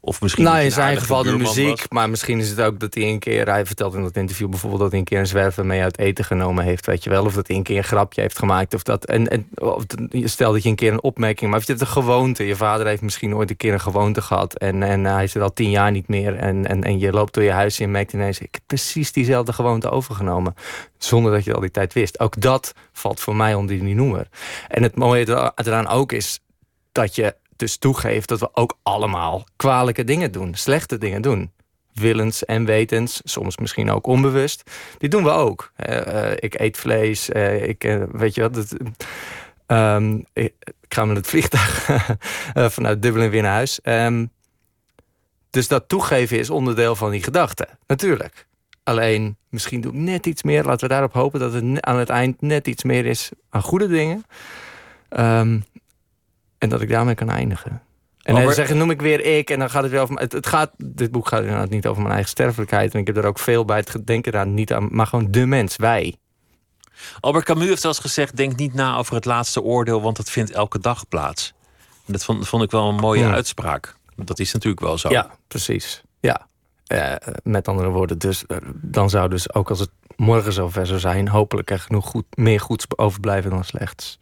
Of 0.03 0.21
misschien 0.21 0.43
nou, 0.43 0.59
in 0.63 0.71
zijn 0.71 0.97
geval 0.97 1.23
de 1.23 1.37
muziek, 1.37 1.77
was. 1.77 1.87
maar 1.89 2.09
misschien 2.09 2.39
is 2.39 2.49
het 2.49 2.61
ook 2.61 2.79
dat 2.79 2.93
hij 2.93 3.03
een 3.03 3.19
keer... 3.19 3.47
Hij 3.47 3.65
vertelt 3.65 3.93
in 3.93 4.01
dat 4.01 4.15
interview 4.15 4.49
bijvoorbeeld 4.49 4.81
dat 4.81 4.91
hij 4.91 4.99
een 4.99 5.05
keer 5.05 5.19
een 5.19 5.27
zwerver 5.27 5.65
mee 5.65 5.81
uit 5.81 5.97
eten 5.99 6.25
genomen 6.25 6.63
heeft, 6.63 6.85
weet 6.85 7.03
je 7.03 7.09
wel. 7.09 7.25
Of 7.25 7.33
dat 7.33 7.47
hij 7.47 7.55
een 7.55 7.63
keer 7.63 7.77
een 7.77 7.83
grapje 7.83 8.21
heeft 8.21 8.39
gemaakt. 8.39 8.73
Of 8.73 8.83
dat, 8.83 9.05
en, 9.05 9.27
en 9.27 9.49
of 9.55 9.83
stel 10.11 10.51
dat 10.51 10.63
je 10.63 10.69
een 10.69 10.75
keer 10.75 10.91
een 10.91 11.03
opmerking, 11.03 11.49
maar 11.49 11.59
of 11.59 11.65
je 11.65 11.71
hebt 11.71 11.83
een 11.85 11.91
gewoonte. 11.91 12.45
Je 12.45 12.55
vader 12.55 12.87
heeft 12.87 13.01
misschien 13.01 13.35
ooit 13.35 13.49
een 13.49 13.57
keer 13.57 13.73
een 13.73 13.79
gewoonte 13.81 14.21
gehad 14.21 14.57
en, 14.57 14.83
en 14.83 15.03
hij 15.03 15.23
is 15.23 15.35
er 15.35 15.41
al 15.41 15.53
tien 15.53 15.69
jaar 15.69 15.91
niet 15.91 16.07
meer. 16.07 16.35
En, 16.35 16.67
en, 16.67 16.83
en 16.83 16.99
je 16.99 17.11
loopt 17.11 17.33
door 17.33 17.43
je 17.43 17.51
huis 17.51 17.79
en 17.79 17.85
je 17.85 17.91
merkt 17.91 18.13
ineens, 18.13 18.39
ik 18.39 18.49
heb 18.51 18.63
precies 18.65 19.11
diezelfde 19.11 19.53
gewoonte 19.53 19.89
overgenomen. 19.89 20.55
Zonder 20.97 21.31
dat 21.31 21.43
je 21.43 21.53
al 21.53 21.61
die 21.61 21.71
tijd 21.71 21.93
wist. 21.93 22.19
Ook 22.19 22.41
dat 22.41 22.73
valt 22.93 23.19
voor 23.19 23.35
mij 23.35 23.53
onder 23.53 23.79
die 23.79 23.95
noemer. 23.95 24.27
En 24.67 24.83
het 24.83 24.95
mooie 24.95 25.25
er- 25.25 25.51
eraan 25.55 25.87
ook 25.87 26.11
is 26.11 26.39
dat 26.91 27.15
je 27.15 27.35
dus 27.61 27.77
toegeeft 27.77 28.27
dat 28.27 28.39
we 28.39 28.49
ook 28.53 28.77
allemaal 28.83 29.43
kwalijke 29.55 30.03
dingen 30.03 30.31
doen, 30.31 30.55
slechte 30.55 30.97
dingen 30.97 31.21
doen. 31.21 31.51
Willens 31.93 32.45
en 32.45 32.65
wetens, 32.65 33.21
soms 33.23 33.57
misschien 33.57 33.91
ook 33.91 34.07
onbewust. 34.07 34.71
Die 34.97 35.09
doen 35.09 35.23
we 35.23 35.29
ook. 35.29 35.71
Eh, 35.75 36.31
eh, 36.31 36.37
ik 36.39 36.59
eet 36.59 36.77
vlees, 36.77 37.29
eh, 37.29 37.67
ik, 37.67 37.99
weet 38.11 38.35
je 38.35 38.41
wat, 38.41 38.53
dat, 38.53 38.75
ehm, 39.65 40.19
ik, 40.33 40.53
ik 40.63 40.93
ga 40.93 41.05
met 41.05 41.17
het 41.17 41.27
vliegtuig 41.27 41.89
vanuit 42.75 43.01
Dublin 43.01 43.29
weer 43.29 43.41
naar 43.41 43.51
huis. 43.51 43.81
Ehm, 43.81 44.25
dus 45.49 45.67
dat 45.67 45.89
toegeven 45.89 46.39
is 46.39 46.49
onderdeel 46.49 46.95
van 46.95 47.11
die 47.11 47.23
gedachte, 47.23 47.67
natuurlijk. 47.87 48.47
Alleen, 48.83 49.37
misschien 49.49 49.81
doe 49.81 49.91
ik 49.91 49.97
net 49.97 50.25
iets 50.25 50.43
meer. 50.43 50.63
Laten 50.63 50.87
we 50.87 50.93
daarop 50.93 51.13
hopen 51.13 51.39
dat 51.39 51.53
het 51.53 51.81
aan 51.81 51.97
het 51.97 52.09
eind 52.09 52.41
net 52.41 52.67
iets 52.67 52.83
meer 52.83 53.05
is 53.05 53.29
aan 53.49 53.61
goede 53.61 53.87
dingen. 53.87 54.25
Ehm, 55.09 55.59
en 56.61 56.69
dat 56.69 56.81
ik 56.81 56.89
daarmee 56.89 57.15
kan 57.15 57.29
eindigen. 57.29 57.81
En 58.21 58.35
dan 58.35 58.53
zeggen, 58.53 58.77
noem 58.77 58.91
ik 58.91 59.01
weer 59.01 59.25
ik. 59.37 59.49
En 59.49 59.59
dan 59.59 59.69
gaat 59.69 59.83
het 59.83 59.91
weer 59.91 60.01
over. 60.01 60.15
Het, 60.15 60.31
het 60.31 60.47
gaat, 60.47 60.71
dit 60.77 61.11
boek 61.11 61.27
gaat 61.27 61.41
inderdaad 61.41 61.69
niet 61.69 61.87
over 61.87 62.01
mijn 62.01 62.13
eigen 62.13 62.31
sterfelijkheid. 62.31 62.93
En 62.93 62.99
ik 62.99 63.07
heb 63.07 63.17
er 63.17 63.25
ook 63.25 63.39
veel 63.39 63.65
bij 63.65 63.77
het 63.77 64.07
denken 64.07 64.39
aan. 64.39 64.53
Niet 64.53 64.73
aan, 64.73 64.87
maar 64.91 65.07
gewoon 65.07 65.31
de 65.31 65.45
mens, 65.45 65.75
wij. 65.75 66.15
Albert 67.19 67.45
Camus 67.45 67.67
heeft 67.67 67.81
zelfs 67.81 67.99
gezegd: 67.99 68.37
denk 68.37 68.55
niet 68.55 68.73
na 68.73 68.97
over 68.97 69.15
het 69.15 69.25
laatste 69.25 69.61
oordeel, 69.61 70.01
want 70.01 70.17
het 70.17 70.29
vindt 70.29 70.51
elke 70.51 70.79
dag 70.79 71.07
plaats. 71.07 71.53
En 72.05 72.13
dat 72.13 72.23
vond, 72.23 72.47
vond 72.47 72.63
ik 72.63 72.71
wel 72.71 72.89
een 72.89 72.95
mooie 72.95 73.23
Hmm. 73.23 73.33
uitspraak. 73.33 73.95
Dat 74.15 74.39
is 74.39 74.53
natuurlijk 74.53 74.81
wel 74.81 74.97
zo. 74.97 75.09
Ja, 75.09 75.29
precies. 75.47 76.01
Ja, 76.19 76.49
Eh, 76.87 77.13
met 77.43 77.67
andere 77.67 77.89
woorden, 77.89 78.17
dus 78.17 78.45
eh, 78.45 78.57
dan 78.73 79.09
zou 79.09 79.29
dus 79.29 79.53
ook 79.53 79.69
als 79.69 79.79
het 79.79 79.89
morgen 80.15 80.53
zover 80.53 80.85
zou 80.87 80.99
zijn, 80.99 81.27
hopelijk 81.27 81.71
er 81.71 81.79
genoeg 81.79 82.05
goed, 82.05 82.25
meer 82.37 82.59
goeds 82.59 82.85
overblijven 82.95 83.49
dan 83.49 83.63
slechts. 83.63 84.17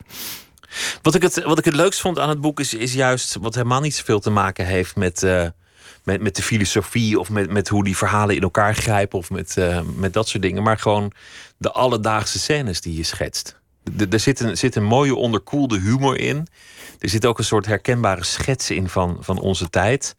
Wat 1.01 1.15
ik, 1.15 1.21
het, 1.21 1.43
wat 1.43 1.59
ik 1.59 1.65
het 1.65 1.75
leukst 1.75 2.01
vond 2.01 2.19
aan 2.19 2.29
het 2.29 2.41
boek 2.41 2.59
is, 2.59 2.73
is 2.73 2.93
juist 2.93 3.35
wat 3.41 3.55
helemaal 3.55 3.81
niet 3.81 3.95
zoveel 3.95 4.19
te 4.19 4.29
maken 4.29 4.65
heeft 4.65 4.95
met, 4.95 5.23
eh, 5.23 5.47
met, 6.03 6.21
met 6.21 6.35
de 6.35 6.43
filosofie 6.43 7.19
of 7.19 7.29
met, 7.29 7.49
met 7.51 7.67
hoe 7.67 7.83
die 7.83 7.97
verhalen 7.97 8.35
in 8.35 8.41
elkaar 8.41 8.75
grijpen 8.75 9.19
of 9.19 9.29
met, 9.29 9.57
eh, 9.57 9.81
met 9.95 10.13
dat 10.13 10.27
soort 10.27 10.43
dingen, 10.43 10.63
maar 10.63 10.77
gewoon 10.77 11.11
de 11.57 11.71
alledaagse 11.71 12.39
scènes 12.39 12.81
die 12.81 12.95
je 12.95 13.03
schetst. 13.03 13.57
Er 14.09 14.19
zit 14.19 14.39
een, 14.39 14.57
zit 14.57 14.75
een 14.75 14.83
mooie 14.83 15.15
onderkoelde 15.15 15.79
humor 15.79 16.17
in. 16.17 16.47
Er 16.99 17.09
zit 17.09 17.25
ook 17.25 17.37
een 17.37 17.43
soort 17.43 17.65
herkenbare 17.65 18.23
schets 18.23 18.69
in 18.69 18.89
van, 18.89 19.17
van 19.19 19.39
onze 19.39 19.69
tijd. 19.69 20.15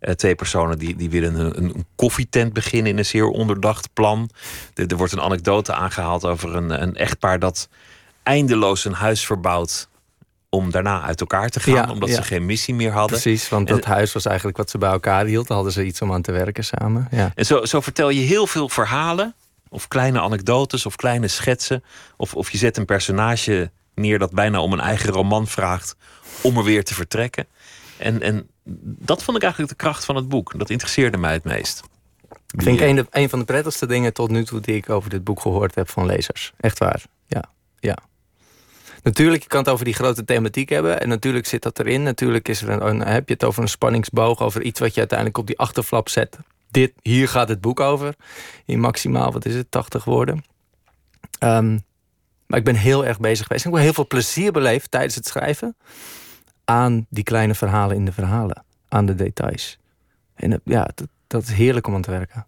Eh, 0.00 0.14
twee 0.14 0.34
personen 0.34 0.78
die, 0.78 0.96
die 0.96 1.10
willen 1.10 1.34
een, 1.34 1.58
een 1.58 1.86
koffietent 1.96 2.52
beginnen 2.52 2.92
in 2.92 2.98
een 2.98 3.04
zeer 3.04 3.26
onderdacht 3.26 3.92
plan. 3.92 4.30
Er, 4.74 4.86
er 4.86 4.96
wordt 4.96 5.12
een 5.12 5.20
anekdote 5.20 5.74
aangehaald 5.74 6.24
over 6.24 6.56
een, 6.56 6.82
een 6.82 6.96
echtpaar 6.96 7.38
dat 7.38 7.68
eindeloos 8.22 8.84
een 8.84 8.92
huis 8.92 9.26
verbouwt 9.26 9.88
om 10.54 10.70
daarna 10.70 11.02
uit 11.02 11.20
elkaar 11.20 11.48
te 11.48 11.60
gaan, 11.60 11.74
Ja, 11.74 11.90
omdat 11.90 12.08
ja. 12.08 12.14
ze 12.14 12.22
geen 12.22 12.46
missie 12.46 12.74
meer 12.74 12.92
hadden. 12.92 13.20
Precies, 13.20 13.48
want 13.48 13.68
En- 13.68 13.74
dat 13.74 13.84
huis 13.84 14.12
was 14.12 14.26
eigenlijk 14.26 14.56
wat 14.56 14.70
ze 14.70 14.78
bij 14.78 14.90
elkaar 14.90 15.24
hield. 15.24 15.48
Hadden 15.48 15.72
ze 15.72 15.84
iets 15.84 16.02
om 16.02 16.12
aan 16.12 16.22
te 16.22 16.32
werken 16.32 16.64
samen. 16.64 17.08
Ja. 17.10 17.32
En 17.34 17.46
zo, 17.46 17.64
zo 17.64 17.80
vertel 17.80 18.10
je 18.10 18.20
heel 18.20 18.46
veel 18.46 18.68
verhalen, 18.68 19.34
of 19.68 19.88
kleine 19.88 20.20
anekdotes, 20.20 20.86
of 20.86 20.96
kleine 20.96 21.28
schetsen. 21.28 21.84
Of, 22.16 22.34
of 22.34 22.50
je 22.50 22.58
zet 22.58 22.76
een 22.76 22.84
personage 22.84 23.70
neer 23.94 24.18
dat 24.18 24.32
bijna 24.32 24.60
om 24.60 24.72
een 24.72 24.80
eigen 24.80 25.10
roman 25.10 25.46
vraagt 25.46 25.96
om 26.40 26.56
er 26.56 26.64
weer 26.64 26.84
te 26.84 26.94
vertrekken. 26.94 27.46
En, 27.96 28.22
en 28.22 28.48
dat 28.98 29.22
vond 29.22 29.36
ik 29.36 29.42
eigenlijk 29.42 29.72
de 29.72 29.78
kracht 29.84 30.04
van 30.04 30.16
het 30.16 30.28
boek. 30.28 30.58
Dat 30.58 30.70
interesseerde 30.70 31.16
mij 31.16 31.32
het 31.32 31.44
meest. 31.44 31.82
Ik 32.50 32.62
vind 32.62 32.80
ik 32.80 32.88
een, 32.88 33.06
een 33.10 33.28
van 33.28 33.38
de 33.38 33.44
prettigste 33.44 33.86
dingen 33.86 34.12
tot 34.12 34.30
nu 34.30 34.44
toe 34.44 34.60
die 34.60 34.74
ik 34.76 34.90
over 34.90 35.10
dit 35.10 35.24
boek 35.24 35.40
gehoord 35.40 35.74
heb 35.74 35.90
van 35.90 36.06
lezers. 36.06 36.52
Echt 36.60 36.78
waar. 36.78 37.02
Ja. 37.26 37.44
ja. 37.78 37.96
Natuurlijk, 39.04 39.42
je 39.42 39.48
kan 39.48 39.58
het 39.58 39.68
over 39.68 39.84
die 39.84 39.94
grote 39.94 40.24
thematiek 40.24 40.68
hebben. 40.68 41.00
En 41.00 41.08
natuurlijk 41.08 41.46
zit 41.46 41.62
dat 41.62 41.78
erin. 41.78 42.02
Natuurlijk 42.02 42.48
is 42.48 42.62
er 42.62 42.82
een, 42.82 43.00
heb 43.00 43.28
je 43.28 43.34
het 43.34 43.44
over 43.44 43.62
een 43.62 43.68
spanningsboog. 43.68 44.40
Over 44.40 44.62
iets 44.62 44.80
wat 44.80 44.92
je 44.92 44.98
uiteindelijk 44.98 45.38
op 45.38 45.46
die 45.46 45.58
achterflap 45.58 46.08
zet. 46.08 46.38
Dit, 46.70 46.92
hier 47.02 47.28
gaat 47.28 47.48
het 47.48 47.60
boek 47.60 47.80
over. 47.80 48.14
In 48.64 48.80
maximaal, 48.80 49.32
wat 49.32 49.44
is 49.44 49.54
het, 49.54 49.70
80 49.70 50.04
woorden. 50.04 50.44
Ehm, 51.38 51.78
maar 52.46 52.58
ik 52.58 52.64
ben 52.64 52.74
heel 52.74 53.06
erg 53.06 53.20
bezig 53.20 53.46
geweest. 53.46 53.66
Ik 53.66 53.72
heb 53.72 53.82
heel 53.82 53.92
veel 53.92 54.06
plezier 54.06 54.52
beleefd 54.52 54.90
tijdens 54.90 55.14
het 55.14 55.26
schrijven. 55.26 55.76
Aan 56.64 57.06
die 57.08 57.24
kleine 57.24 57.54
verhalen 57.54 57.96
in 57.96 58.04
de 58.04 58.12
verhalen. 58.12 58.64
Aan 58.88 59.06
de 59.06 59.14
details. 59.14 59.78
En 60.34 60.60
ja, 60.64 60.88
dat, 60.94 61.08
dat 61.26 61.42
is 61.42 61.52
heerlijk 61.52 61.86
om 61.86 61.94
aan 61.94 62.02
te 62.02 62.10
werken. 62.10 62.46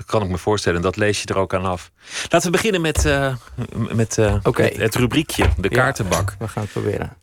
Dat 0.00 0.08
kan 0.08 0.22
ik 0.22 0.28
me 0.28 0.38
voorstellen. 0.38 0.78
En 0.78 0.84
dat 0.84 0.96
lees 0.96 1.20
je 1.22 1.26
er 1.26 1.36
ook 1.38 1.54
aan 1.54 1.64
af. 1.64 1.90
Laten 2.28 2.50
we 2.50 2.56
beginnen 2.56 2.80
met, 2.80 3.04
eh, 3.04 3.36
met, 3.74 4.18
eh, 4.18 4.44
met 4.44 4.76
het 4.76 4.94
rubriekje, 4.94 5.48
de 5.56 5.68
Ja. 5.70 5.76
kaartenbak. 5.76 6.34
We 6.38 6.48
gaan 6.48 6.62
het 6.62 6.72
proberen. 6.72 7.16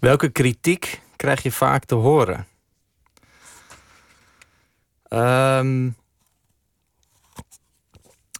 Welke 0.00 0.28
kritiek 0.28 1.00
krijg 1.16 1.42
je 1.42 1.52
vaak 1.52 1.84
te 1.84 1.94
horen? 1.94 2.46
Ehm, 5.08 5.86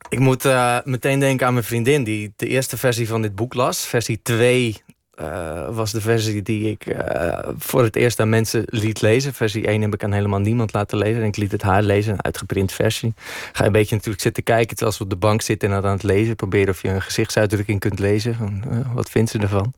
ik 0.09 0.19
moet 0.19 0.45
eh, 0.45 0.79
meteen 0.85 1.21
denken 1.21 1.47
aan 1.47 1.53
mijn 1.53 1.65
vriendin 1.65 2.05
die 2.05 2.33
de 2.37 2.47
eerste 2.47 2.77
versie 2.77 3.09
van 3.09 3.23
dit 3.23 3.35
boek 3.35 3.55
las. 3.55 3.87
Versie 3.87 4.21
2 4.23 4.83
eh, 5.17 5.69
was 5.71 5.93
de 5.93 6.01
versie 6.01 6.43
die 6.43 6.71
ik 6.71 6.87
eh, 6.87 7.49
voor 7.59 7.83
het 7.83 7.97
eerst 7.97 8.21
aan 8.21 8.29
mensen 8.29 8.63
liet 8.67 9.01
lezen. 9.01 9.35
Versie 9.35 9.67
1 9.67 9.81
heb 9.83 9.95
ik 9.95 10.05
aan 10.05 10.13
helemaal 10.13 10.39
niemand 10.39 10.73
laten 10.73 10.99
lezen. 10.99 11.23
En 11.23 11.29
ik 11.29 11.37
liet 11.37 11.53
het 11.53 11.63
haar 11.63 11.83
lezen, 11.83 12.13
een 12.13 12.25
uitgeprint 12.25 12.73
versie. 12.73 13.15
Ga 13.53 13.61
je 13.61 13.67
een 13.67 13.73
beetje 13.73 13.95
natuurlijk 13.95 14.23
zitten 14.23 14.43
kijken 14.43 14.77
terwijl 14.77 14.97
ze 14.97 15.03
op 15.03 15.11
de 15.11 15.17
bank 15.17 15.43
zitten 15.43 15.71
en 15.71 15.85
aan 15.85 15.85
het 15.93 16.03
lezen. 16.03 16.37
Proberen 16.37 16.69
of 16.69 16.83
je 16.83 16.89
een 16.89 17.03
gezichtsuitdrukking 17.03 17.81
kunt 17.81 17.99
lezen. 17.99 18.35
Van, 18.35 18.65
eh, 18.71 18.95
wat 18.95 19.11
vindt 19.11 19.31
ze 19.31 19.39
ervan? 19.39 19.73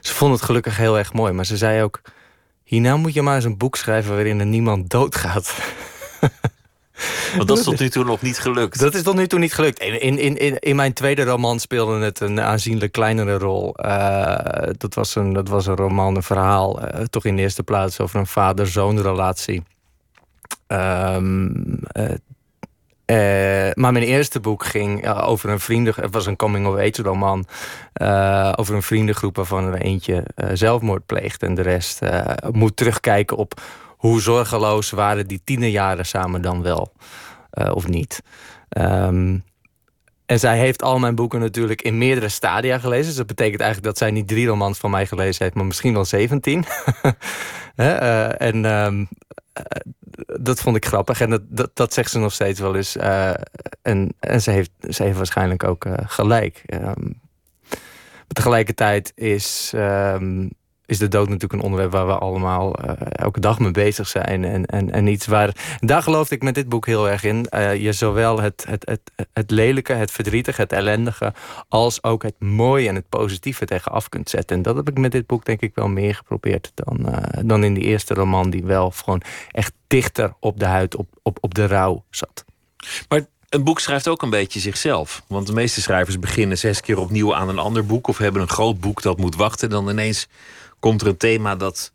Ze 0.00 0.14
vond 0.14 0.32
het 0.32 0.42
gelukkig 0.42 0.76
heel 0.76 0.98
erg 0.98 1.12
mooi. 1.12 1.32
Maar 1.32 1.46
ze 1.46 1.56
zei 1.56 1.82
ook, 1.82 2.00
hierna 2.62 2.96
moet 2.96 3.14
je 3.14 3.22
maar 3.22 3.34
eens 3.34 3.44
een 3.44 3.58
boek 3.58 3.76
schrijven 3.76 4.14
waarin 4.14 4.40
er 4.40 4.46
niemand 4.46 4.90
doodgaat. 4.90 5.54
Want 7.36 7.48
dat 7.48 7.58
is 7.58 7.64
tot 7.64 7.78
nu 7.78 7.88
toe 7.88 8.04
nog 8.04 8.22
niet 8.22 8.38
gelukt. 8.38 8.78
Dat 8.78 8.94
is 8.94 9.02
tot 9.02 9.14
nu 9.14 9.26
toe 9.26 9.38
niet 9.38 9.54
gelukt. 9.54 9.78
In, 9.78 10.00
in, 10.00 10.38
in, 10.38 10.58
in- 10.58 10.76
mijn 10.76 10.92
tweede 10.92 11.22
roman 11.22 11.60
speelde 11.60 12.04
het 12.04 12.20
een 12.20 12.40
aanzienlijk 12.40 12.92
kleinere 12.92 13.38
rol. 13.38 13.74
Eh, 13.76 14.68
dat, 14.78 14.94
was 14.94 15.14
een, 15.14 15.32
dat 15.32 15.48
was 15.48 15.66
een 15.66 15.76
roman, 15.76 16.16
een 16.16 16.22
verhaal, 16.22 16.80
eh, 16.80 17.04
toch 17.04 17.24
in 17.24 17.36
de 17.36 17.42
eerste 17.42 17.62
plaats 17.62 18.00
over 18.00 18.18
een 18.20 18.26
vader-zoon 18.26 19.00
relatie. 19.00 19.62
Ehm, 20.66 21.48
eh, 23.04 23.70
maar 23.74 23.92
mijn 23.92 24.04
eerste 24.04 24.40
boek 24.40 24.64
ging 24.64 25.08
over 25.08 25.50
een 25.50 25.60
vrienden... 25.60 25.94
Het 25.96 26.12
was 26.12 26.26
een 26.26 26.36
coming-of-age 26.36 27.02
roman. 27.02 27.46
over 28.56 28.74
een 28.74 28.82
vriendengroep 28.82 29.36
waarvan 29.36 29.64
er 29.64 29.80
eentje 29.80 30.24
zelfmoord 30.52 31.06
pleegt. 31.06 31.42
En 31.42 31.54
de 31.54 31.62
rest 31.62 32.00
moet 32.52 32.76
terugkijken 32.76 33.36
op 33.36 33.60
hoe 34.04 34.20
zorgeloos 34.20 34.90
waren 34.90 35.26
die 35.26 35.40
tienerjaren 35.44 36.06
samen 36.06 36.42
dan 36.42 36.62
wel. 36.62 36.92
eh, 37.50 37.70
of 37.74 37.88
niet. 37.88 38.22
Ehm, 38.68 39.38
en 40.26 40.38
zij 40.38 40.58
heeft 40.58 40.82
al 40.82 40.98
mijn 40.98 41.14
boeken 41.14 41.40
natuurlijk 41.40 41.82
in 41.82 41.98
meerdere 41.98 42.28
stadia 42.28 42.78
gelezen. 42.78 43.06
Dus 43.06 43.16
dat 43.16 43.26
betekent 43.26 43.60
eigenlijk 43.60 43.88
dat 43.88 43.98
zij 43.98 44.10
niet 44.10 44.28
drie 44.28 44.46
romans 44.46 44.78
van 44.78 44.90
mij 44.90 45.06
gelezen 45.06 45.42
heeft, 45.42 45.54
maar 45.56 45.64
misschien 45.64 45.92
wel 45.92 46.04
zeventien. 46.04 46.64
Eh, 47.74 48.40
en 48.40 48.64
ehm, 48.64 49.04
eh, 49.52 49.62
dat 50.40 50.60
vond 50.60 50.76
ik 50.76 50.86
grappig. 50.86 51.20
En 51.20 51.42
dat, 51.48 51.70
dat, 51.74 51.92
zegt 51.94 52.10
ze 52.10 52.18
nog 52.18 52.32
steeds 52.32 52.60
wel 52.60 52.76
eens. 52.76 52.96
En 53.82 54.14
en 54.20 54.42
ze, 54.42 54.50
heeft, 54.50 54.70
ze 54.88 55.02
heeft 55.02 55.16
waarschijnlijk 55.16 55.64
ook 55.64 55.86
gelijk. 56.06 56.62
Ehm, 56.66 57.10
maar 58.24 58.32
tegelijkertijd 58.32 59.12
is, 59.14 59.72
ehm, 59.74 60.48
is 60.86 60.98
de 60.98 61.08
dood 61.08 61.28
natuurlijk 61.28 61.52
een 61.52 61.60
onderwerp 61.60 61.92
waar 61.92 62.06
we 62.06 62.18
allemaal 62.18 62.74
eh, 62.74 62.92
elke 63.00 63.40
dag 63.40 63.58
mee 63.58 63.70
bezig 63.70 64.08
zijn. 64.08 64.44
En, 64.44 64.66
en, 64.66 64.90
en 64.90 65.06
iets 65.06 65.26
waar. 65.26 65.76
Daar 65.80 66.02
geloofde 66.02 66.34
ik 66.34 66.42
met 66.42 66.54
dit 66.54 66.68
boek 66.68 66.86
heel 66.86 67.08
erg 67.08 67.24
in. 67.24 67.48
Eh, 67.48 67.76
je 67.76 67.92
zowel 67.92 68.40
het, 68.40 68.64
het, 68.68 68.88
het, 68.88 69.28
het 69.32 69.50
lelijke, 69.50 69.92
het 69.92 70.10
verdrietige, 70.10 70.60
het 70.60 70.72
ellendige. 70.72 71.32
als 71.68 72.02
ook 72.02 72.22
het 72.22 72.40
mooie 72.40 72.88
en 72.88 72.94
het 72.94 73.08
positieve 73.08 73.64
tegenaf 73.64 74.08
kunt 74.08 74.30
zetten. 74.30 74.56
En 74.56 74.62
dat 74.62 74.76
heb 74.76 74.88
ik 74.88 74.98
met 74.98 75.12
dit 75.12 75.26
boek 75.26 75.44
denk 75.44 75.60
ik 75.60 75.74
wel 75.74 75.88
meer 75.88 76.14
geprobeerd 76.14 76.72
dan, 76.74 77.08
eh, 77.08 77.42
dan 77.44 77.64
in 77.64 77.74
die 77.74 77.84
eerste 77.84 78.14
roman, 78.14 78.50
die 78.50 78.64
wel 78.64 78.90
gewoon 78.90 79.22
echt 79.50 79.72
dichter 79.86 80.34
op 80.40 80.58
de 80.58 80.66
huid, 80.66 80.96
op, 80.96 81.08
op, 81.22 81.38
op 81.40 81.54
de 81.54 81.66
rouw 81.66 82.04
zat. 82.10 82.44
Maar 83.08 83.26
een 83.48 83.64
boek 83.64 83.80
schrijft 83.80 84.08
ook 84.08 84.22
een 84.22 84.30
beetje 84.30 84.60
zichzelf. 84.60 85.22
Want 85.26 85.46
de 85.46 85.52
meeste 85.52 85.80
schrijvers 85.80 86.18
beginnen 86.18 86.58
zes 86.58 86.80
keer 86.80 86.98
opnieuw 86.98 87.34
aan 87.34 87.48
een 87.48 87.58
ander 87.58 87.86
boek. 87.86 88.08
Of 88.08 88.18
hebben 88.18 88.42
een 88.42 88.48
groot 88.48 88.80
boek 88.80 89.02
dat 89.02 89.18
moet 89.18 89.36
wachten. 89.36 89.70
Dan 89.70 89.88
ineens 89.88 90.28
komt 90.84 91.00
er 91.00 91.06
een 91.06 91.16
thema 91.16 91.56
dat, 91.56 91.92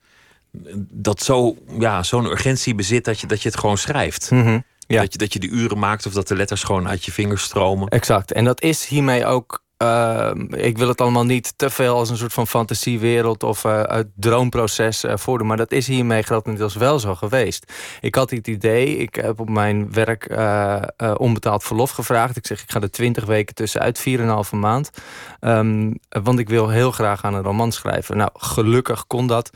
dat 0.91 1.21
zo, 1.21 1.55
ja, 1.79 2.03
zo'n 2.03 2.25
urgentie 2.25 2.75
bezit 2.75 3.05
dat 3.05 3.19
je, 3.19 3.27
dat 3.27 3.41
je 3.41 3.49
het 3.49 3.59
gewoon 3.59 3.77
schrijft. 3.77 4.31
Mhm, 4.31 4.59
ja. 4.87 5.01
Dat, 5.01 5.11
je, 5.11 5.17
dat 5.17 5.33
je 5.33 5.39
de 5.39 5.47
uren 5.47 5.79
maakt 5.79 6.05
of 6.05 6.13
dat 6.13 6.27
de 6.27 6.35
letters 6.35 6.63
gewoon 6.63 6.87
uit 6.87 7.05
je 7.05 7.11
vingers 7.11 7.43
stromen. 7.43 7.87
Exact. 7.87 8.31
En 8.31 8.43
dat 8.43 8.61
is 8.61 8.85
hiermee 8.85 9.25
ook. 9.25 9.63
Eh, 9.80 10.31
ik 10.49 10.77
wil 10.77 10.88
het 10.88 11.01
allemaal 11.01 11.26
niet 11.26 11.53
te 11.56 11.69
veel 11.69 11.95
als 11.95 12.10
een 12.10 12.18
soort 12.18 12.34
van 12.34 12.47
fantasiewereld 12.47 13.43
of 13.43 13.65
eh 13.65 13.84
het 13.84 14.07
droomproces 14.15 15.03
eh, 15.03 15.18
voordoen. 15.18 15.47
Maar 15.47 15.57
dat 15.57 15.72
is 15.72 15.88
hiermee 15.88 16.22
grotendeels 16.22 16.76
wel 16.76 16.99
zo 16.99 17.15
geweest. 17.15 17.73
Ik 18.01 18.15
had 18.15 18.30
het 18.30 18.47
idee, 18.47 18.97
ik 18.97 19.15
heb 19.15 19.39
op 19.39 19.49
mijn 19.49 19.91
werk 19.91 20.26
eh, 20.26 20.81
onbetaald 21.18 21.64
verlof 21.64 21.91
gevraagd. 21.91 22.38
Ik 22.38 22.45
zeg, 22.45 22.61
ik 22.61 22.72
ga 22.72 22.81
er 22.81 22.91
twintig 22.91 23.26
weken 23.26 23.56
tussenuit, 23.56 23.99
4,5 23.99 24.51
maand. 24.51 24.91
Ehm, 25.39 25.93
want 26.10 26.39
ik 26.39 26.49
wil 26.49 26.69
heel 26.69 26.91
graag 26.91 27.23
aan 27.23 27.34
een 27.34 27.43
roman 27.43 27.72
schrijven. 27.72 28.18
Nou, 28.18 28.30
gelukkig 28.34 29.07
kon 29.07 29.27
dat. 29.27 29.49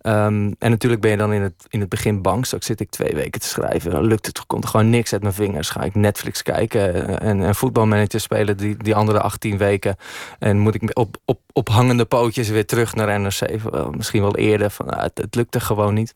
Ehm, 0.00 0.52
en 0.58 0.70
natuurlijk 0.70 1.00
ben 1.00 1.10
je 1.10 1.16
dan 1.16 1.32
in 1.32 1.42
het, 1.42 1.66
in 1.68 1.80
het 1.80 1.88
begin 1.88 2.22
bang. 2.22 2.46
Straks 2.46 2.66
zit 2.66 2.80
ik 2.80 2.90
twee 2.90 3.14
weken 3.14 3.40
te 3.40 3.46
schrijven. 3.46 4.04
Lukt 4.04 4.26
het, 4.26 4.46
komt 4.46 4.64
er 4.64 4.70
gewoon 4.70 4.90
niks 4.90 5.12
uit 5.12 5.22
mijn 5.22 5.34
vingers. 5.34 5.70
Ga 5.70 5.82
ik 5.82 5.94
Netflix 5.94 6.42
kijken 6.42 6.94
eh, 6.94 7.28
en, 7.28 7.42
en 7.42 7.54
voetbalmanager 7.54 8.20
spelen 8.20 8.56
die, 8.56 8.76
die 8.76 8.94
andere 8.94 9.20
18 9.20 9.58
weken. 9.58 9.96
En 10.38 10.58
moet 10.58 10.74
ik 10.74 10.98
op, 10.98 11.16
op, 11.24 11.40
op 11.52 11.68
hangende 11.68 12.04
pootjes 12.04 12.48
weer 12.48 12.66
terug 12.66 12.94
naar 12.94 13.20
NRC. 13.20 13.62
Misschien 13.96 14.22
wel 14.22 14.36
eerder. 14.36 14.70
Van, 14.70 14.86
nou, 14.86 15.02
het, 15.14 15.34
lukte 15.34 15.60
gewoon 15.60 15.94
niet. 15.94 16.14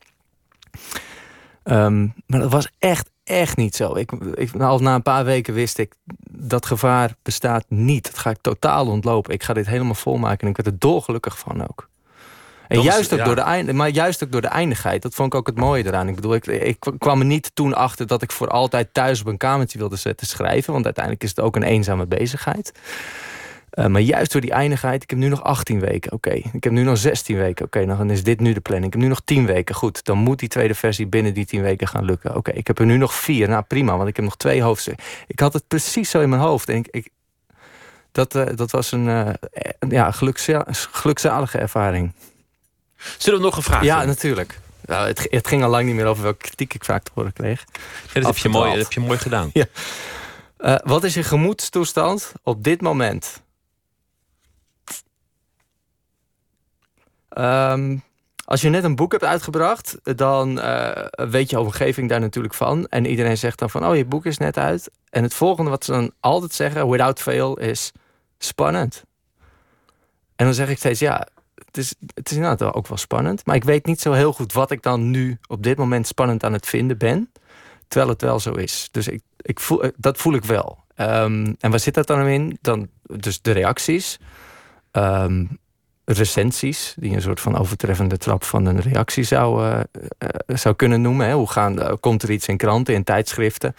Ehm, 1.62 2.02
maar 2.26 2.40
dat 2.40 2.52
was 2.52 2.68
echt, 2.78 3.10
echt 3.24 3.56
niet 3.56 3.76
zo. 3.76 3.94
Ik, 3.94 4.12
ik, 4.34 4.54
al 4.54 4.78
na 4.78 4.94
een 4.94 5.02
paar 5.02 5.24
weken 5.24 5.54
wist 5.54 5.78
ik, 5.78 5.94
dat 6.30 6.66
gevaar 6.66 7.14
bestaat 7.22 7.64
niet. 7.68 8.04
Dat 8.04 8.18
ga 8.18 8.30
ik 8.30 8.38
totaal 8.40 8.86
ontlopen. 8.86 9.32
Ik 9.32 9.42
ga 9.42 9.52
dit 9.52 9.66
helemaal 9.66 9.94
volmaken 9.94 10.40
en 10.40 10.48
ik 10.48 10.56
werd 10.56 10.68
er 10.68 10.78
dolgelukkig 10.78 11.38
van 11.38 11.62
ook. 11.62 11.88
En 12.78 12.80
Dat 12.84 12.88
is- 12.88 12.92
juist 12.94 13.12
ook 13.12 13.18
ja. 13.18 13.24
door 13.24 13.34
de 13.34 13.40
eind, 13.40 13.72
maar 13.72 13.88
juist 13.88 14.24
ook 14.24 14.32
door 14.32 14.40
de 14.40 14.48
eindigheid. 14.48 15.02
Dat 15.02 15.14
vond 15.14 15.32
ik 15.32 15.38
ook 15.38 15.46
het 15.46 15.56
mooie 15.56 15.86
eraan. 15.86 16.08
Ik 16.08 16.14
bedoel, 16.14 16.34
ik, 16.34 16.46
ik 16.46 16.76
kwam 16.98 17.20
er 17.20 17.26
niet 17.26 17.50
toen 17.54 17.74
achter 17.74 18.06
dat 18.06 18.22
ik 18.22 18.32
voor 18.32 18.48
altijd 18.48 18.88
thuis 18.94 19.20
op 19.20 19.26
een 19.26 19.36
kamertje 19.36 19.78
wilde 19.78 19.96
zetten 19.96 20.26
schrijven. 20.26 20.72
Want 20.72 20.84
uiteindelijk 20.84 21.24
is 21.24 21.30
het 21.30 21.40
ook 21.40 21.56
een 21.56 21.62
eenzame 21.62 22.06
bezigheid. 22.06 22.72
Eh, 23.70 23.86
maar 23.86 24.00
juist 24.00 24.32
door 24.32 24.40
die 24.40 24.50
eindigheid, 24.50 25.02
ik 25.02 25.10
heb 25.10 25.18
nu 25.18 25.28
nog 25.28 25.42
18 25.42 25.80
weken, 25.80 26.12
oké. 26.12 26.30
Ik 26.30 26.64
heb 26.64 26.72
nu 26.72 26.82
nog 26.82 26.98
16 26.98 27.36
weken, 27.36 27.64
oké. 27.64 27.86
dan 27.86 28.10
is 28.10 28.22
dit 28.24 28.40
nu 28.40 28.52
de 28.52 28.60
planning. 28.60 28.86
Ik 28.86 28.92
heb 28.92 29.02
nu 29.02 29.08
nog 29.14 29.20
10 29.24 29.46
weken, 29.46 29.74
goed. 29.74 30.04
Dan 30.04 30.18
moet 30.18 30.38
die 30.38 30.48
tweede 30.48 30.74
versie 30.74 31.06
binnen 31.06 31.34
die 31.34 31.46
10 31.46 31.62
weken 31.62 31.88
gaan 31.88 32.04
lukken. 32.04 32.36
Oké, 32.36 32.50
ik 32.50 32.66
heb 32.66 32.78
er 32.78 32.86
nu 32.86 32.96
nog 32.96 33.14
vier, 33.14 33.48
nou 33.48 33.62
prima, 33.62 33.96
want 33.96 34.08
ik 34.08 34.16
heb 34.16 34.24
nog 34.24 34.36
twee 34.36 34.62
hoofdstukken. 34.62 35.04
Ik 35.26 35.40
had 35.40 35.52
het 35.52 35.68
precies 35.68 36.10
zo 36.10 36.20
in 36.20 36.28
mijn 36.28 36.42
hoofd. 36.42 36.68
En 36.68 36.76
ik, 36.76 36.88
ik, 36.90 37.08
dat, 38.12 38.34
eh, 38.34 38.46
dat 38.56 38.70
was 38.70 38.92
een 38.92 39.08
eh, 39.08 39.28
ja, 39.88 40.10
gelukza- 40.10 40.66
gelukzalige 40.70 41.58
ervaring. 41.58 42.12
Zullen 43.18 43.38
we 43.38 43.44
nog 43.44 43.56
een 43.56 43.62
vraag 43.62 43.82
Ja, 43.82 43.98
doen? 43.98 44.06
natuurlijk. 44.06 44.60
Nou, 44.86 45.06
het, 45.06 45.26
het 45.30 45.46
ging 45.46 45.62
al 45.62 45.68
lang 45.70 45.86
niet 45.86 45.94
meer 45.94 46.06
over 46.06 46.22
welke 46.22 46.38
kritiek 46.46 46.74
ik 46.74 46.84
vaak 46.84 47.02
te 47.02 47.10
horen 47.14 47.32
kreeg. 47.32 47.64
Ja, 48.12 48.20
dat, 48.20 48.26
heb 48.26 48.36
je 48.36 48.48
mooi, 48.48 48.70
dat 48.70 48.82
heb 48.82 48.92
je 48.92 49.00
mooi 49.00 49.18
gedaan. 49.18 49.50
Ja. 49.52 49.64
Eh, 50.56 50.74
wat 50.84 51.04
is 51.04 51.14
je 51.14 51.22
gemoedstoestand 51.22 52.32
op 52.42 52.64
dit 52.64 52.80
moment? 52.80 53.42
Ehm, 57.28 57.96
als 58.44 58.60
je 58.60 58.68
net 58.68 58.84
een 58.84 58.96
boek 58.96 59.12
hebt 59.12 59.24
uitgebracht, 59.24 59.96
dan 60.16 60.60
eh, 60.60 61.06
weet 61.28 61.50
je 61.50 61.60
omgeving 61.60 62.08
daar 62.08 62.20
natuurlijk 62.20 62.54
van. 62.54 62.86
En 62.86 63.06
iedereen 63.06 63.38
zegt 63.38 63.58
dan 63.58 63.70
van, 63.70 63.86
oh, 63.86 63.96
je 63.96 64.04
boek 64.04 64.26
is 64.26 64.38
net 64.38 64.58
uit. 64.58 64.90
En 65.10 65.22
het 65.22 65.34
volgende 65.34 65.70
wat 65.70 65.84
ze 65.84 65.92
dan 65.92 66.12
altijd 66.20 66.52
zeggen, 66.52 66.88
without 66.88 67.20
fail, 67.20 67.56
is 67.58 67.92
spannend. 68.38 69.02
En 70.36 70.44
dan 70.44 70.54
zeg 70.54 70.68
ik 70.68 70.78
steeds, 70.78 71.00
ja, 71.00 71.26
het 71.74 71.84
is, 71.84 71.94
het 72.14 72.30
is 72.30 72.36
inderdaad 72.36 72.74
ook 72.74 72.86
wel 72.86 72.98
spannend. 72.98 73.46
Maar 73.46 73.56
ik 73.56 73.64
weet 73.64 73.86
niet 73.86 74.00
zo 74.00 74.12
heel 74.12 74.32
goed 74.32 74.52
wat 74.52 74.70
ik 74.70 74.82
dan 74.82 75.10
nu 75.10 75.38
op 75.46 75.62
dit 75.62 75.76
moment 75.76 76.06
spannend 76.06 76.44
aan 76.44 76.52
het 76.52 76.66
vinden 76.66 76.98
ben. 76.98 77.30
Terwijl 77.88 78.12
het 78.12 78.22
wel 78.22 78.40
zo 78.40 78.52
is. 78.52 78.88
Dus 78.90 79.08
ik, 79.08 79.22
ik 79.40 79.60
voel, 79.60 79.82
eh, 79.82 79.90
dat 79.96 80.18
voel 80.18 80.34
ik 80.34 80.44
wel. 80.44 80.78
Ehm, 80.94 81.52
en 81.58 81.70
waar 81.70 81.80
zit 81.80 81.94
dat 81.94 82.06
dan 82.06 82.26
in? 82.26 82.58
Dan, 82.60 82.88
dus 83.02 83.42
de 83.42 83.52
reacties. 83.52 84.18
Ehm, 84.90 85.44
recensies, 86.04 86.94
die 86.98 87.14
een 87.14 87.22
soort 87.22 87.40
van 87.40 87.58
overtreffende 87.58 88.18
trap 88.18 88.44
van 88.44 88.66
een 88.66 88.80
reactie 88.80 89.24
zou, 89.24 89.64
eh, 89.64 89.80
eh, 90.18 90.28
zou 90.46 90.74
kunnen 90.74 91.00
noemen. 91.00 91.26
Hè. 91.26 91.34
Hoe 91.34 91.50
gaan, 91.50 92.00
komt 92.00 92.22
er 92.22 92.30
iets 92.30 92.48
in 92.48 92.56
kranten, 92.56 92.94
in 92.94 93.04
tijdschriften? 93.04 93.74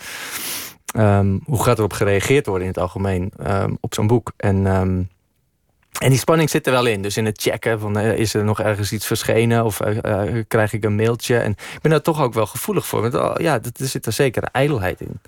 Ehm, 0.85 1.37
hoe 1.43 1.63
gaat 1.63 1.77
erop 1.77 1.93
gereageerd 1.93 2.45
worden 2.45 2.67
in 2.67 2.73
het 2.73 2.81
algemeen 2.81 3.31
op 3.79 3.93
zo'n 3.93 4.07
boek? 4.07 4.31
En, 4.37 4.65
en 5.97 6.09
die 6.09 6.19
spanning 6.19 6.49
zit 6.49 6.65
er 6.65 6.71
wel 6.71 6.85
in. 6.85 7.01
Dus 7.01 7.17
in 7.17 7.25
het 7.25 7.41
checken 7.41 7.79
van 7.79 7.97
eh, 7.97 8.17
is 8.17 8.33
er 8.33 8.43
nog 8.43 8.59
ergens 8.59 8.91
iets 8.91 9.05
verschenen 9.05 9.65
of 9.65 9.79
eh, 9.79 10.37
eh, 10.37 10.45
krijg 10.47 10.73
ik 10.73 10.83
een 10.83 10.95
mailtje? 10.95 11.37
En 11.37 11.51
ik 11.51 11.81
ben 11.81 11.91
daar 11.91 12.01
toch 12.01 12.21
ook 12.21 12.33
wel 12.33 12.45
gevoelig 12.45 12.87
voor. 12.87 13.01
Want 13.01 13.13
oh, 13.13 13.35
ja, 13.37 13.59
er 13.61 13.87
zit 13.87 14.05
er 14.05 14.13
zeker 14.13 14.43
ijdelheid 14.51 15.01
in. 15.01 15.19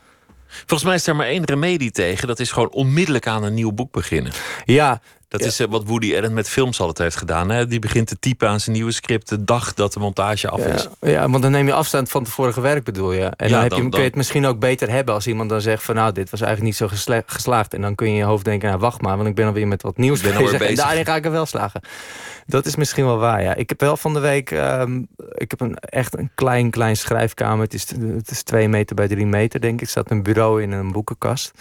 Volgens 0.48 0.84
mij 0.84 0.96
is 0.96 1.08
er 1.08 1.16
maar 1.16 1.28
één 1.28 1.46
remedie 1.46 1.92
tegen. 1.92 2.28
Dat 2.28 2.40
is 2.40 2.52
gewoon 2.52 2.70
onmiddellijk 2.70 3.28
aan 3.28 3.44
een 3.44 3.54
nieuw 3.54 3.72
boek 3.72 3.92
beginnen. 3.92 4.32
Ja, 4.66 5.02
Dat 5.30 5.40
Ja. 5.42 5.48
is 5.48 5.60
eh, 5.60 5.68
wat 5.70 5.84
Woody 5.86 6.16
Allen 6.18 6.34
met 6.34 6.50
films 6.50 6.80
altijd 6.80 6.98
heeft 6.98 7.16
gedaan. 7.16 7.50
Hè? 7.50 7.68
Die 7.68 7.80
begint 7.80 8.08
te 8.08 8.20
typen 8.20 8.50
aan 8.50 8.60
zijn 8.60 8.76
nieuwe 8.76 8.92
script 8.92 9.30
de 9.30 9.44
dag 9.44 9.74
dat 9.74 9.94
de 9.94 10.00
montage 10.00 10.50
af 10.50 10.60
is. 10.66 10.88
Ja, 11.02 11.10
ja, 11.10 11.30
want 11.30 11.44
dan 11.44 11.52
neem 11.52 11.66
je 11.68 11.74
afstand 11.74 12.10
van 12.10 12.22
het 12.22 12.32
vorige 12.32 12.62
werk, 12.62 12.84
bedoel 12.84 13.12
je. 13.12 13.24
En 13.24 13.48
Ja, 13.48 13.54
dan, 13.54 13.62
heb 13.62 13.70
dan- 13.70 13.84
je, 13.84 13.90
kun 13.90 14.00
je 14.00 14.06
het 14.06 14.16
misschien 14.16 14.46
ook 14.46 14.60
beter 14.60 14.90
hebben 14.90 15.14
als 15.14 15.28
iemand 15.28 15.50
dan 15.50 15.62
zegt 15.62 15.84
van 15.84 15.96
nou, 15.96 16.12
dit 16.12 16.30
was 16.30 16.42
eigenlijk 16.42 16.80
niet 16.80 16.90
zo 16.90 17.22
geslaagd. 17.26 17.74
En 17.74 17.82
dan 17.82 17.96
kun 17.96 18.06
je 18.08 18.12
in 18.12 18.18
je 18.18 18.24
hoofd 18.26 18.46
denken, 18.46 18.68
nou 18.68 18.80
wacht 18.80 19.02
maar, 19.02 19.16
want 19.18 19.30
ik 19.30 19.36
ben 19.36 19.46
alweer 19.46 19.68
met 19.68 19.82
wat 19.82 19.98
nieuws 19.98 20.22
bezig. 20.22 20.62
En 20.62 20.76
daarin 20.76 21.06
ga 21.06 21.16
ik 21.16 21.26
er 21.26 21.32
wel 21.32 21.46
slagen. 21.46 21.82
Dat 22.46 22.66
is 22.66 22.76
misschien 22.76 23.06
wel 23.06 23.18
waar, 23.18 23.42
ja. 23.42 23.56
Ik 23.56 23.70
heb 23.70 23.80
wel 23.80 23.98
van 23.98 24.14
de 24.14 24.20
week, 24.20 24.52
ehm, 24.52 24.98
ik 25.34 25.52
heb 25.52 25.62
een, 25.62 25.76
echt 25.76 26.18
een 26.18 26.32
klein, 26.36 26.70
klein 26.70 26.98
schrijfkamer. 26.98 27.64
Het 27.64 27.74
is, 27.74 27.86
het 28.16 28.32
is 28.32 28.44
twee 28.44 28.68
meter 28.70 28.96
bij 28.96 29.08
drie 29.08 29.26
meter, 29.26 29.62
denk 29.62 29.74
ik. 29.74 29.82
Er 29.82 29.88
staat 29.88 30.12
een 30.12 30.24
bureau 30.24 30.62
in 30.62 30.72
een 30.72 30.92
boekenkast. 30.92 31.52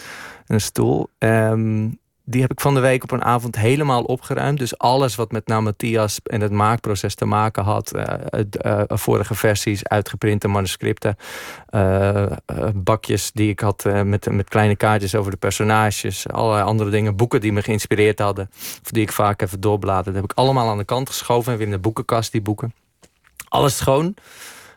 en 0.45 0.53
Een 0.55 0.61
stoel. 0.61 1.09
Ehm, 1.17 1.87
die 2.29 2.41
heb 2.41 2.51
ik 2.51 2.61
van 2.61 2.73
de 2.73 2.79
week 2.79 3.03
op 3.03 3.11
een 3.11 3.23
avond 3.23 3.55
helemaal 3.55 4.03
opgeruimd. 4.03 4.59
Dus 4.59 4.77
alles 4.77 5.15
wat 5.15 5.31
met 5.31 5.47
nou 5.47 5.61
Matthias 5.61 6.19
en 6.23 6.41
het 6.41 6.51
maakproces 6.51 7.15
te 7.15 7.25
maken 7.25 7.63
had. 7.63 7.91
eh, 7.91 8.05
het, 8.25 8.57
eh, 8.61 8.83
vorige 8.87 9.35
versies, 9.35 9.87
uitgeprinte 9.87 10.47
manuscripten. 10.47 11.15
eh, 11.67 12.23
eh, 12.23 12.31
bakjes 12.75 13.31
die 13.31 13.49
ik 13.49 13.59
had 13.59 13.85
eh, 13.85 14.01
met, 14.01 14.31
met 14.31 14.49
kleine 14.49 14.75
kaartjes 14.75 15.15
over 15.15 15.31
de 15.31 15.37
personages. 15.37 16.27
Allerlei 16.27 16.63
andere 16.63 16.89
dingen. 16.89 17.15
Boeken 17.15 17.41
die 17.41 17.51
me 17.51 17.61
geïnspireerd 17.61 18.19
hadden. 18.19 18.49
Of 18.83 18.91
die 18.91 19.01
ik 19.01 19.11
vaak 19.11 19.41
even 19.41 19.59
doorbladerde. 19.59 20.11
Dat 20.11 20.21
heb 20.21 20.31
ik 20.31 20.37
allemaal 20.37 20.69
aan 20.69 20.77
de 20.77 20.83
kant 20.83 21.09
geschoven. 21.09 21.51
En 21.51 21.57
weer 21.57 21.67
in 21.67 21.73
de 21.73 21.79
boekenkast, 21.79 22.31
die 22.31 22.41
boeken. 22.41 22.73
Alles 23.47 23.77
schoon. 23.77 24.15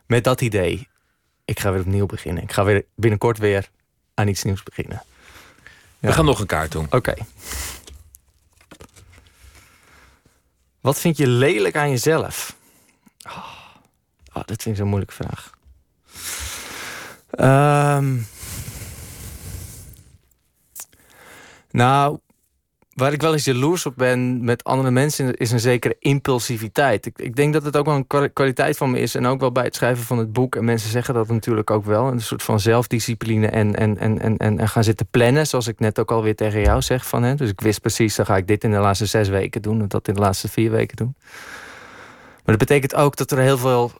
Met 0.07 0.25
dat 0.25 0.41
idee. 0.41 0.89
Ik 1.45 1.61
ga 1.61 1.73
weer 1.73 1.81
opnieuw 1.81 2.07
beginnen. 2.07 2.43
Ik 2.43 2.53
ga 2.53 2.65
weer 2.65 2.85
binnenkort 2.95 3.39
weer 3.39 3.69
aan 4.15 4.29
iets 4.29 4.43
nieuws 4.43 4.63
beginnen. 4.63 5.03
We 6.01 6.13
gaan 6.13 6.25
nog 6.25 6.41
een 6.41 6.47
kaart 6.47 6.73
doen. 6.73 6.87
Oké. 6.91 7.15
Wat 10.81 10.99
vind 10.99 11.17
je 11.17 11.27
lelijk 11.27 11.77
aan 11.77 11.91
jezelf? 11.91 12.57
Oh, 13.27 13.57
oh, 14.33 14.43
dat 14.45 14.63
vind 14.63 14.67
ik 14.67 14.77
zo'n 14.77 14.89
moeilijke 14.89 15.15
vraag. 15.15 15.51
Ehm. 17.31 18.19
nou, 21.71 22.19
waar 23.01 23.13
ik 23.13 23.21
wel 23.21 23.33
eens 23.33 23.45
jaloers 23.45 23.87
op 23.87 23.95
ben 23.97 24.45
met 24.45 24.65
andere 24.65 24.91
mensen... 24.91 25.37
is 25.37 25.51
een 25.51 25.61
zekere 25.61 25.97
impulsiviteit. 25.99 27.07
Ik, 27.07 27.19
ik 27.19 27.37
denk 27.37 27.53
dat 27.53 27.65
het 27.65 27.77
ook 27.77 27.87
wel 27.87 27.95
een 27.95 28.07
kwa- 28.07 28.29
kwaliteit 28.29 28.77
van 28.77 28.91
me 28.91 28.99
is... 28.99 29.15
en 29.15 29.27
ook 29.27 29.41
wel 29.41 29.53
bij 29.53 29.65
het 29.65 29.75
schrijven 29.75 30.05
van 30.05 30.19
het 30.19 30.33
boek. 30.33 30.57
En 30.57 30.65
mensen 30.65 30.91
zeggen 30.91 31.15
dat 31.15 31.29
natuurlijk 31.29 31.71
ook 31.71 31.85
wel. 31.85 32.07
Een 32.07 32.21
soort 32.21 32.43
van 32.43 32.61
zelfdiscipline 32.61 33.47
en, 33.47 33.77
en, 33.77 33.99
en, 33.99 34.19
en, 34.19 34.37
en, 34.37 34.59
en 34.59 34.69
gaan 34.69 34.85
zitten 34.85 35.07
plannen... 35.11 35.47
zoals 35.47 35.67
ik 35.67 35.79
net 35.79 35.99
ook 35.99 36.11
alweer 36.11 36.37
tegen 36.37 36.61
jou 36.61 36.83
zeg. 36.83 37.07
Van, 37.07 37.23
hè. 37.23 37.35
Dus 37.35 37.51
ik 37.51 37.61
wist 37.61 37.81
precies, 37.81 38.17
dan 38.17 38.27
ga 38.27 38.37
ik 38.37 38.47
dit 38.47 38.65
in 38.65 38.71
de 38.71 38.79
laatste 38.79 39.07
zes 39.07 39.29
weken 39.29 39.63
doen... 39.63 39.81
en 39.81 39.89
dat 39.89 40.09
in 40.09 40.15
de 40.15 40.21
laatste 40.21 40.49
vier 40.49 40.71
weken 40.71 40.97
doen. 40.97 41.15
Maar 42.45 42.59
dat 42.59 42.69
betekent 42.69 42.95
ook 42.95 43.17
dat 43.17 43.31
er 43.31 43.39
heel 43.39 43.59
veel... 43.59 43.93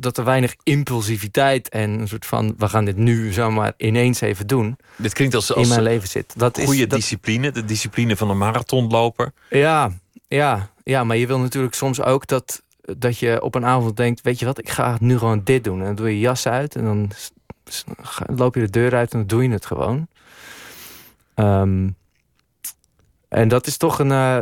dat 0.00 0.18
er 0.18 0.24
weinig 0.24 0.54
impulsiviteit 0.62 1.68
en 1.68 1.90
een 1.90 2.08
soort 2.08 2.26
van... 2.26 2.54
we 2.58 2.68
gaan 2.68 2.84
dit 2.84 2.96
nu 2.96 3.32
zomaar 3.32 3.72
ineens 3.76 4.20
even 4.20 4.46
doen... 4.46 4.76
Dit 4.96 5.12
klinkt 5.12 5.34
als, 5.34 5.50
in 5.50 5.56
als 5.56 5.68
mijn 5.68 5.82
leven 5.82 6.08
zit. 6.08 6.34
Dat 6.36 6.58
is, 6.58 6.64
goede 6.64 6.86
dat, 6.86 6.98
discipline. 6.98 7.50
De 7.50 7.64
discipline 7.64 8.16
van 8.16 8.30
een 8.30 8.38
marathonloper. 8.38 9.32
ja, 9.50 9.92
ja, 10.28 10.70
ja, 10.84 11.04
maar 11.04 11.16
je 11.16 11.26
wil 11.26 11.38
natuurlijk 11.38 11.74
soms 11.74 12.00
ook 12.02 12.26
dat, 12.26 12.62
dat 12.80 13.18
je 13.18 13.42
op 13.42 13.54
een 13.54 13.64
avond 13.64 13.96
denkt... 13.96 14.20
weet 14.20 14.38
je 14.38 14.44
wat, 14.44 14.58
ik 14.58 14.68
ga 14.68 14.96
nu 15.00 15.18
gewoon 15.18 15.40
dit 15.44 15.64
doen. 15.64 15.78
En 15.78 15.84
dan 15.84 15.94
doe 15.94 16.08
je 16.08 16.14
je 16.14 16.20
jas 16.20 16.46
uit 16.46 16.76
en 16.76 16.84
dan 16.84 17.10
loop 18.36 18.54
je 18.54 18.60
de 18.60 18.70
deur 18.70 18.94
uit 18.94 19.12
en 19.12 19.18
dan 19.18 19.26
doe 19.26 19.42
je 19.42 19.50
het 19.50 19.66
gewoon. 19.66 20.08
Ehm, 21.34 21.88
en 23.28 23.48
dat 23.48 23.66
is 23.66 23.76
toch 23.76 23.98
een... 23.98 24.10
eh, 24.12 24.38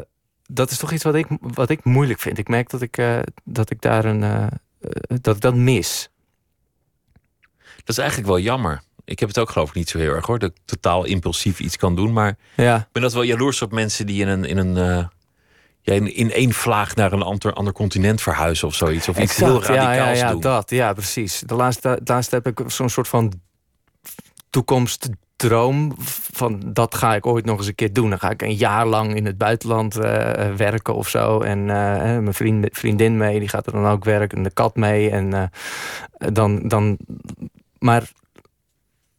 dat 0.47 0.71
is 0.71 0.79
toch 0.79 0.93
iets 0.93 1.05
wat 1.05 1.15
ik, 1.15 1.27
wat 1.41 1.71
ik 1.71 1.85
moeilijk 1.85 2.21
vind. 2.21 2.39
Ik 2.39 2.49
merk 2.49 2.71
dat 2.71 2.83
ik, 2.83 2.99
eh, 2.99 3.19
dat 3.45 3.71
ik 3.71 3.81
daar 3.81 4.05
een... 4.05 4.23
eh, 4.23 4.47
dat 5.23 5.35
ik 5.37 5.41
dat 5.41 5.55
mis. 5.55 6.09
Dat 7.77 7.89
is 7.89 7.99
eigenlijk 7.99 8.29
wel 8.29 8.39
jammer. 8.39 8.83
Ik 9.05 9.19
heb 9.19 9.29
het 9.29 9.39
ook 9.39 9.51
geloof 9.51 9.69
ik 9.69 9.75
niet 9.75 9.89
zo 9.89 9.99
heel 9.99 10.13
erg 10.13 10.27
hoor. 10.27 10.39
Dat 10.39 10.51
ik 10.51 10.57
totaal 10.65 11.05
impulsief 11.05 11.61
iets 11.61 11.77
kan 11.77 11.97
doen. 11.97 12.13
Maar 12.13 12.37
Ja, 12.57 12.77
ik 12.77 12.93
ben 12.93 13.03
dat 13.03 13.13
wel 13.13 13.23
jaloers 13.23 13.63
op 13.63 13.73
mensen 13.73 14.07
die 14.07 14.21
in 14.21 14.29
een... 14.29 14.45
In 14.45 14.57
een 14.57 14.77
eh, 14.77 15.07
ja, 15.83 15.95
in, 15.95 16.15
in 16.15 16.33
één 16.33 16.53
vlaag 16.53 16.95
naar 16.95 17.13
een 17.13 17.23
ander, 17.23 17.53
ander 17.53 17.73
continent 17.73 18.21
verhuizen 18.21 18.69
of 18.69 18.75
zoiets. 18.75 19.09
Of 19.09 19.19
iets 19.19 19.37
heel 19.37 19.57
Exact, 19.57 19.67
ja, 19.67 19.75
radicaals 19.75 20.19
ja, 20.19 20.25
ja, 20.25 20.31
doen. 20.31 20.41
dat, 20.41 20.71
ja, 20.71 20.93
precies. 20.93 21.43
De 21.47 21.55
laatste, 21.55 21.99
de 22.03 22.13
laatste 22.13 22.35
heb 22.35 22.47
ik 22.47 22.71
zo'n 22.71 22.89
soort 22.89 23.09
van 23.09 23.41
toekomstdroom 25.37 25.95
van 26.33 26.61
dat 26.65 26.95
ga 26.95 27.15
ik 27.15 27.27
ooit 27.27 27.45
nog 27.45 27.59
eens 27.59 27.67
een 27.67 27.75
keer 27.75 27.93
doen. 27.93 28.11
Dan 28.11 28.19
ga 28.19 28.31
ik 28.31 28.43
een 28.43 28.55
jaar 28.55 28.87
lang 28.87 29.15
in 29.15 29.27
het 29.27 29.39
buitenland 29.39 29.97
eh, 29.97 30.55
werken 30.55 30.95
of 30.95 31.09
zo. 31.09 31.41
En 31.41 31.59
eh, 31.59 31.67
mijn 32.19 32.35
vriend, 32.35 32.69
vriendin 32.73 33.17
mee, 33.17 33.39
die 33.39 33.49
gaat 33.49 33.67
er 33.67 33.73
dan 33.73 33.87
ook 33.87 34.05
werken. 34.05 34.37
En 34.37 34.45
de 34.45 34.51
kat 34.51 34.77
mee. 34.77 35.11
En 35.11 35.33
eh, 35.33 35.49
dan, 36.33 36.69
dan, 36.69 36.99
maar 37.79 38.11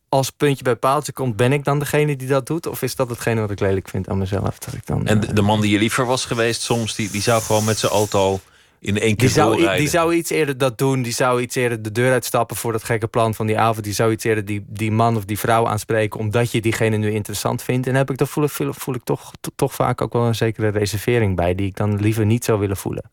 als 0.09 0.29
puntje 0.29 0.63
bij 0.63 0.75
paaltje 0.75 1.11
komt, 1.11 1.35
ben 1.35 1.53
ik 1.53 1.63
dan 1.63 1.79
degene 1.79 2.15
die 2.15 2.27
dat 2.27 2.47
doet? 2.47 2.67
Of 2.67 2.81
is 2.81 2.95
dat 2.95 3.09
hetgene 3.09 3.41
wat 3.41 3.51
ik 3.51 3.59
lelijk 3.59 3.89
vind 3.89 4.09
aan 4.09 4.17
mezelf? 4.17 4.59
Dat 4.59 4.73
ik 4.73 4.85
dan, 4.85 5.05
En 5.05 5.19
de, 5.19 5.33
de 5.33 5.41
man 5.41 5.61
die 5.61 5.71
je 5.71 5.79
liever 5.79 6.05
was 6.05 6.25
geweest 6.25 6.61
soms, 6.61 6.95
die, 6.95 7.09
die 7.09 7.21
zou 7.21 7.41
gewoon 7.41 7.65
met 7.65 7.77
zijn 7.77 7.91
auto 7.91 8.39
in 8.79 8.99
één 8.99 9.15
keer 9.15 9.15
Die 9.15 9.29
zou, 9.29 9.75
die 9.77 9.89
zou 9.89 10.13
iets 10.13 10.29
eerder 10.29 10.57
dat 10.57 10.77
doen. 10.77 11.01
Die 11.01 11.13
zou 11.13 11.41
iets 11.41 11.55
eerder 11.55 11.81
de 11.81 11.91
deur 11.91 12.11
uitstappen 12.11 12.55
voor 12.57 12.71
dat 12.71 12.83
gekke 12.83 13.07
plan 13.07 13.33
van 13.35 13.45
die 13.47 13.59
avond. 13.59 13.83
Die 13.83 13.93
zou 13.93 14.11
iets 14.11 14.23
eerder 14.23 14.45
die, 14.45 14.65
die 14.67 14.91
man 14.91 15.15
of 15.15 15.25
die 15.25 15.39
vrouw 15.39 15.67
aanspreken. 15.67 16.19
omdat 16.19 16.51
je 16.51 16.61
diegene 16.61 16.97
nu 16.97 17.11
interessant 17.11 17.63
vindt. 17.63 17.87
En 17.87 17.95
heb 17.95 18.09
ik, 18.09 18.17
dan 18.17 18.27
voel, 18.27 18.43
ik- 18.43 18.49
voel, 18.49 18.73
voel 18.73 18.95
ik 18.95 19.03
toch, 19.03 19.31
to- 19.41 19.51
toch 19.55 19.73
vaak 19.73 20.01
ook 20.01 20.13
wel 20.13 20.25
een 20.25 20.35
zekere 20.35 20.67
reservering 20.69 21.35
bij. 21.35 21.55
die 21.55 21.67
ik 21.67 21.75
dan 21.75 21.95
liever 21.99 22.25
niet 22.25 22.45
zou 22.45 22.59
willen 22.59 22.77
voelen. 22.77 23.03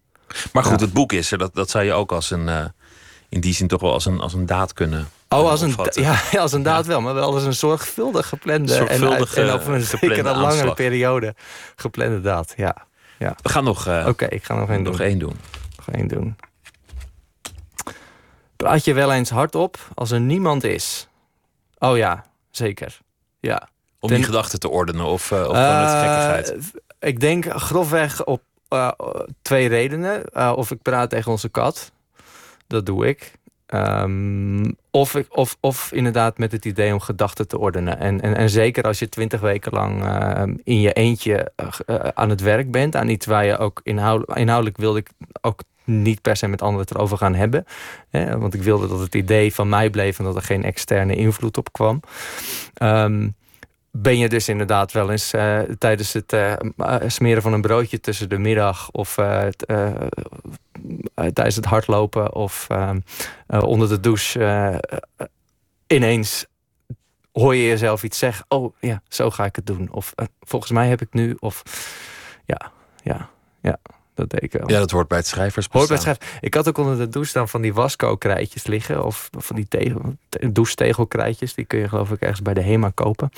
Maar 0.52 0.64
goed, 0.64 0.78
Ja. 0.80 0.84
het 0.84 0.94
boek 0.94 1.12
is 1.12 1.32
er. 1.32 1.38
Dat, 1.38 1.54
dat 1.54 1.70
zou 1.70 1.84
je 1.84 1.92
ook 1.92 2.12
als 2.12 2.30
een, 2.30 2.48
eh, 2.48 2.64
in 3.28 3.40
die 3.40 3.54
zin 3.54 3.68
toch 3.68 3.80
wel 3.80 3.92
als 3.92 4.04
een, 4.06 4.20
als 4.20 4.32
een 4.34 4.46
daad 4.46 4.72
kunnen. 4.72 5.08
Oh, 5.28 5.50
als 5.50 5.60
een, 5.60 5.74
ja, 5.94 6.18
als 6.40 6.52
een 6.52 6.62
daad 6.62 6.86
wel, 6.86 7.00
maar 7.00 7.14
wel 7.14 7.34
als 7.34 7.44
een 7.44 7.54
zorgvuldig 7.54 8.28
geplande. 8.28 8.72
Zorgvuldig, 8.74 9.34
en, 9.36 9.42
en 9.42 9.48
eh, 9.48 9.54
over 9.54 9.74
een 9.74 9.82
geplande 9.82 10.08
zekere 10.22 10.36
langere 10.40 10.74
periode 10.74 11.34
geplande 11.76 12.20
daad. 12.20 12.54
Ja. 12.56 12.86
Ja. 13.18 13.36
We 13.42 13.48
gaan 13.48 13.64
nog, 13.64 13.86
eh, 13.86 14.06
Oké, 14.08 14.24
ik 14.26 14.44
ga 14.44 14.54
nog 14.54 14.70
één 14.70 14.82
nog 14.82 14.96
doen. 14.96 15.06
één 15.06 15.18
doen. 15.18 15.36
Nog 15.76 15.90
één 15.90 16.08
doen. 16.08 16.36
Praat 18.56 18.84
je 18.84 18.92
wel 18.94 19.12
eens 19.12 19.30
hardop 19.30 19.78
als 19.94 20.10
er 20.10 20.20
niemand 20.20 20.64
is? 20.64 21.08
Oh 21.78 21.96
ja, 21.96 22.24
zeker. 22.50 22.98
Ja. 23.40 23.68
Om 24.00 24.08
Ten- 24.08 24.16
die 24.18 24.26
gedachten 24.26 24.60
te 24.60 24.68
ordenen 24.68 25.04
of, 25.04 25.30
eh, 25.30 25.38
of 25.40 25.46
het 25.46 25.56
Eh, 25.56 26.00
gekkigheid? 26.00 26.70
Ik 26.98 27.20
denk 27.20 27.44
grofweg 27.52 28.24
op 28.24 28.42
twee 29.42 29.68
redenen. 29.68 30.34
Of 30.56 30.70
ik 30.70 30.82
praat 30.82 31.10
tegen 31.10 31.30
onze 31.30 31.48
kat. 31.48 31.92
Dat 32.66 32.86
doe 32.86 33.06
ik. 33.06 33.32
Ehm, 33.74 34.70
of, 34.90 35.16
of, 35.28 35.56
of 35.60 35.92
inderdaad 35.92 36.38
met 36.38 36.52
het 36.52 36.64
idee 36.64 36.92
om 36.92 37.00
gedachten 37.00 37.48
te 37.48 37.58
ordenen. 37.58 37.98
En, 37.98 38.20
en, 38.20 38.36
en 38.36 38.50
zeker 38.50 38.84
als 38.84 38.98
je 38.98 39.08
twintig 39.08 39.40
weken 39.40 39.72
lang 39.72 40.04
eh, 40.04 40.42
in 40.64 40.80
je 40.80 40.92
eentje 40.92 41.52
eh, 41.56 41.68
eh, 41.86 42.08
aan 42.14 42.30
het 42.30 42.40
werk 42.40 42.70
bent. 42.70 42.96
Aan 42.96 43.08
iets 43.08 43.26
waar 43.26 43.44
je 43.44 43.58
ook 43.58 43.80
inhoudelijk, 43.84 44.38
inhoudelijk 44.38 44.76
wilde 44.76 44.98
ik 44.98 45.10
ook 45.40 45.62
niet 45.84 46.20
per 46.20 46.36
se 46.36 46.46
met 46.46 46.62
anderen 46.62 46.86
het 46.86 46.94
erover 46.94 47.16
gaan 47.16 47.34
hebben. 47.34 47.64
Hè, 48.10 48.38
want 48.38 48.54
ik 48.54 48.62
wilde 48.62 48.88
dat 48.88 49.00
het 49.00 49.14
idee 49.14 49.54
van 49.54 49.68
mij 49.68 49.90
bleef 49.90 50.18
en 50.18 50.24
dat 50.24 50.36
er 50.36 50.42
geen 50.42 50.64
externe 50.64 51.14
invloed 51.14 51.58
op 51.58 51.72
kwam. 51.72 52.00
Ehm, 52.74 53.28
ben 53.96 54.18
je 54.18 54.28
dus 54.28 54.48
inderdaad 54.48 54.92
wel 54.92 55.10
eens 55.10 55.32
eh, 55.32 55.60
tijdens 55.78 56.12
het 56.12 56.32
eh, 56.32 56.52
eh, 56.52 56.60
smeren 57.06 57.42
van 57.42 57.52
een 57.52 57.60
broodje 57.60 58.00
tussen 58.00 58.28
de 58.28 58.38
middag 58.38 58.90
of 58.90 59.14
tijdens 61.14 61.56
het 61.56 61.64
hardlopen 61.64 62.34
of 62.34 62.66
ehm, 62.68 63.00
eh, 63.46 63.62
onder 63.62 63.88
de 63.88 64.00
douche 64.00 64.80
ineens 65.86 66.46
hoor 67.32 67.54
je 67.54 67.66
jezelf 67.66 68.02
iets 68.02 68.18
zeggen. 68.18 68.44
Oh 68.48 68.74
ja, 68.80 69.02
zo 69.08 69.30
ga 69.30 69.44
ik 69.44 69.56
het 69.56 69.66
doen. 69.66 69.88
Of 69.90 70.14
volgens 70.40 70.72
mij 70.72 70.88
heb 70.88 71.00
ik 71.00 71.12
nu. 71.12 71.36
Of 71.38 71.62
ja, 72.44 72.72
ja, 73.02 73.30
ja, 73.60 73.78
dat 74.14 74.30
deed 74.30 74.42
ik 74.42 74.52
wel. 74.52 74.70
Ja, 74.70 74.78
dat 74.78 74.90
hoort 74.90 75.08
bij 75.08 75.18
het 75.18 75.26
schrijvers. 75.26 75.68
Hoort 75.70 75.88
bij 75.88 75.98
het. 76.02 76.24
Ik 76.40 76.54
had 76.54 76.68
ook 76.68 76.78
onder 76.78 76.98
de 76.98 77.08
douche 77.08 77.32
dan 77.32 77.48
van 77.48 77.62
die 77.62 77.74
wasco-krijtjes 77.74 78.66
liggen. 78.66 79.04
Of 79.04 79.30
van 79.38 79.56
die 79.56 79.66
tegel, 79.68 80.00
te- 80.28 80.52
douchetegelkrijtjes. 80.52 81.54
Die 81.54 81.64
kun 81.64 81.78
je 81.78 81.88
geloof 81.88 82.10
ik 82.10 82.20
ergens 82.20 82.42
bij 82.42 82.54
de 82.54 82.62
HEMA 82.62 82.90
kopen. 82.94 83.30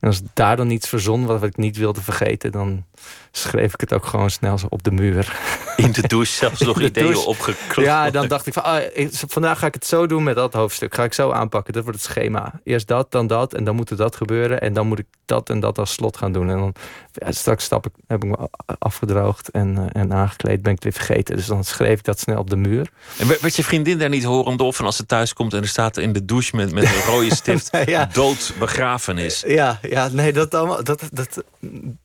En 0.00 0.08
als 0.08 0.22
daar 0.32 0.56
dan 0.56 0.70
iets 0.70 0.88
verzon 0.88 1.26
wat 1.26 1.42
ik 1.42 1.56
niet 1.56 1.76
wilde 1.76 2.02
vergeten... 2.02 2.52
dan 2.52 2.84
schreef 3.32 3.72
ik 3.74 3.80
het 3.80 3.92
ook 3.92 4.06
gewoon 4.06 4.30
snel 4.30 4.58
zo 4.58 4.66
op 4.68 4.82
de 4.82 4.90
muur. 4.90 5.36
In 5.76 5.92
de 5.92 6.08
douche 6.08 6.32
zelfs 6.32 6.60
nog 6.60 6.80
ideeën 6.80 7.06
douche. 7.06 7.26
opgeklopt. 7.28 7.88
Ja, 7.88 8.10
dan 8.10 8.28
dacht 8.28 8.46
ik 8.46 8.52
van... 8.52 8.62
ah, 8.62 8.82
vandaag 9.10 9.58
ga 9.58 9.66
ik 9.66 9.74
het 9.74 9.86
zo 9.86 10.06
doen 10.06 10.22
met 10.22 10.34
dat 10.34 10.52
hoofdstuk. 10.52 10.94
Ga 10.94 11.04
ik 11.04 11.12
zo 11.12 11.30
aanpakken. 11.30 11.72
Dat 11.72 11.82
wordt 11.84 11.98
het 11.98 12.08
schema. 12.10 12.60
Eerst 12.64 12.88
dat, 12.88 13.10
dan 13.10 13.26
dat. 13.26 13.54
En 13.54 13.64
dan 13.64 13.74
moet 13.76 13.90
er 13.90 13.96
dat 13.96 14.16
gebeuren. 14.16 14.60
En 14.60 14.72
dan 14.72 14.86
moet 14.86 14.98
ik 14.98 15.06
dat 15.24 15.50
en 15.50 15.60
dat 15.60 15.78
als 15.78 15.92
slot 15.92 16.16
gaan 16.16 16.32
doen. 16.32 16.50
En 16.50 16.58
dan 16.58 16.74
ja, 17.12 17.32
straks 17.32 17.64
stap 17.64 17.86
ik, 17.86 17.92
heb 18.06 18.24
ik 18.24 18.30
me 18.30 18.48
afgedroogd 18.78 19.50
en, 19.50 19.76
eh, 19.92 20.02
en 20.02 20.12
aangekleed. 20.12 20.62
Ben 20.62 20.72
ik 20.72 20.82
het 20.82 20.94
weer 20.94 21.04
vergeten. 21.04 21.36
Dus 21.36 21.46
dan 21.46 21.64
schreef 21.64 21.98
ik 21.98 22.04
dat 22.04 22.20
snel 22.20 22.38
op 22.38 22.50
de 22.50 22.56
muur. 22.56 22.88
En 23.18 23.26
werd 23.28 23.56
je 23.56 23.64
vriendin 23.64 23.98
daar 23.98 24.08
niet 24.08 24.24
horend 24.24 24.60
of? 24.60 24.78
En 24.78 24.84
als 24.84 24.96
ze 24.96 25.06
thuis 25.06 25.32
komt 25.32 25.54
en 25.54 25.62
er 25.62 25.68
staat 25.68 25.96
in 25.96 26.12
de 26.12 26.24
douche 26.24 26.56
met, 26.56 26.72
met 26.72 26.84
een 26.84 27.02
rode 27.06 27.34
stift... 27.34 27.70
Ja. 27.86 28.08
dood 28.12 28.52
begrafenis. 28.58 29.44
Ja, 29.46 29.78
ja 29.82 30.08
nee, 30.12 30.32
dat, 30.32 30.54
allemaal- 30.54 30.84
dat, 30.84 31.02
dat, 31.12 31.42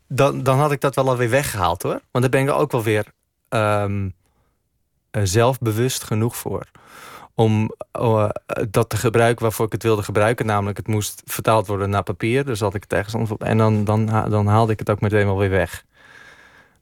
dan, 0.07 0.43
dan 0.43 0.59
had 0.59 0.71
ik 0.71 0.81
dat 0.81 0.95
wel 0.95 1.09
alweer 1.09 1.29
weggehaald 1.29 1.81
hoor. 1.83 2.01
Want 2.11 2.23
daar 2.23 2.29
ben 2.29 2.41
ik 2.41 2.59
ook 2.59 2.71
wel 2.71 2.83
weer 2.83 3.05
ehm, 3.49 4.09
eh, 5.11 5.21
zelfbewust 5.25 6.03
genoeg 6.03 6.35
voor. 6.37 6.63
Om 7.35 7.71
eh, 7.91 8.29
dat 8.69 8.89
te 8.89 8.97
gebruiken 8.97 9.43
waarvoor 9.43 9.65
ik 9.65 9.71
het 9.71 9.83
wilde 9.83 10.03
gebruiken. 10.03 10.45
Namelijk, 10.45 10.77
het 10.77 10.87
moest 10.87 11.21
vertaald 11.25 11.67
worden 11.67 11.89
naar 11.89 12.03
papier. 12.03 12.45
Dus 12.45 12.59
had 12.59 12.73
ik 12.73 12.83
het 12.83 12.93
ergens 12.93 13.13
anders 13.13 13.31
op. 13.31 13.43
En 13.43 13.57
dan, 13.57 13.83
dan, 13.83 14.05
dan 14.29 14.47
haalde 14.47 14.71
ik 14.71 14.79
het 14.79 14.89
ook 14.89 15.01
meteen 15.01 15.25
wel 15.25 15.37
weer 15.37 15.49
weg. 15.49 15.85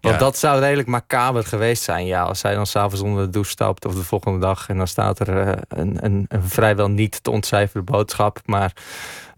Want 0.02 0.18
Ja. 0.18 0.26
dat 0.26 0.38
zou 0.38 0.60
redelijk 0.60 0.88
macaber 0.88 1.43
geweest 1.43 1.84
zijn. 1.84 2.06
Ja, 2.06 2.23
als 2.23 2.39
zij 2.39 2.56
dan 2.56 2.65
s'avonds 2.65 3.02
onder 3.02 3.26
de 3.26 3.30
douche 3.30 3.52
stapt 3.52 3.85
of 3.85 3.95
de 3.95 4.03
volgende 4.03 4.39
dag. 4.39 4.69
En 4.69 4.77
dan 4.77 4.88
staat 4.88 5.19
er 5.19 5.47
eh, 5.47 5.61
een, 5.68 6.06
een, 6.06 6.26
een 6.27 6.43
vrijwel 6.43 6.89
niet 6.89 7.23
te 7.23 7.31
ontcijferen 7.31 7.85
boodschap. 7.85 8.39
Maar 8.45 8.73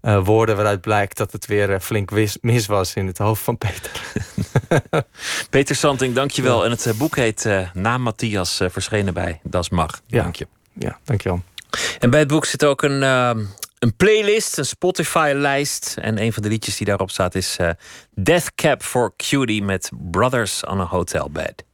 eh, 0.00 0.24
woorden 0.24 0.54
waaruit 0.56 0.80
blijkt 0.80 1.16
dat 1.16 1.32
het 1.32 1.46
weer 1.46 1.72
eh, 1.72 1.80
flink 1.80 2.10
wis- 2.10 2.38
mis 2.40 2.66
was 2.66 2.94
in 2.94 3.06
het 3.06 3.18
hoofd 3.18 3.42
van 3.42 3.58
Peter. 3.58 3.90
Peter 5.50 5.76
Santing, 5.76 6.14
dankjewel. 6.14 6.64
En 6.64 6.70
het 6.70 6.86
eh, 6.86 6.94
boek 6.94 7.16
heet 7.16 7.44
eh 7.46 7.68
Na 7.72 7.98
Matthias, 7.98 8.60
verschenen 8.68 9.14
bij 9.14 9.40
Das 9.42 9.68
Mag. 9.68 10.00
Ja. 10.06 10.22
Dank 10.22 10.36
je. 10.36 10.46
Ja, 10.72 10.98
dankjewel. 11.04 11.42
En 11.98 12.10
bij 12.10 12.18
het 12.18 12.28
boek 12.28 12.44
zit 12.44 12.64
ook 12.64 12.82
een, 12.82 13.02
eh, 13.02 13.30
een 13.78 13.96
playlist, 13.96 14.58
een 14.58 14.64
Spotify-lijst. 14.66 15.96
En 16.00 16.22
een 16.22 16.32
van 16.32 16.42
de 16.42 16.48
liedjes 16.48 16.76
die 16.76 16.86
daarop 16.86 17.10
staat 17.10 17.34
is 17.34 17.56
Death 18.14 18.54
Cab 18.54 18.82
for 18.82 19.12
Cutie 19.16 19.62
met 19.62 19.90
Brothers 20.10 20.64
on 20.64 20.80
a 20.80 20.84
Hotel 20.84 21.30
Bed. 21.30 21.64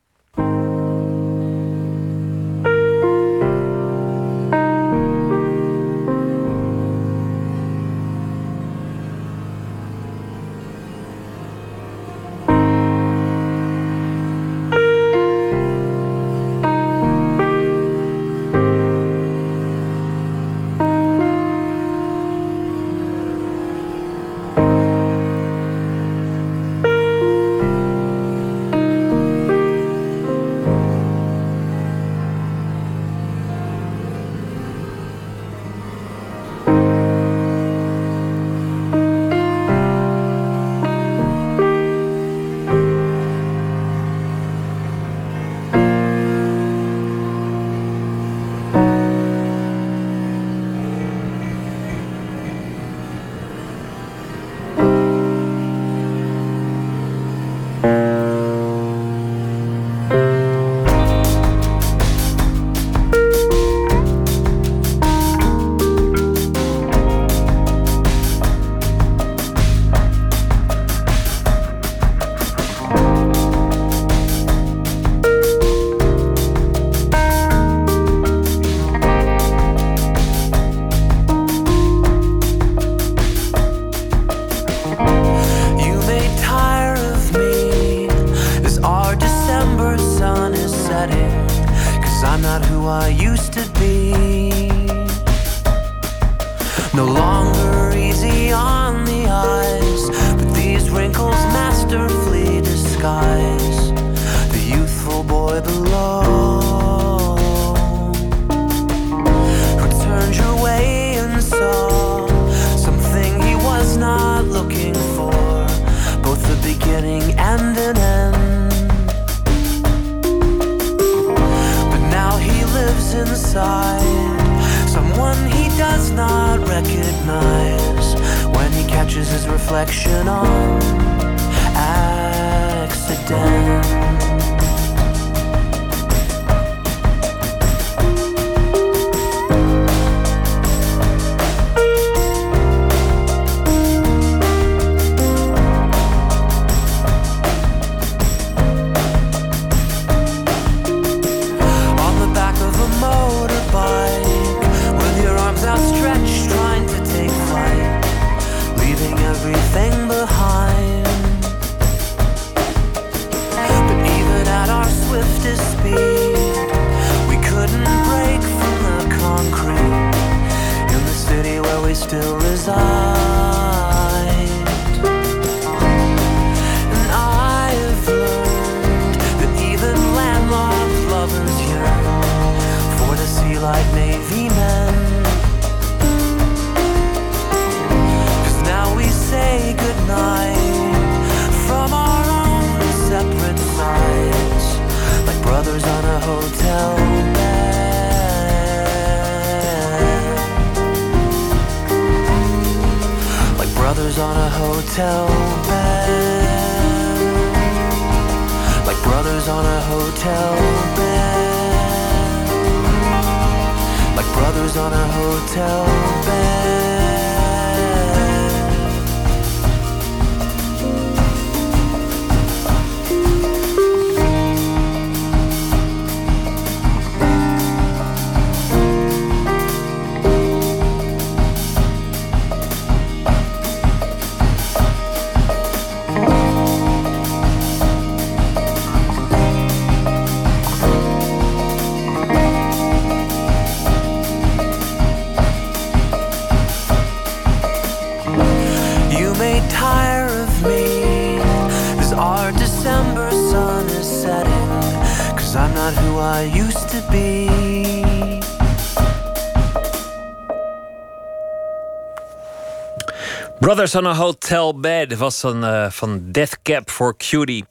Brothers 263.65 263.95
on 263.95 264.07
a 264.07 264.15
Hotel 264.15 264.81
Bed 264.81 265.17
was 265.17 265.41
dan 265.41 265.65
eh, 265.65 265.91
van 265.91 266.23
Death 266.31 266.63
Cab 266.63 266.91
for 266.91 267.17
Cutie. 267.17 267.65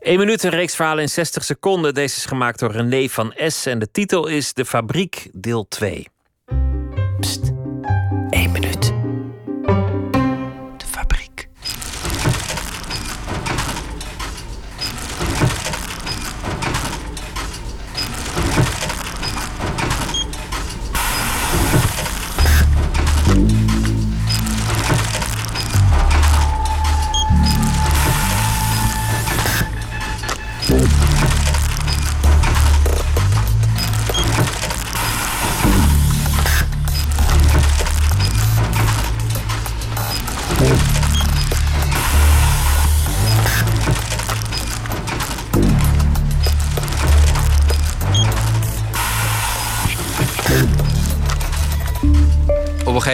1 0.00 0.18
minuut 0.18 0.42
een 0.42 0.50
reeks 0.50 0.74
verhalen 0.74 1.02
in 1.02 1.08
60 1.08 1.44
seconden. 1.44 1.94
Deze 1.94 2.16
is 2.16 2.24
gemaakt 2.24 2.58
door 2.58 2.72
René 2.72 3.08
van 3.08 3.34
S. 3.46 3.66
En 3.66 3.78
de 3.78 3.90
titel 3.90 4.26
is 4.26 4.52
De 4.52 4.64
Fabriek, 4.64 5.28
deel 5.32 5.66
2. 5.68 6.06
Pst, 7.20 7.53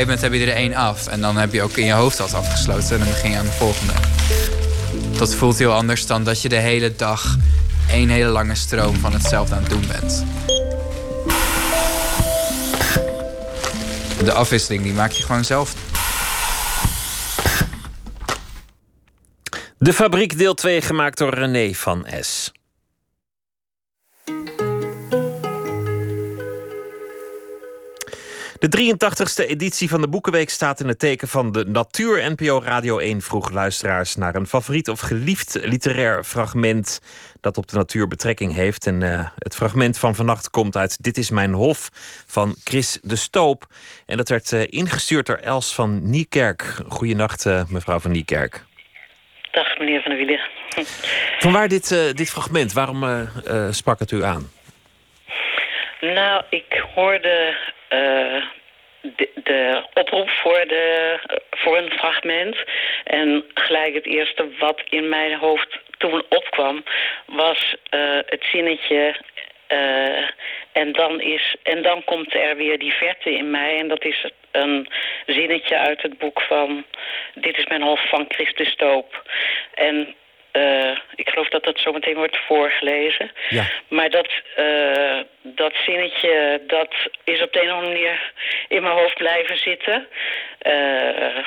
gegeven 0.01 0.31
moment 0.31 0.41
heb 0.41 0.49
je 0.49 0.53
er 0.53 0.71
één 0.71 0.75
af. 0.75 1.07
En 1.07 1.21
dan 1.21 1.37
heb 1.37 1.53
je 1.53 1.63
ook 1.63 1.77
in 1.77 1.85
je 1.85 1.93
hoofd 1.93 2.19
dat 2.19 2.35
afgesloten. 2.35 2.91
En 2.91 2.99
dan 2.99 3.09
begin 3.09 3.31
je 3.31 3.37
aan 3.37 3.45
de 3.45 3.53
volgende. 3.53 3.93
Dat 5.19 5.35
voelt 5.35 5.59
heel 5.59 5.73
anders 5.73 6.07
dan 6.07 6.25
dat 6.25 6.43
je 6.43 6.49
de 6.49 6.57
hele 6.57 6.97
dag 6.97 7.37
één 7.91 8.09
hele 8.09 8.31
lange 8.31 8.55
stroom 8.55 8.97
van 8.97 9.13
hetzelfde 9.13 9.55
aan 9.55 9.63
het 9.63 9.71
doen 9.71 9.87
bent. 9.87 10.25
De 14.25 14.33
afwisseling 14.33 14.83
die 14.83 14.93
maak 14.93 15.11
je 15.11 15.23
gewoon 15.23 15.45
zelf. 15.45 15.75
De 19.79 19.93
Fabriek, 19.93 20.39
deel 20.39 20.55
2, 20.55 20.81
gemaakt 20.81 21.19
door 21.19 21.35
René 21.35 21.75
van 21.75 22.07
S. 22.21 22.53
De 28.61 28.69
83ste 28.69 29.47
editie 29.49 29.89
van 29.89 30.01
de 30.01 30.09
Boekenweek 30.09 30.51
staat 30.51 30.81
in 30.81 30.89
het 30.89 30.99
teken 30.99 31.29
van 31.29 31.53
de 31.53 31.65
natuur. 31.65 32.31
NPO 32.31 32.61
Radio 32.65 32.99
1 32.99 33.21
vroeg 33.21 33.51
luisteraars 33.51 34.17
naar 34.17 34.35
een 34.35 34.47
favoriet 34.47 34.89
of 34.89 35.01
geliefd 35.01 35.59
literair 35.63 36.25
fragment 36.25 37.01
dat 37.41 37.57
op 37.57 37.69
de 37.69 37.77
natuur 37.77 38.09
betrekking 38.09 38.55
heeft. 38.55 38.87
En 38.87 39.03
eh, 39.03 39.29
het 39.39 39.55
fragment 39.55 39.99
van 39.99 40.15
vannacht 40.15 40.51
komt 40.51 40.77
uit 40.77 41.03
Dit 41.03 41.17
is 41.17 41.31
mijn 41.31 41.53
hof 41.53 41.89
van 42.27 42.55
Chris 42.65 42.99
de 43.03 43.17
Stoop. 43.17 43.65
En 44.07 44.17
dat 44.17 44.29
werd 44.29 44.53
eh, 44.53 44.63
ingestuurd 44.67 45.27
door 45.27 45.37
Els 45.37 45.75
van 45.75 46.11
Niekerk. 46.11 46.63
Goedenacht, 46.89 47.47
eh, 47.47 47.63
mevrouw 47.69 47.99
van 47.99 48.11
Niekerk. 48.11 48.65
Dag 49.51 49.79
meneer 49.79 50.03
Van 50.03 50.11
der 50.11 50.27
Wielen. 50.27 50.41
Vanwaar 51.39 51.69
dit, 51.69 52.17
dit 52.17 52.31
fragment? 52.31 52.73
Waarom 52.73 53.29
sprak 53.71 53.99
het 53.99 54.11
u 54.11 54.25
aan? 54.25 54.51
Nou, 56.01 56.45
ik 56.51 56.85
hoorde 56.95 57.57
eh, 57.91 58.43
de, 59.45 59.83
oproep 59.95 60.31
voor, 60.31 60.65
de, 60.67 61.19
voor 61.51 61.77
een 61.77 61.91
fragment. 61.91 62.57
En 63.05 63.45
gelijk 63.55 63.95
het 63.95 64.07
eerste 64.07 64.49
wat 64.59 64.83
in 64.89 65.09
mijn 65.09 65.39
hoofd 65.39 65.79
toen 65.99 66.23
opkwam... 66.29 66.85
was 67.27 67.77
eh, 67.91 68.19
het 68.27 68.45
zinnetje... 68.53 69.15
eh, 69.67 70.29
en, 70.73 70.93
dan 70.93 71.21
is, 71.21 71.57
en 71.63 71.83
dan 71.83 72.05
komt 72.05 72.35
er 72.35 72.57
weer 72.57 72.79
die 72.79 72.93
verte 72.93 73.31
in 73.31 73.51
mij. 73.51 73.79
En 73.79 73.89
dat 73.89 74.05
is 74.05 74.31
een 74.51 74.89
zinnetje 75.27 75.77
uit 75.77 76.03
het 76.03 76.19
boek 76.19 76.41
van... 76.41 76.85
Dit 77.35 77.59
is 77.59 77.67
mijn 77.67 77.83
hof 77.83 78.09
van 78.09 78.25
Christus 78.29 78.71
Stoop. 78.71 79.23
En 79.75 80.15
eh, 80.53 80.99
ik 81.15 81.29
geloof 81.29 81.49
dat 81.49 81.65
dat 81.65 81.79
zometeen 81.79 82.15
wordt 82.15 82.37
voorgelezen. 82.37 83.31
Ja. 83.49 83.65
Maar 83.89 84.11
dat, 84.11 84.29
eh, 84.57 85.19
dat 85.43 85.73
zinnetje, 85.87 86.63
dat 86.67 86.95
is 87.25 87.43
op 87.43 87.53
de 87.53 87.63
een 87.63 87.71
of 87.71 87.75
andere 87.77 87.93
manier 87.93 88.33
in 88.69 88.83
mijn 88.83 88.97
hoofd 88.97 89.17
blijven 89.17 89.59
zitten. 89.59 90.07
Eh, 90.59 91.47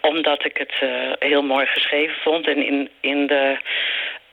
omdat 0.00 0.44
ik 0.44 0.56
het 0.56 0.74
heel 1.18 1.42
mooi 1.42 1.66
geschreven 1.66 2.16
vond. 2.22 2.46
En 2.46 2.66
in, 2.66 2.90
in 3.00 3.26
de 3.26 3.58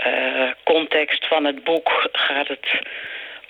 eh, 0.02 0.52
context 0.64 1.28
van 1.28 1.46
het 1.46 1.64
boek 1.64 2.10
gaat 2.12 2.48
het 2.48 2.82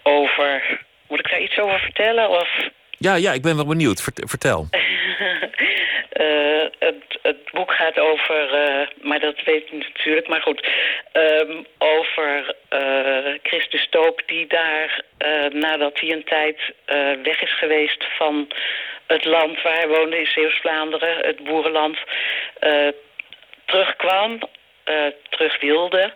over... 0.04 0.80
Moet 1.08 1.20
ik 1.20 1.30
daar 1.30 1.42
iets 1.42 1.60
over 1.60 1.80
vertellen? 1.80 2.30
Of 2.30 2.70
Ja, 3.02 3.16
ja, 3.16 3.32
ik 3.34 3.42
ben 3.42 3.56
wel 3.56 3.66
benieuwd. 3.66 4.02
Vert- 4.02 4.30
vertel. 4.30 4.68
Eh, 6.12 6.66
het, 6.80 7.20
het 7.22 7.52
boek 7.52 7.74
gaat 7.74 8.00
over, 8.00 8.54
eh, 8.54 8.88
maar 9.02 9.20
dat 9.20 9.44
weet 9.44 9.64
ik 9.64 9.72
natuurlijk, 9.72 10.28
maar 10.28 10.42
goed, 10.42 10.68
ehm, 11.12 11.64
over 11.78 12.56
eh 12.70 13.34
Christus 13.44 13.82
Stoop 13.82 14.22
die 14.26 14.48
daar, 14.48 15.04
nadat 15.54 16.00
hij 16.00 16.12
een 16.12 16.24
tijd 16.24 16.60
weg 17.24 17.42
is 17.42 17.58
geweest 17.58 18.06
van 18.18 18.48
het 19.08 19.26
land 19.26 19.62
waar 19.62 19.74
hij 19.74 19.88
woonde 19.88 20.20
in 20.20 20.26
Zeeuws-Vlaanderen, 20.26 21.26
het 21.26 21.44
boerenland, 21.44 21.98
terugkwam, 23.66 24.40
terug 25.30 25.60
wilde 25.60 26.14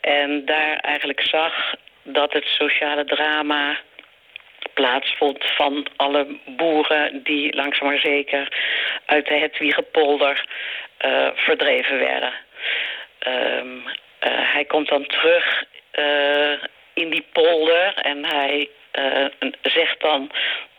en 0.00 0.44
daar 0.44 0.76
eigenlijk 0.76 1.20
zag 1.20 1.74
dat 2.02 2.32
het 2.32 2.44
sociale 2.44 3.04
drama 3.04 3.78
plaatsvond 4.74 5.44
van 5.44 5.86
alle 5.96 6.26
boeren 6.46 7.22
die 7.22 7.54
langzaam 7.54 7.88
maar 7.88 7.98
zeker 7.98 8.48
uit 9.06 9.26
de 9.26 9.34
Hetwiegepolder 9.34 10.44
eh 10.96 11.28
verdreven 11.34 11.98
werden. 11.98 12.32
Ehm, 13.18 13.78
eh, 14.18 14.52
hij 14.52 14.64
komt 14.64 14.88
dan 14.88 15.06
terug 15.06 15.64
eh, 15.90 16.52
in 16.94 17.10
die 17.10 17.26
polder 17.32 17.94
en 17.94 18.24
hij 18.24 18.68
zegt 19.62 20.00
dan 20.00 20.30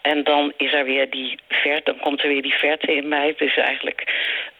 en 0.01 0.23
dan 0.23 0.53
is 0.57 0.73
er 0.73 0.85
weer 0.85 1.09
die 1.09 1.39
verte, 1.49 1.91
dan 1.91 1.99
komt 1.99 2.23
er 2.23 2.27
weer 2.27 2.41
die 2.41 2.57
verte 2.57 2.95
in 2.95 3.07
mij. 3.07 3.33
Is 3.37 3.57
eigenlijk 3.57 4.13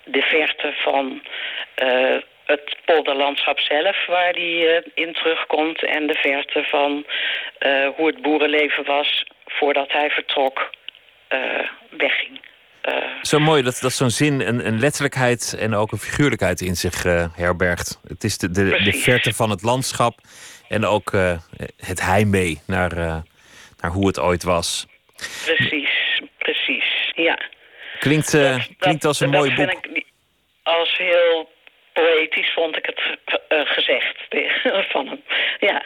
de 0.04 0.22
verte 0.22 0.74
van 0.76 1.22
het 2.46 2.76
polderlandschap 2.86 3.60
zelf 3.60 4.06
waar 4.06 4.34
die 4.34 4.68
eh, 4.68 4.92
in 4.94 5.14
terugkomt. 5.14 5.86
En 5.86 6.08
de 6.08 6.14
verte 6.14 6.64
van 6.64 7.06
eh, 7.58 7.88
hoe 7.96 8.08
het 8.08 8.22
boerenleven 8.22 8.86
was 8.86 9.26
voordat 9.46 9.92
hij 9.92 10.10
vertrok, 10.10 10.70
eh, 11.28 11.40
wegging. 11.90 12.42
Zo 13.22 13.40
mooi 13.40 13.64
dat, 13.64 13.80
dat 13.82 13.92
zo'n 13.92 14.10
zin 14.10 14.42
een, 14.42 14.68
een 14.68 14.80
letterlijkheid 14.80 15.58
en 15.60 15.76
ook 15.76 15.92
een 15.92 15.98
figuurlijkheid 15.98 16.62
in 16.62 16.76
zich 16.76 17.04
herbergt. 17.36 18.00
Het 18.08 18.24
is 18.24 18.38
de, 18.38 18.52
de, 18.52 18.82
de 18.84 18.94
verte 18.94 19.34
van 19.34 19.50
het 19.50 19.62
landschap 19.62 20.20
en 20.68 20.86
ook 20.86 21.12
het 21.78 22.02
heimwee 22.02 22.62
naar, 22.68 22.96
naar 23.82 23.92
hoe 23.92 24.08
het 24.08 24.20
ooit 24.20 24.44
was. 24.44 24.88
precies, 25.46 26.22
precies, 26.38 27.12
ja. 27.16 27.40
Klinkt, 28.00 28.38
klinkt 28.78 29.06
als 29.06 29.20
een 29.20 29.32
dat 29.32 29.42
mooi 29.42 29.56
vind 29.56 29.72
boek. 29.72 29.86
ik 29.86 30.06
als 30.64 30.98
heel 30.98 31.53
poëtisch 31.94 32.54
vond 32.54 32.78
ik 32.78 32.86
het 32.86 33.02
eh, 33.48 33.60
gezegd 33.66 34.18
van 34.94 35.08
hem. 35.08 35.24
Ja, 35.60 35.86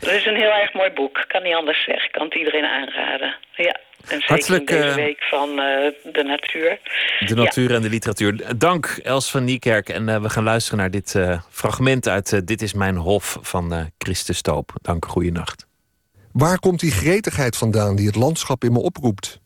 het 0.00 0.10
is 0.10 0.26
een 0.26 0.36
heel 0.36 0.52
erg 0.52 0.72
mooi 0.72 0.90
boek. 0.90 1.24
Kan 1.26 1.42
niet 1.42 1.54
anders 1.54 1.84
zeggen. 1.84 2.04
Ik 2.04 2.12
kan 2.12 2.24
het 2.24 2.34
iedereen 2.34 2.64
aanraden. 2.64 3.36
Ja, 3.56 3.80
en 4.08 4.20
zeker 4.20 4.26
Hartelijk, 4.26 4.70
in 4.70 4.76
deze 4.76 4.88
eh, 4.88 4.94
week 4.94 5.22
van 5.22 5.48
eh, 5.48 6.12
de 6.12 6.22
natuur. 6.22 6.78
De 7.26 7.34
natuur 7.34 7.74
en 7.74 7.82
de 7.82 7.88
literatuur. 7.88 8.58
Dank 8.58 9.00
Els 9.02 9.30
van 9.30 9.44
Niekerk. 9.44 9.88
En 9.88 10.08
eh, 10.08 10.22
we 10.22 10.30
gaan 10.30 10.44
luisteren 10.44 10.78
naar 10.78 10.90
dit 10.90 11.14
eh, 11.14 11.42
fragment 11.50 12.08
uit 12.08 12.32
eh, 12.32 12.40
Dit 12.44 12.62
is 12.62 12.74
mijn 12.74 12.96
hof 12.96 13.38
van 13.40 13.72
eh 13.72 13.84
Christus 13.98 14.36
Stoop. 14.36 14.72
Dank, 14.82 15.04
goeienacht. 15.04 15.66
Waar 16.32 16.58
komt 16.58 16.80
die 16.80 16.90
gretigheid 16.90 17.56
vandaan 17.56 17.96
die 17.96 18.06
het 18.06 18.16
landschap 18.16 18.64
in 18.64 18.72
me 18.72 18.78
oproept? 18.78 19.40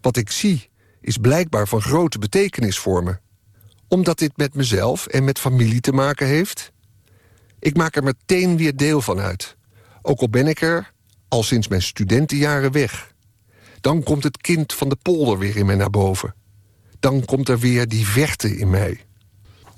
Wat 0.00 0.16
ik 0.16 0.30
zie 0.30 0.68
is 1.00 1.16
blijkbaar 1.16 1.68
van 1.68 1.80
grote 1.80 2.18
betekenis 2.18 2.78
voor 2.78 3.02
me. 3.02 3.16
Omdat 3.94 4.18
dit 4.18 4.36
met 4.36 4.54
mezelf 4.54 5.06
en 5.06 5.24
met 5.24 5.38
familie 5.38 5.80
te 5.80 5.92
maken 5.92 6.26
heeft? 6.26 6.72
Ik 7.58 7.76
maak 7.76 7.96
er 7.96 8.02
meteen 8.02 8.56
weer 8.56 8.76
deel 8.76 9.00
van 9.00 9.20
uit. 9.20 9.56
Ook 10.02 10.20
al 10.20 10.28
ben 10.28 10.46
ik 10.46 10.60
er 10.60 10.92
al 11.28 11.42
sinds 11.42 11.68
mijn 11.68 11.82
studentenjaren 11.82 12.72
weg. 12.72 13.14
Dan 13.80 14.02
komt 14.02 14.22
het 14.22 14.36
kind 14.36 14.72
van 14.72 14.88
de 14.88 14.96
polder 15.02 15.38
weer 15.38 15.56
in 15.56 15.66
mij 15.66 15.74
naar 15.74 15.90
boven. 15.90 16.34
Dan 17.00 17.24
komt 17.24 17.48
er 17.48 17.58
weer 17.58 17.88
die 17.88 18.06
verte 18.06 18.56
in 18.56 18.70
mij. 18.70 19.00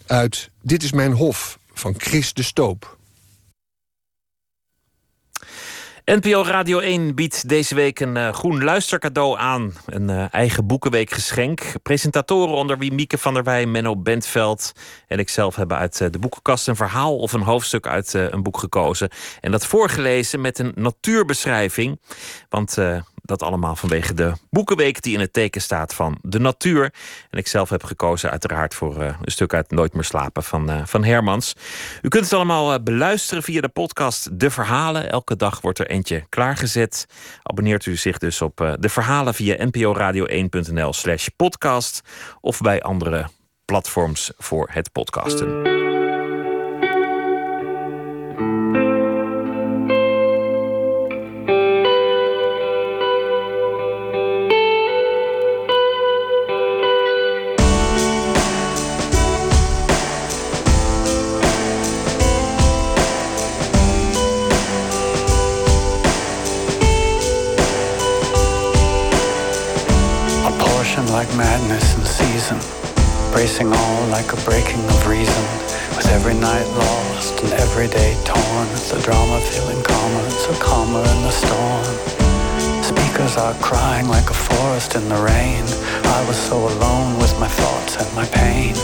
Uit 0.07 0.51
Dit 0.63 0.83
is 0.83 0.93
mijn 0.93 1.13
hof 1.13 1.59
van 1.73 1.95
Chris 1.97 2.33
de 2.33 2.43
Stoop. 2.43 2.96
NPO 6.07 6.43
Radio 6.43 6.79
1 6.79 7.15
biedt 7.15 7.49
deze 7.49 7.75
week 7.75 8.01
een 8.01 8.17
eh, 8.17 8.33
groen 8.33 8.65
luistercadeau 8.65 9.39
aan. 9.39 9.73
Een 9.87 10.11
eh, 10.11 10.35
eigen 10.35 10.67
boekenweekgeschenk. 10.67 11.63
Presentatoren 11.83 12.55
onder 12.55 12.79
wie 12.79 12.93
Mieke 12.93 13.19
van 13.19 13.35
der 13.35 13.45
Wij, 13.45 13.67
Menno 13.67 13.97
Bentveld 13.97 14.73
en 15.09 15.19
ikzelf 15.19 15.57
hebben 15.57 15.77
uit 15.77 16.01
eh, 16.01 16.11
de 16.11 16.19
boekenkast 16.19 16.69
een 16.69 16.77
verhaal 16.77 17.17
of 17.17 17.33
een 17.33 17.43
hoofdstuk 17.43 17.87
uit 17.87 18.13
een 18.13 18.43
boek 18.43 18.59
gekozen. 18.59 19.09
En 19.41 19.51
dat 19.51 19.67
voorgelezen 19.67 20.41
met 20.41 20.59
een 20.59 20.73
natuurbeschrijving. 20.75 22.01
Want 22.49 22.77
dat 23.27 23.43
allemaal 23.43 23.77
vanwege 23.77 24.15
de 24.15 24.33
boekenweek 24.51 25.03
die 25.03 25.15
in 25.15 25.21
het 25.21 25.33
teken 25.33 25.61
staat 25.61 25.95
van 25.95 26.19
de 26.23 26.39
natuur. 26.39 26.93
En 27.31 27.39
ik 27.39 27.47
zelf 27.47 27.69
heb 27.69 27.85
gekozen 27.85 28.31
uiteraard 28.31 28.75
voor 28.75 29.01
eh, 29.01 29.07
een 29.07 29.33
stuk 29.33 29.55
uit 29.55 29.71
Nooit 29.71 29.95
meer 29.95 30.05
slapen 30.05 30.43
van, 30.43 30.71
eh, 30.71 30.81
van 30.85 31.05
Hermans. 31.05 31.55
U 32.03 32.09
kunt 32.09 32.25
het 32.25 32.33
allemaal 32.33 32.73
eh, 32.73 32.83
beluisteren 32.83 33.43
via 33.43 33.61
de 33.61 33.69
podcast 33.69 34.41
De 34.41 34.51
Verhalen. 34.51 35.11
Elke 35.11 35.37
dag 35.37 35.61
wordt 35.61 35.79
er 35.79 35.87
eentje 35.87 36.27
klaargezet. 36.29 37.07
Abonneert 37.43 37.87
u 37.87 37.97
zich 37.97 38.19
dus 38.19 38.43
op 38.43 38.77
De 38.79 38.89
Verhalen 38.89 39.35
via 39.35 39.67
nporadio1.nl 39.67 40.93
slash 40.93 41.29
podcast. 41.37 42.01
Of 42.41 42.61
bij 42.61 42.83
andere 42.83 43.27
platforms 43.65 44.33
voor 44.37 44.69
het 44.71 44.93
podcasten. 44.93 45.86
Madness 71.37 71.95
in 71.97 72.05
season, 72.05 72.59
bracing 73.31 73.71
all 73.71 74.07
like 74.09 74.33
a 74.33 74.41
breaking 74.49 74.81
of 74.89 75.07
reason. 75.07 75.45
With 75.97 76.09
every 76.09 76.35
night 76.35 76.67
lost 76.81 77.43
and 77.43 77.53
every 77.53 77.89
day 77.89 78.17
torn, 78.25 78.67
a 78.97 78.99
drama 79.05 79.41
feeling 79.41 79.83
calmer, 79.85 80.25
a 80.25 80.57
calmer 80.59 81.05
in 81.05 81.21
the 81.23 81.31
storm. 81.31 81.85
Speakers 82.83 83.37
are 83.37 83.55
crying 83.61 84.09
like 84.09 84.29
a 84.31 84.35
forest 84.35 84.95
in 84.97 85.09
the 85.09 85.17
rain. 85.17 85.65
I 86.17 86.25
was 86.27 86.37
so 86.37 86.57
alone 86.57 87.19
with 87.19 87.39
my 87.39 87.49
thoughts 87.49 87.97
and 87.97 88.09
my 88.17 88.27
pain. 88.27 88.75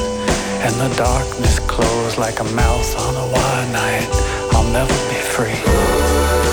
And 0.61 0.75
the 0.77 0.95
darkness 0.97 1.59
closed 1.61 2.19
like 2.19 2.41
a 2.41 2.49
mouth 2.53 2.91
on 2.99 3.15
a 3.17 3.33
wild 3.33 3.73
night. 3.73 4.09
I'll 4.53 4.71
never 4.73 4.97
be 5.09 5.21
free. 5.35 6.52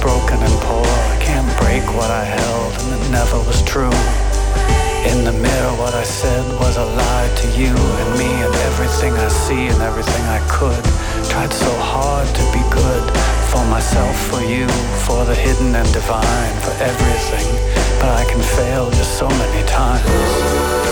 Broken 0.00 0.38
and 0.42 0.56
poor. 0.64 0.86
I 1.14 1.18
can't 1.20 1.46
break 1.60 1.84
what 1.94 2.10
I 2.10 2.24
held 2.24 2.72
and 2.82 2.88
it 2.96 3.10
never 3.10 3.38
was 3.38 3.62
true. 3.62 3.96
In 5.10 5.24
the 5.24 5.32
mirror, 5.32 5.72
what 5.80 5.94
I 5.94 6.02
said 6.02 6.44
was 6.60 6.76
a 6.76 6.84
lie 6.84 7.30
to 7.40 7.46
you 7.56 7.72
and 7.72 8.10
me 8.18 8.30
and 8.44 8.54
everything 8.68 9.12
I 9.14 9.28
see 9.28 9.68
and 9.68 9.80
everything 9.82 10.24
I 10.28 10.40
could. 10.48 10.84
Tried 11.30 11.52
so 11.52 11.72
hard 11.78 12.28
to 12.28 12.44
be 12.52 12.62
good 12.70 13.04
for 13.48 13.64
myself, 13.66 14.16
for 14.28 14.42
you, 14.42 14.68
for 15.06 15.24
the 15.24 15.34
hidden 15.34 15.74
and 15.74 15.90
divine, 15.92 16.54
for 16.60 16.74
everything. 16.82 17.48
But 18.00 18.10
I 18.20 18.24
can 18.30 18.40
fail 18.40 18.90
just 18.90 19.18
so 19.18 19.28
many 19.28 19.66
times. 19.66 20.89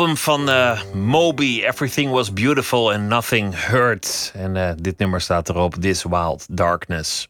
Album 0.00 0.16
van 0.16 0.50
eh, 0.50 0.82
Moby. 0.92 1.62
Everything 1.62 2.10
was 2.10 2.32
beautiful 2.32 2.92
and 2.92 3.08
nothing 3.08 3.54
hurt. 3.54 4.32
En 4.34 4.56
eh, 4.56 4.72
dit 4.76 4.98
nummer 4.98 5.20
staat 5.20 5.48
erop. 5.48 5.74
This 5.74 6.02
Wild 6.02 6.46
Darkness. 6.50 7.28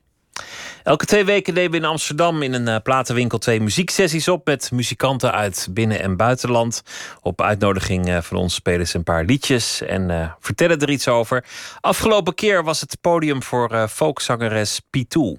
Elke 0.82 1.04
twee 1.04 1.24
weken 1.24 1.54
nemen 1.54 1.70
we 1.70 1.76
in 1.76 1.84
Amsterdam 1.84 2.42
in 2.42 2.52
een 2.52 2.68
eh, 2.68 2.76
platenwinkel 2.82 3.38
twee 3.38 3.60
muzieksessies 3.60 4.28
op 4.28 4.46
met 4.46 4.70
muzikanten 4.70 5.32
uit 5.32 5.68
binnen- 5.70 6.00
en 6.00 6.16
buitenland. 6.16 6.82
Op 7.20 7.40
uitnodiging 7.42 8.18
van 8.24 8.36
ons 8.36 8.54
spelen 8.54 8.88
ze 8.88 8.96
een 8.96 9.04
paar 9.04 9.24
liedjes 9.24 9.82
en 9.82 10.34
vertellen 10.40 10.78
er 10.78 10.90
iets 10.90 11.08
over. 11.08 11.44
Afgelopen 11.80 12.34
keer 12.34 12.64
was 12.64 12.80
het 12.80 13.00
podium 13.00 13.42
voor 13.42 13.88
folkzangeres 13.88 14.80
Pitou. 14.90 15.38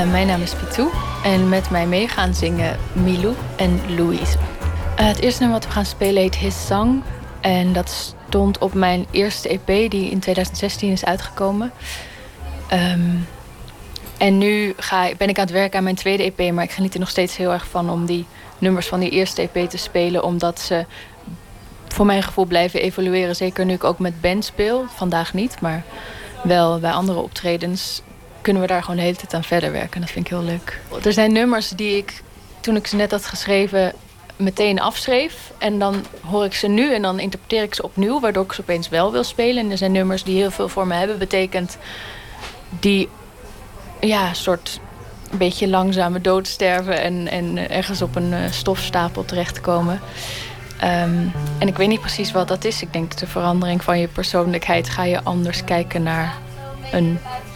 Eh, 0.00 0.10
mijn 0.10 0.26
naam 0.26 0.42
is 0.42 0.54
Pitou 0.54 0.88
en 1.24 1.48
met 1.48 1.70
mij 1.70 1.86
mee 1.86 2.08
gaan 2.08 2.34
zingen 2.34 2.78
Milou 2.92 3.34
en 3.56 3.80
Louise. 3.96 4.38
Eh, 4.96 5.06
het 5.06 5.20
eerste 5.20 5.40
nummer 5.40 5.58
wat 5.58 5.68
we 5.68 5.74
gaan 5.74 5.84
spelen 5.84 6.22
heet 6.22 6.36
His 6.36 6.66
Song. 6.66 7.02
En 7.40 7.72
dat 7.72 8.14
stond 8.26 8.58
op 8.58 8.74
mijn 8.74 9.06
eerste 9.10 9.48
EP 9.48 9.90
die 9.90 10.10
in 10.10 10.20
2016 10.20 10.92
is 10.92 11.04
uitgekomen. 11.04 11.72
Ehm, 12.68 13.16
en 14.18 14.38
nu 14.38 14.74
ben 15.16 15.28
ik 15.28 15.38
aan 15.38 15.44
het 15.44 15.50
werken 15.50 15.78
aan 15.78 15.84
mijn 15.84 15.96
tweede 15.96 16.22
EP, 16.22 16.52
maar 16.52 16.64
ik 16.64 16.70
geniet 16.70 16.94
er 16.94 17.00
nog 17.00 17.10
steeds 17.10 17.36
heel 17.36 17.52
erg 17.52 17.66
van 17.66 17.90
om 17.90 18.06
die 18.06 18.26
nummers 18.58 18.86
van 18.86 19.00
die 19.00 19.10
eerste 19.10 19.42
EP 19.52 19.70
te 19.70 19.78
spelen, 19.78 20.24
omdat 20.24 20.60
ze 20.60 20.84
voor 21.88 22.06
mijn 22.06 22.22
gevoel 22.22 22.44
blijven 22.44 22.80
evolueren. 22.80 23.36
Zeker 23.36 23.64
nu 23.64 23.72
ik 23.72 23.84
ook 23.84 23.98
met 23.98 24.20
band 24.20 24.44
speel. 24.44 24.84
Vandaag 24.94 25.34
niet, 25.34 25.60
maar 25.60 25.82
wel 26.42 26.78
bij 26.78 26.92
andere 26.92 27.18
optredens 27.18 28.02
kunnen 28.40 28.62
we 28.62 28.68
daar 28.68 28.80
gewoon 28.80 28.96
de 28.96 29.02
hele 29.02 29.16
tijd 29.16 29.34
aan 29.34 29.44
verder 29.44 29.72
werken. 29.72 30.00
Dat 30.00 30.10
vind 30.10 30.24
ik 30.24 30.32
heel 30.32 30.42
leuk. 30.42 30.80
Er 31.04 31.12
zijn 31.12 31.32
nummers 31.32 31.68
die 31.68 31.96
ik, 31.96 32.22
toen 32.60 32.76
ik 32.76 32.86
ze 32.86 32.96
net 32.96 33.10
had 33.10 33.26
geschreven, 33.26 33.92
meteen 34.36 34.80
afschreef. 34.80 35.52
En 35.58 35.78
dan 35.78 36.04
hoor 36.26 36.44
ik 36.44 36.54
ze 36.54 36.66
nu 36.66 36.94
en 36.94 37.02
dan 37.02 37.18
interpreteer 37.18 37.62
ik 37.62 37.74
ze 37.74 37.82
opnieuw, 37.82 38.20
waardoor 38.20 38.44
ik 38.44 38.52
ze 38.52 38.60
opeens 38.60 38.88
wel 38.88 39.12
wil 39.12 39.24
spelen. 39.24 39.64
En 39.64 39.70
er 39.70 39.78
zijn 39.78 39.92
nummers 39.92 40.22
die 40.22 40.36
heel 40.36 40.50
veel 40.50 40.68
voor 40.68 40.86
me 40.86 40.94
hebben 40.94 41.18
betekend, 41.18 41.78
die 42.68 43.08
ja, 44.00 44.28
een 44.28 44.36
soort 44.36 44.80
een 45.30 45.38
beetje 45.38 45.68
langzame 45.68 46.20
dood 46.20 46.46
sterven 46.48 47.00
en, 47.00 47.28
en 47.28 47.70
ergens 47.70 48.02
op 48.02 48.16
een 48.16 48.32
eh, 48.32 48.40
stofstapel 48.50 49.24
terechtkomen. 49.24 50.00
Ehm, 50.78 51.26
en 51.58 51.68
ik 51.68 51.76
weet 51.76 51.88
niet 51.88 52.00
precies 52.00 52.32
wat 52.32 52.48
dat 52.48 52.64
is. 52.64 52.82
Ik 52.82 52.92
denk 52.92 53.10
dat 53.10 53.18
de 53.18 53.26
verandering 53.26 53.84
van 53.84 53.98
je 53.98 54.08
persoonlijkheid 54.08 54.88
ga 54.88 55.04
je 55.04 55.22
anders 55.22 55.64
kijken 55.64 56.02
naar 56.02 56.34
een 56.92 57.18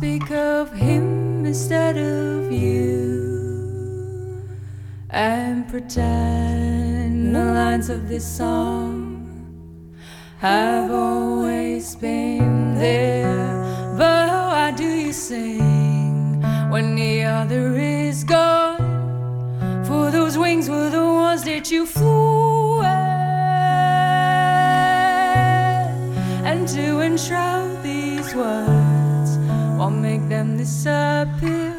speak 0.00 0.30
of 0.30 0.72
him 0.72 1.44
instead 1.44 1.98
of 1.98 2.50
you 2.50 4.42
and 5.10 5.68
pretend 5.68 7.34
the 7.36 7.44
lines 7.44 7.90
of 7.90 8.08
this 8.08 8.24
song 8.24 9.28
have 10.38 10.90
always 10.90 11.96
been 11.96 12.74
there. 12.76 13.52
But 13.98 14.30
why 14.30 14.72
do 14.74 14.88
you 14.88 15.12
sing 15.12 16.40
when 16.70 16.94
the 16.94 17.24
other 17.24 17.76
is 17.76 18.24
gone? 18.24 19.84
For 19.84 20.10
those 20.10 20.38
wings 20.38 20.70
were 20.70 20.88
the 20.88 21.04
ones 21.04 21.44
that 21.44 21.70
you 21.70 21.84
flew 21.84 22.80
at. 22.80 23.50
And 26.46 26.66
to 26.68 27.00
enshroud 27.02 27.82
these 27.82 28.34
words 28.34 28.69
disappear. 30.60 31.69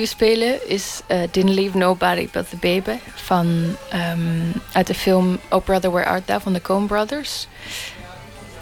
We 0.00 0.06
spelen 0.06 0.68
is 0.68 1.00
eh, 1.06 1.20
Didn't 1.30 1.54
Leave 1.54 1.78
Nobody 1.78 2.28
But 2.32 2.50
The 2.50 2.56
Baby 2.56 2.98
van, 3.14 3.76
ehm, 3.90 4.50
uit 4.72 4.86
de 4.86 4.94
film 4.94 5.38
Oh 5.50 5.64
Brother 5.64 5.90
Where 5.90 6.08
Art 6.08 6.26
Thou 6.26 6.40
van 6.40 6.52
de 6.52 6.62
Coen 6.62 6.86
Brothers. 6.86 7.46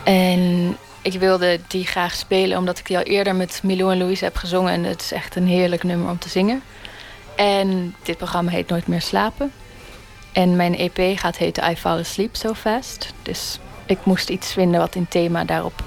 En 0.05 0.77
ik 1.03 1.13
wilde 1.13 1.61
die 1.69 1.87
graag 1.87 2.15
spelen 2.15 2.59
omdat 2.59 2.79
ik 2.79 2.87
die 2.87 2.97
al 2.97 3.03
eerder 3.03 3.35
met 3.35 3.61
Milou 3.63 3.93
en 3.93 3.99
Louise 3.99 4.25
heb 4.25 4.37
gezongen. 4.37 4.73
En 4.73 4.85
het 4.85 5.01
is 5.01 5.13
echt 5.13 5.37
een 5.37 5.47
heerlijk 5.47 5.83
nummer 5.83 6.11
om 6.11 6.19
te 6.19 6.29
zingen. 6.29 6.63
En 7.37 7.95
dit 8.03 8.17
programma 8.17 8.51
heet 8.51 8.69
Nooit 8.69 8.87
meer 8.87 9.03
slapen. 9.03 9.53
En 10.33 10.57
mijn 10.57 10.77
EP 10.77 11.19
gaat 11.19 11.37
heten 11.37 11.71
I 11.71 11.77
Fall 11.77 11.99
Asleep 11.99 12.37
So 12.37 12.55
Fast. 12.55 13.13
Dus 13.23 13.59
ik 13.87 13.99
moest 14.05 14.29
iets 14.29 14.53
vinden 14.53 14.81
wat 14.81 14.95
in 14.95 15.09
thema 15.09 15.45
daarop 15.45 15.83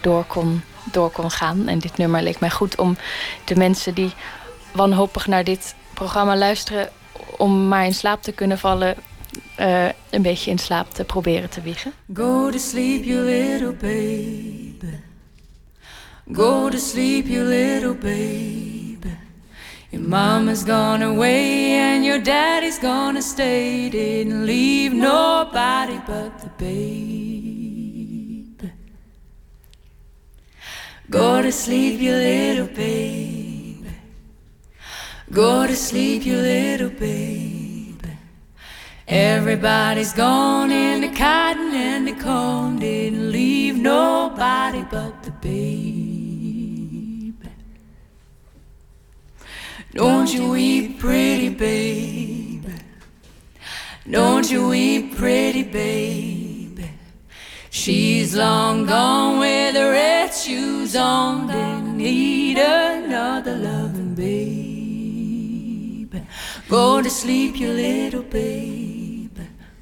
door 0.00 0.24
kon, 0.24 0.62
door 0.92 1.10
kon 1.10 1.30
gaan. 1.30 1.68
En 1.68 1.78
dit 1.78 1.96
nummer 1.96 2.22
leek 2.22 2.40
mij 2.40 2.50
goed 2.50 2.76
om 2.76 2.96
de 3.44 3.56
mensen 3.56 3.94
die 3.94 4.12
wanhopig 4.72 5.26
naar 5.26 5.44
dit 5.44 5.74
programma 5.94 6.36
luisteren... 6.36 6.88
om 7.36 7.68
maar 7.68 7.84
in 7.84 7.94
slaap 7.94 8.22
te 8.22 8.32
kunnen 8.32 8.58
vallen, 8.58 8.94
eh, 9.56 9.88
een 10.10 10.22
beetje 10.22 10.50
in 10.50 10.58
slaap 10.58 10.90
te 10.90 11.04
proberen 11.04 11.50
te 11.50 11.60
wiegen. 11.60 11.92
Go 12.14 12.50
to 12.50 12.58
sleep, 12.58 13.04
you 13.04 13.24
little 13.24 13.72
baby. 13.72 14.98
Go 16.32 16.68
to 16.68 16.78
sleep, 16.78 17.26
you 17.26 17.44
little 17.44 17.94
baby. 17.94 19.18
Your 19.90 20.08
mama's 20.08 20.62
gone 20.62 21.02
away 21.04 21.76
and 21.78 22.04
your 22.04 22.22
daddy's 22.22 22.78
gonna 22.78 23.20
stay. 23.20 23.88
Didn't 23.90 24.44
leave 24.44 24.94
nobody 24.94 25.98
but 26.06 26.40
the 26.40 26.50
baby. 26.56 27.50
Go 31.10 31.42
to 31.42 31.50
sleep, 31.50 32.00
you 32.00 32.12
little 32.12 32.68
baby. 32.68 33.39
Go 35.32 35.64
to 35.64 35.76
sleep, 35.76 36.26
you 36.26 36.36
little 36.36 36.90
baby. 36.90 37.96
Everybody's 39.06 40.12
gone 40.12 40.72
in 40.72 41.02
the 41.02 41.08
cotton 41.08 41.72
and 41.72 42.06
the 42.06 42.14
comb 42.14 42.80
Didn't 42.80 43.30
leave 43.30 43.76
nobody 43.76 44.84
but 44.90 45.22
the 45.22 45.30
baby. 45.30 46.60
Don't 49.92 50.32
you 50.32 50.50
weep, 50.50 50.98
pretty 50.98 51.50
baby. 51.50 52.74
Don't 54.10 54.50
you 54.50 54.68
weep, 54.68 55.16
pretty 55.16 55.62
baby. 55.62 56.90
She's 57.70 58.34
long 58.34 58.84
gone 58.86 59.38
with 59.38 59.74
the 59.74 59.90
red 59.90 60.34
shoes 60.34 60.96
on. 60.96 61.46
Didn't 61.46 61.96
need 61.96 62.58
another 62.58 63.56
loving 63.56 64.14
baby. 64.14 64.69
Go 66.70 67.02
to 67.02 67.10
sleep, 67.10 67.56
you 67.58 67.72
little 67.72 68.22
baby. 68.22 69.28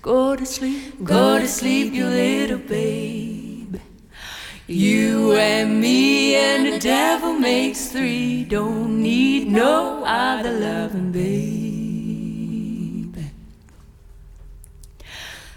Go 0.00 0.34
to 0.34 0.46
sleep, 0.46 1.04
go 1.04 1.38
to 1.38 1.46
sleep, 1.46 1.92
you 1.92 2.06
little 2.06 2.56
baby. 2.56 3.78
You 4.66 5.32
and 5.32 5.82
me 5.82 6.34
and 6.36 6.72
the 6.72 6.78
devil 6.78 7.34
makes 7.34 7.88
three. 7.88 8.44
Don't 8.44 9.02
need 9.02 9.48
no 9.48 10.02
other 10.02 10.50
loving 10.50 11.12
baby. 11.12 11.32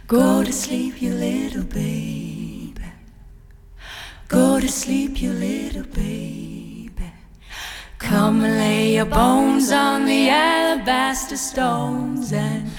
Go 0.08 0.44
to 0.44 0.52
sleep, 0.52 1.02
you 1.02 1.14
little 1.14 1.64
baby. 1.64 2.74
Go 4.28 4.60
to 4.60 4.68
sleep, 4.68 5.22
you 5.22 5.32
little 5.32 5.84
baby. 5.84 6.51
Come 8.02 8.42
lay 8.42 8.94
your 8.94 9.06
bones 9.06 9.72
on 9.72 10.06
the 10.06 10.30
alabaster 10.30 11.38
stones 11.38 12.34
and 12.34 12.70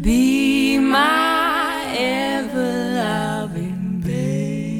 be 0.00 0.78
my 0.78 1.84
ever 1.96 2.94
loving 2.94 4.00
baby. 4.00 4.70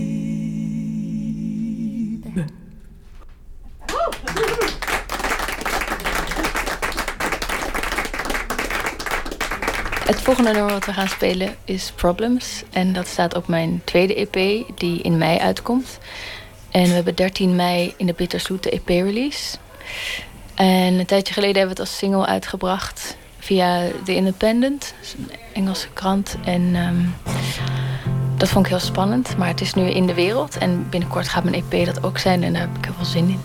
Het 10.04 10.20
volgende 10.20 10.52
nummer 10.52 10.72
wat 10.72 10.84
we 10.84 10.92
gaan 10.92 11.08
spelen 11.08 11.56
is 11.64 11.92
Problems. 11.96 12.62
En 12.70 12.92
dat 12.92 13.06
staat 13.06 13.34
op 13.34 13.48
mijn 13.48 13.80
tweede 13.84 14.14
EP, 14.14 14.64
die 14.78 15.02
in 15.02 15.18
mei 15.18 15.38
uitkomt. 15.38 15.98
En 16.70 16.82
we 16.82 16.88
hebben 16.88 17.14
13 17.14 17.56
mei 17.56 17.94
in 17.96 18.06
de 18.06 18.14
Bittersloot 18.16 18.62
de 18.62 18.70
EP-release. 18.70 19.56
En 20.54 20.98
een 20.98 21.06
tijdje 21.06 21.34
geleden 21.34 21.56
hebben 21.56 21.76
we 21.76 21.82
het 21.82 21.90
als 21.90 21.98
single 21.98 22.26
uitgebracht 22.26 23.16
via 23.38 23.82
The 24.04 24.14
Independent, 24.14 24.94
een 25.16 25.30
Engelse 25.52 25.88
krant. 25.92 26.36
En 26.44 26.74
ehm, 26.74 27.34
dat 28.36 28.48
vond 28.48 28.64
ik 28.64 28.70
heel 28.70 28.80
spannend, 28.80 29.36
maar 29.36 29.48
het 29.48 29.60
is 29.60 29.74
nu 29.74 29.82
in 29.82 30.06
de 30.06 30.14
wereld. 30.14 30.58
En 30.58 30.86
binnenkort 30.90 31.28
gaat 31.28 31.44
mijn 31.44 31.64
EP 31.70 31.86
dat 31.86 32.04
ook 32.04 32.18
zijn 32.18 32.42
en 32.42 32.52
daar 32.52 32.62
heb 32.62 32.76
ik 32.76 32.84
heel 32.84 32.94
veel 32.94 33.04
zin 33.04 33.28
in. 33.28 33.40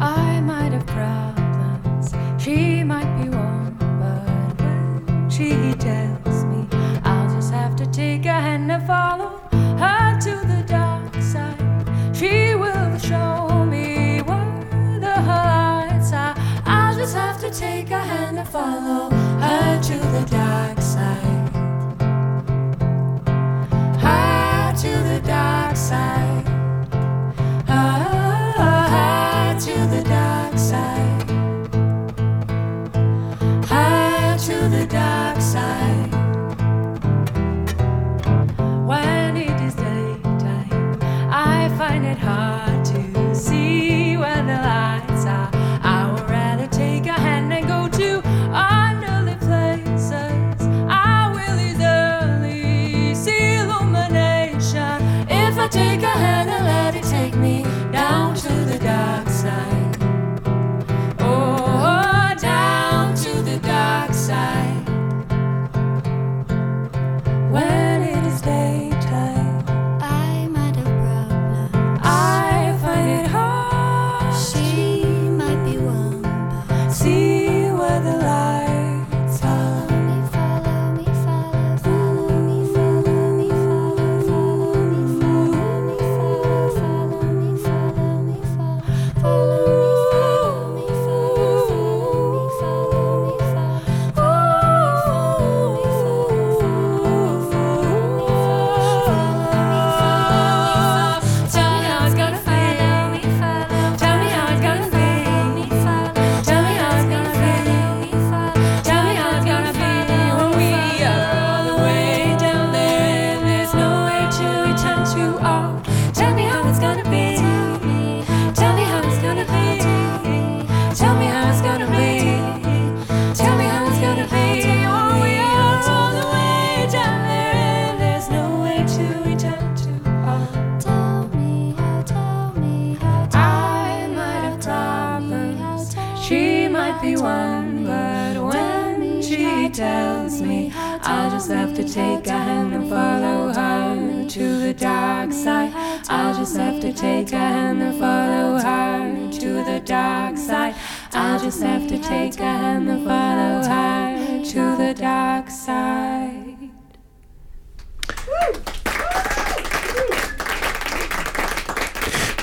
I 0.00 0.40
might 0.40 0.72
have 0.72 0.84
problems. 0.84 2.10
She 2.42 2.84
might 2.84 3.16
be 3.16 3.28
but 3.98 5.32
she 5.32 5.74
tells 5.78 6.44
me, 6.44 6.66
I'll 7.04 7.34
just 7.34 7.52
have 7.52 7.74
to 7.76 7.84
take 7.90 8.26
a 8.26 8.40
hand 8.40 8.70
and 8.70 8.86
follow 8.86 9.23
have 17.12 17.38
to 17.40 17.50
take 17.50 17.90
a 17.90 17.98
hand 17.98 18.38
and 18.38 18.48
follow 18.48 19.10
her 19.10 19.82
to 19.82 19.98
the 19.98 20.26
dark 20.30 20.80
side. 20.80 21.23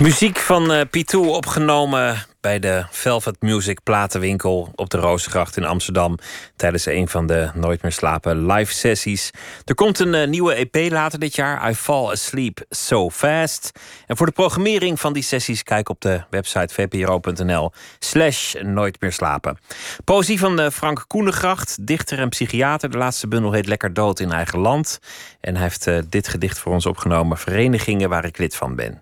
Muziek 0.01 0.37
van 0.37 0.71
eh 0.71 0.81
Pitou 0.89 1.27
opgenomen 1.27 2.25
bij 2.39 2.59
de 2.59 2.85
Velvet 2.91 3.41
Music 3.41 3.83
platenwinkel 3.83 4.71
op 4.75 4.89
de 4.89 4.97
Rozengracht 4.97 5.57
in 5.57 5.65
Amsterdam 5.65 6.17
tijdens 6.55 6.85
een 6.85 7.07
van 7.07 7.27
de 7.27 7.49
Nooit 7.53 7.81
meer 7.81 7.91
slapen 7.91 8.45
live 8.45 8.73
sessies. 8.73 9.31
Er 9.65 9.75
komt 9.75 9.99
een 9.99 10.13
eh, 10.13 10.27
nieuwe 10.27 10.53
EP 10.53 10.91
later 10.91 11.19
dit 11.19 11.35
jaar, 11.35 11.69
I 11.69 11.73
Fall 11.73 12.11
Asleep 12.11 12.65
So 12.69 13.09
Fast. 13.09 13.71
En 14.07 14.17
voor 14.17 14.25
de 14.25 14.31
programmering 14.31 14.99
van 14.99 15.13
die 15.13 15.23
sessies 15.23 15.63
kijk 15.63 15.89
op 15.89 16.01
de 16.01 16.23
website 16.29 16.73
vpro.nl 16.73 17.71
slash 17.99 18.53
Nooit 18.61 19.01
meer 19.01 19.11
slapen. 19.11 19.57
Poëzie 20.03 20.39
van 20.39 20.59
eh, 20.59 20.69
Frank 20.69 21.03
Koenegracht, 21.07 21.87
dichter 21.87 22.19
en 22.19 22.29
psychiater. 22.29 22.91
De 22.91 22.97
laatste 22.97 23.27
bundel 23.27 23.51
heet 23.51 23.67
Lekker 23.67 23.93
dood 23.93 24.19
in 24.19 24.31
eigen 24.31 24.59
land. 24.59 24.99
En 25.41 25.53
hij 25.53 25.63
heeft 25.63 26.11
dit 26.11 26.27
gedicht 26.27 26.59
voor 26.59 26.73
ons 26.73 26.85
opgenomen, 26.85 27.37
Verenigingen 27.37 28.09
waar 28.09 28.25
ik 28.25 28.37
lid 28.37 28.55
van 28.55 28.75
ben. 28.75 29.01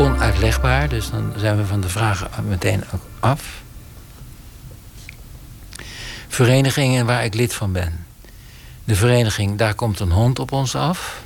Onuitlegbaar, 0.00 0.88
dus 0.88 1.10
dan 1.10 1.32
zijn 1.36 1.56
we 1.56 1.66
van 1.66 1.80
de 1.80 1.88
vragen 1.88 2.30
meteen 2.48 2.84
ook 2.94 3.02
af. 3.20 3.62
Verenigingen 6.28 7.06
waar 7.06 7.24
ik 7.24 7.34
lid 7.34 7.54
van 7.54 7.72
ben. 7.72 8.06
De 8.84 8.94
vereniging 8.94 9.58
Daar 9.58 9.74
komt 9.74 10.00
een 10.00 10.10
hond 10.10 10.38
op 10.38 10.52
ons 10.52 10.74
af. 10.74 11.22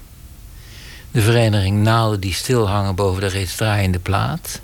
De 1.11 1.21
vereniging 1.21 1.83
Naalden 1.83 2.21
die 2.21 2.35
stil 2.35 2.69
hangen 2.69 2.95
boven 2.95 3.21
de 3.21 3.27
reeds 3.27 3.57
draaiende 3.57 3.99
plaat. 3.99 4.61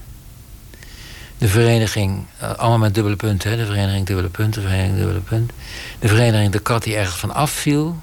De 1.38 1.48
vereniging, 1.48 2.26
eh, 2.38 2.54
allemaal 2.54 2.78
met 2.78 2.94
dubbele 2.94 3.16
punten, 3.16 3.50
hè? 3.50 3.56
de 3.56 3.66
vereniging 3.66 4.06
dubbele 4.06 4.28
punt, 4.28 4.54
de 4.54 4.60
vereniging 4.60 4.96
dubbele 4.96 5.20
punt. 5.20 5.52
De 5.98 6.08
vereniging 6.08 6.52
De 6.52 6.58
kat 6.58 6.82
die 6.82 6.96
ergens 6.96 7.18
van 7.18 7.34
afviel. 7.34 8.00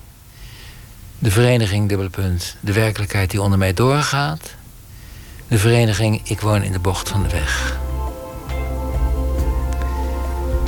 De 1.19 1.31
vereniging 1.31 1.89
dubbele 1.89 2.09
punt, 2.09 2.55
de 2.59 2.73
werkelijkheid 2.73 3.31
die 3.31 3.41
onder 3.41 3.57
mij 3.57 3.73
doorgaat. 3.73 4.56
De 5.47 5.57
vereniging 5.57 6.21
Ik 6.23 6.41
woon 6.41 6.63
in 6.63 6.71
de 6.71 6.79
bocht 6.79 7.09
van 7.09 7.23
de 7.23 7.29
weg. 7.29 7.77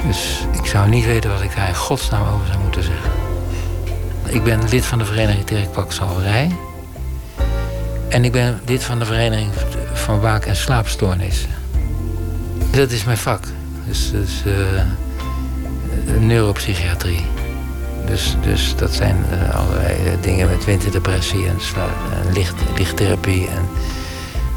Dus 0.08 0.46
ik 0.52 0.66
zou 0.66 0.90
niet 0.90 1.06
weten 1.06 1.30
wat 1.30 1.42
ik 1.42 1.56
daar 1.56 1.68
in 1.68 1.76
godsnaam 1.76 2.34
over 2.34 2.48
zou 2.48 2.60
moeten 2.60 2.84
zeggen. 2.84 3.12
Ik 4.26 4.44
ben 4.44 4.70
lid 4.70 4.86
van 4.86 4.98
de 4.98 5.06
vereniging 5.06 5.46
tegen 5.46 5.72
kwakzalverij. 5.72 6.56
En 8.10 8.26
ik 8.26 8.32
ben 8.32 8.62
lid 8.66 8.84
van 8.84 9.00
de 9.00 9.06
vereniging 9.06 9.52
van 9.94 10.20
waak- 10.20 10.46
en 10.46 10.56
slaapstoornissen. 10.56 11.50
Dat 12.72 12.92
is 12.92 13.04
mijn 13.04 13.18
vak. 13.18 13.44
Dus, 13.88 14.12
dus 14.12 14.44
neuropsychiatrie. 16.20 17.26
Dus, 18.06 18.36
dus 18.42 18.76
dat 18.76 18.94
zijn 18.94 19.26
eh, 19.32 19.56
allerlei 19.56 20.18
dingen 20.22 20.50
met 20.50 20.66
winterdepressie 20.66 21.48
en 21.48 21.58
licht, 22.34 22.56
lichttherapie 22.76 23.48
en 23.48 23.70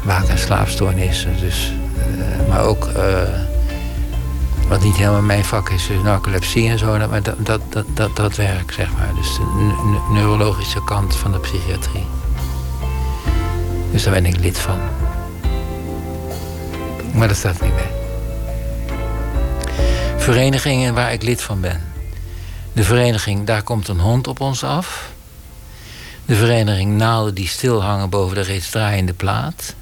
waak- 0.03 0.27
en 0.27 0.37
slaapstoornissen. 0.39 1.39
Dus, 1.39 1.71
eh, 1.97 2.47
maar 2.49 2.61
ook 2.63 2.87
eh, 2.87 3.21
wat 4.67 4.83
niet 4.83 4.95
helemaal 4.95 5.21
mijn 5.21 5.45
vak 5.45 5.69
is, 5.69 5.87
dus 5.87 6.01
narcolepsie 6.03 6.69
en 6.69 6.79
zo. 6.79 7.07
Maar 7.07 7.23
dat, 7.23 7.45
dat, 7.45 7.61
dat, 7.69 7.85
dat, 7.93 8.15
dat 8.15 8.35
werk, 8.35 8.71
zeg 8.71 8.87
maar. 8.97 9.11
Dus 9.15 9.35
de 9.35 9.43
ne- 9.57 9.91
ne- 9.91 10.19
neurologische 10.19 10.83
kant 10.83 11.15
van 11.15 11.31
de 11.31 11.39
psychiatrie. 11.39 12.05
Dus 13.91 14.03
daar 14.03 14.13
ben 14.13 14.25
ik 14.25 14.37
lid 14.39 14.57
van. 14.59 14.79
Maar 17.13 17.27
dat 17.27 17.37
staat 17.37 17.61
niet 17.61 17.75
bij. 17.75 17.91
Verenigingen 20.17 20.93
waar 20.93 21.13
ik 21.13 21.23
lid 21.23 21.41
van 21.41 21.61
ben. 21.61 21.81
De 22.73 22.83
vereniging 22.83 23.45
Daar 23.45 23.63
komt 23.63 23.87
een 23.87 23.99
hond 23.99 24.27
op 24.27 24.39
ons 24.41 24.63
af. 24.63 25.11
De 26.25 26.35
vereniging 26.35 26.97
Naalden 26.97 27.33
die 27.33 27.47
stil 27.47 27.83
hangen 27.83 28.09
boven 28.09 28.35
de 28.35 28.41
reeds 28.41 28.69
draaiende 28.69 29.13
plaat. 29.13 29.75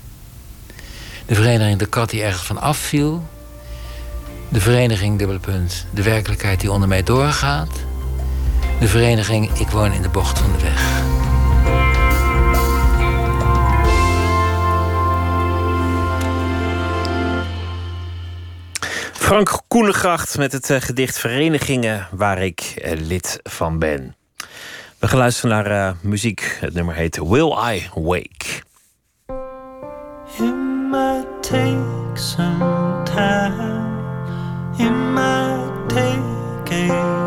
De 1.32 1.38
vereniging 1.38 1.80
De 1.80 1.86
kat 1.86 2.10
die 2.10 2.24
ergens 2.24 2.44
van 2.44 2.62
afviel. 2.62 3.24
De 4.49 4.62
vereniging 4.62 5.18
dubbele 5.18 5.40
punt, 5.40 5.86
De 5.91 6.03
werkelijkheid 6.03 6.60
die 6.60 6.72
onder 6.72 6.88
mij 6.88 7.03
doorgaat. 7.03 7.70
De 8.80 8.88
vereniging 8.88 9.52
Ik 9.60 9.68
woon 9.68 9.94
in 9.94 10.02
de 10.02 10.10
bocht 10.10 10.40
van 10.40 10.52
de 10.52 10.62
weg. 10.62 11.02
Frank 19.14 19.62
Koenegracht 19.68 20.38
met 20.38 20.52
het 20.52 20.70
eh, 20.70 20.82
gedicht 20.82 21.20
Verenigingen 21.20 22.08
waar 22.12 22.41
ik 22.41 22.60
eh, 22.62 22.99
lid 22.99 23.40
van 23.44 23.80
ben. 23.80 24.16
We 24.99 25.08
gaan 25.08 25.18
luisteren 25.18 25.49
naar 25.49 25.88
eh, 25.88 25.94
muziek. 26.02 26.58
Het 26.60 26.74
nummer 26.74 26.95
heet 26.95 27.18
Will 27.18 27.56
I 27.74 27.90
Wake. 27.94 28.70
Take 31.52 32.18
some 32.18 33.03
time. 33.03 34.73
It 34.80 34.90
might 34.90 35.86
take 35.90 36.72
a 36.72 37.20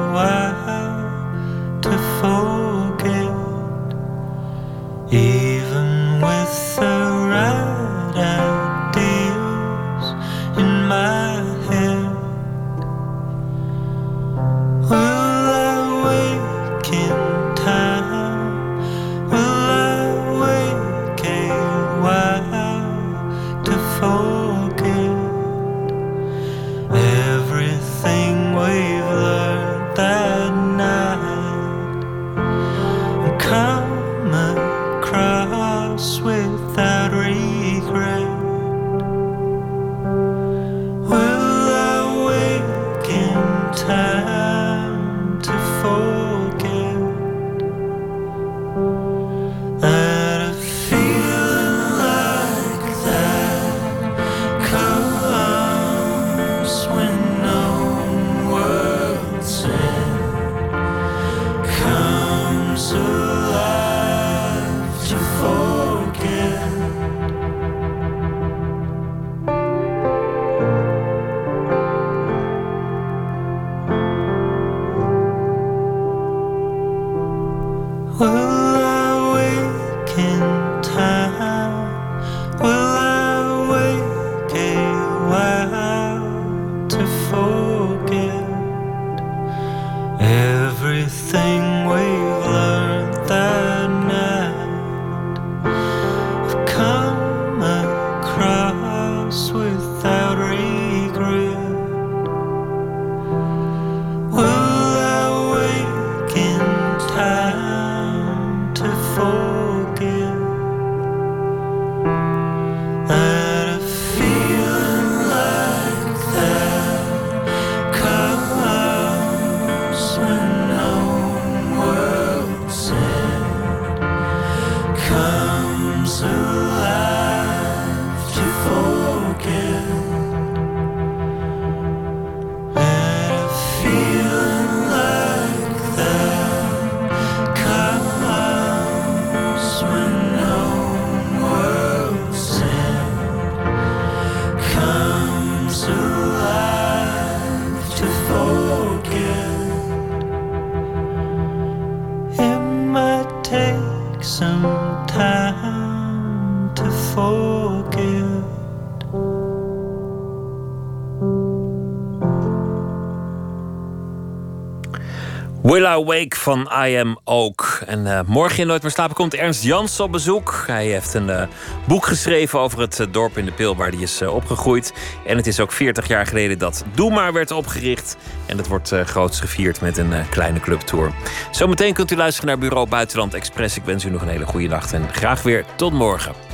Will 165.75 165.87
I 165.87 166.05
Wake 166.05 166.37
van 166.37 166.71
I 166.87 166.97
Am 166.97 167.19
Ook. 167.25 167.83
En 167.87 168.07
eh, 168.07 168.21
morgen 168.27 168.59
in 168.59 168.67
Nooit 168.67 168.83
meer 168.83 168.91
slapen 168.91 169.15
komt 169.15 169.35
Ernst 169.35 169.63
Jans 169.63 170.01
op 170.01 170.13
bezoek. 170.13 170.65
Hij 170.67 170.87
heeft 170.87 171.15
een 171.15 171.31
eh, 171.31 171.47
boek 171.87 172.07
geschreven 172.07 172.59
over 172.59 172.81
het 172.81 173.01
eh, 173.01 173.07
dorp 173.11 173.39
in 173.39 173.45
de 173.45 173.53
Pil 173.53 173.77
waar 173.77 173.91
hij 173.91 174.01
is 174.01 174.23
opgegroeid. 174.23 174.93
En 175.27 175.37
het 175.37 175.47
is 175.47 175.61
ook 175.61 175.73
40 175.73 176.09
jaar 176.09 176.27
geleden 176.27 176.59
dat 176.59 176.85
Doe 176.95 177.11
Maar 177.11 177.33
werd 177.33 177.51
opgericht. 177.51 178.17
En 178.47 178.57
dat 178.57 178.67
wordt 178.67 178.93
groots 179.05 179.41
gevierd 179.41 179.81
met 179.81 179.97
een 179.97 180.29
kleine 180.31 180.61
clubtour. 180.61 181.13
Zometeen 181.51 181.95
kunt 181.95 182.11
u 182.11 182.17
luisteren 182.17 182.49
naar 182.49 182.59
Bureau 182.59 182.89
Buitenland 182.89 183.35
Express. 183.35 183.77
Ik 183.77 183.85
wens 183.85 184.05
u 184.05 184.11
nog 184.11 184.23
een 184.23 184.29
hele 184.29 184.47
goede 184.47 184.69
nacht 184.69 184.93
en 184.93 185.09
graag 185.13 185.43
weer 185.43 185.65
tot 185.77 185.93
morgen. 185.93 186.54